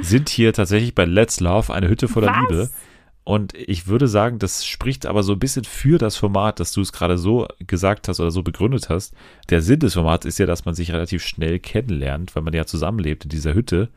sind 0.00 0.30
hier 0.30 0.54
tatsächlich 0.54 0.94
bei 0.94 1.04
Let's 1.04 1.38
Love, 1.40 1.74
eine 1.74 1.88
Hütte 1.88 2.08
voller 2.08 2.28
Was? 2.28 2.40
Liebe. 2.48 2.70
Und 3.26 3.54
ich 3.54 3.88
würde 3.88 4.06
sagen, 4.06 4.38
das 4.38 4.64
spricht 4.64 5.04
aber 5.04 5.24
so 5.24 5.32
ein 5.32 5.40
bisschen 5.40 5.64
für 5.64 5.98
das 5.98 6.14
Format, 6.16 6.60
dass 6.60 6.70
du 6.70 6.80
es 6.80 6.92
gerade 6.92 7.18
so 7.18 7.48
gesagt 7.66 8.06
hast 8.06 8.20
oder 8.20 8.30
so 8.30 8.44
begründet 8.44 8.88
hast. 8.88 9.14
Der 9.50 9.62
Sinn 9.62 9.80
des 9.80 9.94
Formats 9.94 10.24
ist 10.24 10.38
ja, 10.38 10.46
dass 10.46 10.64
man 10.64 10.76
sich 10.76 10.92
relativ 10.92 11.24
schnell 11.24 11.58
kennenlernt, 11.58 12.36
weil 12.36 12.44
man 12.44 12.54
ja 12.54 12.66
zusammenlebt 12.66 13.24
in 13.24 13.30
dieser 13.30 13.52
Hütte. 13.52 13.88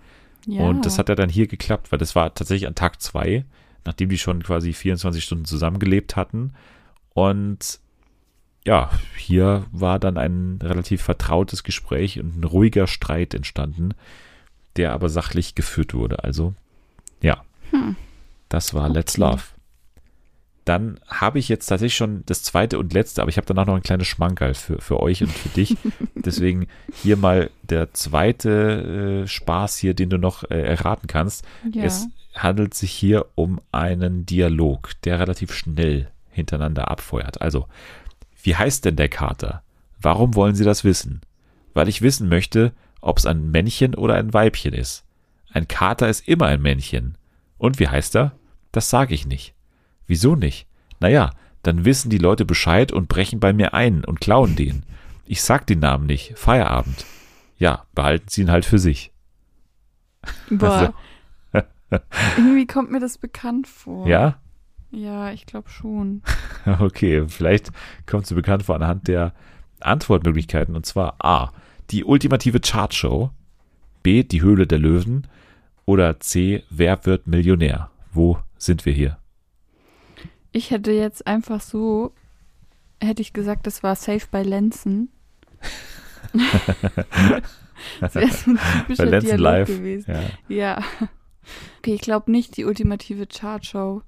Ja. 0.48 0.64
Und 0.64 0.84
das 0.84 0.98
hat 0.98 1.10
ja 1.10 1.16
dann 1.16 1.30
hier 1.30 1.46
geklappt, 1.46 1.92
weil 1.92 2.00
das 2.00 2.16
war 2.16 2.34
tatsächlich 2.34 2.68
an 2.68 2.74
Tag 2.74 3.04
zwei, 3.04 3.46
nachdem 3.86 4.10
die 4.10 4.18
schon 4.18 4.42
quasi 4.42 4.74
24 4.74 5.24
Stunden 5.24 5.46
zusammengelebt 5.46 6.16
hatten. 6.16 6.54
Und 7.14 7.80
ja, 8.66 8.90
hier 9.16 9.68
war 9.72 10.00
dann 10.00 10.18
ein 10.18 10.58
relativ 10.64 11.04
vertrautes 11.04 11.64
Gespräch 11.64 12.20
und 12.20 12.36
ein 12.36 12.44
ruhiger 12.46 12.88
Streit 12.88 13.36
entstanden, 13.36 13.94
der 14.76 14.92
aber 14.92 15.08
sachlich 15.08 15.54
geführt 15.54 15.94
wurde. 15.94 16.24
Also, 16.24 16.56
ja, 17.22 17.44
Hm. 17.72 17.96
Das 18.50 18.74
war 18.74 18.90
Let's 18.90 19.18
Okay. 19.18 19.32
Love. 19.32 19.44
Dann 20.66 21.00
habe 21.08 21.40
ich 21.40 21.50
jetzt 21.50 21.66
tatsächlich 21.66 21.96
schon 21.96 22.24
das 22.28 22.44
zweite 22.44 22.78
und 22.78 22.94
letzte, 22.94 23.22
aber 23.22 23.30
ich 23.30 23.38
habe 23.38 23.48
danach 23.48 23.66
noch 23.66 23.76
ein 23.76 23.82
kleines 23.82 24.08
Schmankerl 24.08 24.54
für, 24.54 24.80
für 24.80 25.00
euch 25.00 25.24
und 25.24 25.32
für 25.32 25.50
dich. 25.50 25.76
Deswegen 26.16 26.68
hier 26.94 27.18
mal 27.18 27.50
der 27.64 27.94
zweite 27.94 29.24
äh, 29.24 29.28
Spaß 29.28 29.78
hier, 29.78 29.96
den 29.96 30.10
du 30.10 30.18
noch 30.18 30.44
äh, 30.44 30.62
erraten 30.62 31.08
kannst. 31.08 31.44
Ja. 31.74 31.84
Es 31.86 32.08
handelt 32.36 32.76
sich 32.76 32.92
hier 32.92 33.26
um 33.36 33.60
einen 33.72 34.26
Dialog, 34.28 34.92
der 35.06 35.20
relativ 35.20 35.54
schnell 35.54 36.12
hintereinander 36.30 36.92
abfeuert. 36.92 37.42
Also, 37.42 37.66
wie 38.44 38.56
heißt 38.56 38.86
denn 38.86 38.96
der 38.96 39.10
Kater? 39.10 39.64
Warum 40.00 40.36
wollen 40.36 40.56
Sie 40.56 40.66
das 40.66 40.84
wissen? 40.84 41.22
Weil 41.74 41.90
ich 41.90 42.02
wissen 42.02 42.30
möchte, 42.30 42.74
ob 43.02 43.18
es 43.18 43.26
ein 43.26 43.50
Männchen 43.50 43.96
oder 43.96 44.16
ein 44.16 44.34
Weibchen 44.34 44.74
ist. 44.74 45.04
Ein 45.52 45.68
Kater 45.68 46.10
ist 46.10 46.28
immer 46.28 46.46
ein 46.46 46.62
Männchen. 46.62 47.18
Und 47.58 47.80
wie 47.80 47.88
heißt 47.88 48.16
er? 48.16 48.34
Das 48.72 48.90
sage 48.90 49.14
ich 49.14 49.26
nicht. 49.26 49.56
Wieso 50.08 50.36
nicht? 50.36 50.68
Naja, 51.00 51.32
dann 51.64 51.86
wissen 51.86 52.10
die 52.10 52.18
Leute 52.18 52.46
Bescheid 52.46 52.92
und 52.92 53.08
brechen 53.10 53.40
bei 53.40 53.54
mir 53.54 53.74
ein 53.74 54.04
und 54.06 54.22
klauen 54.22 54.56
den. 54.56 54.84
Ich 55.26 55.42
sag 55.42 55.68
den 55.68 55.80
Namen 55.80 56.06
nicht. 56.08 56.34
Feierabend. 56.38 57.06
Ja, 57.58 57.86
behalten 57.94 58.28
Sie 58.30 58.42
ihn 58.42 58.52
halt 58.52 58.66
für 58.66 58.80
sich. 58.80 59.12
Boah. 60.50 60.94
Irgendwie 62.38 62.68
kommt 62.68 62.92
mir 62.92 63.00
das 63.00 63.18
bekannt 63.18 63.68
vor. 63.68 64.08
Ja? 64.08 64.40
Ja, 64.92 65.32
ich 65.32 65.46
glaube 65.46 65.70
schon. 65.70 66.22
Okay, 66.80 67.26
vielleicht 67.28 67.72
kommt 68.06 68.28
sie 68.28 68.36
bekannt 68.36 68.64
vor 68.64 68.76
anhand 68.76 69.08
der 69.08 69.34
Antwortmöglichkeiten. 69.80 70.76
Und 70.76 70.86
zwar 70.86 71.16
A. 71.24 71.54
Die 71.90 72.04
ultimative 72.04 72.60
Chartshow. 72.60 73.32
B. 74.04 74.24
Die 74.24 74.42
Höhle 74.42 74.68
der 74.68 74.78
Löwen. 74.78 75.26
Oder 75.86 76.20
C. 76.20 76.64
Wer 76.70 77.06
wird 77.06 77.28
Millionär? 77.28 77.90
Wo 78.12 78.40
sind 78.60 78.86
wir 78.86 78.94
hier? 78.94 79.18
Ich 80.52 80.70
hätte 80.72 80.92
jetzt 80.92 81.26
einfach 81.26 81.62
so, 81.62 82.14
hätte 83.02 83.22
ich 83.22 83.34
gesagt, 83.34 83.66
das 83.66 83.82
war 83.84 83.96
Safe 83.96 84.26
bei 84.30 84.44
Lenzen. 84.44 85.10
das 88.00 88.16
wäre 88.16 88.30
so 88.30 88.52
ein 88.52 88.60
typischer 88.80 89.04
Bei 89.06 89.10
Lenzen 89.10 89.28
Dialog 89.28 89.42
Live. 89.42 89.68
gewesen. 89.68 90.12
Ja. 90.50 90.56
Ja. 90.56 90.84
Okay, 91.80 91.96
ich 91.96 92.02
glaube 92.02 92.32
nicht 92.32 92.58
die 92.58 92.66
ultimative 92.66 93.26
Chartshow 93.26 94.04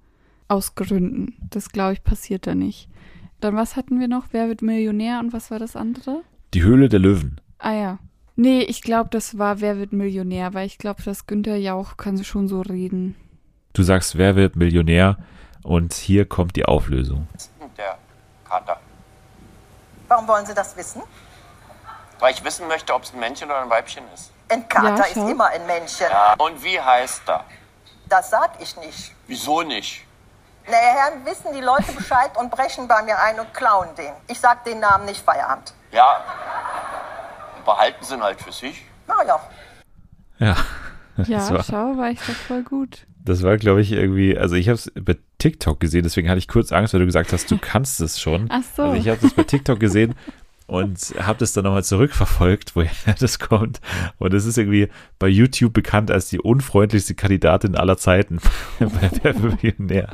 aus 0.48 0.76
Gründen. 0.76 1.36
Das 1.50 1.70
glaube 1.70 1.94
ich 1.94 2.04
passiert 2.04 2.46
da 2.46 2.54
nicht. 2.54 2.90
Dann 3.40 3.56
was 3.56 3.76
hatten 3.76 4.00
wir 4.00 4.08
noch? 4.08 4.26
Wer 4.32 4.48
wird 4.50 4.62
Millionär 4.62 5.20
und 5.20 5.34
was 5.34 5.50
war 5.50 5.58
das 5.58 5.76
andere? 5.76 6.22
Die 6.54 6.64
Höhle 6.64 6.90
der 6.90 7.00
Löwen. 7.00 7.40
Ah 7.58 7.74
ja. 7.74 8.00
Nee, 8.36 8.62
ich 8.62 8.82
glaube, 8.82 9.10
das 9.12 9.38
war 9.38 9.62
Wer 9.62 9.78
wird 9.78 9.94
Millionär, 9.94 10.54
weil 10.54 10.68
ich 10.68 10.78
glaube, 10.78 11.02
dass 11.04 11.26
Günther 11.28 11.58
Jauch 11.58 11.98
kann 11.98 12.24
schon 12.24 12.48
so 12.48 12.62
reden. 12.62 13.16
Du 13.74 13.84
sagst, 13.84 14.18
wer 14.18 14.36
wird 14.36 14.56
Millionär? 14.56 15.18
Und 15.64 15.94
hier 15.94 16.28
kommt 16.28 16.56
die 16.56 16.66
Auflösung. 16.66 17.28
Der 17.78 17.98
Kater. 18.48 18.80
Warum 20.08 20.28
wollen 20.28 20.46
Sie 20.46 20.54
das 20.54 20.76
wissen? 20.76 21.02
Weil 22.20 22.34
ich 22.34 22.44
wissen 22.44 22.68
möchte, 22.68 22.94
ob 22.94 23.04
es 23.04 23.14
ein 23.14 23.20
Männchen 23.20 23.50
oder 23.50 23.62
ein 23.62 23.70
Weibchen 23.70 24.04
ist. 24.14 24.32
Ein 24.50 24.68
Kater 24.68 24.98
Ja, 24.98 25.04
ist 25.06 25.16
immer 25.16 25.48
ein 25.48 25.66
Männchen. 25.66 26.08
Ja. 26.10 26.34
Und 26.38 26.62
wie 26.64 26.80
heißt 26.80 27.22
er? 27.28 27.46
Das 28.10 28.30
sag 28.30 28.62
ich 28.62 28.76
nicht. 28.78 29.14
Wieso 29.28 29.62
nicht? 29.62 30.06
Nachher 30.66 31.14
wissen 31.24 31.54
die 31.54 31.62
Leute 31.62 31.92
Bescheid 31.94 32.36
und 32.38 32.52
brechen 32.52 32.88
bei 32.88 33.02
mir 33.04 33.18
ein 33.18 33.40
und 33.40 33.54
klauen 33.54 33.96
den. 33.96 34.14
Ich 34.28 34.40
sag 34.40 34.64
den 34.66 34.80
Namen 34.80 35.06
nicht 35.06 35.24
Feierabend. 35.24 35.74
Ja. 35.92 36.24
Behalten 37.66 38.04
sie 38.04 38.16
ihn 38.16 38.24
halt 38.24 38.42
für 38.42 38.52
sich. 38.52 38.86
Na 39.08 39.24
ja. 39.24 39.40
Ja. 40.40 40.56
Ja, 41.28 41.50
war- 41.50 41.64
schau, 41.64 41.98
war 41.98 42.12
ich 42.12 42.20
doch 42.20 42.34
voll 42.34 42.64
gut. 42.64 43.06
Das 43.24 43.44
war, 43.44 43.58
glaube 43.58 43.82
ich, 43.82 43.92
irgendwie, 43.92 44.36
also 44.36 44.56
ich 44.56 44.68
habe 44.68 44.76
es 44.76 44.92
bei 45.00 45.16
TikTok 45.38 45.80
gesehen, 45.80 46.02
deswegen 46.04 46.28
hatte 46.28 46.40
ich 46.40 46.48
kurz 46.48 46.72
Angst, 46.72 46.94
weil 46.94 47.02
du 47.02 47.06
gesagt 47.06 47.32
hast, 47.34 47.52
du 47.52 47.58
kannst 47.60 48.02
es 48.02 48.20
schon. 48.20 48.48
Ach 48.50 48.64
so. 48.76 48.82
Also 48.84 48.96
ich 48.98 49.08
habe 49.08 49.20
das 49.22 49.34
bei 49.34 49.44
TikTok 49.44 49.80
gesehen 49.80 50.16
und 50.72 50.98
habe 51.20 51.38
das 51.40 51.52
dann 51.52 51.66
nochmal 51.66 51.84
zurückverfolgt, 51.84 52.76
woher 52.76 52.90
das 53.20 53.40
kommt. 53.40 53.82
Und 54.20 54.34
es 54.34 54.46
ist 54.46 54.58
irgendwie 54.58 54.88
bei 55.20 55.28
YouTube 55.28 55.74
bekannt 55.74 56.10
als 56.12 56.30
die 56.30 56.40
unfreundlichste 56.40 57.14
Kandidatin 57.14 57.76
aller 57.76 57.98
Zeiten 57.98 58.40
bei 58.80 59.12
Wer 59.22 59.34
Millionär. 59.38 60.10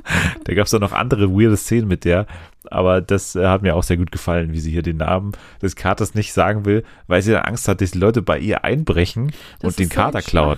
Da 0.46 0.54
gab 0.56 0.66
es 0.66 0.72
dann 0.72 0.82
noch 0.82 0.94
andere 0.94 1.30
weirde 1.32 1.58
Szenen 1.58 1.88
mit 1.88 2.06
der, 2.06 2.26
aber 2.72 3.02
das 3.02 3.36
äh, 3.36 3.46
hat 3.46 3.62
mir 3.62 3.76
auch 3.76 3.84
sehr 3.84 3.98
gut 3.98 4.12
gefallen, 4.12 4.52
wie 4.52 4.60
sie 4.60 4.72
hier 4.72 4.82
den 4.82 4.98
Namen 4.98 5.34
des 5.62 5.76
Katers 5.76 6.16
nicht 6.16 6.34
sagen 6.34 6.66
will, 6.66 6.84
weil 7.06 7.22
sie 7.22 7.34
dann 7.34 7.44
Angst 7.44 7.68
hat, 7.68 7.80
dass 7.82 7.92
die 7.92 8.00
Leute 8.00 8.24
bei 8.24 8.40
ihr 8.40 8.64
einbrechen 8.64 9.32
Das 9.60 9.70
und 9.70 9.80
den 9.80 9.90
so 9.90 9.96
Kater 9.96 10.24
klauen. 10.24 10.58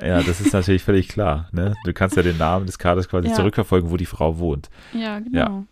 Ja, 0.00 0.22
das 0.22 0.40
ist 0.40 0.52
natürlich 0.52 0.84
völlig 0.84 1.08
klar. 1.08 1.48
Ne? 1.50 1.74
Du 1.84 1.92
kannst 1.92 2.16
ja 2.16 2.22
den 2.22 2.38
Namen 2.38 2.66
des 2.66 2.78
Katers 2.78 3.08
quasi 3.08 3.28
Ja. 3.28 3.34
zurückverfolgen, 3.34 3.90
wo 3.90 3.96
die 3.96 4.06
Frau 4.06 4.38
wohnt. 4.38 4.70
Ja, 4.92 5.18
genau. 5.18 5.64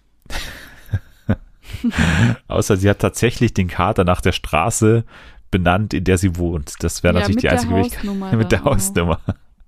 Außer 2.48 2.76
sie 2.76 2.88
hat 2.88 2.98
tatsächlich 2.98 3.54
den 3.54 3.68
Kater 3.68 4.04
nach 4.04 4.20
der 4.20 4.32
Straße 4.32 5.04
benannt, 5.50 5.94
in 5.94 6.04
der 6.04 6.18
sie 6.18 6.36
wohnt. 6.36 6.74
Das 6.80 7.02
wäre 7.02 7.14
Ja, 7.14 7.20
natürlich 7.20 7.40
die 7.40 7.48
einzige 7.48 7.74
Möglichkeit. 7.74 8.04
Mit 8.36 8.52
der. 8.52 8.64
Hausnummer. 8.64 9.20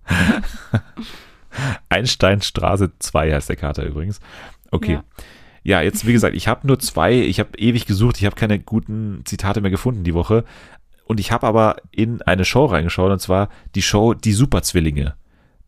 Einsteinstraße 1.88 2.92
2 2.98 3.32
heißt 3.32 3.48
der 3.48 3.56
Kater 3.56 3.84
übrigens. 3.84 4.20
Okay. 4.70 4.94
Ja. 4.94 5.04
Ja, 5.64 5.80
jetzt 5.80 6.06
wie 6.06 6.12
gesagt, 6.12 6.34
ich 6.34 6.48
habe 6.48 6.66
nur 6.66 6.80
zwei, 6.80 7.14
ich 7.14 7.38
habe 7.38 7.56
ewig 7.56 7.86
gesucht, 7.86 8.16
ich 8.18 8.26
habe 8.26 8.34
keine 8.34 8.58
guten 8.58 9.22
Zitate 9.24 9.60
mehr 9.60 9.70
gefunden 9.70 10.02
die 10.02 10.14
Woche. 10.14 10.44
Und 11.04 11.20
ich 11.20 11.30
habe 11.30 11.46
aber 11.46 11.76
in 11.92 12.20
eine 12.22 12.44
Show 12.44 12.64
reingeschaut, 12.64 13.12
und 13.12 13.20
zwar 13.20 13.48
die 13.76 13.82
Show 13.82 14.14
Die 14.14 14.32
Superzwillinge 14.32 15.14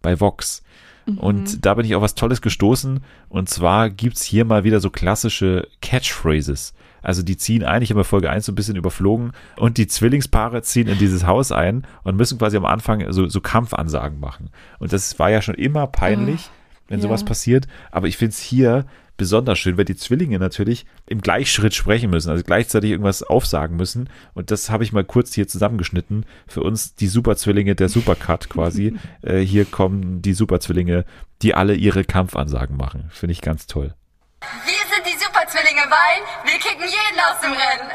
bei 0.02 0.18
Vox. 0.18 0.63
Mhm. 1.06 1.18
Und 1.18 1.66
da 1.66 1.74
bin 1.74 1.84
ich 1.84 1.94
auf 1.94 2.02
was 2.02 2.14
Tolles 2.14 2.40
gestoßen. 2.40 3.00
Und 3.28 3.48
zwar 3.48 3.90
gibt's 3.90 4.22
hier 4.22 4.44
mal 4.44 4.64
wieder 4.64 4.80
so 4.80 4.90
klassische 4.90 5.68
Catchphrases. 5.80 6.74
Also 7.02 7.22
die 7.22 7.36
ziehen 7.36 7.64
eigentlich 7.64 7.90
immer 7.90 8.04
Folge 8.04 8.30
1 8.30 8.46
so 8.46 8.52
ein 8.52 8.54
bisschen 8.54 8.76
überflogen 8.76 9.32
und 9.56 9.76
die 9.76 9.86
Zwillingspaare 9.86 10.62
ziehen 10.62 10.88
in 10.88 10.96
dieses 10.96 11.26
Haus 11.26 11.52
ein 11.52 11.86
und 12.02 12.16
müssen 12.16 12.38
quasi 12.38 12.56
am 12.56 12.64
Anfang 12.64 13.12
so, 13.12 13.28
so 13.28 13.42
Kampfansagen 13.42 14.18
machen. 14.18 14.48
Und 14.78 14.92
das 14.94 15.18
war 15.18 15.30
ja 15.30 15.42
schon 15.42 15.54
immer 15.54 15.86
peinlich, 15.86 16.48
wenn 16.88 17.00
ja. 17.00 17.02
sowas 17.02 17.22
passiert. 17.22 17.68
Aber 17.90 18.08
ich 18.08 18.16
finde 18.16 18.30
es 18.30 18.38
hier 18.38 18.86
besonders 19.16 19.58
schön, 19.58 19.76
weil 19.76 19.84
die 19.84 19.96
Zwillinge 19.96 20.38
natürlich 20.38 20.86
im 21.06 21.20
Gleichschritt 21.20 21.74
sprechen 21.74 22.10
müssen, 22.10 22.30
also 22.30 22.42
gleichzeitig 22.42 22.90
irgendwas 22.90 23.22
aufsagen 23.22 23.76
müssen. 23.76 24.08
Und 24.34 24.50
das 24.50 24.70
habe 24.70 24.84
ich 24.84 24.92
mal 24.92 25.04
kurz 25.04 25.34
hier 25.34 25.48
zusammengeschnitten. 25.48 26.26
Für 26.46 26.62
uns 26.62 26.94
die 26.94 27.08
Superzwillinge 27.08 27.74
der 27.74 27.88
Supercut 27.88 28.48
quasi. 28.48 28.96
äh, 29.22 29.38
hier 29.40 29.64
kommen 29.64 30.22
die 30.22 30.34
Superzwillinge, 30.34 31.04
die 31.42 31.54
alle 31.54 31.74
ihre 31.74 32.04
Kampfansagen 32.04 32.76
machen. 32.76 33.10
Finde 33.12 33.32
ich 33.32 33.40
ganz 33.40 33.66
toll. 33.66 33.94
Wir 34.40 34.94
sind 34.94 35.06
die 35.06 35.18
Superzwillinge 35.18 35.82
Wein. 35.82 36.22
Wir 36.44 36.58
kicken 36.58 36.84
jeden 36.84 37.20
aus 37.20 37.40
dem 37.40 37.52
Rennen. 37.52 37.90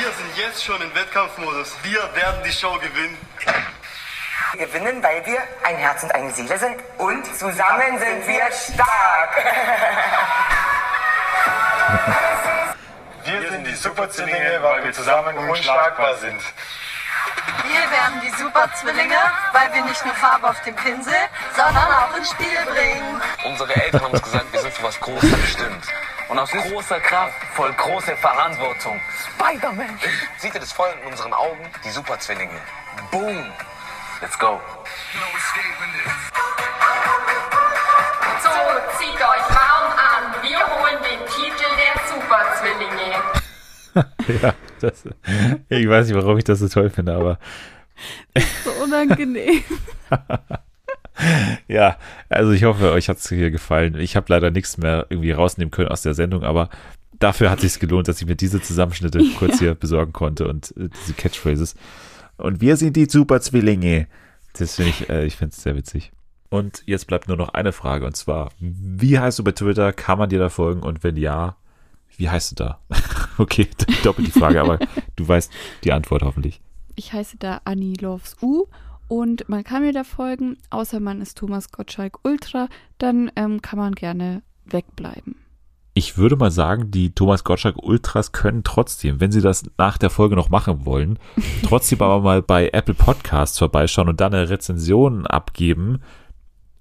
Wir 0.00 0.12
sind 0.12 0.36
jetzt 0.38 0.64
schon 0.64 0.80
im 0.80 0.94
Wettkampfmodus. 0.94 1.74
Wir 1.82 2.00
werden 2.14 2.40
die 2.46 2.52
Show 2.52 2.74
gewinnen. 2.78 3.16
Wir 4.52 4.66
gewinnen, 4.66 5.02
weil 5.02 5.24
wir 5.26 5.40
ein 5.64 5.76
Herz 5.76 6.02
und 6.02 6.14
eine 6.14 6.30
Seele 6.32 6.58
sind 6.58 6.76
und 6.98 7.24
zusammen 7.36 7.98
sind 7.98 8.26
wir 8.26 8.50
stark. 8.52 9.30
Wir 13.24 13.50
sind 13.50 13.66
die 13.66 13.74
Superzwillinge, 13.74 14.58
weil 14.62 14.84
wir 14.84 14.92
zusammen 14.92 15.36
unschlagbar 15.36 16.16
sind. 16.16 16.40
Wir 17.62 17.90
werden 17.90 18.20
die 18.22 18.30
Superzwillinge, 18.42 19.18
weil 19.52 19.72
wir 19.74 19.84
nicht 19.84 20.02
nur 20.04 20.14
Farbe 20.14 20.48
auf 20.48 20.60
dem 20.62 20.74
Pinsel, 20.74 21.12
sondern 21.54 21.84
auch 21.92 22.16
ins 22.16 22.30
Spiel 22.30 22.58
bringen. 22.66 23.20
Unsere 23.44 23.74
Eltern 23.74 24.02
haben 24.02 24.12
uns 24.12 24.22
gesagt, 24.22 24.50
wir 24.50 24.60
sind 24.60 24.72
für 24.72 24.82
was 24.82 24.98
Großes 25.00 25.30
bestimmt. 25.30 25.86
Und 26.28 26.38
aus 26.38 26.50
großer 26.50 27.00
Kraft 27.00 27.34
folgt 27.54 27.78
große 27.78 28.16
Verantwortung. 28.16 29.00
Spider-Man! 29.34 29.98
Seht 30.38 30.54
ihr 30.54 30.60
das 30.60 30.72
Feuer 30.72 30.94
in 31.02 31.10
unseren 31.10 31.34
Augen? 31.34 31.70
Die 31.84 31.90
Superzwillinge. 31.90 32.60
Boom! 33.10 33.52
Let's 34.20 34.38
go. 34.38 34.60
So, 38.42 38.50
zieht 38.98 39.14
euch 39.14 39.46
warm 39.54 39.92
an. 39.92 40.34
Wir 40.42 40.58
holen 40.58 40.98
den 41.02 41.20
Titel 41.28 41.70
der 41.76 41.94
Superzwillinge. 42.08 43.14
Ja, 44.42 44.54
das, 44.80 45.04
ich 45.68 45.88
weiß 45.88 46.06
nicht, 46.06 46.14
warum 46.14 46.38
ich 46.38 46.44
das 46.44 46.60
so 46.60 46.68
toll 46.68 46.88
finde, 46.90 47.14
aber 47.14 47.38
So 48.64 48.70
unangenehm. 48.84 49.62
ja, 51.68 51.96
also 52.28 52.52
ich 52.52 52.64
hoffe, 52.64 52.92
euch 52.92 53.08
hat 53.08 53.18
es 53.18 53.28
hier 53.28 53.50
gefallen. 53.50 53.98
Ich 53.98 54.16
habe 54.16 54.26
leider 54.28 54.50
nichts 54.50 54.78
mehr 54.78 55.06
irgendwie 55.08 55.32
rausnehmen 55.32 55.70
können 55.70 55.88
aus 55.88 56.02
der 56.02 56.14
Sendung, 56.14 56.44
aber 56.44 56.68
dafür 57.18 57.50
hat 57.50 57.60
sich 57.60 57.80
gelohnt, 57.80 58.08
dass 58.08 58.20
ich 58.20 58.26
mir 58.26 58.36
diese 58.36 58.60
Zusammenschnitte 58.60 59.20
kurz 59.38 59.58
hier 59.58 59.74
besorgen 59.74 60.12
konnte 60.12 60.46
und 60.46 60.74
äh, 60.76 60.88
diese 61.02 61.14
Catchphrases. 61.14 61.74
Und 62.38 62.60
wir 62.60 62.76
sind 62.76 62.96
die 62.96 63.06
Superzwillinge. 63.06 64.06
Das 64.54 64.76
finde 64.76 64.90
ich, 64.90 65.08
äh, 65.08 65.26
ich 65.26 65.36
finde 65.36 65.54
es 65.54 65.62
sehr 65.62 65.76
witzig. 65.76 66.12
Und 66.50 66.82
jetzt 66.86 67.06
bleibt 67.06 67.28
nur 67.28 67.36
noch 67.36 67.50
eine 67.50 67.72
Frage 67.72 68.06
und 68.06 68.16
zwar, 68.16 68.50
wie 68.58 69.18
heißt 69.18 69.38
du 69.38 69.44
bei 69.44 69.52
Twitter? 69.52 69.92
Kann 69.92 70.18
man 70.18 70.30
dir 70.30 70.38
da 70.38 70.48
folgen? 70.48 70.82
Und 70.82 71.04
wenn 71.04 71.16
ja, 71.16 71.56
Wie 72.16 72.28
heißt 72.28 72.52
du 72.52 72.54
da? 72.56 72.80
okay, 73.38 73.68
doppelt 74.02 74.26
die 74.26 74.32
Frage, 74.32 74.60
aber 74.60 74.78
du 75.14 75.28
weißt 75.28 75.52
die 75.84 75.92
Antwort 75.92 76.22
hoffentlich. 76.22 76.60
Ich 76.96 77.12
heiße 77.12 77.36
da 77.38 77.60
Annie 77.64 77.94
Loves 78.00 78.36
U 78.42 78.66
und 79.06 79.48
man 79.48 79.62
kann 79.62 79.82
mir 79.82 79.92
da 79.92 80.04
folgen, 80.04 80.56
außer 80.70 81.00
man 81.00 81.20
ist 81.20 81.38
Thomas 81.38 81.70
Gottschalk 81.70 82.18
Ultra, 82.24 82.68
dann 82.98 83.30
ähm, 83.36 83.62
kann 83.62 83.78
man 83.78 83.94
gerne 83.94 84.42
wegbleiben. 84.64 85.36
Ich 85.98 86.16
würde 86.16 86.36
mal 86.36 86.52
sagen, 86.52 86.92
die 86.92 87.10
Thomas 87.10 87.42
Gottschalk 87.42 87.76
Ultras 87.82 88.30
können 88.30 88.62
trotzdem, 88.62 89.18
wenn 89.20 89.32
sie 89.32 89.40
das 89.40 89.64
nach 89.78 89.98
der 89.98 90.10
Folge 90.10 90.36
noch 90.36 90.48
machen 90.48 90.86
wollen, 90.86 91.18
trotzdem 91.64 92.00
aber 92.00 92.20
mal 92.20 92.40
bei 92.40 92.68
Apple 92.72 92.94
Podcasts 92.94 93.58
vorbeischauen 93.58 94.08
und 94.08 94.20
dann 94.20 94.32
eine 94.32 94.48
Rezension 94.48 95.26
abgeben 95.26 95.98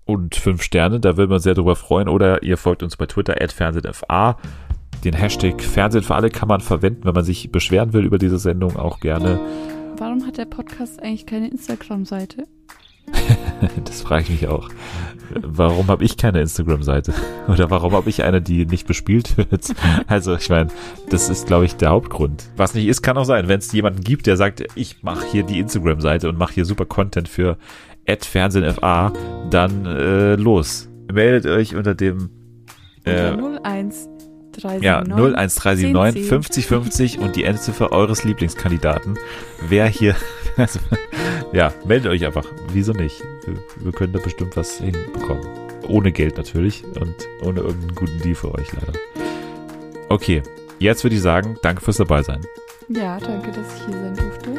und 0.06 0.36
fünf 0.36 0.62
Sterne, 0.62 1.00
da 1.00 1.18
würden 1.18 1.32
wir 1.32 1.36
uns 1.38 1.46
sehr 1.46 1.56
drüber 1.56 1.76
freuen. 1.76 2.10
Oder 2.10 2.44
ihr 2.44 2.58
folgt 2.58 2.84
uns 2.84 2.96
bei 2.96 3.08
Twitter, 3.08 3.36
FernsehenFA. 3.50 4.38
Den 5.04 5.16
Hashtag 5.16 5.64
Fernsehen 5.64 6.04
für 6.04 6.14
alle 6.14 6.30
kann 6.30 6.48
man 6.48 6.62
verwenden, 6.62 7.06
wenn 7.06 7.16
man 7.16 7.26
sich 7.26 7.52
beschweren 7.52 7.94
will 7.94 8.06
über 8.06 8.20
diese 8.20 8.38
Sendung, 8.38 8.76
auch 8.76 9.00
gerne. 9.00 9.40
Warum 9.98 10.28
hat 10.28 10.38
der 10.38 10.46
Podcast 10.46 11.02
eigentlich 11.02 11.26
keine 11.26 11.50
Instagram-Seite? 11.50 12.46
das 13.86 14.02
frage 14.02 14.24
ich 14.24 14.30
mich 14.30 14.48
auch. 14.48 14.70
Warum 15.42 15.88
habe 15.88 16.04
ich 16.04 16.18
keine 16.18 16.42
Instagram-Seite? 16.42 17.14
Oder 17.48 17.70
warum 17.70 17.94
habe 17.94 18.10
ich 18.10 18.24
eine, 18.24 18.42
die 18.42 18.66
nicht 18.66 18.88
bespielt 18.88 19.38
wird? 19.38 19.74
Also, 20.08 20.36
ich 20.36 20.50
meine, 20.50 20.70
das 21.10 21.30
ist, 21.30 21.48
glaube 21.48 21.66
ich, 21.66 21.76
der 21.76 21.90
Hauptgrund. 21.90 22.50
Was 22.56 22.74
nicht 22.74 22.88
ist, 22.88 23.02
kann 23.02 23.18
auch 23.18 23.26
sein. 23.26 23.48
Wenn 23.48 23.60
es 23.60 23.72
jemanden 23.72 24.04
gibt, 24.04 24.26
der 24.26 24.38
sagt, 24.38 24.64
ich 24.76 25.04
mache 25.04 25.26
hier 25.32 25.44
die 25.44 25.60
Instagram-Seite 25.60 26.30
und 26.30 26.38
mache 26.38 26.54
hier 26.54 26.66
super 26.66 26.86
Content 26.86 27.28
für 27.28 27.58
FernsehenFA, 28.08 29.12
dann 29.50 29.86
äh, 29.86 30.36
los. 30.36 30.90
Meldet 31.12 31.46
euch 31.46 31.76
unter 31.76 31.94
dem 31.94 32.30
äh, 33.04 33.34
01 33.64 34.10
ja, 34.82 35.00
01379 35.02 36.28
5050 36.28 37.20
und 37.20 37.36
die 37.36 37.44
Endziffer 37.44 37.92
eures 37.92 38.24
Lieblingskandidaten. 38.24 39.18
Wer 39.68 39.86
hier, 39.88 40.16
also, 40.58 40.80
ja, 41.54 41.74
meldet 41.86 42.12
euch 42.12 42.26
einfach. 42.26 42.46
Wieso 42.72 42.94
nicht? 42.94 43.22
Wir, 43.46 43.56
wir, 43.80 43.92
können 43.92 44.14
da 44.14 44.20
bestimmt 44.20 44.58
was 44.58 44.78
hinbekommen. 44.78 45.46
Ohne 45.88 46.12
Geld 46.12 46.38
natürlich 46.38 46.84
und 46.84 47.16
ohne 47.42 47.62
irgendeinen 47.62 47.96
guten 47.96 48.20
Deal 48.20 48.36
für 48.36 48.54
euch 48.54 48.68
leider. 48.74 48.94
Okay, 50.10 50.42
jetzt 50.80 51.04
würde 51.04 51.16
ich 51.16 51.22
sagen, 51.22 51.58
danke 51.62 51.82
fürs 51.82 51.98
dabei 51.98 52.24
sein. 52.24 52.42
Ja, 52.90 53.20
danke, 53.20 53.52
dass 53.52 53.76
ich 53.78 53.86
hier 53.86 53.94
sein 53.94 54.16
durfte. 54.16 54.50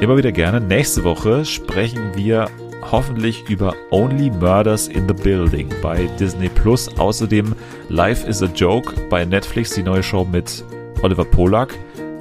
Immer 0.00 0.16
wieder 0.16 0.32
gerne. 0.32 0.60
Nächste 0.60 1.04
Woche 1.04 1.44
sprechen 1.44 2.14
wir 2.14 2.48
hoffentlich 2.90 3.48
über 3.48 3.74
Only 3.90 4.30
Murders 4.30 4.88
in 4.88 5.08
the 5.08 5.14
Building 5.14 5.68
bei 5.80 6.06
Disney 6.18 6.48
Plus. 6.48 6.88
Außerdem 6.98 7.54
Life 7.88 8.26
is 8.28 8.42
a 8.42 8.46
Joke 8.46 8.94
bei 9.08 9.24
Netflix, 9.24 9.70
die 9.70 9.82
neue 9.82 10.02
Show 10.02 10.24
mit 10.24 10.64
Oliver 11.02 11.24
Polak. 11.24 11.74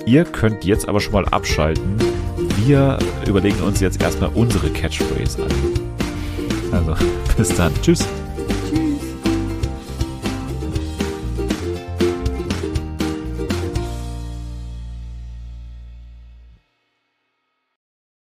Ihr 0.06 0.26
könnt 0.26 0.65
jetzt 0.65 0.88
aber 0.88 0.99
schon 0.99 1.14
mal 1.14 1.26
abschalten. 1.26 1.98
Wir 2.57 2.97
überlegen 3.27 3.61
uns 3.61 3.80
jetzt 3.80 4.01
erstmal 4.01 4.30
unsere 4.34 4.69
Catchphrase 4.69 5.43
an. 5.43 5.51
Also, 6.71 6.95
bis 7.38 7.55
dann. 7.55 7.71
Tschüss. 7.81 8.05